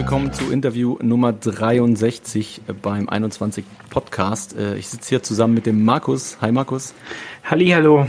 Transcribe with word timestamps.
willkommen 0.00 0.32
zu 0.32 0.50
Interview 0.50 0.96
Nummer 1.02 1.30
63 1.34 2.62
beim 2.80 3.10
21 3.10 3.66
Podcast. 3.90 4.56
Äh, 4.56 4.76
ich 4.76 4.88
sitze 4.88 5.10
hier 5.10 5.22
zusammen 5.22 5.52
mit 5.52 5.66
dem 5.66 5.84
Markus. 5.84 6.38
Hi 6.40 6.50
Markus. 6.50 6.94
Hallo. 7.44 8.06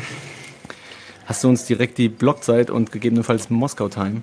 Hast 1.26 1.44
du 1.44 1.50
uns 1.50 1.66
direkt 1.66 1.98
die 1.98 2.08
Blockzeit 2.08 2.70
und 2.70 2.94
gegebenenfalls 2.94 3.50
Moskau-Time? 3.50 4.22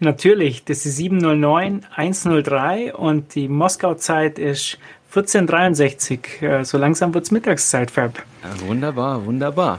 Natürlich, 0.00 0.64
das 0.64 0.84
ist 0.86 0.96
709 0.96 1.86
103 1.94 2.92
und 2.92 3.32
die 3.36 3.46
Moskau-Zeit 3.46 4.40
ist 4.40 4.76
1463. 5.10 6.42
Äh, 6.42 6.64
so 6.64 6.78
langsam 6.78 7.14
wird 7.14 7.26
es 7.26 7.30
Mittagszeit, 7.30 7.92
Fab. 7.92 8.18
Ja, 8.42 8.66
wunderbar, 8.66 9.24
wunderbar. 9.24 9.78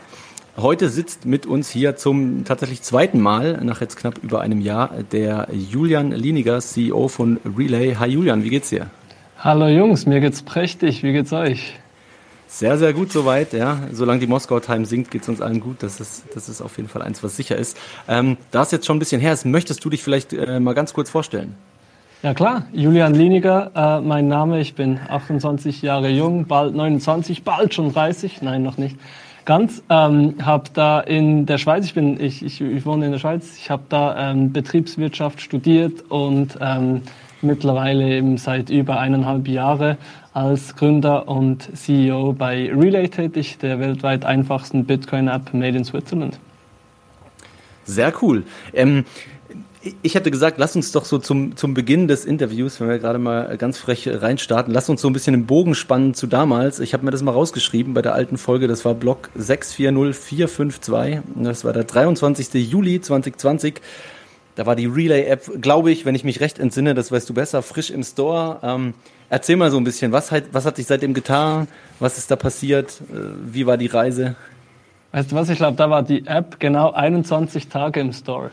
Heute 0.62 0.90
sitzt 0.90 1.26
mit 1.26 1.46
uns 1.46 1.70
hier 1.70 1.96
zum 1.96 2.44
tatsächlich 2.44 2.82
zweiten 2.82 3.22
Mal, 3.22 3.64
nach 3.64 3.80
jetzt 3.80 3.96
knapp 3.96 4.18
über 4.22 4.42
einem 4.42 4.60
Jahr, 4.60 4.90
der 5.10 5.48
Julian 5.54 6.12
Liniger, 6.12 6.60
CEO 6.60 7.08
von 7.08 7.40
Relay. 7.58 7.96
Hi 7.96 8.10
Julian, 8.10 8.44
wie 8.44 8.50
geht's 8.50 8.68
dir? 8.68 8.88
Hallo 9.38 9.70
Jungs, 9.70 10.06
mir 10.06 10.20
geht's 10.20 10.42
prächtig. 10.42 11.02
Wie 11.02 11.14
geht's 11.14 11.32
euch? 11.32 11.80
Sehr, 12.48 12.78
sehr 12.78 12.92
gut 12.92 13.10
soweit, 13.14 13.54
ja. 13.54 13.84
Solange 13.94 14.20
die 14.20 14.28
Moskau 14.28 14.60
Time 14.60 14.86
sinkt, 14.86 15.12
geht's 15.12 15.30
uns 15.30 15.40
allen 15.40 15.62
gut. 15.62 15.82
Das 15.82 16.02
ist, 16.02 16.26
das 16.36 16.50
ist 16.50 16.62
auf 16.62 16.76
jeden 16.76 16.90
Fall 16.90 17.04
eins, 17.04 17.24
was 17.24 17.38
sicher 17.38 17.56
ist. 17.56 17.78
Ähm, 18.10 18.36
da 18.52 18.64
es 18.64 18.72
jetzt 18.72 18.86
schon 18.86 18.98
ein 18.98 19.00
bisschen 19.00 19.22
her 19.22 19.32
ist, 19.32 19.46
möchtest 19.46 19.86
du 19.86 19.90
dich 19.90 20.04
vielleicht 20.04 20.34
äh, 20.34 20.60
mal 20.60 20.74
ganz 20.74 20.92
kurz 20.92 21.10
vorstellen? 21.10 21.56
Ja 22.22 22.34
klar, 22.34 22.66
Julian 22.74 23.14
Liniger, 23.14 23.72
äh, 23.74 24.02
mein 24.02 24.28
Name. 24.28 24.60
Ich 24.60 24.76
bin 24.76 25.00
28 25.08 25.82
Jahre 25.84 26.10
jung, 26.10 26.48
bald 26.48 26.76
29, 26.76 27.44
bald 27.46 27.74
schon 27.74 27.94
30. 27.94 28.42
Nein, 28.42 28.62
noch 28.62 28.78
nicht 28.78 28.98
ganz. 29.50 29.82
Ähm, 29.90 30.36
habe 30.44 30.70
da 30.74 31.00
in 31.00 31.48
der 31.48 31.58
Schweiz, 31.58 31.84
ich 31.84 31.96
bin, 31.96 32.22
ich, 32.22 32.46
ich, 32.46 32.62
ich 32.62 32.86
wohne 32.86 33.08
in 33.08 33.12
der 33.12 33.18
Schweiz, 33.18 33.58
ich 33.58 33.72
habe 33.72 33.82
da 33.90 34.30
ähm, 34.30 34.54
Betriebswirtschaft 34.54 35.42
studiert 35.42 36.04
und 36.08 36.56
ähm, 36.62 37.02
mittlerweile 37.42 38.08
eben 38.10 38.38
seit 38.38 38.70
über 38.70 39.00
eineinhalb 39.00 39.48
Jahren 39.48 39.98
als 40.34 40.76
Gründer 40.76 41.28
und 41.28 41.76
CEO 41.76 42.34
bei 42.34 42.72
Relay 42.72 43.08
tätig, 43.08 43.58
der 43.58 43.80
weltweit 43.80 44.24
einfachsten 44.24 44.86
Bitcoin-App 44.86 45.52
made 45.56 45.76
in 45.76 45.84
Switzerland. 45.84 46.40
Sehr 47.86 48.14
cool. 48.22 48.44
Ähm, 48.72 49.04
ich 50.02 50.16
hätte 50.16 50.30
gesagt, 50.30 50.58
lass 50.58 50.76
uns 50.76 50.92
doch 50.92 51.06
so 51.06 51.20
zum, 51.20 51.56
zum 51.56 51.74
Beginn 51.74 52.10
des 52.10 52.26
Interviews, 52.26 52.82
wenn 52.82 52.90
wir 52.90 53.00
gerade 53.00 53.18
mal 53.18 53.58
ganz 53.58 53.78
frech 53.78 54.10
reinstarten, 54.12 54.74
lass 54.74 54.90
uns 54.90 55.02
so 55.02 55.10
ein 55.10 55.14
bisschen 55.14 55.34
den 55.34 55.46
Bogen 55.46 55.74
spannen 55.74 56.14
zu 56.14 56.28
damals. 56.28 56.80
Ich 56.82 56.94
habe 56.94 57.06
mir 57.06 57.12
das 57.12 57.22
mal 57.22 57.32
rausgeschrieben 57.32 57.94
bei 57.94 58.02
der 58.02 58.14
alten 58.14 58.38
Folge, 58.38 58.68
das 58.68 58.84
war 58.84 58.94
Block 58.94 59.30
640452, 59.36 61.20
das 61.36 61.64
war 61.64 61.72
der 61.72 61.86
23. 61.86 62.70
Juli 62.70 63.00
2020. 63.00 63.82
Da 64.56 64.66
war 64.66 64.76
die 64.76 64.88
Relay-App, 64.88 65.62
glaube 65.62 65.90
ich, 65.92 66.06
wenn 66.06 66.16
ich 66.16 66.26
mich 66.26 66.42
recht 66.42 66.60
entsinne, 66.60 66.94
das 66.94 67.14
weißt 67.14 67.30
du 67.30 67.34
besser, 67.34 67.62
frisch 67.62 67.92
im 67.92 68.04
Store. 68.04 68.60
Ähm, 68.62 68.94
erzähl 69.30 69.56
mal 69.56 69.72
so 69.72 69.78
ein 69.78 69.86
bisschen, 69.86 70.12
was, 70.12 70.34
was 70.52 70.66
hat 70.66 70.76
sich 70.76 70.88
seitdem 70.88 71.14
getan? 71.14 71.70
Was 72.00 72.18
ist 72.18 72.30
da 72.30 72.36
passiert? 72.36 73.00
Äh, 73.10 73.20
wie 73.46 73.66
war 73.66 73.78
die 73.78 73.88
Reise? 73.88 74.36
Weißt 75.12 75.32
du 75.32 75.36
was, 75.36 75.50
ich 75.50 75.58
glaube, 75.58 75.76
da 75.76 75.90
war 75.90 76.04
die 76.04 76.28
App 76.28 76.60
genau 76.60 76.92
21 76.92 77.68
Tage 77.68 78.00
im 78.00 78.14
Store. 78.14 78.52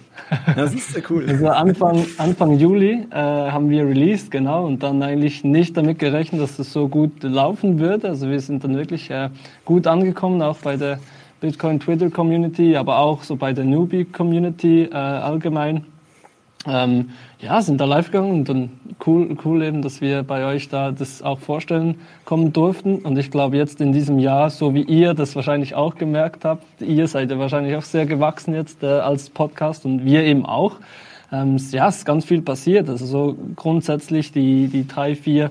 Das 0.56 0.72
ist 0.72 0.94
sehr 0.94 1.02
cool. 1.10 1.26
Also 1.28 1.48
Anfang, 1.48 2.06
Anfang 2.16 2.58
Juli 2.58 3.06
äh, 3.10 3.14
haben 3.14 3.68
wir 3.68 3.86
released, 3.86 4.30
genau, 4.30 4.64
und 4.64 4.82
dann 4.82 5.02
eigentlich 5.02 5.44
nicht 5.44 5.76
damit 5.76 5.98
gerechnet, 5.98 6.40
dass 6.40 6.56
das 6.56 6.72
so 6.72 6.88
gut 6.88 7.22
laufen 7.22 7.78
würde. 7.78 8.08
Also 8.08 8.30
wir 8.30 8.40
sind 8.40 8.64
dann 8.64 8.74
wirklich 8.74 9.10
äh, 9.10 9.28
gut 9.66 9.86
angekommen, 9.86 10.40
auch 10.40 10.56
bei 10.56 10.78
der 10.78 10.98
Bitcoin 11.40 11.78
Twitter 11.78 12.08
Community, 12.08 12.74
aber 12.74 13.00
auch 13.00 13.22
so 13.22 13.36
bei 13.36 13.52
der 13.52 13.64
Newbie 13.64 14.06
Community 14.06 14.84
äh, 14.84 14.94
allgemein 14.94 15.84
ähm, 16.66 17.10
ja, 17.41 17.60
sind 17.62 17.81
da 17.81 17.84
live 17.84 18.06
gegangen 18.06 18.31
und 18.31 18.49
dann 18.49 18.71
cool, 19.06 19.37
cool 19.44 19.62
eben, 19.62 19.82
dass 19.82 20.00
wir 20.00 20.22
bei 20.22 20.44
euch 20.47 20.69
da 20.69 20.91
das 20.91 21.22
auch 21.22 21.38
vorstellen 21.38 21.97
kommen 22.25 22.53
durften. 22.53 22.97
Und 22.99 23.19
ich 23.19 23.31
glaube 23.31 23.56
jetzt 23.56 23.81
in 23.81 23.93
diesem 23.93 24.19
Jahr, 24.19 24.50
so 24.50 24.75
wie 24.75 24.82
ihr 24.82 25.15
das 25.15 25.37
wahrscheinlich 25.37 25.75
auch 25.75 25.94
gemerkt 25.94 26.44
habt, 26.44 26.65
ihr 26.81 27.06
seid 27.06 27.31
ja 27.31 27.38
wahrscheinlich 27.38 27.76
auch 27.76 27.82
sehr 27.82 28.06
gewachsen 28.06 28.55
jetzt 28.55 28.82
äh, 28.82 28.87
als 28.87 29.31
Podcast 29.31 29.84
und 29.84 30.05
wir 30.05 30.25
eben 30.25 30.44
auch. 30.47 30.76
Ähm, 31.32 31.56
ja, 31.71 31.88
es 31.88 31.99
ist 31.99 32.05
ganz 32.05 32.25
viel 32.25 32.43
passiert. 32.43 32.88
Also 32.88 33.06
so 33.06 33.37
grundsätzlich 33.55 34.32
die, 34.32 34.69
die 34.69 34.87
drei, 34.87 35.15
vier 35.15 35.50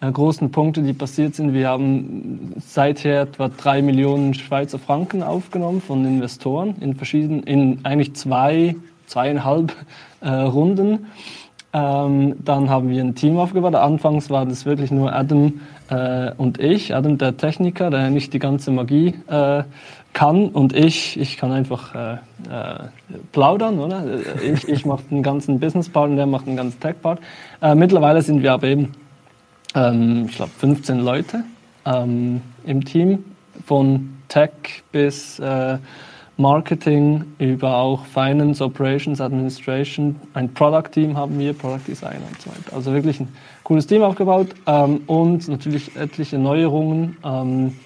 äh, 0.00 0.10
großen 0.10 0.50
Punkte, 0.50 0.82
die 0.82 0.92
passiert 0.92 1.34
sind. 1.34 1.52
Wir 1.52 1.68
haben 1.68 2.54
seither 2.58 3.22
etwa 3.22 3.48
drei 3.48 3.82
Millionen 3.82 4.34
Schweizer 4.34 4.78
Franken 4.78 5.22
aufgenommen 5.22 5.80
von 5.80 6.04
Investoren 6.04 6.76
in 6.80 6.94
verschiedenen, 6.94 7.42
in 7.44 7.80
eigentlich 7.84 8.14
zwei 8.14 8.76
zweieinhalb 9.06 9.72
äh, 10.20 10.28
Runden. 10.28 11.06
Ähm, 11.72 12.36
dann 12.44 12.70
haben 12.70 12.88
wir 12.88 13.02
ein 13.02 13.14
Team 13.14 13.38
aufgebaut. 13.38 13.74
Anfangs 13.74 14.30
war 14.30 14.46
das 14.46 14.64
wirklich 14.64 14.90
nur 14.90 15.12
Adam 15.12 15.60
äh, 15.90 16.30
und 16.36 16.58
ich. 16.58 16.94
Adam, 16.94 17.18
der 17.18 17.36
Techniker, 17.36 17.90
der 17.90 18.10
nicht 18.10 18.32
die 18.32 18.38
ganze 18.38 18.70
Magie 18.70 19.14
äh, 19.28 19.62
kann 20.16 20.48
und 20.48 20.74
ich, 20.74 21.20
ich 21.20 21.36
kann 21.36 21.52
einfach 21.52 21.94
äh, 21.94 22.14
äh, 22.14 22.18
plaudern, 23.32 23.78
oder? 23.78 24.02
Ich, 24.42 24.66
ich 24.66 24.86
mache 24.86 25.02
den 25.10 25.22
ganzen 25.22 25.60
Business-Part 25.60 26.08
und 26.08 26.16
der 26.16 26.24
macht 26.24 26.46
den 26.46 26.56
ganzen 26.56 26.80
Tech-Part. 26.80 27.20
Äh, 27.60 27.74
mittlerweile 27.74 28.22
sind 28.22 28.42
wir 28.42 28.54
aber 28.54 28.66
eben, 28.68 28.92
ähm, 29.74 30.24
ich 30.30 30.36
glaube, 30.36 30.52
15 30.56 31.00
Leute 31.00 31.44
ähm, 31.84 32.40
im 32.64 32.82
Team, 32.82 33.24
von 33.66 34.16
Tech 34.28 34.50
bis 34.90 35.38
äh, 35.38 35.76
Marketing, 36.38 37.24
über 37.38 37.76
auch 37.76 38.04
Finance, 38.04 38.62
Operations, 38.62 39.20
Administration, 39.20 40.16
ein 40.34 40.52
Product 40.52 40.90
Team 40.92 41.16
haben 41.16 41.38
wir, 41.38 41.54
Product 41.54 41.86
Design 41.88 42.18
und 42.28 42.40
so 42.42 42.50
weiter. 42.50 42.76
Also 42.76 42.92
wirklich 42.92 43.20
ein 43.20 43.28
cooles 43.62 43.86
Team 43.86 44.02
aufgebaut 44.02 44.48
ähm, 44.66 45.00
und 45.06 45.48
natürlich 45.48 45.96
etliche 45.96 46.38
Neuerungen. 46.38 47.16
Ähm, 47.24 47.76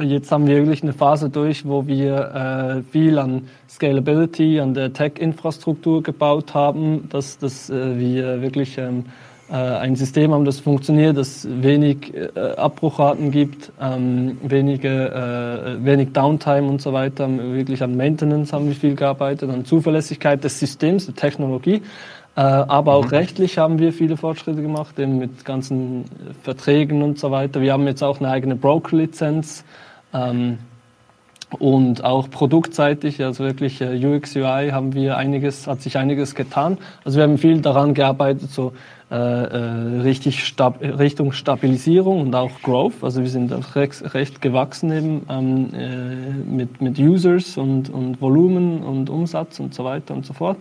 jetzt 0.00 0.32
haben 0.32 0.48
wir 0.48 0.56
wirklich 0.56 0.82
eine 0.82 0.94
Phase 0.94 1.30
durch, 1.30 1.64
wo 1.66 1.86
wir 1.86 2.82
äh, 2.84 2.90
viel 2.90 3.18
an 3.20 3.48
Scalability, 3.68 4.58
an 4.58 4.74
der 4.74 4.92
Tech-Infrastruktur 4.92 6.02
gebaut 6.02 6.54
haben, 6.54 7.08
dass, 7.08 7.38
dass 7.38 7.70
äh, 7.70 7.98
wir 7.98 8.42
wirklich 8.42 8.78
ähm, 8.78 9.04
äh, 9.06 9.25
ein 9.54 9.94
System 9.94 10.32
haben, 10.32 10.44
das 10.44 10.58
funktioniert, 10.58 11.16
das 11.16 11.46
wenig 11.48 12.12
äh, 12.14 12.38
Abbruchraten 12.56 13.30
gibt, 13.30 13.70
ähm, 13.80 14.38
wenige, 14.42 14.88
äh, 14.88 15.84
wenig 15.84 16.12
Downtime 16.12 16.68
und 16.68 16.82
so 16.82 16.92
weiter. 16.92 17.28
Wirklich 17.28 17.82
an 17.82 17.96
Maintenance 17.96 18.52
haben 18.52 18.66
wir 18.66 18.74
viel 18.74 18.96
gearbeitet, 18.96 19.48
an 19.50 19.64
Zuverlässigkeit 19.64 20.42
des 20.42 20.58
Systems, 20.58 21.06
der 21.06 21.14
Technologie. 21.14 21.82
Äh, 22.36 22.40
aber 22.40 22.94
auch 22.94 23.04
mhm. 23.04 23.10
rechtlich 23.10 23.56
haben 23.56 23.78
wir 23.78 23.92
viele 23.92 24.16
Fortschritte 24.16 24.62
gemacht, 24.62 24.98
eben 24.98 25.18
mit 25.18 25.44
ganzen 25.44 26.04
Verträgen 26.42 27.02
und 27.02 27.18
so 27.18 27.30
weiter. 27.30 27.60
Wir 27.60 27.72
haben 27.72 27.86
jetzt 27.86 28.02
auch 28.02 28.18
eine 28.18 28.30
eigene 28.30 28.56
Broker-Lizenz. 28.56 29.64
Ähm, 30.12 30.58
und 31.60 32.04
auch 32.04 32.28
produktseitig, 32.28 33.22
also 33.22 33.44
wirklich 33.44 33.80
äh, 33.80 34.04
UX, 34.04 34.34
UI, 34.34 34.70
haben 34.72 34.94
wir 34.94 35.16
einiges, 35.16 35.66
hat 35.66 35.80
sich 35.80 35.96
einiges 35.96 36.34
getan. 36.34 36.76
Also 37.04 37.18
wir 37.18 37.22
haben 37.22 37.38
viel 37.38 37.60
daran 37.60 37.94
gearbeitet, 37.94 38.50
so 38.50 38.72
äh, 39.08 39.14
äh, 39.14 40.00
richtig 40.02 40.44
stab 40.44 40.80
Richtung 40.80 41.30
Stabilisierung 41.30 42.20
und 42.22 42.34
auch 42.34 42.50
Growth. 42.62 43.02
Also 43.04 43.20
wir 43.20 43.28
sind 43.28 43.52
recht, 43.76 44.14
recht 44.14 44.40
gewachsen 44.40 44.90
eben 44.90 45.26
ähm, 45.28 45.74
äh, 45.74 46.16
mit, 46.44 46.80
mit 46.80 46.98
Users 46.98 47.56
und, 47.56 47.88
und 47.88 48.20
Volumen 48.20 48.82
und 48.82 49.08
Umsatz 49.08 49.60
und 49.60 49.74
so 49.74 49.84
weiter 49.84 50.12
und 50.12 50.26
so 50.26 50.32
fort. 50.32 50.56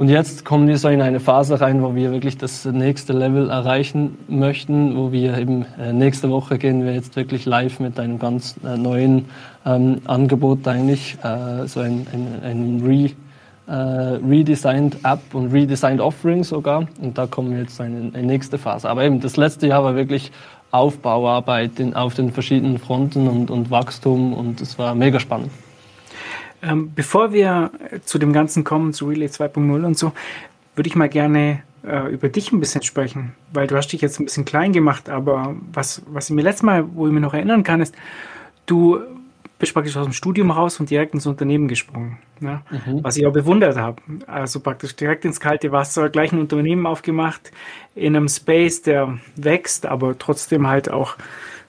Und 0.00 0.08
jetzt 0.08 0.44
kommen 0.44 0.66
wir 0.66 0.78
so 0.78 0.88
in 0.88 1.00
eine 1.00 1.20
Phase 1.20 1.60
rein, 1.60 1.82
wo 1.82 1.94
wir 1.94 2.10
wirklich 2.10 2.38
das 2.38 2.64
nächste 2.64 3.12
Level 3.12 3.50
erreichen 3.50 4.16
möchten, 4.28 4.96
wo 4.96 5.12
wir 5.12 5.38
eben 5.38 5.66
äh, 5.78 5.92
nächste 5.92 6.30
Woche 6.30 6.58
gehen 6.58 6.84
wir 6.84 6.94
jetzt 6.94 7.14
wirklich 7.14 7.44
live 7.44 7.78
mit 7.78 8.00
einem 8.00 8.18
ganz 8.18 8.56
äh, 8.64 8.76
neuen 8.78 9.26
ähm, 9.64 10.00
Angebot 10.06 10.66
eigentlich, 10.66 11.18
äh, 11.22 11.68
so 11.68 11.80
ein, 11.80 12.06
ein, 12.12 12.42
ein 12.42 12.82
Re 12.84 13.10
äh, 13.70 14.18
redesigned 14.28 14.96
App 15.04 15.20
und 15.32 15.52
redesigned 15.52 16.00
Offering 16.00 16.42
sogar. 16.42 16.88
Und 17.00 17.16
da 17.16 17.26
kommen 17.26 17.52
wir 17.52 17.60
jetzt 17.60 17.78
in 17.78 18.12
eine 18.14 18.26
nächste 18.26 18.58
Phase. 18.58 18.90
Aber 18.90 19.04
eben 19.04 19.20
das 19.20 19.36
letzte 19.36 19.68
Jahr 19.68 19.84
war 19.84 19.94
wirklich 19.94 20.32
Aufbauarbeit 20.72 21.78
in, 21.78 21.94
auf 21.94 22.14
den 22.14 22.32
verschiedenen 22.32 22.78
Fronten 22.78 23.28
und, 23.28 23.50
und 23.50 23.70
Wachstum 23.70 24.32
und 24.32 24.60
es 24.60 24.78
war 24.78 24.94
mega 24.94 25.20
spannend. 25.20 25.50
Ähm, 26.62 26.92
bevor 26.94 27.32
wir 27.32 27.70
zu 28.04 28.18
dem 28.18 28.32
Ganzen 28.32 28.64
kommen, 28.64 28.92
zu 28.92 29.06
Relay 29.06 29.26
2.0 29.26 29.84
und 29.84 29.96
so, 29.96 30.12
würde 30.74 30.88
ich 30.88 30.96
mal 30.96 31.08
gerne 31.08 31.62
äh, 31.84 32.12
über 32.12 32.28
dich 32.28 32.52
ein 32.52 32.60
bisschen 32.60 32.82
sprechen, 32.82 33.34
weil 33.52 33.66
du 33.66 33.76
hast 33.76 33.88
dich 33.88 34.00
jetzt 34.00 34.20
ein 34.20 34.26
bisschen 34.26 34.44
klein 34.44 34.72
gemacht, 34.72 35.08
aber 35.08 35.54
was, 35.72 36.02
was 36.06 36.28
ich 36.28 36.36
mir 36.36 36.42
letztes 36.42 36.62
Mal, 36.62 36.84
wo 36.94 37.06
ich 37.06 37.12
mich 37.12 37.22
noch 37.22 37.34
erinnern 37.34 37.62
kann, 37.62 37.80
ist, 37.80 37.94
du 38.66 39.00
bist 39.60 39.74
praktisch 39.74 39.96
aus 39.96 40.06
dem 40.06 40.12
Studium 40.12 40.50
raus 40.50 40.80
und 40.80 40.90
direkt 40.90 41.14
ins 41.14 41.26
Unternehmen 41.26 41.68
gesprungen. 41.68 42.18
Ne? 42.40 42.62
Mhm. 42.70 43.04
Was 43.04 43.16
ich 43.16 43.26
auch 43.26 43.32
bewundert 43.32 43.76
habe. 43.76 44.02
Also 44.26 44.58
praktisch 44.58 44.96
direkt 44.96 45.24
ins 45.24 45.38
kalte 45.38 45.70
Wasser, 45.70 46.08
gleich 46.08 46.32
ein 46.32 46.40
Unternehmen 46.40 46.86
aufgemacht, 46.86 47.52
in 47.94 48.16
einem 48.16 48.28
Space, 48.28 48.82
der 48.82 49.18
wächst, 49.36 49.86
aber 49.86 50.18
trotzdem 50.18 50.66
halt 50.66 50.90
auch 50.90 51.16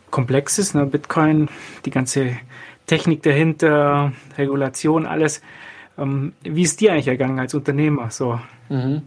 komplex 0.10 0.58
ist. 0.58 0.74
Ne? 0.74 0.86
Bitcoin, 0.86 1.50
die 1.86 1.92
ganze 1.92 2.38
Technik 2.88 3.24
dahinter, 3.24 4.14
Regulation, 4.38 5.06
alles. 5.06 5.42
Ähm, 5.98 6.34
wie 6.44 6.64
ist 6.64 6.80
dir 6.80 6.94
eigentlich 6.94 7.10
ergangen 7.10 7.40
als 7.40 7.54
Unternehmer? 7.54 8.10
So? 8.10 8.40
Mhm. 8.70 9.02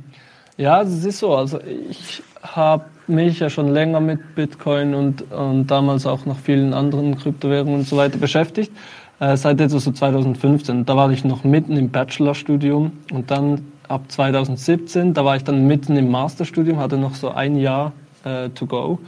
Ja, 0.58 0.82
es 0.82 1.04
ist 1.04 1.18
so. 1.18 1.34
Also 1.34 1.58
ich 1.60 2.22
habe 2.42 2.84
mich 3.06 3.40
ja 3.40 3.50
schon 3.50 3.68
länger 3.68 4.00
mit 4.00 4.34
Bitcoin 4.34 4.94
und, 4.94 5.30
und 5.32 5.66
damals 5.66 6.06
auch 6.06 6.26
noch 6.26 6.38
vielen 6.38 6.72
anderen 6.72 7.18
Kryptowährungen 7.18 7.80
und 7.80 7.88
so 7.88 7.96
weiter 7.96 8.18
beschäftigt. 8.18 8.72
Äh, 9.20 9.36
seit 9.36 9.60
etwa 9.60 9.78
so 9.78 9.92
2015. 9.92 10.84
Da 10.84 10.96
war 10.96 11.10
ich 11.10 11.24
noch 11.24 11.44
mitten 11.44 11.76
im 11.76 11.90
Bachelorstudium 11.90 12.92
und 13.12 13.30
dann 13.30 13.60
ab 13.88 14.02
2017, 14.08 15.14
da 15.14 15.24
war 15.24 15.36
ich 15.36 15.44
dann 15.44 15.66
mitten 15.66 15.96
im 15.96 16.10
Masterstudium, 16.10 16.78
hatte 16.78 16.96
noch 16.96 17.14
so 17.14 17.30
ein 17.30 17.56
Jahr 17.56 17.92
äh, 18.24 18.48
to 18.50 18.66
go 18.66 18.98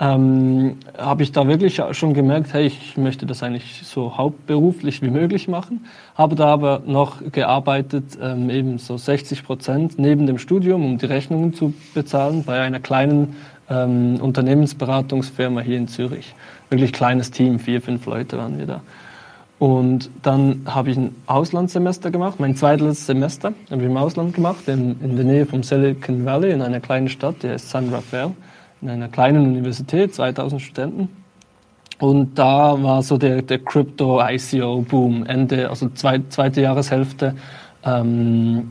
ähm, 0.00 0.76
habe 0.96 1.22
ich 1.24 1.32
da 1.32 1.48
wirklich 1.48 1.82
schon 1.92 2.14
gemerkt, 2.14 2.52
hey, 2.52 2.66
ich 2.66 2.96
möchte 2.96 3.26
das 3.26 3.42
eigentlich 3.42 3.82
so 3.84 4.16
hauptberuflich 4.16 5.02
wie 5.02 5.10
möglich 5.10 5.48
machen. 5.48 5.86
Habe 6.14 6.36
da 6.36 6.46
aber 6.46 6.82
noch 6.86 7.16
gearbeitet, 7.32 8.16
ähm, 8.22 8.48
eben 8.48 8.78
so 8.78 8.96
60 8.96 9.44
Prozent 9.44 9.98
neben 9.98 10.26
dem 10.26 10.38
Studium, 10.38 10.84
um 10.84 10.98
die 10.98 11.06
Rechnungen 11.06 11.52
zu 11.52 11.74
bezahlen, 11.94 12.44
bei 12.44 12.60
einer 12.60 12.78
kleinen 12.78 13.36
ähm, 13.68 14.20
Unternehmensberatungsfirma 14.20 15.62
hier 15.62 15.78
in 15.78 15.88
Zürich. 15.88 16.34
Wirklich 16.70 16.92
kleines 16.92 17.32
Team, 17.32 17.58
vier, 17.58 17.82
fünf 17.82 18.06
Leute 18.06 18.38
waren 18.38 18.56
wir 18.58 18.66
da. 18.66 18.80
Und 19.58 20.10
dann 20.22 20.60
habe 20.66 20.90
ich 20.90 20.96
ein 20.96 21.16
Auslandssemester 21.26 22.12
gemacht, 22.12 22.38
mein 22.38 22.54
zweites 22.54 23.06
Semester 23.06 23.52
habe 23.72 23.82
ich 23.82 23.88
im 23.88 23.96
Ausland 23.96 24.32
gemacht, 24.32 24.68
in, 24.68 25.00
in 25.02 25.16
der 25.16 25.24
Nähe 25.24 25.46
vom 25.46 25.64
Silicon 25.64 26.24
Valley, 26.24 26.52
in 26.52 26.62
einer 26.62 26.78
kleinen 26.78 27.08
Stadt, 27.08 27.42
die 27.42 27.48
heißt 27.48 27.68
San 27.68 27.88
Rafael 27.88 28.30
in 28.80 28.90
einer 28.90 29.08
kleinen 29.08 29.46
Universität, 29.46 30.14
2000 30.14 30.60
Studenten. 30.60 31.08
Und 31.98 32.38
da 32.38 32.80
war 32.80 33.02
so 33.02 33.18
der, 33.18 33.42
der 33.42 33.58
Crypto-ICO-Boom, 33.58 35.26
Ende, 35.26 35.68
also 35.68 35.88
zwei, 35.90 36.20
zweite 36.28 36.60
Jahreshälfte. 36.60 37.34
Ähm, 37.84 38.68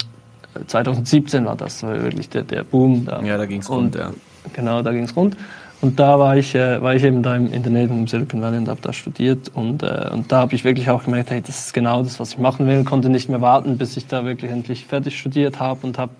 2017 0.65 1.45
war 1.45 1.55
das 1.55 1.83
wirklich 1.83 2.29
der, 2.29 2.43
der 2.43 2.63
Boom. 2.63 3.05
Da. 3.05 3.21
Ja, 3.21 3.37
da 3.37 3.45
ging 3.45 3.59
es 3.59 3.69
rund, 3.69 3.95
ja. 3.95 4.11
Genau, 4.53 4.81
da 4.81 4.91
ging 4.91 5.03
es 5.03 5.15
rund. 5.15 5.35
Und 5.79 5.99
da 5.99 6.17
war 6.17 6.35
ich, 6.35 6.55
äh, 6.55 6.81
war 6.81 6.95
ich 6.95 7.03
eben 7.03 7.21
da 7.21 7.35
im, 7.35 7.53
in 7.53 7.61
der 7.61 7.71
Nähe 7.71 7.83
im 7.83 8.07
Silicon 8.07 8.41
Valley 8.41 8.57
und 8.57 8.67
habe 8.67 8.81
da 8.81 8.91
studiert. 8.93 9.51
Und, 9.53 9.83
äh, 9.83 10.09
und 10.11 10.31
da 10.31 10.39
habe 10.39 10.55
ich 10.55 10.63
wirklich 10.63 10.89
auch 10.89 11.03
gemerkt, 11.03 11.29
hey, 11.29 11.39
das 11.39 11.67
ist 11.67 11.73
genau 11.73 12.01
das, 12.01 12.19
was 12.19 12.33
ich 12.33 12.39
machen 12.39 12.65
will. 12.65 12.83
Konnte 12.83 13.09
nicht 13.09 13.29
mehr 13.29 13.41
warten, 13.41 13.77
bis 13.77 13.95
ich 13.95 14.07
da 14.07 14.25
wirklich 14.25 14.49
endlich 14.49 14.85
fertig 14.85 15.19
studiert 15.19 15.59
habe 15.59 15.85
und 15.85 15.99
habe 15.99 16.11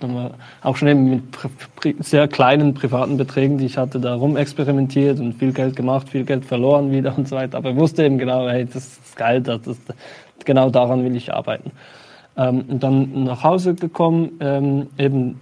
auch 0.61 0.77
schon 0.77 0.87
eben 0.89 1.09
mit 1.09 1.23
sehr 2.05 2.27
kleinen 2.27 2.75
privaten 2.75 3.17
Beträgen, 3.17 3.57
die 3.57 3.65
ich 3.65 3.77
hatte, 3.77 3.99
da 3.99 4.13
rumexperimentiert 4.13 5.19
und 5.19 5.33
viel 5.33 5.53
Geld 5.53 5.75
gemacht, 5.75 6.09
viel 6.09 6.23
Geld 6.23 6.45
verloren 6.45 6.91
wieder 6.91 7.17
und 7.17 7.27
so 7.27 7.35
weiter. 7.35 7.57
Aber 7.57 7.71
ich 7.71 7.77
wusste 7.77 8.05
eben 8.05 8.19
genau, 8.19 8.47
hey, 8.47 8.65
das 8.65 8.85
ist 8.85 9.15
geil, 9.15 9.41
das, 9.41 9.61
das, 9.63 9.77
genau 10.45 10.69
daran 10.69 11.03
will 11.03 11.15
ich 11.15 11.33
arbeiten. 11.33 11.71
Ähm, 12.37 12.63
und 12.67 12.83
dann 12.83 13.23
nach 13.23 13.43
Hause 13.43 13.73
gekommen, 13.73 14.33
ähm, 14.39 14.87
eben 14.99 15.39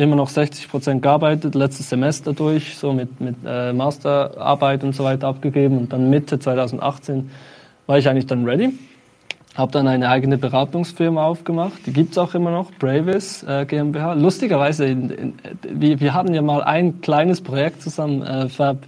immer 0.00 0.16
noch 0.16 0.28
60 0.30 0.68
Prozent 0.68 1.02
gearbeitet, 1.02 1.54
letztes 1.54 1.90
Semester 1.90 2.32
durch, 2.32 2.76
so 2.76 2.92
mit, 2.92 3.20
mit 3.20 3.36
äh, 3.46 3.72
Masterarbeit 3.72 4.82
und 4.82 4.94
so 4.94 5.04
weiter 5.04 5.28
abgegeben 5.28 5.76
und 5.76 5.92
dann 5.92 6.08
Mitte 6.08 6.38
2018 6.38 7.30
war 7.86 7.98
ich 7.98 8.08
eigentlich 8.08 8.26
dann 8.26 8.44
ready. 8.44 8.72
Habe 9.56 9.72
dann 9.72 9.88
eine 9.88 10.08
eigene 10.08 10.38
Beratungsfirma 10.38 11.26
aufgemacht, 11.26 11.86
die 11.86 11.92
gibt 11.92 12.12
es 12.12 12.18
auch 12.18 12.34
immer 12.34 12.50
noch, 12.50 12.70
Bravis 12.78 13.42
äh, 13.42 13.66
GmbH. 13.66 14.14
Lustigerweise, 14.14 14.86
in, 14.86 15.10
in, 15.10 15.34
wir, 15.62 16.00
wir 16.00 16.14
hatten 16.14 16.32
ja 16.32 16.40
mal 16.40 16.62
ein 16.62 17.00
kleines 17.02 17.42
Projekt 17.42 17.82
zusammen, 17.82 18.22
äh, 18.22 18.48
Fab, 18.48 18.78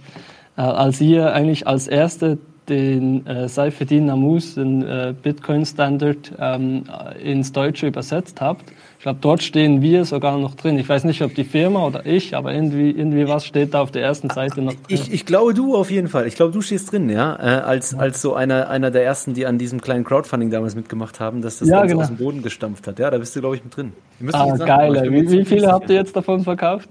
äh, 0.57 0.61
als 0.61 0.99
ihr 0.99 1.33
eigentlich 1.33 1.67
als 1.67 1.87
erste 1.87 2.39
den 2.69 3.25
äh, 3.25 3.47
Seifedin 3.47 4.05
Namus, 4.05 4.55
den 4.55 4.83
äh, 4.83 5.13
Bitcoin 5.21 5.65
Standard, 5.65 6.31
ähm, 6.39 6.83
ins 7.23 7.51
Deutsche 7.51 7.87
übersetzt 7.87 8.41
habt 8.41 8.73
ich 9.03 9.05
glaube, 9.05 9.19
dort 9.19 9.43
stehen 9.43 9.81
wir 9.81 10.05
sogar 10.05 10.37
noch 10.37 10.55
drin. 10.55 10.79
Ich 10.79 10.87
weiß 10.87 11.03
nicht, 11.03 11.21
ob 11.23 11.35
die 11.35 11.43
Firma 11.43 11.85
oder 11.85 12.05
ich, 12.05 12.37
aber 12.37 12.53
irgendwie, 12.53 12.89
irgendwie 12.89 13.27
was 13.27 13.45
steht 13.45 13.73
da 13.73 13.81
auf 13.81 13.91
der 13.91 14.01
ersten 14.01 14.29
Seite 14.29 14.61
noch 14.61 14.71
drin. 14.71 14.83
Ich, 14.87 15.11
ich 15.11 15.25
glaube, 15.25 15.53
du 15.53 15.75
auf 15.75 15.91
jeden 15.91 16.07
Fall. 16.07 16.25
Ich 16.25 16.35
glaube, 16.35 16.53
du 16.53 16.61
stehst 16.61 16.89
drin, 16.89 17.09
ja. 17.09 17.35
Äh, 17.35 17.63
als, 17.63 17.93
als 17.93 18.21
so 18.21 18.33
einer, 18.33 18.69
einer 18.69 18.91
der 18.91 19.03
ersten, 19.03 19.33
die 19.33 19.45
an 19.45 19.57
diesem 19.57 19.81
kleinen 19.81 20.05
Crowdfunding 20.05 20.51
damals 20.51 20.73
mitgemacht 20.75 21.19
haben, 21.19 21.41
dass 21.41 21.59
das 21.59 21.67
ja, 21.67 21.79
Ganze 21.79 21.95
genau. 21.95 22.03
aus 22.03 22.07
dem 22.07 22.15
Boden 22.15 22.41
gestampft 22.43 22.87
hat. 22.87 22.97
Ja, 22.97 23.11
da 23.11 23.17
bist 23.17 23.35
du, 23.35 23.41
glaube 23.41 23.57
ich, 23.57 23.63
mit 23.65 23.75
drin. 23.75 23.91
Ah, 24.31 24.55
geil. 24.55 25.11
Wie, 25.11 25.29
wie 25.29 25.43
viele 25.43 25.67
habt 25.67 25.89
ihr 25.89 25.97
jetzt 25.97 26.15
davon 26.15 26.41
verkauft? 26.45 26.87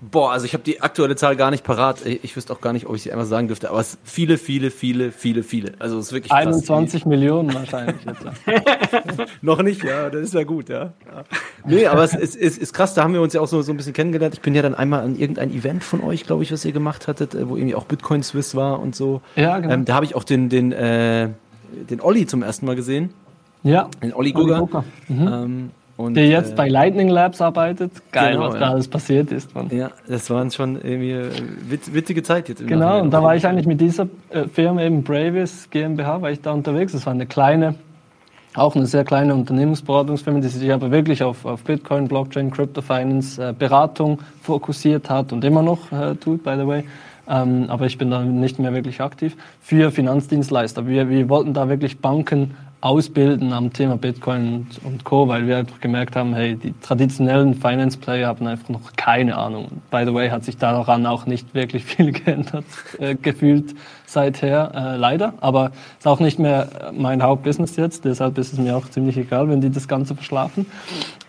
Boah, 0.00 0.32
also 0.32 0.44
ich 0.44 0.52
habe 0.52 0.62
die 0.62 0.82
aktuelle 0.82 1.16
Zahl 1.16 1.36
gar 1.36 1.50
nicht 1.50 1.64
parat. 1.64 2.04
Ich 2.04 2.36
wüsste 2.36 2.52
auch 2.52 2.60
gar 2.60 2.72
nicht, 2.72 2.86
ob 2.86 2.94
ich 2.94 3.02
sie 3.02 3.12
einfach 3.12 3.26
sagen 3.26 3.46
dürfte, 3.46 3.70
aber 3.70 3.80
es 3.80 3.96
viele, 4.04 4.36
viele, 4.36 4.70
viele, 4.70 5.12
viele, 5.12 5.42
viele. 5.42 5.72
Also 5.78 5.98
es 5.98 6.06
ist 6.06 6.12
wirklich 6.12 6.32
21 6.32 7.02
krass. 7.02 7.08
Millionen 7.08 7.54
wahrscheinlich 7.54 7.96
jetzt. 8.04 9.32
Noch 9.42 9.62
nicht, 9.62 9.82
ja, 9.82 10.10
das 10.10 10.22
ist 10.22 10.34
ja 10.34 10.44
gut, 10.44 10.68
ja. 10.68 10.92
ja. 11.06 11.24
Nee, 11.64 11.86
aber 11.86 12.04
es 12.04 12.14
ist, 12.14 12.36
ist, 12.36 12.58
ist, 12.58 12.74
krass, 12.74 12.92
da 12.92 13.02
haben 13.02 13.14
wir 13.14 13.22
uns 13.22 13.32
ja 13.32 13.40
auch 13.40 13.48
so, 13.48 13.62
so 13.62 13.72
ein 13.72 13.76
bisschen 13.78 13.94
kennengelernt. 13.94 14.34
Ich 14.34 14.42
bin 14.42 14.54
ja 14.54 14.62
dann 14.62 14.74
einmal 14.74 15.00
an 15.02 15.16
irgendein 15.16 15.50
Event 15.50 15.82
von 15.82 16.02
euch, 16.02 16.24
glaube 16.24 16.42
ich, 16.42 16.52
was 16.52 16.64
ihr 16.64 16.72
gemacht 16.72 17.08
hattet, 17.08 17.34
äh, 17.34 17.48
wo 17.48 17.56
irgendwie 17.56 17.74
auch 17.74 17.84
Bitcoin 17.84 18.22
Swiss 18.22 18.54
war 18.54 18.80
und 18.80 18.94
so. 18.94 19.22
Ja, 19.36 19.58
genau. 19.58 19.72
Ähm, 19.72 19.84
da 19.86 19.94
habe 19.94 20.04
ich 20.04 20.14
auch 20.14 20.24
den, 20.24 20.50
den, 20.50 20.72
äh, 20.72 21.30
den 21.88 22.00
Olli 22.02 22.26
zum 22.26 22.42
ersten 22.42 22.66
Mal 22.66 22.76
gesehen. 22.76 23.14
Ja. 23.62 23.88
Den 24.02 24.12
Olli 24.12 24.32
Gugger. 24.32 24.84
Mhm. 25.08 25.28
Ähm, 25.28 25.70
und, 25.96 26.14
der 26.14 26.26
jetzt 26.26 26.52
äh, 26.52 26.56
bei 26.56 26.68
Lightning 26.68 27.08
Labs 27.08 27.40
arbeitet. 27.40 27.92
Geil, 28.10 28.32
genau, 28.32 28.46
was 28.46 28.54
ja. 28.54 28.60
da 28.60 28.70
alles 28.70 28.88
passiert 28.88 29.30
ist. 29.30 29.54
Man. 29.54 29.68
Ja, 29.70 29.90
das 30.08 30.28
waren 30.30 30.50
schon 30.50 30.76
irgendwie 30.76 31.12
äh, 31.12 31.30
wit 31.68 31.94
witzige 31.94 32.22
Zeit 32.22 32.48
jetzt. 32.48 32.66
genau, 32.66 32.80
Nachhinein. 32.80 33.02
und 33.02 33.10
da 33.12 33.22
war 33.22 33.36
ich 33.36 33.46
eigentlich 33.46 33.66
mit 33.66 33.80
dieser 33.80 34.08
äh, 34.30 34.48
Firma 34.48 34.82
eben 34.82 35.04
Bravis 35.04 35.68
GmbH, 35.70 36.20
war 36.20 36.30
ich 36.30 36.40
da 36.40 36.52
unterwegs. 36.52 36.92
Das 36.92 37.06
war 37.06 37.12
eine 37.12 37.26
kleine, 37.26 37.76
auch 38.54 38.74
eine 38.74 38.86
sehr 38.86 39.04
kleine 39.04 39.34
Unternehmensberatungsfirma, 39.34 40.40
die 40.40 40.48
sich 40.48 40.72
aber 40.72 40.90
wirklich 40.90 41.22
auf, 41.22 41.44
auf 41.44 41.62
Bitcoin, 41.62 42.08
Blockchain, 42.08 42.50
Crypto 42.50 42.82
Finance, 42.82 43.40
äh, 43.40 43.52
Beratung 43.52 44.18
fokussiert 44.42 45.08
hat 45.08 45.32
und 45.32 45.44
immer 45.44 45.62
noch 45.62 45.92
äh, 45.92 46.16
tut, 46.16 46.42
by 46.42 46.56
the 46.58 46.66
way. 46.66 46.84
Ähm, 47.26 47.66
aber 47.68 47.86
ich 47.86 47.96
bin 47.96 48.10
da 48.10 48.22
nicht 48.22 48.58
mehr 48.58 48.74
wirklich 48.74 49.00
aktiv 49.00 49.36
für 49.60 49.90
Finanzdienstleister. 49.90 50.86
Wir, 50.86 51.08
wir 51.08 51.28
wollten 51.28 51.54
da 51.54 51.68
wirklich 51.68 52.00
Banken 52.00 52.56
ausbilden 52.84 53.54
am 53.54 53.72
Thema 53.72 53.96
Bitcoin 53.96 54.66
und, 54.84 55.04
Co., 55.04 55.26
weil 55.26 55.46
wir 55.46 55.56
einfach 55.56 55.80
gemerkt 55.80 56.16
haben, 56.16 56.34
hey, 56.34 56.54
die 56.54 56.74
traditionellen 56.82 57.54
Finance 57.54 57.96
Player 57.96 58.28
haben 58.28 58.46
einfach 58.46 58.68
noch 58.68 58.92
keine 58.96 59.38
Ahnung. 59.38 59.80
By 59.90 60.04
the 60.04 60.12
way 60.12 60.28
hat 60.28 60.44
sich 60.44 60.58
daran 60.58 61.06
auch 61.06 61.24
nicht 61.24 61.54
wirklich 61.54 61.82
viel 61.82 62.12
geändert, 62.12 62.66
äh, 62.98 63.14
gefühlt 63.14 63.74
seither, 64.14 64.72
äh, 64.74 64.96
leider. 64.96 65.34
Aber 65.40 65.72
ist 65.98 66.06
auch 66.06 66.20
nicht 66.20 66.38
mehr 66.38 66.68
mein 66.92 67.22
Hauptbusiness 67.22 67.76
jetzt, 67.76 68.06
deshalb 68.06 68.38
ist 68.38 68.54
es 68.54 68.58
mir 68.58 68.76
auch 68.76 68.88
ziemlich 68.88 69.18
egal, 69.18 69.50
wenn 69.50 69.60
die 69.60 69.70
das 69.70 69.86
Ganze 69.86 70.14
verschlafen. 70.14 70.64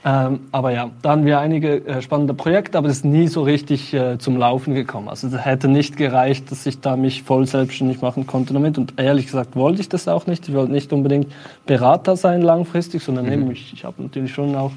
Ähm, 0.07 0.41
aber 0.51 0.71
ja, 0.71 0.91
da 1.01 1.09
haben 1.09 1.25
wir 1.25 1.39
einige 1.39 1.83
äh, 1.87 2.01
spannende 2.01 2.35
Projekte, 2.35 2.77
aber 2.77 2.87
das 2.87 2.97
ist 2.97 3.05
nie 3.05 3.27
so 3.27 3.41
richtig 3.41 3.91
äh, 3.91 4.19
zum 4.19 4.37
Laufen 4.37 4.75
gekommen. 4.75 5.09
Also 5.09 5.27
das 5.27 5.43
hätte 5.43 5.67
nicht 5.67 5.97
gereicht, 5.97 6.51
dass 6.51 6.63
ich 6.67 6.79
da 6.79 6.95
mich 6.95 7.23
voll 7.23 7.47
selbstständig 7.47 8.01
machen 8.01 8.27
konnte 8.27 8.53
damit. 8.53 8.77
Und 8.77 8.93
ehrlich 8.97 9.25
gesagt 9.25 9.55
wollte 9.55 9.81
ich 9.81 9.89
das 9.89 10.07
auch 10.07 10.27
nicht. 10.27 10.47
Ich 10.47 10.53
wollte 10.53 10.71
nicht 10.71 10.93
unbedingt 10.93 11.33
Berater 11.65 12.15
sein 12.15 12.43
langfristig, 12.43 13.01
sondern 13.01 13.25
mhm. 13.25 13.49
ich, 13.49 13.73
ich 13.73 13.83
habe 13.83 14.03
natürlich 14.03 14.31
schon 14.31 14.55
auch 14.55 14.71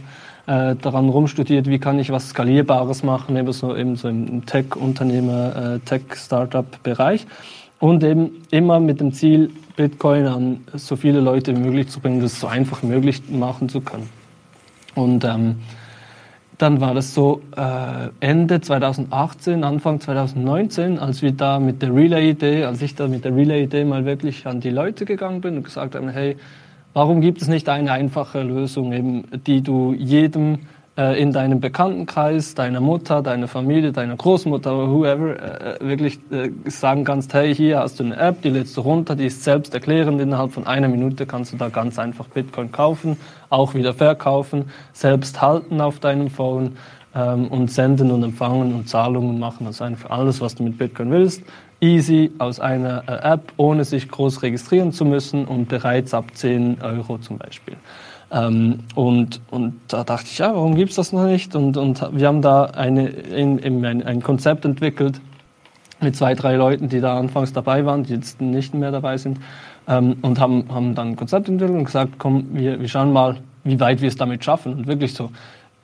äh, 0.47 0.77
daran 0.77 1.11
rumstudiert, 1.11 1.67
wie 1.67 1.79
kann 1.79 1.99
ich 1.99 2.11
was 2.11 2.31
Skalierbares 2.31 3.03
machen, 3.03 3.37
eben 3.37 3.53
so, 3.53 3.77
eben 3.77 3.97
so 3.97 4.09
im 4.09 4.47
Tech-Unternehmer, 4.47 5.75
äh, 5.75 5.79
Tech-Startup-Bereich. 5.81 7.27
Und 7.81 8.03
eben 8.03 8.43
immer 8.51 8.81
mit 8.81 9.01
dem 9.01 9.13
Ziel, 9.13 9.51
Bitcoin 9.77 10.27
an 10.27 10.61
so 10.75 10.97
viele 10.97 11.21
Leute 11.21 11.57
wie 11.57 11.61
möglich 11.61 11.89
zu 11.89 12.01
bringen, 12.01 12.21
das 12.21 12.41
so 12.41 12.49
einfach 12.49 12.83
möglich 12.83 13.23
machen 13.31 13.69
zu 13.69 13.81
können. 13.81 14.09
Und 14.97 15.25
ähm, 15.25 15.57
dann 16.59 16.81
war 16.81 16.93
das 16.93 17.15
so 17.15 17.41
äh, 17.57 18.09
Ende 18.19 18.61
2018, 18.61 19.63
Anfang 19.63 20.01
2019, 20.01 20.99
als 20.99 21.23
wir 21.23 21.31
da 21.31 21.61
mit 21.61 21.81
der 21.81 21.95
Relay-Idee, 21.95 22.65
als 22.65 22.83
ich 22.83 22.97
da 22.97 23.07
mit 23.07 23.25
der 23.25 23.37
Relay-Idee 23.37 23.85
mal 23.85 24.05
wirklich 24.05 24.45
an 24.49 24.59
die 24.59 24.71
Leute 24.71 25.05
gegangen 25.05 25.41
bin 25.41 25.57
und 25.59 25.63
gesagt 25.63 25.95
habe, 25.95 26.11
hey, 26.11 26.37
warum 26.95 27.21
gibt 27.21 27.41
es 27.41 27.47
nicht 27.47 27.69
eine 27.69 27.93
einfache 27.93 28.43
Lösung, 28.43 28.93
eben, 28.93 29.25
die 29.47 29.63
du 29.63 29.95
jedem 29.95 30.59
äh, 30.99 31.23
in 31.23 31.33
deinem 31.33 31.61
Bekanntenkreis, 31.61 32.57
deiner 32.57 32.81
Mutter, 32.81 33.23
deiner 33.23 33.47
Familie, 33.47 33.93
deiner 33.93 34.17
Großmutter 34.17 34.89
whoever 34.89 35.79
äh, 35.81 35.81
wirklich 35.81 36.19
äh, 36.33 36.51
sagen 36.69 37.05
kannst, 37.05 37.33
hey, 37.35 37.55
hier 37.55 37.79
hast 37.79 38.01
du 38.01 38.05
eine 38.05 38.17
App, 38.17 38.43
die 38.43 38.51
lädst 38.51 38.77
du 38.77 38.81
runter, 38.81 39.15
die 39.15 39.27
ist 39.27 39.45
selbst 39.45 39.73
erklärend, 39.73 40.21
innerhalb 40.21 40.53
von 40.53 40.67
einer 40.67 40.89
Minute 40.89 41.25
kannst 41.25 41.53
du 41.53 41.57
da 41.57 41.69
ganz 41.69 42.01
einfach 42.01 42.27
Bitcoin 42.27 42.73
kaufen, 42.73 43.17
auch 43.49 43.75
wieder 43.75 43.95
verkaufen, 43.95 44.71
selbst 44.93 45.41
halten 45.41 45.81
auf 45.81 46.01
deinem 46.01 46.31
Phone 46.31 46.77
ähm, 47.15 47.47
und 47.47 47.71
senden 47.71 48.11
und 48.11 48.25
empfangen 48.25 48.75
und 48.75 48.89
Zahlungen 48.89 49.39
machen, 49.39 49.69
also 49.69 49.85
einfach 49.85 50.11
alles, 50.11 50.41
was 50.41 50.57
du 50.57 50.65
mit 50.65 50.79
Bitcoin 50.79 51.13
willst. 51.13 51.45
Easy 51.81 52.33
aus 52.39 52.59
einer 52.59 53.05
äh, 53.07 53.35
App, 53.35 53.53
ohne 53.57 53.85
sich 53.85 54.09
groß 54.09 54.43
registrieren 54.43 54.93
zu 54.93 55.05
müssen 55.05 55.45
und 55.45 55.69
bereits 55.69 56.13
ab 56.13 56.25
10 56.35 56.79
Euro 56.83 57.19
zum 57.19 57.39
Beispiel. 57.39 57.77
Ähm, 58.31 58.81
und, 58.95 59.41
und 59.51 59.81
da 59.89 60.05
dachte 60.05 60.27
ich, 60.27 60.39
ja, 60.39 60.55
warum 60.55 60.75
gibt 60.75 60.91
es 60.91 60.97
das 60.97 61.13
noch 61.13 61.25
nicht? 61.25 61.55
Und, 61.55 61.77
und 61.77 62.07
wir 62.13 62.27
haben 62.27 62.43
da 62.43 62.65
eine, 62.65 63.09
in, 63.09 63.59
in 63.59 63.85
ein, 63.85 64.03
ein 64.03 64.23
Konzept 64.23 64.65
entwickelt 64.65 65.21
mit 66.01 66.15
zwei, 66.15 66.35
drei 66.35 66.57
Leuten, 66.57 66.89
die 66.89 67.01
da 67.01 67.19
anfangs 67.19 67.53
dabei 67.53 67.85
waren, 67.87 68.05
die 68.05 68.15
jetzt 68.15 68.41
nicht 68.41 68.75
mehr 68.75 68.91
dabei 68.91 69.17
sind, 69.17 69.39
ähm, 69.89 70.17
und 70.23 70.39
haben, 70.39 70.67
haben 70.69 70.95
dann 70.95 71.09
ein 71.09 71.17
Konzept 71.17 71.49
entwickelt 71.49 71.79
und 71.79 71.85
gesagt, 71.85 72.13
komm, 72.19 72.47
wir, 72.53 72.81
wir 72.81 72.89
schauen 72.89 73.13
mal, 73.13 73.37
wie 73.65 73.81
weit 73.81 74.01
wir 74.01 74.09
es 74.09 74.17
damit 74.17 74.45
schaffen. 74.45 74.75
Und 74.75 74.87
wirklich 74.87 75.15
so, 75.15 75.31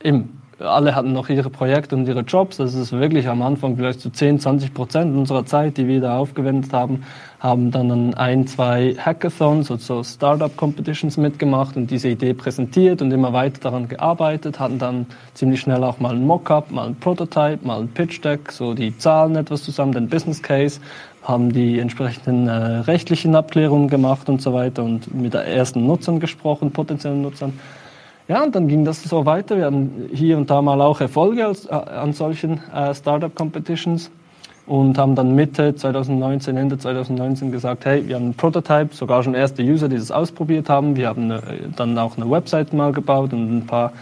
im 0.01 0.29
alle 0.59 0.95
hatten 0.95 1.13
noch 1.13 1.29
ihre 1.29 1.51
Projekte 1.51 1.97
und 1.97 2.07
ihre 2.07 2.21
Jobs. 2.21 2.59
Das 2.59 2.75
ist 2.75 2.93
wirklich 2.93 3.29
am 3.29 3.43
Anfang 3.43 3.77
vielleicht 3.77 4.01
zu 4.01 4.09
so 4.09 4.15
10, 4.15 4.41
20 4.41 4.75
Prozent 4.75 5.17
unserer 5.17 5.45
Zeit, 5.45 5.77
die 5.77 5.89
wir 5.89 6.01
da 6.01 6.19
aufgewendet 6.19 6.73
haben, 6.73 7.05
haben 7.41 7.71
dann 7.71 7.91
an 7.91 8.15
ein, 8.15 8.47
zwei 8.47 8.95
Hackathons 8.99 9.71
und 9.71 9.81
so 9.81 10.03
Startup-Competitions 10.03 11.17
mitgemacht 11.17 11.77
und 11.77 11.91
diese 11.91 12.09
Idee 12.09 12.35
präsentiert 12.35 13.03
und 13.03 13.13
immer 13.13 13.33
weiter 13.33 13.61
daran 13.61 13.89
gearbeitet, 13.89 14.61
hatten 14.61 14.79
dann 14.79 15.07
ziemlich 15.35 15.61
schnell 15.61 15.83
auch 15.85 16.01
mal 16.01 16.15
ein 16.15 16.27
Mockup, 16.27 16.71
mal 16.71 16.87
ein 16.87 16.97
Prototype, 16.97 17.59
mal 17.63 17.81
ein 17.81 17.89
Pitch-Deck, 17.89 18.51
so 18.53 18.75
die 18.75 18.97
Zahlen 18.97 19.37
etwas 19.37 19.63
zusammen, 19.63 19.93
den 19.93 20.09
Business 20.09 20.43
Case, 20.43 20.81
haben 21.23 21.53
die 21.53 21.79
entsprechenden 21.79 22.49
äh, 22.49 22.53
rechtlichen 22.53 23.35
Abklärungen 23.35 23.89
gemacht 23.89 24.29
und 24.29 24.41
so 24.41 24.53
weiter 24.53 24.85
und 24.85 25.15
mit 25.15 25.35
ersten 25.35 25.87
Nutzern 25.87 26.21
gesprochen, 26.21 26.71
potenziellen 26.71 27.23
Nutzern. 27.23 27.59
Ja, 28.27 28.43
und 28.43 28.55
dann 28.55 28.69
ging 28.69 28.87
das 28.87 29.03
so 29.03 29.27
weiter. 29.27 29.59
Wir 29.59 29.67
haben 29.67 30.09
hier 30.11 30.39
und 30.39 30.49
da 30.49 30.63
mal 30.63 30.81
auch 30.81 31.01
Erfolge 31.01 31.47
als, 31.47 31.67
äh, 31.67 31.73
an 31.73 32.15
solchen 32.15 32.59
äh, 32.73 32.95
Startup-Competitions 32.95 34.11
und 34.67 34.97
haben 34.97 35.15
dann 35.15 35.35
Mitte 35.35 35.75
2019, 35.75 36.57
Ende 36.57 36.79
2019 36.79 37.53
gesagt, 37.53 37.85
hey, 37.85 38.09
wir 38.09 38.17
haben 38.17 38.25
einen 38.25 38.35
Prototype, 38.35 38.95
sogar 38.95 39.23
schon 39.23 39.35
erste 39.35 39.63
User, 39.63 39.91
die 39.91 39.97
das 39.97 40.11
ausprobiert 40.11 40.71
haben. 40.71 40.97
Wir 40.97 41.09
haben 41.09 41.25
eine, 41.25 41.43
dann 41.77 41.99
auch 41.99 42.17
eine 42.17 42.31
Website 42.31 42.73
mal 42.73 42.93
gebaut 42.93 43.35
und 43.35 43.59
ein 43.59 43.67
paar 43.67 43.93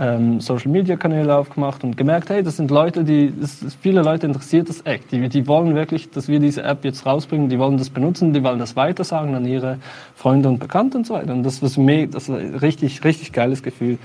ähm, 0.00 0.40
Social-Media-Kanäle 0.40 1.36
aufgemacht 1.36 1.84
und 1.84 1.96
gemerkt, 1.96 2.30
hey, 2.30 2.42
das 2.42 2.56
sind 2.56 2.70
Leute, 2.70 3.04
die, 3.04 3.32
das, 3.38 3.58
viele 3.80 4.00
Leute 4.02 4.26
interessiert 4.26 4.70
das 4.70 4.84
echt. 4.86 5.12
Die, 5.12 5.28
die 5.28 5.46
wollen 5.46 5.74
wirklich, 5.74 6.10
dass 6.10 6.26
wir 6.26 6.40
diese 6.40 6.62
App 6.62 6.84
jetzt 6.86 7.04
rausbringen, 7.04 7.50
die 7.50 7.58
wollen 7.58 7.76
das 7.76 7.90
benutzen, 7.90 8.32
die 8.32 8.42
wollen 8.42 8.58
das 8.58 8.76
weitersagen 8.76 9.34
an 9.34 9.44
ihre 9.44 9.78
Freunde 10.16 10.48
und 10.48 10.58
Bekannte 10.58 10.96
und 10.96 11.06
so 11.06 11.14
weiter. 11.14 11.34
Und 11.34 11.42
das, 11.42 11.62
was 11.62 11.76
mir, 11.76 12.06
das 12.06 12.30
war 12.30 12.38
ein 12.38 12.54
richtig, 12.54 13.04
richtig 13.04 13.32
geiles 13.32 13.62
Gefühl. 13.62 13.98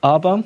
Aber 0.00 0.42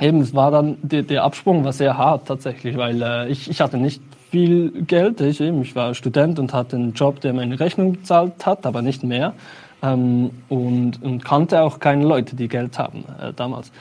eben, 0.00 0.20
es 0.20 0.34
war 0.34 0.50
dann, 0.50 0.78
der, 0.82 1.02
der 1.02 1.22
Absprung 1.22 1.64
war 1.64 1.72
sehr 1.72 1.96
hart 1.96 2.26
tatsächlich, 2.26 2.76
weil 2.76 3.00
äh, 3.00 3.28
ich, 3.28 3.48
ich 3.48 3.60
hatte 3.60 3.78
nicht 3.78 4.02
viel 4.32 4.70
Geld. 4.82 5.20
Ich, 5.20 5.40
ich 5.40 5.76
war 5.76 5.94
Student 5.94 6.40
und 6.40 6.52
hatte 6.52 6.74
einen 6.74 6.94
Job, 6.94 7.20
der 7.20 7.34
meine 7.34 7.60
Rechnung 7.60 7.92
bezahlt 7.92 8.46
hat, 8.46 8.66
aber 8.66 8.82
nicht 8.82 9.04
mehr. 9.04 9.34
Ähm, 9.82 10.30
und, 10.48 11.02
und, 11.02 11.24
kannte 11.24 11.60
auch 11.62 11.80
keine 11.80 12.04
Leute, 12.04 12.36
die 12.36 12.48
Geld 12.48 12.78
haben 12.78 13.04
äh, 13.20 13.32
damals. 13.32 13.72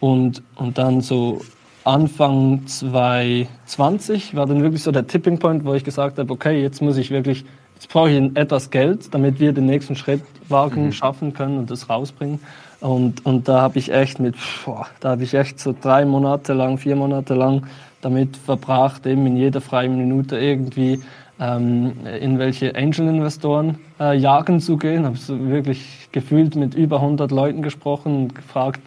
Und, 0.00 0.42
und 0.56 0.78
dann 0.78 1.02
so 1.02 1.42
Anfang 1.84 2.66
2020 2.66 4.34
war 4.34 4.46
dann 4.46 4.62
wirklich 4.62 4.82
so 4.82 4.90
der 4.90 5.06
Tipping 5.06 5.38
Point, 5.38 5.64
wo 5.64 5.74
ich 5.74 5.84
gesagt 5.84 6.18
habe, 6.18 6.32
okay, 6.32 6.62
jetzt 6.62 6.80
muss 6.80 6.96
ich 6.96 7.10
wirklich, 7.10 7.44
jetzt 7.74 7.88
brauche 7.88 8.10
ich 8.10 8.36
etwas 8.36 8.70
Geld, 8.70 9.14
damit 9.14 9.40
wir 9.40 9.52
den 9.52 9.66
nächsten 9.66 9.96
Schritt 9.96 10.22
wagen, 10.48 10.86
mhm. 10.86 10.92
schaffen 10.92 11.32
können 11.32 11.58
und 11.58 11.70
das 11.70 11.88
rausbringen. 11.88 12.40
Und, 12.80 13.24
und 13.26 13.46
da 13.48 13.60
habe 13.60 13.78
ich 13.78 13.92
echt 13.92 14.18
mit, 14.20 14.36
boah, 14.64 14.86
da 15.00 15.10
habe 15.10 15.24
ich 15.24 15.34
echt 15.34 15.60
so 15.60 15.74
drei 15.78 16.04
Monate 16.04 16.54
lang, 16.54 16.78
vier 16.78 16.96
Monate 16.96 17.34
lang 17.34 17.66
damit 18.00 18.36
verbracht, 18.36 19.06
eben 19.06 19.26
in 19.26 19.36
jeder 19.36 19.60
freien 19.60 19.96
Minute 19.96 20.38
irgendwie 20.38 21.00
ähm, 21.40 21.92
in 22.20 22.38
welche 22.38 22.76
Angel-Investoren 22.76 23.78
äh, 23.98 24.16
jagen 24.16 24.60
zu 24.60 24.76
gehen. 24.76 25.06
Habe 25.06 25.16
so 25.16 25.48
wirklich 25.48 26.08
gefühlt 26.12 26.54
mit 26.54 26.74
über 26.74 26.96
100 26.96 27.30
Leuten 27.30 27.62
gesprochen 27.62 28.16
und 28.16 28.34
gefragt, 28.34 28.80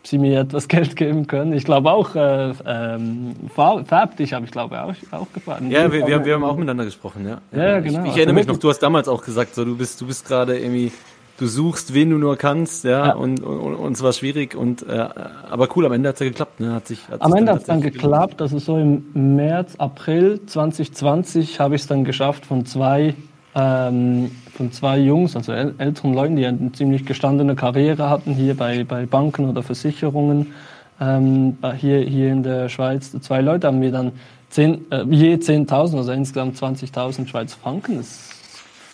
ob 0.00 0.06
sie 0.06 0.18
mir 0.18 0.40
etwas 0.40 0.68
Geld 0.68 0.96
geben 0.96 1.26
können. 1.26 1.54
Ich 1.54 1.64
glaube 1.64 1.90
auch, 1.90 2.14
äh, 2.14 2.52
ähm, 2.66 3.34
Fab, 3.54 4.16
dich 4.18 4.34
habe 4.34 4.44
ich 4.44 4.50
glaube 4.50 4.82
auch, 4.82 4.94
auch 5.12 5.32
gefragt. 5.32 5.62
Ja, 5.70 5.90
wir, 5.90 6.06
wir, 6.06 6.24
wir, 6.24 6.34
haben 6.34 6.44
auch 6.44 6.56
miteinander 6.56 6.84
gesprochen, 6.84 7.26
ja. 7.26 7.40
Ja, 7.58 7.80
genau. 7.80 8.04
Ich, 8.04 8.10
ich 8.10 8.16
erinnere 8.16 8.34
mich 8.34 8.46
noch, 8.46 8.58
du 8.58 8.68
hast 8.68 8.80
damals 8.80 9.08
auch 9.08 9.24
gesagt, 9.24 9.54
so, 9.54 9.64
du 9.64 9.76
bist, 9.76 10.00
du 10.00 10.06
bist 10.06 10.26
gerade 10.26 10.58
irgendwie 10.58 10.92
du 11.38 11.46
suchst, 11.46 11.94
wen 11.94 12.10
du 12.10 12.18
nur 12.18 12.36
kannst, 12.36 12.84
ja, 12.84 13.06
ja. 13.06 13.14
Und, 13.14 13.42
und, 13.42 13.74
und 13.74 13.92
es 13.92 14.02
war 14.02 14.12
schwierig 14.12 14.54
und 14.54 14.86
äh, 14.86 15.08
aber 15.50 15.68
cool, 15.76 15.86
am 15.86 15.92
Ende 15.92 16.08
hat 16.08 16.16
es 16.16 16.20
ja 16.20 16.28
geklappt, 16.28 16.60
ne? 16.60 16.72
Hat 16.72 16.86
sich, 16.86 17.08
hat 17.08 17.22
am 17.22 17.34
Ende 17.34 17.52
hat 17.52 17.60
es 17.60 17.66
dann 17.66 17.80
geklappt, 17.80 18.40
also 18.40 18.58
so 18.58 18.78
im 18.78 19.36
März, 19.36 19.76
April 19.76 20.40
2020 20.46 21.60
habe 21.60 21.74
ich 21.74 21.82
es 21.82 21.86
dann 21.86 22.04
geschafft 22.04 22.46
von 22.46 22.66
zwei 22.66 23.14
ähm, 23.54 24.30
von 24.56 24.72
zwei 24.72 24.98
Jungs, 24.98 25.36
also 25.36 25.52
äl 25.52 25.74
älteren 25.78 26.14
Leuten, 26.14 26.36
die 26.36 26.46
eine 26.46 26.72
ziemlich 26.72 27.04
gestandene 27.06 27.54
Karriere 27.54 28.08
hatten 28.08 28.34
hier 28.34 28.56
bei, 28.56 28.84
bei 28.84 29.06
Banken 29.06 29.48
oder 29.48 29.62
Versicherungen 29.62 30.54
ähm, 31.00 31.58
hier, 31.76 32.00
hier 32.00 32.32
in 32.32 32.42
der 32.42 32.68
Schweiz. 32.68 33.12
Zwei 33.20 33.40
Leute 33.40 33.66
haben 33.66 33.80
mir 33.80 33.90
dann 33.90 34.12
zehn, 34.50 34.90
äh, 34.90 35.04
je 35.10 35.34
10.000, 35.34 35.96
also 35.96 36.12
insgesamt 36.12 36.56
20.000 36.56 37.26
Schweizer 37.26 37.56
Franken, 37.60 37.98
das 37.98 38.30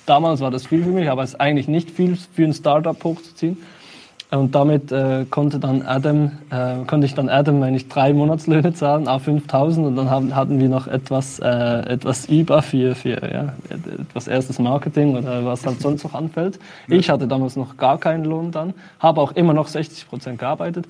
Damals 0.06 0.40
war 0.40 0.50
das 0.50 0.66
viel 0.66 0.82
für 0.82 0.90
mich, 0.90 1.10
aber 1.10 1.22
es 1.22 1.30
ist 1.30 1.40
eigentlich 1.40 1.68
nicht 1.68 1.90
viel 1.90 2.16
für 2.16 2.44
ein 2.44 2.54
Startup 2.54 3.02
hochzuziehen. 3.02 3.58
Und 4.30 4.54
damit 4.54 4.92
äh, 4.92 5.24
konnte 5.28 5.58
dann 5.58 5.82
Adam, 5.82 6.30
äh, 6.50 6.84
konnte 6.86 7.04
ich 7.04 7.14
dann 7.14 7.28
Adam, 7.28 7.60
wenn 7.62 7.74
ich 7.74 7.88
drei 7.88 8.12
Monatslöhne 8.12 8.72
zahlen, 8.72 9.08
a 9.08 9.18
5000 9.18 9.88
und 9.88 9.96
dann 9.96 10.08
haben, 10.08 10.36
hatten 10.36 10.60
wir 10.60 10.68
noch 10.68 10.86
etwas, 10.86 11.40
äh, 11.40 11.48
etwas 11.48 12.26
über 12.26 12.62
für, 12.62 12.94
für 12.94 13.20
ja, 13.28 13.54
etwas 13.68 14.28
erstes 14.28 14.60
Marketing 14.60 15.16
oder 15.16 15.44
was 15.44 15.66
halt 15.66 15.80
sonst 15.80 16.04
noch 16.04 16.14
anfällt. 16.14 16.60
Ich 16.86 17.10
hatte 17.10 17.26
damals 17.26 17.56
noch 17.56 17.76
gar 17.76 17.98
keinen 17.98 18.24
Lohn 18.24 18.52
dann, 18.52 18.74
habe 19.00 19.20
auch 19.20 19.32
immer 19.32 19.52
noch 19.52 19.66
60 19.66 20.08
Prozent 20.08 20.38
gearbeitet 20.38 20.86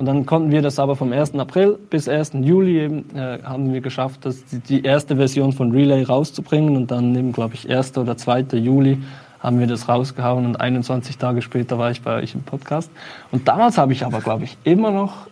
und 0.00 0.06
dann 0.06 0.24
konnten 0.24 0.50
wir 0.50 0.62
das 0.62 0.78
aber 0.78 0.96
vom 0.96 1.12
1. 1.12 1.34
April 1.34 1.78
bis 1.90 2.08
1. 2.08 2.32
Juli 2.40 2.80
eben, 2.80 3.14
äh, 3.14 3.38
haben 3.42 3.70
wir 3.70 3.82
geschafft, 3.82 4.24
das, 4.24 4.42
die, 4.46 4.82
erste 4.82 5.16
Version 5.16 5.52
von 5.52 5.72
Relay 5.72 6.04
rauszubringen. 6.04 6.74
Und 6.74 6.90
dann 6.90 7.14
eben, 7.14 7.34
glaube 7.34 7.52
ich, 7.52 7.68
1. 7.68 7.98
oder 7.98 8.16
2. 8.16 8.56
Juli 8.56 8.96
haben 9.40 9.60
wir 9.60 9.66
das 9.66 9.90
rausgehauen 9.90 10.46
und 10.46 10.58
21 10.58 11.18
Tage 11.18 11.42
später 11.42 11.76
war 11.76 11.90
ich 11.90 12.00
bei 12.00 12.16
euch 12.16 12.34
im 12.34 12.42
Podcast. 12.44 12.90
Und 13.30 13.46
damals 13.46 13.76
habe 13.76 13.92
ich 13.92 14.02
aber, 14.02 14.22
glaube 14.22 14.44
ich, 14.44 14.56
immer 14.64 14.90
noch 14.90 15.26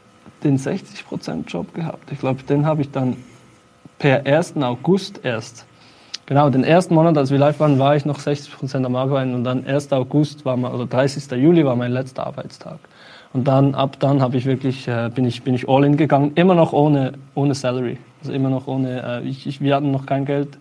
den 0.45 0.59
60%-Job 0.59 1.73
gehabt. 1.73 2.13
Ich 2.13 2.19
glaube, 2.19 2.43
den 2.43 2.67
habe 2.67 2.83
ich 2.83 2.91
dann 2.91 3.17
per 3.99 4.27
1. 4.27 4.59
August 4.59 5.21
erst. 5.23 5.65
Genau, 6.27 6.51
den 6.51 6.63
ersten 6.63 6.95
Monat, 6.95 7.17
als 7.17 7.31
wir 7.31 7.39
live 7.39 7.59
waren, 7.59 7.79
war 7.79 7.97
ich 7.97 8.05
noch 8.05 8.19
60% 8.19 8.85
am 8.85 8.97
Arbeiten 8.97 9.35
und 9.35 9.45
dann 9.45 9.67
1. 9.67 9.91
August 9.95 10.45
war 10.45 10.59
mal, 10.59 10.75
oder 10.75 10.85
30. 10.85 11.31
Juli 11.41 11.65
war 11.65 11.75
mein 11.75 11.91
letzter 11.93 12.27
Arbeitstag. 12.27 12.79
Und 13.33 13.47
dann, 13.47 13.75
ab 13.75 13.97
dann 13.99 14.23
habe 14.23 14.37
ich 14.37 14.47
wirklich, 14.47 14.89
äh, 14.89 15.11
bin 15.15 15.25
ich, 15.25 15.43
bin 15.43 15.55
ich 15.55 15.69
all 15.69 15.85
in 15.85 15.97
gegangen, 15.97 16.33
immer 16.35 16.55
noch 16.55 16.73
ohne, 16.73 17.13
ohne 17.35 17.55
Salary. 17.55 17.99
Also 18.21 18.33
immer 18.33 18.49
noch 18.49 18.67
ohne, 18.67 19.23
äh, 19.23 19.29
ich, 19.29 19.47
ich, 19.47 19.61
wir 19.61 19.75
hatten 19.75 19.91
noch 19.91 20.07
kein 20.07 20.25
Geld. 20.25 20.59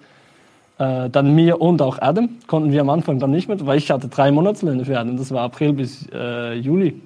Äh, 0.79 1.09
dann 1.09 1.33
mir 1.33 1.59
und 1.59 1.81
auch 1.81 1.99
Adam 1.99 2.29
konnten 2.45 2.71
wir 2.71 2.81
am 2.81 2.89
Anfang 2.89 3.19
dann 3.19 3.31
nicht 3.31 3.47
mehr, 3.47 3.57
weil 3.65 3.77
ich 3.77 3.89
hatte 3.89 4.09
drei 4.09 4.31
Monatslöhne 4.31 4.85
für 4.85 4.99
Adam. 4.99 5.17
Das 5.17 5.31
war 5.31 5.43
April 5.43 5.73
bis 5.73 6.07
äh, 6.13 6.53
Juli. 6.55 7.01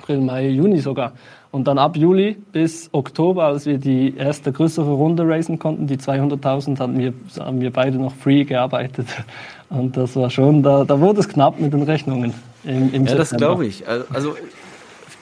April, 0.00 0.20
Mai, 0.20 0.48
Juni 0.48 0.78
sogar. 0.78 1.12
Und 1.50 1.66
dann 1.66 1.78
ab 1.78 1.96
Juli 1.96 2.36
bis 2.52 2.90
Oktober, 2.92 3.44
als 3.44 3.66
wir 3.66 3.78
die 3.78 4.14
erste 4.16 4.52
größere 4.52 4.90
Runde 4.90 5.26
raisen 5.26 5.58
konnten, 5.58 5.86
die 5.86 5.96
200.000, 5.96 6.78
haben 6.78 6.98
wir, 6.98 7.14
haben 7.38 7.60
wir 7.60 7.72
beide 7.72 7.98
noch 7.98 8.14
free 8.14 8.44
gearbeitet. 8.44 9.06
Und 9.70 9.96
das 9.96 10.16
war 10.16 10.30
schon, 10.30 10.62
da, 10.62 10.84
da 10.84 10.98
wurde 10.98 11.20
es 11.20 11.28
knapp 11.28 11.60
mit 11.60 11.72
den 11.72 11.82
Rechnungen. 11.82 12.34
Im, 12.64 12.92
im 12.92 13.06
ja, 13.06 13.16
September. 13.16 13.16
das 13.16 13.36
glaube 13.36 13.66
ich. 13.66 13.86
Also 13.86 14.34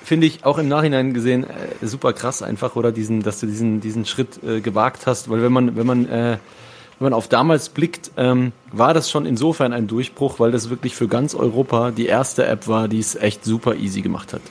finde 0.06 0.28
ich 0.28 0.44
auch 0.44 0.58
im 0.58 0.68
Nachhinein 0.68 1.14
gesehen 1.14 1.44
äh, 1.44 1.84
super 1.84 2.12
krass 2.12 2.40
einfach, 2.40 2.76
oder 2.76 2.92
diesen, 2.92 3.22
dass 3.22 3.40
du 3.40 3.46
diesen, 3.46 3.80
diesen 3.80 4.04
Schritt 4.04 4.42
äh, 4.44 4.60
gewagt 4.60 5.06
hast, 5.06 5.28
weil 5.28 5.42
wenn 5.42 5.52
man, 5.52 5.76
wenn 5.76 5.86
man, 5.86 6.08
äh, 6.08 6.38
wenn 6.98 7.06
man 7.06 7.12
auf 7.12 7.26
damals 7.26 7.70
blickt, 7.70 8.12
ähm, 8.16 8.52
war 8.70 8.94
das 8.94 9.10
schon 9.10 9.26
insofern 9.26 9.72
ein 9.72 9.88
Durchbruch, 9.88 10.38
weil 10.38 10.52
das 10.52 10.70
wirklich 10.70 10.94
für 10.94 11.08
ganz 11.08 11.34
Europa 11.34 11.90
die 11.90 12.06
erste 12.06 12.46
App 12.46 12.68
war, 12.68 12.86
die 12.86 13.00
es 13.00 13.16
echt 13.16 13.44
super 13.44 13.74
easy 13.74 14.00
gemacht 14.00 14.32
hat. 14.32 14.42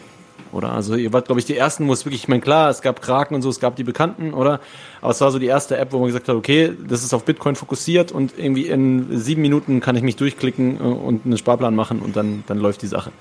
Oder? 0.52 0.74
Also 0.74 0.96
ihr 0.96 1.14
wart, 1.14 1.28
glaube 1.28 1.40
ich, 1.40 1.46
die 1.46 1.56
ersten, 1.56 1.88
wo 1.88 1.94
es 1.94 2.06
wirklich, 2.06 2.24
ich 2.24 2.28
meine, 2.28 2.42
klar, 2.42 2.70
es 2.70 2.82
gab 2.82 3.02
Kraken 3.02 3.36
und 3.36 3.42
so, 3.42 3.50
es 3.50 3.62
gab 3.62 3.78
die 3.78 3.84
Bekannten, 3.86 4.34
oder? 4.34 4.60
Aber 5.02 5.12
es 5.12 5.22
war 5.22 5.32
so 5.32 5.40
die 5.40 5.48
erste 5.48 5.78
App, 5.78 5.94
wo 5.94 6.00
man 6.00 6.08
gesagt 6.08 6.28
hat, 6.28 6.36
okay, 6.36 6.74
das 6.86 7.04
ist 7.04 7.14
auf 7.14 7.24
Bitcoin 7.24 7.56
fokussiert 7.56 8.12
und 8.12 8.34
irgendwie 8.38 8.68
in 8.68 9.18
sieben 9.18 9.42
Minuten 9.42 9.80
kann 9.80 9.96
ich 9.96 10.04
mich 10.04 10.18
durchklicken 10.18 10.78
äh, 10.78 10.84
und 10.84 11.26
einen 11.26 11.38
Sparplan 11.38 11.76
machen 11.76 12.00
und 12.00 12.18
dann, 12.18 12.44
dann 12.48 12.58
läuft 12.58 12.82
die 12.82 12.88
Sache. 12.88 13.12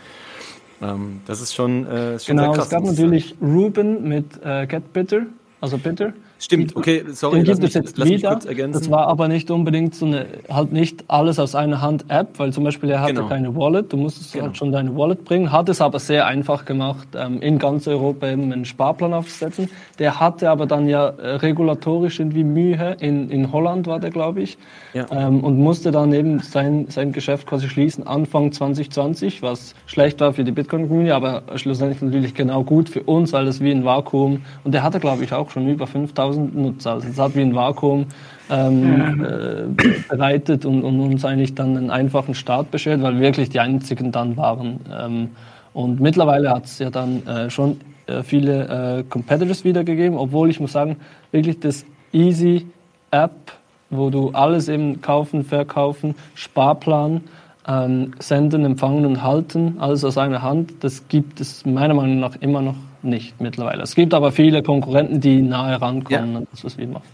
Ähm, 0.83 1.21
das 1.26 1.40
ist 1.40 1.54
schon, 1.54 1.87
äh, 1.87 2.19
schon 2.19 2.37
genau, 2.37 2.52
sehr 2.52 2.52
krass. 2.54 2.54
Genau, 2.54 2.62
es 2.62 2.71
gab 2.71 2.85
natürlich 2.85 3.35
Ruben 3.40 4.09
mit 4.09 4.26
äh, 4.45 4.66
Get 4.66 4.93
Bitter, 4.93 5.26
also 5.61 5.78
Bitter. 5.78 6.12
Stimmt, 6.38 6.75
okay, 6.75 7.05
sorry. 7.12 7.37
Den 7.37 7.45
gibt 7.45 7.59
mich, 7.61 7.69
es 7.69 7.75
jetzt 7.75 8.05
wieder. 8.05 8.38
Das 8.69 8.91
war 8.91 9.07
aber 9.07 9.29
nicht 9.29 9.50
unbedingt 9.50 9.95
so 9.95 10.05
eine, 10.05 10.26
halt 10.50 10.73
nicht 10.73 11.05
alles 11.07 11.38
aus 11.38 11.55
einer 11.55 11.81
Hand 11.81 12.07
App, 12.09 12.38
weil 12.38 12.53
zum 12.53 12.64
Beispiel 12.64 12.91
er 12.91 13.03
hatte 13.03 13.14
genau. 13.14 13.29
keine 13.29 13.55
Wallet. 13.55 13.93
Du 13.93 13.97
musstest 13.97 14.33
genau. 14.33 14.47
halt 14.47 14.57
schon 14.57 14.73
deine 14.73 14.97
Wallet 14.97 15.25
bringen. 15.25 15.53
Hat 15.53 15.69
es 15.69 15.81
aber 15.81 16.00
sehr 16.00 16.26
einfach 16.26 16.64
gemacht, 16.64 17.09
ähm, 17.17 17.41
in 17.41 17.59
ganz 17.59 17.87
Europa 17.87 18.29
eben 18.29 18.53
einen 18.53 18.64
Sparplan 18.64 19.14
aufzusetzen. 19.14 19.71
Der 19.99 20.19
hatte 20.19 20.50
aber 20.50 20.67
dann 20.67 20.88
ja 20.88 21.09
äh, 21.09 21.37
regulatorisch 21.37 22.19
irgendwie 22.19 22.45
Mühe. 22.45 22.97
In, 22.99 23.31
in 23.31 23.53
Holland 23.53 23.87
war 23.87 24.00
der, 24.00 24.11
glaube 24.11 24.43
ich. 24.43 24.59
Ja. 24.93 25.07
Ähm, 25.12 25.43
und 25.45 25.59
musste 25.59 25.93
dann 25.93 26.12
eben 26.12 26.41
sein, 26.41 26.87
sein 26.88 27.12
Geschäft 27.12 27.47
quasi 27.47 27.69
schließen 27.69 28.07
Anfang 28.07 28.50
2020, 28.50 29.41
was 29.41 29.75
schlecht 29.87 30.21
war 30.21 30.33
für 30.33 30.45
die 30.45 30.53
Bitcoin-Community, 30.53 31.12
aber 31.12 31.43
schlussendlich 31.55 32.03
natürlich 32.03 32.35
genau 32.35 32.64
gut 32.64 32.88
für 32.88 33.03
uns, 33.05 33.33
weil 33.33 33.47
das 33.47 33.61
wie 33.61 33.71
ein 33.71 33.85
Vakuum. 33.85 34.43
Und 34.64 34.73
der 34.73 34.83
hatte, 34.83 34.99
glaube 34.99 35.23
ich, 35.23 35.33
auch 35.33 35.50
schon 35.50 35.69
über 35.69 35.87
5000 35.87 36.24
1000 36.25 36.57
Nutzer. 36.57 36.93
Also 36.93 37.09
es 37.09 37.19
hat 37.19 37.35
wie 37.35 37.43
ein 37.43 37.54
Vakuum 37.54 38.07
ähm, 38.50 39.25
äh, 39.25 39.85
bereitet 40.09 40.64
und, 40.64 40.83
und, 40.83 41.00
uns 41.00 41.25
eigentlich 41.25 41.54
dann 41.54 41.76
einen 41.76 41.90
einfachen 41.90 42.35
Start 42.35 42.71
beschert, 42.71 43.02
weil 43.02 43.14
wir 43.14 43.21
wirklich 43.21 43.50
die 43.50 43.61
einzigen 43.61 44.12
dann 44.12 44.37
waren. 44.37 44.81
Ähm, 44.93 45.31
und 45.73 46.00
mittlerweile 46.00 46.50
hat 46.50 46.66
es 46.66 46.78
ja 46.78 46.90
dann 46.90 47.26
äh, 47.26 47.50
schon 47.50 47.81
äh, 48.07 48.23
viele 48.23 48.99
äh, 48.99 49.04
Competitors 49.04 49.64
wiedergegeben, 49.64 50.19
obwohl 50.19 50.50
ich 50.50 50.61
muss 50.61 50.73
sagen, 50.73 50.97
wirklich 51.33 51.59
das 51.61 51.85
Easy 52.12 52.66
App, 53.11 53.52
wo 53.90 54.11
du 54.11 54.31
alles 54.31 54.69
eben 54.69 55.00
kaufen, 55.00 55.45
verkaufen, 55.45 56.14
Sparplan, 56.35 57.23
ähm, 57.66 58.12
senden, 58.19 58.64
empfangen 58.64 59.07
und 59.07 59.23
halten, 59.23 59.76
alles 59.78 60.04
aus 60.04 60.19
einer 60.19 60.43
Hand, 60.43 60.73
das 60.81 61.09
gibt 61.09 61.40
es 61.40 61.64
meiner 61.64 61.95
Meinung 61.95 62.21
nach 62.21 62.37
immer 62.40 62.61
noch 62.61 62.76
nicht 63.04 63.40
mittlerweile. 63.40 63.82
Es 63.82 63.94
gibt 63.94 64.14
aber 64.14 64.32
viele 64.32 64.62
Konkurrenten, 64.62 65.20
die 65.20 65.42
nahe 65.42 65.80
rankommen 65.80 66.34
ja. 66.34 66.42
das, 66.50 66.64
was 66.64 66.78
wir 66.78 66.87
machen 66.87 67.04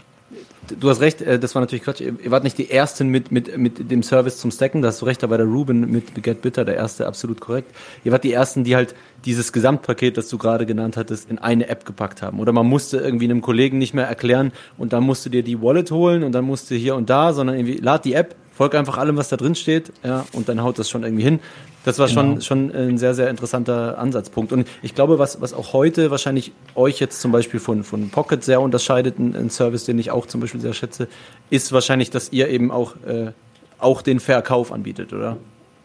du 0.79 0.89
hast 0.89 1.01
recht, 1.01 1.21
äh, 1.21 1.39
das 1.39 1.55
war 1.55 1.61
natürlich 1.61 1.83
Quatsch. 1.83 2.01
Ihr 2.01 2.31
wart 2.31 2.43
nicht 2.43 2.57
die 2.57 2.69
Ersten 2.69 3.07
mit, 3.09 3.31
mit, 3.31 3.57
mit 3.57 3.91
dem 3.91 4.03
Service 4.03 4.37
zum 4.37 4.51
Stacken, 4.51 4.81
da 4.81 4.89
hast 4.89 5.01
du 5.01 5.05
recht, 5.05 5.21
da 5.23 5.29
war 5.29 5.37
der 5.37 5.47
Ruben 5.47 5.91
mit 5.91 6.23
Get 6.23 6.41
Bitter 6.41 6.65
der 6.65 6.75
Erste, 6.75 7.07
absolut 7.07 7.41
korrekt. 7.41 7.73
Ihr 8.03 8.11
wart 8.11 8.23
die 8.23 8.33
Ersten, 8.33 8.63
die 8.63 8.75
halt 8.75 8.95
dieses 9.25 9.53
Gesamtpaket, 9.53 10.17
das 10.17 10.29
du 10.29 10.37
gerade 10.37 10.65
genannt 10.65 10.97
hattest, 10.97 11.29
in 11.29 11.39
eine 11.39 11.67
App 11.67 11.85
gepackt 11.85 12.21
haben. 12.21 12.39
Oder 12.39 12.53
man 12.53 12.67
musste 12.67 12.97
irgendwie 12.97 13.25
einem 13.25 13.41
Kollegen 13.41 13.77
nicht 13.77 13.93
mehr 13.93 14.07
erklären 14.07 14.51
und 14.77 14.93
dann 14.93 15.03
musst 15.03 15.25
du 15.25 15.29
dir 15.29 15.43
die 15.43 15.61
Wallet 15.61 15.91
holen 15.91 16.23
und 16.23 16.31
dann 16.33 16.45
musst 16.45 16.71
du 16.71 16.75
hier 16.75 16.95
und 16.95 17.09
da, 17.09 17.33
sondern 17.33 17.57
irgendwie 17.57 17.77
lad 17.77 18.05
die 18.05 18.13
App, 18.13 18.35
folg 18.53 18.75
einfach 18.75 18.97
allem, 18.97 19.17
was 19.17 19.29
da 19.29 19.37
drin 19.37 19.55
steht, 19.55 19.91
ja, 20.03 20.25
und 20.33 20.49
dann 20.49 20.61
haut 20.61 20.79
das 20.79 20.89
schon 20.89 21.03
irgendwie 21.03 21.23
hin. 21.23 21.39
Das 21.83 21.97
war 21.97 22.07
genau. 22.07 22.21
schon, 22.21 22.41
schon 22.41 22.75
ein 22.75 22.97
sehr, 22.97 23.15
sehr 23.15 23.29
interessanter 23.29 23.97
Ansatzpunkt. 23.97 24.53
Und 24.53 24.67
ich 24.83 24.93
glaube, 24.93 25.17
was, 25.17 25.41
was 25.41 25.53
auch 25.53 25.73
heute 25.73 26.11
wahrscheinlich 26.11 26.51
euch 26.75 26.99
jetzt 26.99 27.21
zum 27.21 27.31
Beispiel 27.31 27.59
von, 27.59 27.83
von 27.83 28.09
Pocket 28.09 28.43
sehr 28.43 28.61
unterscheidet, 28.61 29.17
ein, 29.17 29.35
ein 29.35 29.49
Service, 29.49 29.85
den 29.85 29.97
ich 29.97 30.11
auch 30.11 30.27
zum 30.27 30.41
Beispiel 30.41 30.61
sehr 30.61 30.73
schätze, 30.73 31.07
ist 31.49 31.71
wahrscheinlich, 31.71 32.11
dass 32.11 32.31
ihr 32.31 32.49
eben 32.49 32.69
auch, 32.71 32.95
äh, 33.07 33.31
auch 33.79 34.03
den 34.03 34.19
Verkauf 34.19 34.71
anbietet, 34.71 35.11
oder? 35.11 35.37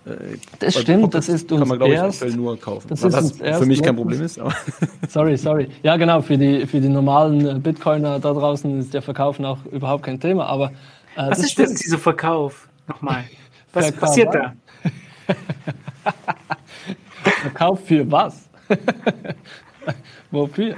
Äh, 0.07 0.37
das 0.61 0.77
Weil 0.77 0.83
stimmt, 0.83 1.15
das 1.15 1.29
ist 1.29 1.51
uns 1.51 1.61
kann 1.61 1.69
man, 1.69 1.79
glaube 1.79 1.95
ich, 1.95 2.37
nur 2.37 2.59
kaufen. 2.59 2.89
Das 2.89 3.03
was 3.03 3.33
für 3.33 3.67
mich 3.67 3.83
kein 3.83 3.97
Problem 3.97 4.23
ist. 4.23 4.39
Sorry, 5.09 5.37
sorry. 5.37 5.69
Ja, 5.83 5.97
genau, 5.97 6.23
für 6.23 6.39
die, 6.39 6.67
für 6.67 6.81
die 6.81 6.89
normalen 6.89 7.61
Bitcoiner 7.63 8.21
da 8.21 8.33
draußen 8.33 8.81
ist 8.81 8.95
der 8.95 9.03
Verkauf 9.03 9.41
auch 9.41 9.59
überhaupt 9.73 10.05
kein 10.05 10.21
Thema. 10.21 10.47
Aber, 10.47 10.73
äh, 11.17 11.31
was 11.31 11.39
ist 11.41 11.59
denn 11.59 11.75
dieser 11.75 11.99
Verkauf? 11.99 12.69
Nochmal. 12.87 13.25
Was 13.73 13.87
Verkauf, 13.87 14.01
passiert 14.01 14.35
da? 14.35 14.55
Verkauf 17.43 17.87
für 17.87 18.11
was? 18.11 18.49
Wofür? 20.31 20.77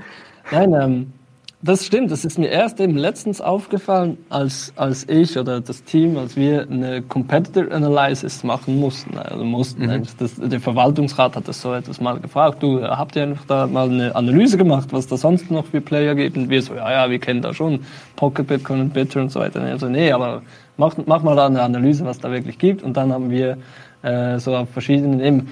Nein, 0.50 0.72
ähm, 0.72 1.12
das 1.60 1.84
stimmt. 1.84 2.12
Das 2.12 2.24
ist 2.24 2.38
mir 2.38 2.48
erst 2.48 2.78
eben 2.78 2.96
letztens 2.96 3.40
aufgefallen, 3.40 4.16
als, 4.28 4.72
als 4.76 5.08
ich 5.08 5.36
oder 5.36 5.60
das 5.60 5.82
Team, 5.82 6.16
als 6.16 6.36
wir 6.36 6.68
eine 6.70 7.02
Competitor 7.02 7.72
Analysis 7.72 8.44
machen 8.44 8.78
mussten. 8.78 9.18
Also 9.18 9.44
mussten. 9.44 9.86
Mhm. 9.86 10.04
Das, 10.18 10.36
der 10.36 10.60
Verwaltungsrat 10.60 11.34
hat 11.34 11.48
das 11.48 11.60
so 11.60 11.74
etwas 11.74 12.00
mal 12.00 12.20
gefragt. 12.20 12.62
Du, 12.62 12.82
habt 12.82 13.16
ihr 13.16 13.24
einfach 13.24 13.44
da 13.46 13.66
mal 13.66 13.90
eine 13.90 14.14
Analyse 14.14 14.56
gemacht, 14.56 14.88
was 14.92 15.08
da 15.08 15.16
sonst 15.16 15.50
noch 15.50 15.66
für 15.66 15.80
Player 15.80 16.14
gibt? 16.14 16.36
Und 16.36 16.48
wir 16.48 16.62
so, 16.62 16.74
ja, 16.74 16.92
ja, 16.92 17.10
wir 17.10 17.18
kennen 17.18 17.42
da 17.42 17.52
schon 17.52 17.80
Pocket 18.14 18.46
Bitcoin 18.46 18.80
und 18.80 18.94
Bitter 18.94 19.20
und 19.20 19.32
so 19.32 19.40
weiter. 19.40 19.60
Und 19.60 19.66
also, 19.66 19.88
nee, 19.88 20.12
aber 20.12 20.42
mach, 20.76 20.96
mach 21.06 21.24
mal 21.24 21.34
da 21.34 21.46
eine 21.46 21.62
Analyse, 21.62 22.04
was 22.04 22.20
da 22.20 22.30
wirklich 22.30 22.58
gibt. 22.58 22.84
Und 22.84 22.96
dann 22.96 23.12
haben 23.12 23.30
wir 23.30 23.58
äh, 24.02 24.38
so 24.38 24.54
auf 24.56 24.70
verschiedenen, 24.70 25.20
eben, 25.20 25.48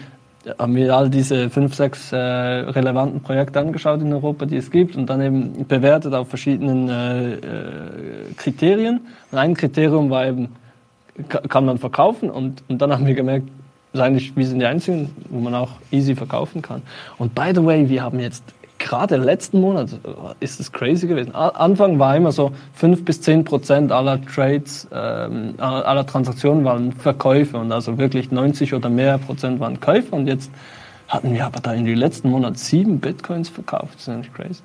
haben 0.58 0.76
wir 0.76 0.94
all 0.94 1.10
diese 1.10 1.50
fünf, 1.50 1.74
sechs 1.74 2.12
äh, 2.12 2.16
relevanten 2.16 3.20
Projekte 3.20 3.60
angeschaut 3.60 4.00
in 4.00 4.12
Europa, 4.12 4.46
die 4.46 4.56
es 4.56 4.70
gibt 4.70 4.96
und 4.96 5.06
dann 5.06 5.20
eben 5.20 5.66
bewertet 5.66 6.14
auf 6.14 6.28
verschiedenen 6.28 6.88
äh, 6.88 7.34
äh, 7.34 7.40
Kriterien. 8.36 9.00
Und 9.30 9.38
ein 9.38 9.54
Kriterium 9.54 10.10
war 10.10 10.26
eben, 10.26 10.48
kann 11.48 11.64
man 11.64 11.78
verkaufen 11.78 12.30
und, 12.30 12.62
und 12.68 12.80
dann 12.80 12.92
haben 12.92 13.06
wir 13.06 13.14
gemerkt, 13.14 13.48
eigentlich, 13.94 14.36
wir 14.36 14.46
sind 14.46 14.58
die 14.58 14.66
Einzigen, 14.66 15.10
wo 15.30 15.40
man 15.40 15.54
auch 15.54 15.70
easy 15.90 16.14
verkaufen 16.14 16.60
kann. 16.60 16.82
Und 17.18 17.34
by 17.34 17.52
the 17.54 17.64
way, 17.64 17.88
wir 17.88 18.02
haben 18.02 18.20
jetzt 18.20 18.44
gerade 18.78 19.16
letzten 19.16 19.60
Monat 19.60 19.92
äh, 19.92 19.96
ist 20.40 20.60
es 20.60 20.72
crazy 20.72 21.06
gewesen. 21.06 21.34
Anfang 21.34 21.98
war 21.98 22.16
immer 22.16 22.32
so 22.32 22.52
5 22.74 23.04
bis 23.04 23.20
10 23.22 23.44
Prozent 23.44 23.92
aller 23.92 24.20
Trades, 24.24 24.88
ähm, 24.92 25.54
aller 25.58 26.06
Transaktionen 26.06 26.64
waren 26.64 26.92
Verkäufe 26.92 27.58
und 27.58 27.72
also 27.72 27.98
wirklich 27.98 28.30
90 28.30 28.74
oder 28.74 28.88
mehr 28.88 29.18
Prozent 29.18 29.60
waren 29.60 29.80
Käufe 29.80 30.14
und 30.14 30.26
jetzt 30.26 30.50
hatten 31.08 31.32
wir 31.32 31.46
aber 31.46 31.60
da 31.60 31.72
in 31.72 31.84
den 31.84 31.96
letzten 31.96 32.30
Monat 32.30 32.58
sieben 32.58 32.98
Bitcoins 32.98 33.48
verkauft. 33.48 33.94
Das 33.94 34.02
ist 34.02 34.08
eigentlich 34.08 34.32
crazy. 34.32 34.62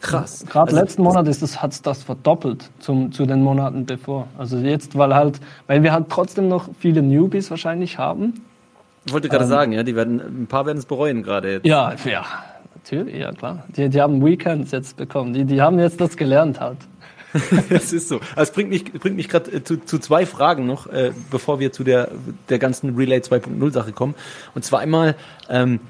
Krass. 0.00 0.44
Gerade 0.48 0.70
also, 0.70 0.80
letzten 0.80 1.02
Monat 1.02 1.26
ist 1.26 1.42
das, 1.42 1.60
hat 1.60 1.72
es 1.72 1.82
das 1.82 2.02
verdoppelt 2.02 2.70
zum, 2.78 3.10
zu 3.12 3.26
den 3.26 3.42
Monaten 3.42 3.84
bevor. 3.84 4.28
Also 4.38 4.58
jetzt, 4.58 4.96
weil 4.96 5.14
halt, 5.14 5.40
weil 5.66 5.82
wir 5.82 5.92
halt 5.92 6.06
trotzdem 6.08 6.48
noch 6.48 6.68
viele 6.78 7.02
Newbies 7.02 7.50
wahrscheinlich 7.50 7.98
haben. 7.98 8.44
Ich 9.04 9.12
wollte 9.12 9.28
gerade 9.28 9.44
ähm, 9.44 9.50
sagen, 9.50 9.72
ja, 9.72 9.82
die 9.82 9.96
werden, 9.96 10.20
ein 10.20 10.46
paar 10.46 10.66
werden 10.66 10.78
es 10.78 10.86
bereuen 10.86 11.24
gerade 11.24 11.54
jetzt. 11.54 11.66
Ja, 11.66 11.94
ja, 12.04 12.24
Natürlich, 12.84 13.14
ja 13.16 13.32
klar. 13.32 13.64
Die, 13.76 13.88
die 13.88 14.00
haben 14.00 14.24
Weekends 14.24 14.72
jetzt 14.72 14.96
bekommen. 14.96 15.32
Die, 15.32 15.44
die 15.44 15.62
haben 15.62 15.78
jetzt 15.78 16.00
das 16.00 16.16
gelernt 16.16 16.60
halt. 16.60 16.78
das 17.70 17.92
ist 17.92 18.08
so. 18.08 18.16
Also 18.16 18.42
es 18.42 18.50
bringt 18.50 18.70
mich, 18.70 18.92
bringt 18.92 19.16
mich 19.16 19.28
gerade 19.28 19.50
äh, 19.52 19.64
zu, 19.64 19.76
zu 19.78 19.98
zwei 19.98 20.26
Fragen 20.26 20.66
noch, 20.66 20.86
äh, 20.88 21.12
bevor 21.30 21.60
wir 21.60 21.72
zu 21.72 21.84
der, 21.84 22.10
der 22.48 22.58
ganzen 22.58 22.96
Relay 22.96 23.20
2.0 23.20 23.72
Sache 23.72 23.92
kommen. 23.92 24.14
Und 24.54 24.64
zwar 24.64 24.80
einmal, 24.80 25.14
ähm, 25.48 25.80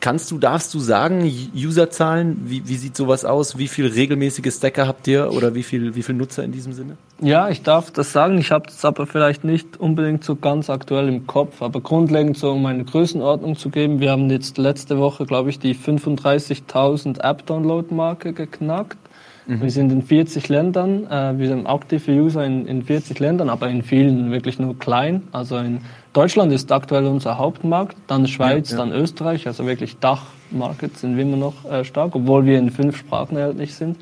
kannst 0.00 0.30
du, 0.30 0.38
darfst 0.38 0.72
du 0.74 0.78
sagen, 0.78 1.30
Userzahlen, 1.54 2.42
wie, 2.44 2.68
wie 2.68 2.76
sieht 2.76 2.96
sowas 2.96 3.24
aus? 3.24 3.58
Wie 3.58 3.68
viel 3.68 3.86
regelmäßige 3.86 4.52
Stacker 4.52 4.86
habt 4.86 5.06
ihr 5.06 5.32
oder 5.32 5.54
wie 5.54 5.62
viel, 5.62 5.94
wie 5.94 6.02
viel 6.02 6.14
Nutzer 6.14 6.44
in 6.44 6.52
diesem 6.52 6.72
Sinne? 6.72 6.96
Ja, 7.20 7.48
ich 7.48 7.62
darf 7.62 7.90
das 7.90 8.12
sagen. 8.12 8.38
Ich 8.38 8.50
habe 8.50 8.66
das 8.66 8.84
aber 8.84 9.06
vielleicht 9.06 9.44
nicht 9.44 9.78
unbedingt 9.78 10.24
so 10.24 10.36
ganz 10.36 10.70
aktuell 10.70 11.08
im 11.08 11.26
Kopf. 11.26 11.62
Aber 11.62 11.80
grundlegend 11.80 12.36
so, 12.36 12.52
um 12.52 12.66
eine 12.66 12.84
Größenordnung 12.84 13.56
zu 13.56 13.70
geben, 13.70 14.00
wir 14.00 14.10
haben 14.10 14.28
jetzt 14.30 14.58
letzte 14.58 14.98
Woche, 14.98 15.24
glaube 15.24 15.50
ich, 15.50 15.58
die 15.58 15.74
35.000 15.74 17.20
App-Download-Marke 17.20 18.32
geknackt. 18.32 18.98
Mhm. 19.46 19.62
Wir 19.62 19.70
sind 19.70 19.92
in 19.92 20.02
40 20.02 20.48
Ländern, 20.48 21.06
äh, 21.10 21.38
wir 21.38 21.48
sind 21.48 21.66
aktive 21.66 22.12
User 22.12 22.44
in, 22.44 22.66
in 22.66 22.82
40 22.82 23.18
Ländern, 23.18 23.48
aber 23.48 23.68
in 23.68 23.82
vielen 23.82 24.30
wirklich 24.30 24.58
nur 24.58 24.78
klein. 24.78 25.22
Also 25.32 25.56
in 25.58 25.80
Deutschland 26.12 26.52
ist 26.52 26.70
aktuell 26.70 27.06
unser 27.06 27.38
Hauptmarkt, 27.38 27.96
dann 28.06 28.26
Schweiz, 28.28 28.70
ja, 28.70 28.78
ja. 28.78 28.84
dann 28.84 28.92
Österreich, 28.94 29.46
also 29.46 29.66
wirklich 29.66 29.98
Dachmarket 29.98 30.96
sind 30.96 31.16
wir 31.16 31.22
immer 31.22 31.36
noch 31.36 31.64
äh, 31.70 31.84
stark, 31.84 32.14
obwohl 32.14 32.46
wir 32.46 32.58
in 32.58 32.70
fünf 32.70 32.96
Sprachen 32.96 33.36
erhältlich 33.36 33.74
sind. 33.74 33.96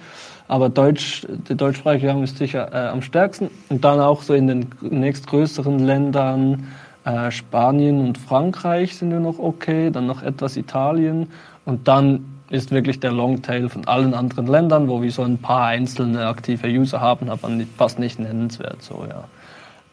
Aber 0.49 0.69
Deutsch, 0.69 1.27
die 1.49 1.55
deutschsprachige 1.55 2.11
Raum 2.11 2.25
ist 2.25 2.37
sicher 2.37 2.71
äh, 2.73 2.89
am 2.89 3.03
stärksten. 3.03 3.51
Und 3.69 3.85
dann 3.85 4.01
auch 4.01 4.23
so 4.23 4.35
in 4.35 4.49
den 4.49 4.67
nächstgrößeren 4.81 5.79
Ländern, 5.79 6.67
äh, 7.05 7.31
Spanien 7.31 8.01
und 8.01 8.19
Frankreich 8.19 8.97
sind 8.97 9.11
wir 9.11 9.21
noch 9.21 9.39
okay, 9.39 9.91
dann 9.91 10.07
noch 10.07 10.23
etwas 10.23 10.57
Italien 10.57 11.29
und 11.65 11.89
dann 11.89 12.25
ist 12.51 12.73
wirklich 12.73 13.01
der 13.01 13.13
Longtail 13.13 13.69
von 13.69 13.87
allen 13.87 14.13
anderen 14.13 14.47
Ländern, 14.47 14.89
wo 14.89 15.03
wir 15.03 15.11
so 15.11 15.23
ein 15.23 15.39
paar 15.39 15.67
einzelne 15.67 16.27
aktive 16.27 16.69
User 16.69 17.01
haben, 17.01 17.31
aber 17.31 17.49
fast 17.79 17.99
nicht 17.99 18.19
nennenswert 18.19 18.83
so, 18.83 19.07
ja. 19.09 19.25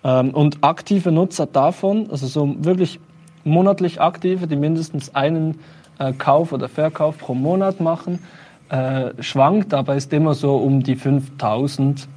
Ähm, 0.03 0.31
und 0.31 0.57
aktive 0.61 1.11
Nutzer 1.11 1.45
davon, 1.45 2.09
also 2.11 2.27
so 2.27 2.55
wirklich 2.59 2.99
monatlich 3.43 4.01
aktive, 4.01 4.47
die 4.47 4.55
mindestens 4.55 5.13
einen 5.15 5.59
äh, 5.99 6.13
Kauf 6.13 6.51
oder 6.51 6.67
Verkauf 6.67 7.17
pro 7.17 7.33
Monat 7.33 7.79
machen, 7.79 8.19
äh, 8.69 9.11
schwankt, 9.21 9.73
aber 9.73 9.95
ist 9.95 10.11
immer 10.11 10.33
so 10.33 10.57
um 10.57 10.83
die 10.83 10.95
5000 10.95 12.07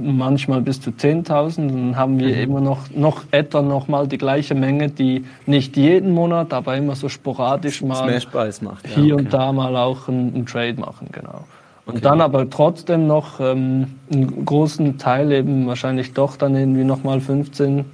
manchmal 0.00 0.60
bis 0.60 0.80
zu 0.80 0.90
10.000. 0.90 1.68
Dann 1.68 1.96
haben 1.96 2.18
wir 2.18 2.34
mhm. 2.34 2.42
immer 2.42 2.60
noch, 2.60 2.90
noch 2.94 3.22
etwa 3.30 3.62
noch 3.62 3.88
mal 3.88 4.06
die 4.06 4.18
gleiche 4.18 4.54
Menge, 4.54 4.88
die 4.88 5.24
nicht 5.46 5.76
jeden 5.76 6.12
Monat, 6.12 6.52
aber 6.52 6.76
immer 6.76 6.94
so 6.94 7.08
sporadisch 7.08 7.82
mal 7.82 8.20
macht, 8.60 8.88
ja, 8.88 8.94
hier 8.94 9.14
okay. 9.14 9.24
und 9.24 9.32
da 9.32 9.52
mal 9.52 9.76
auch 9.76 10.08
einen, 10.08 10.46
Trade 10.46 10.80
machen, 10.80 11.08
genau. 11.12 11.44
Und 11.86 11.94
okay. 11.94 12.02
dann 12.02 12.20
aber 12.20 12.50
trotzdem 12.50 13.06
noch 13.06 13.38
ähm, 13.40 13.86
einen 14.12 14.44
großen 14.44 14.98
Teil 14.98 15.30
eben 15.32 15.66
wahrscheinlich 15.66 16.12
doch 16.12 16.36
dann 16.36 16.56
irgendwie 16.56 16.84
nochmal 16.84 17.18
15.000 17.18 17.84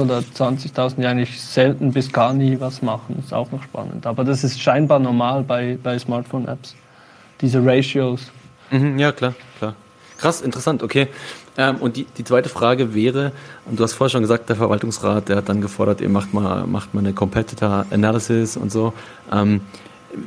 oder 0.00 0.18
20.000, 0.18 0.96
die 0.96 1.06
eigentlich 1.06 1.40
selten 1.40 1.92
bis 1.92 2.10
gar 2.10 2.32
nie 2.32 2.58
was 2.60 2.80
machen. 2.80 3.16
Ist 3.18 3.34
auch 3.34 3.52
noch 3.52 3.62
spannend. 3.62 4.06
Aber 4.06 4.24
das 4.24 4.42
ist 4.42 4.60
scheinbar 4.60 4.98
normal 4.98 5.42
bei, 5.42 5.78
bei 5.82 5.98
Smartphone-Apps, 5.98 6.74
diese 7.42 7.64
Ratios. 7.64 8.30
Mhm, 8.70 8.98
ja, 8.98 9.12
klar, 9.12 9.34
klar. 9.58 9.74
Krass, 10.18 10.40
interessant, 10.40 10.82
okay. 10.82 11.08
Ähm, 11.56 11.76
und 11.76 11.96
die, 11.96 12.04
die 12.04 12.24
zweite 12.24 12.48
Frage 12.48 12.94
wäre, 12.94 13.32
und 13.66 13.78
du 13.78 13.84
hast 13.84 13.92
vorher 13.94 14.10
schon 14.10 14.22
gesagt, 14.22 14.48
der 14.48 14.56
Verwaltungsrat, 14.56 15.28
der 15.28 15.36
hat 15.36 15.48
dann 15.48 15.60
gefordert, 15.60 16.00
ihr 16.00 16.08
macht 16.08 16.34
mal, 16.34 16.66
macht 16.66 16.94
mal 16.94 17.00
eine 17.00 17.12
Competitor 17.12 17.86
Analysis 17.90 18.56
und 18.56 18.72
so. 18.72 18.92
Ähm, 19.32 19.60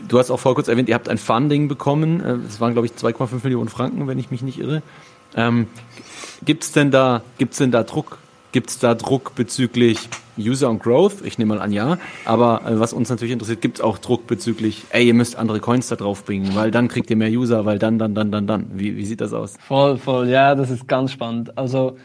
du 0.07 0.19
hast 0.19 0.31
auch 0.31 0.39
vorher 0.39 0.55
kurz 0.55 0.67
erwähnt, 0.67 0.89
ihr 0.89 0.95
habt 0.95 1.09
ein 1.09 1.17
Funding 1.17 1.67
bekommen. 1.67 2.21
Es 2.47 2.57
äh, 2.57 2.59
waren, 2.59 2.73
glaube 2.73 2.87
ich, 2.87 2.93
2,5 2.93 3.43
Millionen 3.43 3.69
Franken, 3.69 4.07
wenn 4.07 4.19
ich 4.19 4.31
mich 4.31 4.41
nicht 4.41 4.59
irre. 4.59 4.81
Ähm, 5.35 5.67
Gibt 6.43 6.63
es 6.63 6.71
denn 6.71 6.91
denn 7.57 7.71
da 7.71 7.83
Druck 7.83 8.17
Gibt 8.51 8.69
es 8.69 8.79
da 8.79 8.95
Druck 8.95 9.35
bezüglich 9.35 10.09
User 10.37 10.69
und 10.69 10.81
Growth? 10.81 11.23
Ich 11.23 11.37
nehme 11.37 11.55
mal 11.55 11.61
an, 11.61 11.71
ja. 11.71 11.97
Aber 12.25 12.61
äh, 12.65 12.79
was 12.79 12.93
uns 12.93 13.09
natürlich 13.09 13.33
interessiert, 13.33 13.61
gibt 13.61 13.79
es 13.79 13.83
auch 13.83 13.97
Druck 13.97 14.27
bezüglich, 14.27 14.83
ey, 14.91 15.07
ihr 15.07 15.13
müsst 15.13 15.35
andere 15.35 15.59
Coins 15.59 15.87
da 15.87 15.95
drauf 15.95 16.23
bringen, 16.23 16.55
weil 16.55 16.71
dann 16.71 16.87
kriegt 16.87 17.09
ihr 17.09 17.17
mehr 17.17 17.29
User, 17.29 17.65
weil 17.65 17.79
dann, 17.79 17.99
dann, 17.99 18.15
dann, 18.15 18.31
dann, 18.31 18.47
dann. 18.47 18.71
Wie, 18.73 18.95
wie 18.95 19.05
sieht 19.05 19.21
das 19.21 19.33
aus? 19.33 19.55
Voll, 19.59 19.97
voll. 19.97 20.29
Ja, 20.29 20.55
das 20.55 20.69
ist 20.69 20.87
ganz 20.87 21.11
spannend. 21.11 21.57
Also 21.57 21.97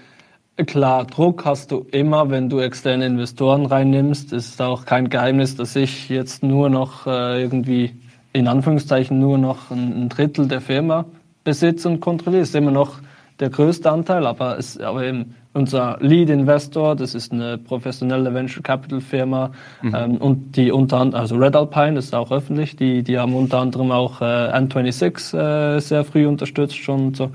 klar, 0.66 1.06
Druck 1.06 1.44
hast 1.44 1.70
du 1.70 1.86
immer, 1.90 2.30
wenn 2.30 2.48
du 2.48 2.58
externe 2.58 3.06
Investoren 3.06 3.66
reinnimmst. 3.66 4.32
Es 4.32 4.48
ist 4.48 4.62
auch 4.62 4.84
kein 4.84 5.08
Geheimnis, 5.08 5.56
dass 5.56 5.76
ich 5.76 6.08
jetzt 6.08 6.42
nur 6.42 6.68
noch 6.68 7.06
äh, 7.06 7.40
irgendwie 7.42 7.94
in 8.32 8.48
Anführungszeichen 8.48 9.18
nur 9.18 9.38
noch 9.38 9.70
ein, 9.70 10.08
Drittel 10.08 10.48
der 10.48 10.60
Firma 10.60 11.04
besitzt 11.44 11.86
und 11.86 12.00
kontrolliert. 12.00 12.44
Ist 12.44 12.54
immer 12.54 12.70
noch 12.70 12.98
der 13.40 13.50
größte 13.50 13.90
Anteil, 13.90 14.26
aber, 14.26 14.58
es, 14.58 14.78
aber 14.78 15.04
eben 15.04 15.34
unser 15.54 15.98
Lead-Investor, 16.00 16.96
das 16.96 17.14
ist 17.14 17.32
eine 17.32 17.58
professionelle 17.58 18.32
Venture 18.32 18.62
Capital 18.62 19.00
Firma 19.00 19.50
mhm. 19.82 19.94
ähm, 19.94 20.16
und 20.16 20.56
die 20.56 20.72
unter 20.72 20.98
anderem, 20.98 21.20
also 21.20 21.36
Red 21.36 21.56
Alpine, 21.56 21.94
das 21.94 22.06
ist 22.06 22.14
auch 22.14 22.30
öffentlich, 22.30 22.76
die, 22.76 23.02
die 23.02 23.18
haben 23.18 23.34
unter 23.34 23.58
anderem 23.58 23.90
auch 23.90 24.20
äh, 24.20 24.24
N26 24.24 25.36
äh, 25.76 25.80
sehr 25.80 26.04
früh 26.04 26.26
unterstützt 26.26 26.76
schon 26.76 27.06
und 27.06 27.16
so. 27.16 27.30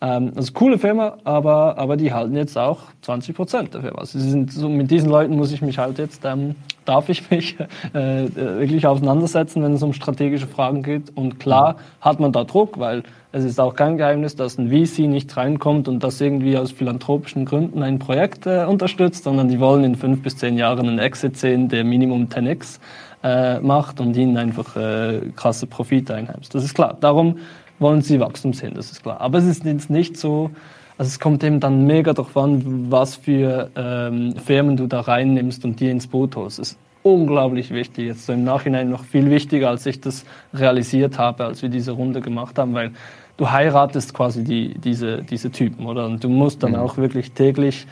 Ähm, 0.00 0.32
also 0.34 0.52
coole 0.52 0.78
Firma, 0.78 1.18
aber, 1.24 1.78
aber 1.78 1.96
die 1.96 2.12
halten 2.12 2.34
jetzt 2.34 2.56
auch 2.56 2.80
20 3.02 3.36
Prozent 3.36 3.74
der 3.74 3.82
Firma. 3.82 3.98
Also 3.98 4.18
sie 4.18 4.30
sind, 4.30 4.52
so 4.52 4.68
mit 4.68 4.90
diesen 4.90 5.10
Leuten 5.10 5.36
muss 5.36 5.52
ich 5.52 5.60
mich 5.60 5.78
halt 5.78 5.98
jetzt, 5.98 6.24
ähm, 6.24 6.54
darf 6.86 7.08
ich 7.10 7.30
mich 7.30 7.58
äh, 7.92 8.34
wirklich 8.34 8.86
auseinandersetzen, 8.86 9.62
wenn 9.62 9.74
es 9.74 9.82
um 9.82 9.92
strategische 9.92 10.46
Fragen 10.46 10.82
geht. 10.82 11.14
Und 11.16 11.38
klar 11.38 11.76
hat 12.00 12.18
man 12.18 12.32
da 12.32 12.44
Druck, 12.44 12.78
weil 12.78 13.02
es 13.32 13.44
ist 13.44 13.60
auch 13.60 13.74
kein 13.74 13.96
Geheimnis, 13.96 14.34
dass 14.34 14.58
ein 14.58 14.70
VC 14.70 15.00
nicht 15.00 15.36
reinkommt 15.36 15.86
und 15.86 16.02
das 16.02 16.20
irgendwie 16.20 16.56
aus 16.56 16.72
philanthropischen 16.72 17.44
Gründen 17.44 17.82
ein 17.82 17.98
Projekt 17.98 18.46
äh, 18.46 18.64
unterstützt, 18.64 19.24
sondern 19.24 19.48
die 19.48 19.60
wollen 19.60 19.84
in 19.84 19.94
fünf 19.94 20.22
bis 20.22 20.36
zehn 20.36 20.56
Jahren 20.58 20.88
einen 20.88 20.98
Exit 20.98 21.36
sehen, 21.36 21.68
der 21.68 21.84
Minimum 21.84 22.26
10x 22.26 22.80
äh, 23.22 23.60
macht 23.60 24.00
und 24.00 24.16
ihnen 24.16 24.36
einfach 24.36 24.74
äh, 24.76 25.20
krasse 25.36 25.66
Profite 25.66 26.14
einheimst. 26.14 26.54
Das 26.54 26.64
ist 26.64 26.74
klar. 26.74 26.96
Darum 27.00 27.38
wollen 27.78 28.02
sie 28.02 28.18
Wachstum 28.18 28.52
sehen, 28.52 28.74
das 28.74 28.90
ist 28.90 29.02
klar. 29.02 29.20
Aber 29.20 29.38
es 29.38 29.44
ist 29.44 29.64
jetzt 29.64 29.90
nicht 29.90 30.16
so, 30.16 30.50
also 30.98 31.08
es 31.08 31.20
kommt 31.20 31.44
eben 31.44 31.60
dann 31.60 31.86
mega 31.86 32.12
darauf 32.12 32.36
an, 32.36 32.90
was 32.90 33.14
für 33.16 33.70
ähm, 33.76 34.34
Firmen 34.36 34.76
du 34.76 34.86
da 34.86 35.00
reinnimmst 35.00 35.64
und 35.64 35.78
die 35.78 35.88
ins 35.88 36.08
Boot 36.08 36.34
holst. 36.34 36.58
Das 36.58 36.70
ist 36.70 36.78
unglaublich 37.02 37.70
wichtig. 37.70 38.06
Jetzt 38.06 38.26
so 38.26 38.32
im 38.32 38.44
Nachhinein 38.44 38.90
noch 38.90 39.04
viel 39.04 39.30
wichtiger, 39.30 39.70
als 39.70 39.86
ich 39.86 40.00
das 40.00 40.24
realisiert 40.52 41.18
habe, 41.18 41.44
als 41.44 41.62
wir 41.62 41.68
diese 41.68 41.92
Runde 41.92 42.20
gemacht 42.20 42.58
haben, 42.58 42.74
weil 42.74 42.92
du 43.40 43.50
heiratest 43.50 44.12
quasi 44.12 44.44
die, 44.44 44.78
diese, 44.78 45.22
diese 45.22 45.50
Typen, 45.50 45.86
oder? 45.86 46.04
Und 46.04 46.22
du 46.22 46.28
musst 46.28 46.62
dann 46.62 46.72
mhm. 46.72 46.78
auch 46.78 46.98
wirklich 46.98 47.32
täglich 47.32 47.86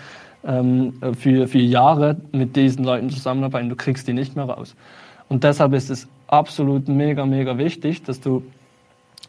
ähm, 0.44 0.92
für, 1.18 1.48
für 1.48 1.58
Jahre 1.58 2.16
mit 2.32 2.54
diesen 2.54 2.84
Leuten 2.84 3.08
zusammenarbeiten. 3.08 3.70
Du 3.70 3.76
kriegst 3.76 4.06
die 4.06 4.12
nicht 4.12 4.36
mehr 4.36 4.44
raus. 4.44 4.76
Und 5.30 5.44
deshalb 5.44 5.72
ist 5.72 5.88
es 5.88 6.06
absolut 6.26 6.88
mega, 6.88 7.24
mega 7.24 7.56
wichtig, 7.56 8.02
dass 8.02 8.20
du 8.20 8.42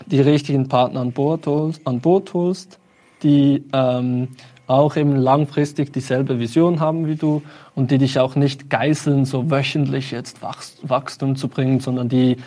die 0.08 0.20
richtigen 0.20 0.68
Partner 0.68 1.00
an 1.00 1.14
Bord 1.14 1.48
holst, 1.48 1.88
an 1.88 2.02
Bord 2.02 2.34
holst 2.34 2.80
die 3.24 3.64
ähm, 3.74 4.30
auch 4.68 4.96
eben 4.96 5.16
langfristig 5.16 5.92
dieselbe 5.92 6.40
Vision 6.40 6.80
haben 6.80 7.08
wie 7.08 7.16
du 7.16 7.42
und 7.76 7.92
die 7.92 7.98
dich 7.98 8.20
auch 8.20 8.36
nicht 8.36 8.70
geißeln, 8.70 9.26
so 9.26 9.50
wöchentlich 9.50 10.12
jetzt 10.12 10.42
Wachstum 10.42 11.36
zu 11.36 11.48
bringen, 11.48 11.80
sondern 11.80 12.08
die 12.08 12.38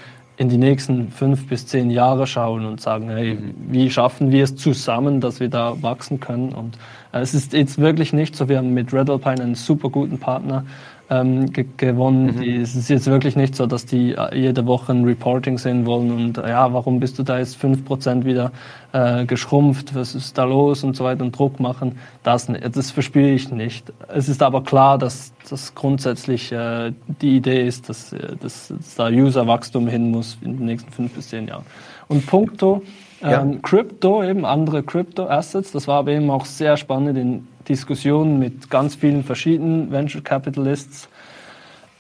in 0.43 0.49
die 0.49 0.59
nächsten 0.59 1.13
fünf 1.13 1.47
bis 1.47 1.69
zehn 1.69 1.89
Jahre 1.89 2.27
schauen 2.27 2.67
und 2.67 2.81
sagen, 2.81 3.09
hey, 3.09 3.35
mhm. 3.35 3.55
wie 3.69 3.89
schaffen 3.91 4.33
wir 4.33 4.43
es 4.43 4.57
zusammen, 4.57 5.21
dass 5.21 5.39
wir 5.39 5.49
da 5.49 5.81
wachsen 5.83 6.19
können? 6.19 6.53
Und 6.53 6.77
äh, 7.13 7.21
es 7.21 7.33
ist 7.33 7.53
jetzt 7.53 7.79
wirklich 7.79 8.13
nicht 8.13 8.35
so, 8.35 8.49
wir 8.49 8.59
haben 8.59 8.75
mit 8.75 8.93
Red 8.93 9.09
Alpine 9.09 9.41
einen 9.41 9.55
super 9.55 9.89
guten 9.89 10.19
Partner, 10.19 10.65
ähm, 11.11 11.53
ge 11.53 11.67
gewonnen. 11.77 12.37
Mhm. 12.37 12.41
Die, 12.41 12.57
es 12.57 12.75
ist 12.75 12.89
jetzt 12.89 13.07
wirklich 13.07 13.37
nicht 13.37 13.55
so, 13.55 13.67
dass 13.67 13.87
die 13.87 14.13
äh, 14.13 14.37
jede 14.37 14.67
Woche 14.67 14.93
ein 14.93 15.05
Reporting 15.05 15.59
sehen 15.59 15.87
wollen 15.87 16.11
und 16.11 16.39
äh, 16.39 16.49
ja, 16.49 16.73
warum 16.73 17.01
bist 17.01 17.19
du 17.19 17.23
da 17.23 17.39
jetzt 17.39 17.63
5% 17.63 18.25
wieder 18.25 18.53
äh, 18.93 19.25
geschrumpft, 19.25 19.95
was 19.95 20.15
ist 20.15 20.37
da 20.39 20.45
los 20.45 20.85
und 20.85 20.97
so 20.97 21.05
weiter 21.05 21.25
und 21.25 21.37
Druck 21.37 21.61
machen. 21.61 21.99
Das, 22.23 22.47
das 22.47 22.91
verspüre 22.91 23.31
ich 23.31 23.51
nicht. 23.51 23.93
Es 24.09 24.29
ist 24.29 24.43
aber 24.43 24.63
klar, 24.63 24.99
dass 24.99 25.33
das 25.49 25.75
grundsätzlich 25.75 26.53
äh, 26.53 26.93
die 27.21 27.37
Idee 27.37 27.67
ist, 27.67 27.89
dass, 27.89 28.13
äh, 28.13 28.37
dass, 28.41 28.69
dass 28.69 28.95
da 28.95 29.09
Userwachstum 29.09 29.89
hin 29.89 30.11
muss 30.11 30.39
in 30.43 30.59
den 30.59 30.67
nächsten 30.67 30.93
fünf 30.93 31.13
bis 31.13 31.29
zehn 31.29 31.49
Jahren. 31.49 31.65
Und 32.09 32.27
punkto 32.27 32.83
ja. 33.23 33.41
ähm, 33.41 33.63
Crypto, 33.63 34.23
eben 34.23 34.45
andere 34.45 34.83
Crypto-Assets, 34.83 35.73
das 35.73 35.89
war 35.89 36.01
aber 36.01 36.13
eben 36.13 36.31
auch 36.31 36.45
sehr 36.45 36.77
spannend 36.77 37.17
in 37.17 37.49
Diskussionen 37.69 38.39
mit 38.39 38.71
ganz 38.71 38.95
vielen 38.95 39.25
verschiedenen 39.25 39.91
Venture 39.91 40.23
Capitalists, 40.23 41.09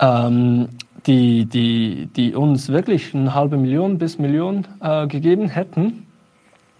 ähm, 0.01 0.68
die, 1.07 1.46
die, 1.46 2.09
die 2.14 2.35
uns 2.35 2.68
wirklich 2.68 3.14
eine 3.14 3.35
halbe 3.35 3.57
Million 3.57 3.98
bis 3.98 4.18
Million 4.18 4.66
äh, 4.81 5.07
gegeben 5.07 5.48
hätten, 5.48 6.07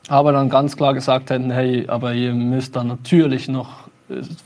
aber 0.09 0.33
dann 0.33 0.49
ganz 0.49 0.77
klar 0.77 0.95
gesagt 0.95 1.31
hätten, 1.31 1.51
hey, 1.51 1.87
aber 1.88 2.14
ihr 2.14 2.35
müsst 2.35 2.77
dann 2.77 2.88
natürlich 2.88 3.49
noch 3.49 3.88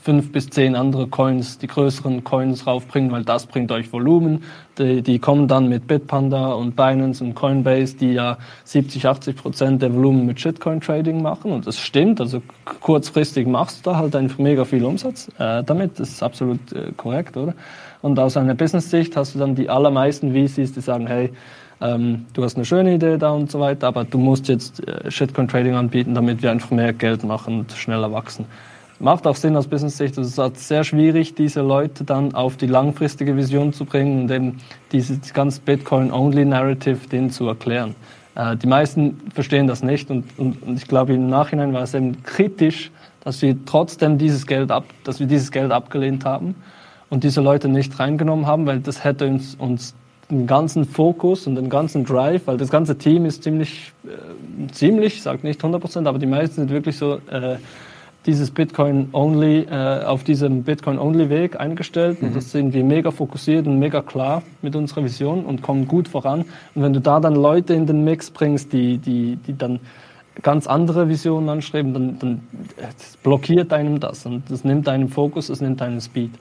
fünf 0.01 0.31
bis 0.31 0.49
zehn 0.49 0.75
andere 0.75 1.07
Coins, 1.07 1.57
die 1.57 1.67
größeren 1.67 2.23
Coins 2.23 2.67
raufbringen, 2.67 3.11
weil 3.11 3.23
das 3.23 3.45
bringt 3.45 3.71
euch 3.71 3.91
Volumen. 3.91 4.43
Die, 4.77 5.01
die 5.01 5.19
kommen 5.19 5.47
dann 5.47 5.69
mit 5.69 5.87
Bitpanda 5.87 6.53
und 6.53 6.75
Binance 6.75 7.23
und 7.23 7.35
Coinbase, 7.35 7.95
die 7.97 8.13
ja 8.13 8.37
70, 8.63 9.05
80 9.05 9.35
Prozent 9.35 9.81
der 9.81 9.93
Volumen 9.93 10.25
mit 10.25 10.39
Shitcoin-Trading 10.39 11.21
machen. 11.21 11.51
Und 11.51 11.67
das 11.67 11.79
stimmt. 11.79 12.21
Also 12.21 12.41
kurzfristig 12.81 13.47
machst 13.47 13.85
du 13.85 13.91
da 13.91 13.97
halt 13.97 14.15
einfach 14.15 14.37
mega 14.37 14.65
viel 14.65 14.85
Umsatz 14.85 15.29
äh, 15.39 15.63
damit. 15.63 15.99
Das 15.99 16.09
ist 16.09 16.23
absolut 16.23 16.71
äh, 16.73 16.91
korrekt, 16.95 17.37
oder? 17.37 17.53
Und 18.01 18.19
aus 18.19 18.37
einer 18.37 18.55
Business-Sicht 18.55 19.15
hast 19.15 19.35
du 19.35 19.39
dann 19.39 19.55
die 19.55 19.69
allermeisten 19.69 20.33
VCs, 20.33 20.73
die 20.73 20.81
sagen, 20.81 21.07
hey, 21.07 21.31
ähm, 21.81 22.25
du 22.33 22.43
hast 22.43 22.55
eine 22.55 22.65
schöne 22.65 22.95
Idee 22.95 23.17
da 23.17 23.31
und 23.31 23.51
so 23.51 23.59
weiter, 23.59 23.87
aber 23.87 24.03
du 24.03 24.17
musst 24.17 24.47
jetzt 24.47 24.87
äh, 24.87 25.09
Shitcoin-Trading 25.11 25.75
anbieten, 25.75 26.13
damit 26.13 26.41
wir 26.41 26.51
einfach 26.51 26.71
mehr 26.71 26.93
Geld 26.93 27.23
machen 27.23 27.59
und 27.59 27.71
schneller 27.71 28.11
wachsen. 28.11 28.45
Macht 28.99 29.27
auch 29.27 29.35
Sinn 29.35 29.55
aus 29.55 29.67
Business-Sicht. 29.67 30.17
Es 30.17 30.37
ist 30.37 30.67
sehr 30.67 30.83
schwierig, 30.83 31.35
diese 31.35 31.61
Leute 31.61 32.03
dann 32.03 32.33
auf 32.33 32.57
die 32.57 32.65
langfristige 32.65 33.35
Vision 33.37 33.71
zu 33.71 33.85
bringen 33.85 34.23
und 34.23 34.31
eben 34.31 34.57
dieses 34.91 35.33
ganz 35.33 35.59
Bitcoin-Only-Narrative 35.59 37.07
denen 37.07 37.29
zu 37.29 37.47
erklären. 37.47 37.95
Äh, 38.33 38.55
die 38.57 38.67
meisten 38.67 39.19
verstehen 39.33 39.67
das 39.67 39.83
nicht 39.83 40.09
und, 40.09 40.25
und, 40.37 40.63
und 40.63 40.77
ich 40.77 40.87
glaube, 40.87 41.13
im 41.13 41.29
Nachhinein 41.29 41.73
war 41.73 41.83
es 41.83 41.93
eben 41.93 42.23
kritisch, 42.23 42.91
dass 43.23 43.41
wir 43.43 43.55
trotzdem 43.65 44.17
dieses 44.17 44.47
Geld 44.47 44.71
ab, 44.71 44.85
dass 45.03 45.19
wir 45.19 45.27
dieses 45.27 45.51
Geld 45.51 45.71
abgelehnt 45.71 46.25
haben 46.25 46.55
und 47.09 47.23
diese 47.23 47.41
Leute 47.41 47.67
nicht 47.67 47.99
reingenommen 47.99 48.47
haben, 48.47 48.65
weil 48.65 48.79
das 48.79 49.03
hätte 49.03 49.27
uns, 49.27 49.55
uns 49.55 49.93
den 50.31 50.47
ganzen 50.47 50.85
Fokus 50.85 51.45
und 51.45 51.55
den 51.55 51.69
ganzen 51.69 52.03
Drive, 52.03 52.47
weil 52.47 52.57
das 52.57 52.69
ganze 52.69 52.97
Team 52.97 53.25
ist 53.25 53.43
ziemlich, 53.43 53.93
äh, 54.05 54.71
ziemlich, 54.71 55.15
ich 55.15 55.21
sage 55.21 55.45
nicht 55.45 55.59
100 55.59 55.79
Prozent, 55.79 56.07
aber 56.07 56.19
die 56.19 56.25
meisten 56.25 56.55
sind 56.55 56.69
wirklich 56.69 56.97
so 56.97 57.19
äh, 57.29 57.57
dieses 58.27 58.51
Bitcoin-Only, 58.51 59.67
äh, 59.71 60.03
auf 60.03 60.23
diesem 60.23 60.63
Bitcoin-Only-Weg 60.63 61.59
eingestellt. 61.59 62.21
Mhm. 62.21 62.27
Und 62.27 62.35
das 62.35 62.51
sind 62.51 62.73
wir 62.73 62.83
mega 62.83 63.09
fokussiert 63.09 63.65
und 63.65 63.79
mega 63.79 64.01
klar 64.01 64.43
mit 64.61 64.75
unserer 64.75 65.03
Vision 65.03 65.45
und 65.45 65.61
kommen 65.61 65.87
gut 65.87 66.07
voran. 66.07 66.41
Und 66.75 66.83
wenn 66.83 66.93
du 66.93 67.01
da 67.01 67.19
dann 67.19 67.35
Leute 67.35 67.73
in 67.73 67.87
den 67.87 68.03
Mix 68.03 68.29
bringst, 68.29 68.73
die, 68.73 68.97
die, 68.97 69.37
die 69.37 69.57
dann 69.57 69.79
ganz 70.43 70.67
andere 70.67 71.09
Visionen 71.09 71.49
anstreben, 71.49 71.93
dann, 71.93 72.19
dann 72.19 72.41
blockiert 73.23 73.73
einem 73.73 73.99
das 73.99 74.25
und 74.25 74.43
das 74.51 74.63
nimmt 74.63 74.87
einen 74.87 75.09
Fokus, 75.09 75.47
das 75.47 75.61
nimmt 75.61 75.81
einen 75.81 76.01
Speed. 76.01 76.31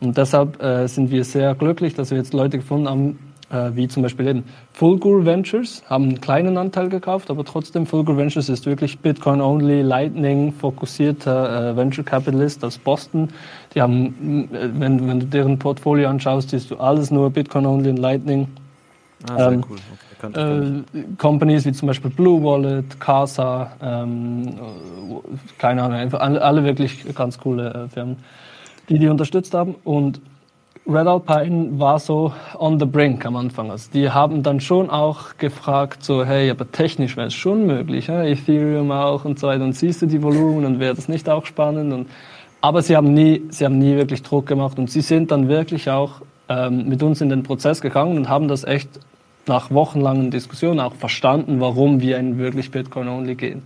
Und 0.00 0.18
deshalb 0.18 0.62
äh, 0.62 0.86
sind 0.88 1.10
wir 1.10 1.24
sehr 1.24 1.54
glücklich, 1.54 1.94
dass 1.94 2.10
wir 2.10 2.18
jetzt 2.18 2.34
Leute 2.34 2.58
gefunden 2.58 2.88
haben, 2.88 3.10
äh, 3.10 3.25
wie 3.48 3.86
zum 3.86 4.02
Beispiel 4.02 4.26
eben 4.26 4.44
Fulgur 4.72 5.24
Ventures, 5.24 5.84
haben 5.88 6.04
einen 6.04 6.20
kleinen 6.20 6.58
Anteil 6.58 6.88
gekauft, 6.88 7.30
aber 7.30 7.44
trotzdem 7.44 7.86
Fulgur 7.86 8.16
Ventures 8.16 8.48
ist 8.48 8.66
wirklich 8.66 8.98
Bitcoin-only, 8.98 9.82
Lightning-fokussierter 9.82 11.70
äh, 11.70 11.76
Venture 11.76 12.04
Capitalist 12.04 12.64
aus 12.64 12.76
Boston. 12.76 13.28
Die 13.74 13.80
haben, 13.80 14.48
äh, 14.52 14.68
wenn, 14.74 15.06
wenn 15.06 15.20
du 15.20 15.26
deren 15.26 15.58
Portfolio 15.58 16.08
anschaust, 16.08 16.50
siehst 16.50 16.72
du 16.72 16.76
alles 16.78 17.12
nur 17.12 17.30
Bitcoin-only 17.30 17.90
und 17.90 17.98
Lightning. 17.98 18.48
Ah, 19.30 19.36
sehr 19.36 19.52
ähm, 19.52 19.64
cool. 19.70 19.76
Okay, 20.22 20.82
äh, 20.92 21.04
Companies 21.18 21.64
wie 21.64 21.72
zum 21.72 21.88
Beispiel 21.88 22.10
Blue 22.10 22.42
Wallet, 22.42 22.98
Casa, 23.00 23.72
ähm, 23.82 24.54
keine 25.58 25.82
Ahnung, 25.82 25.98
einfach 25.98 26.20
alle, 26.20 26.64
wirklich 26.64 27.04
ganz 27.14 27.38
coole 27.38 27.84
äh, 27.84 27.88
Firmen, 27.88 28.16
die 28.88 28.98
die 28.98 29.08
unterstützt 29.08 29.54
haben 29.54 29.74
und 29.84 30.20
Red 30.88 31.08
Alpine 31.08 31.80
war 31.80 31.98
so 31.98 32.32
on 32.58 32.78
the 32.78 32.86
brink 32.86 33.26
am 33.26 33.34
Anfang. 33.34 33.72
Also 33.72 33.90
die 33.92 34.08
haben 34.08 34.44
dann 34.44 34.60
schon 34.60 34.88
auch 34.88 35.36
gefragt, 35.36 36.04
so, 36.04 36.24
hey, 36.24 36.48
aber 36.48 36.70
technisch 36.70 37.16
wäre 37.16 37.26
es 37.26 37.34
schon 37.34 37.66
möglich, 37.66 38.06
ja? 38.06 38.22
Ethereum 38.22 38.92
auch 38.92 39.24
und 39.24 39.40
so 39.40 39.48
weiter. 39.48 39.64
Und 39.64 39.72
siehst 39.72 40.02
du 40.02 40.06
die 40.06 40.22
Volumen 40.22 40.64
und 40.64 40.78
wäre 40.78 40.94
das 40.94 41.08
nicht 41.08 41.28
auch 41.28 41.44
spannend? 41.44 41.92
Und, 41.92 42.08
aber 42.60 42.82
sie 42.82 42.96
haben, 42.96 43.12
nie, 43.14 43.42
sie 43.48 43.64
haben 43.64 43.78
nie 43.78 43.96
wirklich 43.96 44.22
Druck 44.22 44.46
gemacht 44.46 44.78
und 44.78 44.88
sie 44.88 45.00
sind 45.00 45.32
dann 45.32 45.48
wirklich 45.48 45.90
auch 45.90 46.22
ähm, 46.48 46.88
mit 46.88 47.02
uns 47.02 47.20
in 47.20 47.30
den 47.30 47.42
Prozess 47.42 47.80
gegangen 47.80 48.16
und 48.16 48.28
haben 48.28 48.46
das 48.46 48.62
echt 48.62 48.88
nach 49.48 49.72
wochenlangen 49.72 50.30
Diskussionen 50.30 50.78
auch 50.78 50.94
verstanden, 50.94 51.60
warum 51.60 52.00
wir 52.00 52.16
in 52.18 52.38
wirklich 52.38 52.70
Bitcoin-only 52.70 53.34
gehen. 53.34 53.62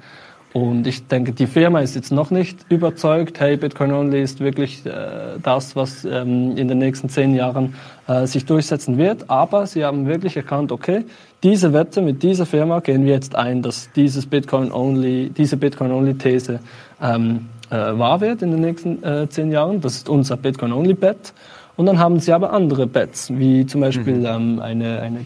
Und 0.52 0.86
ich 0.88 1.06
denke, 1.06 1.30
die 1.30 1.46
Firma 1.46 1.80
ist 1.80 1.94
jetzt 1.94 2.10
noch 2.10 2.32
nicht 2.32 2.66
überzeugt, 2.70 3.38
hey, 3.38 3.56
Bitcoin 3.56 3.92
Only 3.92 4.20
ist 4.20 4.40
wirklich 4.40 4.84
äh, 4.84 5.38
das, 5.40 5.76
was 5.76 6.04
ähm, 6.04 6.56
in 6.56 6.66
den 6.66 6.78
nächsten 6.78 7.08
zehn 7.08 7.36
Jahren 7.36 7.74
äh, 8.08 8.26
sich 8.26 8.46
durchsetzen 8.46 8.98
wird. 8.98 9.30
Aber 9.30 9.66
sie 9.68 9.84
haben 9.84 10.06
wirklich 10.06 10.36
erkannt, 10.36 10.72
okay, 10.72 11.04
diese 11.44 11.72
Wette 11.72 12.02
mit 12.02 12.24
dieser 12.24 12.46
Firma 12.46 12.80
gehen 12.80 13.04
wir 13.04 13.12
jetzt 13.12 13.36
ein, 13.36 13.62
dass 13.62 13.92
dieses 13.92 14.26
Bitcoin 14.26 14.72
Only, 14.72 15.30
diese 15.30 15.56
Bitcoin 15.56 15.92
Only 15.92 16.14
These 16.14 16.58
ähm, 17.00 17.48
äh, 17.70 17.76
wahr 17.76 18.20
wird 18.20 18.42
in 18.42 18.50
den 18.50 18.60
nächsten 18.60 19.04
äh, 19.04 19.28
zehn 19.28 19.52
Jahren. 19.52 19.80
Das 19.80 19.94
ist 19.94 20.08
unser 20.08 20.36
Bitcoin 20.36 20.72
Only 20.72 20.94
Bet. 20.94 21.32
Und 21.76 21.86
dann 21.86 21.98
haben 22.00 22.18
sie 22.18 22.32
aber 22.32 22.52
andere 22.52 22.88
Bets, 22.88 23.30
wie 23.38 23.64
zum 23.66 23.80
Beispiel 23.80 24.18
mhm. 24.18 24.26
ähm, 24.26 24.60
eine, 24.60 25.00
eine 25.00 25.18
äh, 25.20 25.24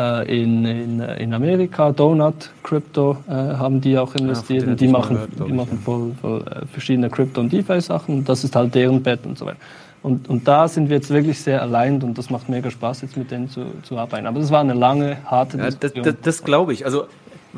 in, 0.00 0.64
in, 0.64 1.00
in 1.00 1.34
Amerika, 1.34 1.90
Donut 1.90 2.50
Crypto, 2.62 3.16
äh, 3.28 3.32
haben 3.32 3.80
die 3.80 3.98
auch 3.98 4.14
investiert. 4.14 4.66
Ja, 4.66 4.74
die 4.74 4.88
machen, 4.88 5.16
gehört, 5.16 5.48
die 5.48 5.52
machen 5.52 5.78
voll, 5.78 6.12
voll 6.20 6.42
äh, 6.42 6.66
verschiedene 6.66 7.10
Crypto- 7.10 7.40
und 7.40 7.52
DeFi-Sachen. 7.52 8.24
Das 8.24 8.44
ist 8.44 8.54
halt 8.54 8.74
deren 8.74 9.02
Bet 9.02 9.26
und 9.26 9.36
so 9.36 9.46
weiter. 9.46 9.58
Und, 10.02 10.28
und 10.28 10.46
da 10.46 10.68
sind 10.68 10.88
wir 10.88 10.96
jetzt 10.96 11.10
wirklich 11.10 11.40
sehr 11.40 11.60
allein 11.60 12.00
und 12.02 12.16
das 12.16 12.30
macht 12.30 12.48
mega 12.48 12.70
Spaß, 12.70 13.02
jetzt 13.02 13.16
mit 13.16 13.30
denen 13.30 13.50
zu, 13.50 13.64
zu 13.82 13.98
arbeiten. 13.98 14.26
Aber 14.26 14.38
das 14.38 14.50
war 14.50 14.60
eine 14.60 14.74
lange, 14.74 15.18
harte 15.24 15.58
ja, 15.58 15.66
Diskussion. 15.66 16.04
Das, 16.04 16.14
das, 16.14 16.22
das 16.22 16.44
glaube 16.44 16.72
ich. 16.72 16.84
Also 16.84 17.06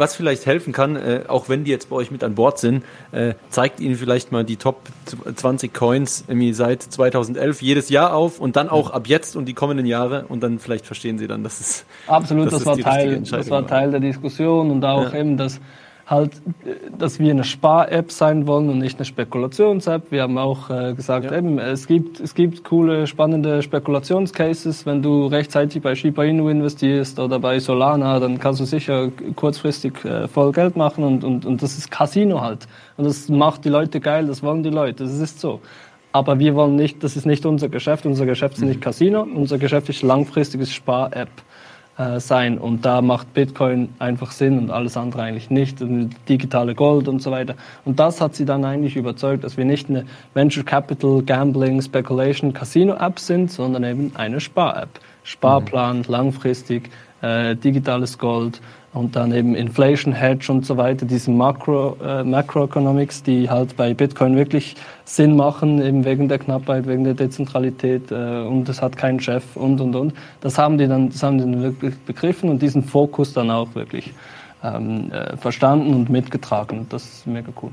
was 0.00 0.16
vielleicht 0.16 0.46
helfen 0.46 0.72
kann, 0.72 0.96
äh, 0.96 1.22
auch 1.28 1.48
wenn 1.48 1.62
die 1.62 1.70
jetzt 1.70 1.90
bei 1.90 1.96
euch 1.96 2.10
mit 2.10 2.24
an 2.24 2.34
Bord 2.34 2.58
sind, 2.58 2.84
äh, 3.12 3.34
zeigt 3.50 3.78
ihnen 3.78 3.94
vielleicht 3.94 4.32
mal 4.32 4.44
die 4.44 4.56
Top 4.56 4.80
20 5.32 5.72
Coins 5.72 6.24
irgendwie 6.26 6.52
seit 6.52 6.82
2011 6.82 7.62
jedes 7.62 7.88
Jahr 7.90 8.14
auf 8.14 8.40
und 8.40 8.56
dann 8.56 8.68
auch 8.68 8.90
ab 8.90 9.06
jetzt 9.06 9.36
und 9.36 9.44
die 9.44 9.54
kommenden 9.54 9.86
Jahre 9.86 10.24
und 10.26 10.42
dann 10.42 10.58
vielleicht 10.58 10.86
verstehen 10.86 11.18
sie 11.18 11.28
dann, 11.28 11.44
dass 11.44 11.60
es 11.60 11.84
absolut, 12.08 12.46
dass 12.46 12.64
das, 12.64 12.66
war 12.66 12.78
Teil, 12.78 13.20
das 13.20 13.50
war 13.50 13.66
Teil 13.66 13.92
der 13.92 14.00
Diskussion 14.00 14.70
und 14.70 14.84
auch 14.84 15.12
ja. 15.12 15.20
eben 15.20 15.36
das 15.36 15.60
halt, 16.10 16.32
dass 16.98 17.20
wir 17.20 17.30
eine 17.30 17.44
Spar-App 17.44 18.10
sein 18.10 18.48
wollen 18.48 18.68
und 18.68 18.78
nicht 18.78 18.98
eine 18.98 19.04
Spekulations-App. 19.04 20.10
Wir 20.10 20.22
haben 20.22 20.38
auch 20.38 20.68
äh, 20.68 20.92
gesagt, 20.92 21.26
ja. 21.26 21.38
eben, 21.38 21.58
es 21.60 21.86
gibt, 21.86 22.18
es 22.18 22.34
gibt 22.34 22.64
coole, 22.64 23.06
spannende 23.06 23.62
Spekulationscases. 23.62 24.84
Wenn 24.86 25.02
du 25.02 25.26
rechtzeitig 25.26 25.80
bei 25.82 25.94
Shiba 25.94 26.24
Inu 26.24 26.48
investierst 26.48 27.20
oder 27.20 27.38
bei 27.38 27.60
Solana, 27.60 28.18
dann 28.18 28.40
kannst 28.40 28.60
du 28.60 28.64
sicher 28.64 29.10
kurzfristig 29.36 30.04
äh, 30.04 30.26
voll 30.26 30.50
Geld 30.50 30.76
machen 30.76 31.04
und, 31.04 31.22
und, 31.22 31.46
und 31.46 31.62
das 31.62 31.78
ist 31.78 31.92
Casino 31.92 32.40
halt. 32.40 32.66
Und 32.96 33.04
das 33.04 33.28
macht 33.28 33.64
die 33.64 33.68
Leute 33.68 34.00
geil, 34.00 34.26
das 34.26 34.42
wollen 34.42 34.64
die 34.64 34.70
Leute, 34.70 35.04
das 35.04 35.18
ist 35.18 35.40
so. 35.40 35.60
Aber 36.12 36.40
wir 36.40 36.56
wollen 36.56 36.74
nicht, 36.74 37.04
das 37.04 37.16
ist 37.16 37.24
nicht 37.24 37.46
unser 37.46 37.68
Geschäft. 37.68 38.04
Unser 38.04 38.26
Geschäft 38.26 38.56
ist 38.56 38.64
nicht 38.64 38.78
mhm. 38.78 38.82
Casino, 38.84 39.22
unser 39.22 39.58
Geschäft 39.58 39.88
ist 39.88 40.02
langfristiges 40.02 40.72
Spar-App 40.74 41.30
äh, 42.00 42.18
sein. 42.18 42.56
Und 42.56 42.86
da 42.86 43.02
macht 43.02 43.34
Bitcoin 43.34 43.90
einfach 43.98 44.30
Sinn 44.30 44.58
und 44.58 44.70
alles 44.70 44.96
andere 44.96 45.22
eigentlich 45.22 45.50
nicht. 45.50 45.84
Digitale 46.30 46.74
Gold 46.74 47.08
und 47.08 47.20
so 47.20 47.30
weiter. 47.30 47.56
Und 47.84 48.00
das 48.00 48.22
hat 48.22 48.34
sie 48.34 48.46
dann 48.46 48.64
eigentlich 48.64 48.96
überzeugt, 48.96 49.44
dass 49.44 49.58
wir 49.58 49.66
nicht 49.66 49.90
eine 49.90 50.06
Venture 50.32 50.64
Capital, 50.64 51.22
Gambling, 51.22 51.82
Speculation, 51.82 52.54
Casino 52.54 52.94
App 52.94 53.18
sind, 53.18 53.52
sondern 53.52 53.84
eben 53.84 54.12
eine 54.14 54.40
Spar-App. 54.40 54.88
Sparplan, 55.24 55.98
mhm. 55.98 56.04
langfristig, 56.08 56.88
äh, 57.20 57.54
digitales 57.54 58.16
Gold 58.16 58.62
und 58.92 59.14
dann 59.14 59.32
eben 59.32 59.54
Inflation 59.54 60.12
Hedge 60.12 60.50
und 60.50 60.66
so 60.66 60.76
weiter, 60.76 61.06
diese 61.06 61.30
Macro, 61.30 61.96
äh, 62.02 62.24
Macroeconomics, 62.24 63.22
die 63.22 63.48
halt 63.48 63.76
bei 63.76 63.94
Bitcoin 63.94 64.36
wirklich 64.36 64.74
Sinn 65.04 65.36
machen, 65.36 65.80
eben 65.80 66.04
wegen 66.04 66.28
der 66.28 66.38
Knappheit, 66.38 66.86
wegen 66.86 67.04
der 67.04 67.14
Dezentralität 67.14 68.10
äh, 68.10 68.14
und 68.14 68.68
es 68.68 68.82
hat 68.82 68.96
keinen 68.96 69.20
Chef 69.20 69.44
und 69.54 69.80
und 69.80 69.94
und. 69.94 70.14
Das 70.40 70.58
haben 70.58 70.76
die 70.76 70.88
dann, 70.88 71.10
das 71.10 71.22
haben 71.22 71.38
die 71.38 71.44
dann 71.44 71.62
wirklich 71.62 71.96
begriffen 71.98 72.50
und 72.50 72.60
diesen 72.62 72.82
Fokus 72.82 73.32
dann 73.32 73.50
auch 73.50 73.74
wirklich 73.74 74.12
ähm, 74.64 75.12
äh, 75.12 75.36
verstanden 75.36 75.94
und 75.94 76.10
mitgetragen. 76.10 76.86
Das 76.88 77.04
ist 77.04 77.26
mega 77.26 77.50
cool. 77.62 77.70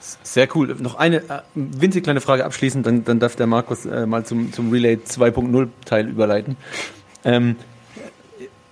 Sehr 0.00 0.48
cool. 0.56 0.74
Noch 0.80 0.96
eine 0.96 1.18
äh, 1.18 1.42
winzig 1.54 2.02
kleine 2.02 2.20
Frage 2.20 2.44
abschließend, 2.44 2.86
dann, 2.86 3.04
dann 3.04 3.20
darf 3.20 3.36
der 3.36 3.46
Markus 3.46 3.86
äh, 3.86 4.06
mal 4.06 4.24
zum, 4.24 4.52
zum 4.52 4.70
Relay 4.70 4.94
2.0 4.96 5.68
Teil 5.84 6.08
überleiten. 6.08 6.56
Ähm, 7.24 7.56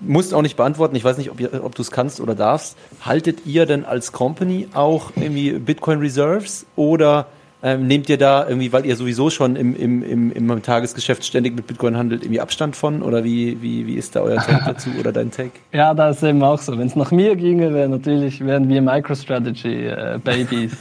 musst 0.01 0.35
auch 0.35 0.43
nicht 0.43 0.57
beantworten, 0.57 0.97
ich 0.97 1.05
weiß 1.05 1.19
nicht, 1.19 1.31
ob, 1.31 1.41
ob 1.63 1.75
du 1.75 1.83
es 1.83 1.91
kannst 1.91 2.21
oder 2.21 2.35
darfst. 2.35 2.77
Haltet 3.05 3.47
ihr 3.47 3.67
denn 3.67 3.85
als 3.85 4.13
Company 4.13 4.69
auch 4.75 5.13
irgendwie 5.17 5.53
Bitcoin 5.53 5.99
Reserves 5.99 6.67
oder 6.77 7.27
ähm, 7.61 7.89
nehmt 7.89 8.09
ihr 8.09 8.19
da 8.19 8.47
irgendwie, 8.49 8.73
weil 8.73 8.87
ihr 8.87 8.95
sowieso 8.95 9.31
schon 9.31 9.57
im, 9.57 9.75
im, 9.75 10.03
im, 10.03 10.33
im 10.33 10.63
Tagesgeschäft 10.63 11.25
ständig 11.25 11.57
mit 11.57 11.67
Bitcoin 11.67 11.97
handelt, 11.97 12.23
irgendwie 12.23 12.41
Abstand 12.41 12.77
von? 12.77 13.03
Oder 13.03 13.25
wie, 13.25 13.61
wie, 13.61 13.87
wie 13.87 13.95
ist 13.95 14.15
da 14.15 14.21
euer 14.21 14.37
Take 14.37 14.63
dazu 14.65 14.91
oder 14.99 15.11
dein 15.11 15.33
Take? 15.33 15.51
Ja, 15.73 15.93
das 15.93 16.19
ist 16.19 16.23
eben 16.23 16.43
auch 16.43 16.61
so. 16.61 16.79
Wenn 16.79 16.87
es 16.87 16.95
nach 16.95 17.11
mir 17.11 17.35
ginge, 17.35 17.75
wäre 17.75 17.89
natürlich, 17.89 18.45
wären 18.45 18.69
wir 18.69 18.81
MicroStrategy-Babys. 18.81 20.73
Äh, 20.73 20.77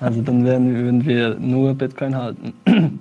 also 0.00 0.20
dann 0.20 0.44
wären, 0.44 0.74
würden 0.74 1.06
wir 1.06 1.34
nur 1.36 1.74
Bitcoin 1.74 2.14
halten. 2.14 2.52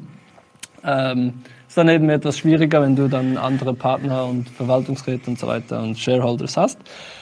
ähm, 0.85 1.33
ist 1.77 1.83
dann 1.83 1.89
eben 1.89 2.09
etwas 2.09 2.39
schwieriger, 2.39 2.81
wenn 2.81 2.95
du 2.95 3.07
dann 3.07 3.37
andere 3.37 3.71
Partner 3.71 4.25
und 4.25 4.49
Verwaltungsräte 4.49 5.29
und 5.29 5.37
so 5.37 5.45
weiter 5.45 5.83
und 5.83 5.95
Shareholders 5.95 6.57
hast. 6.57 6.79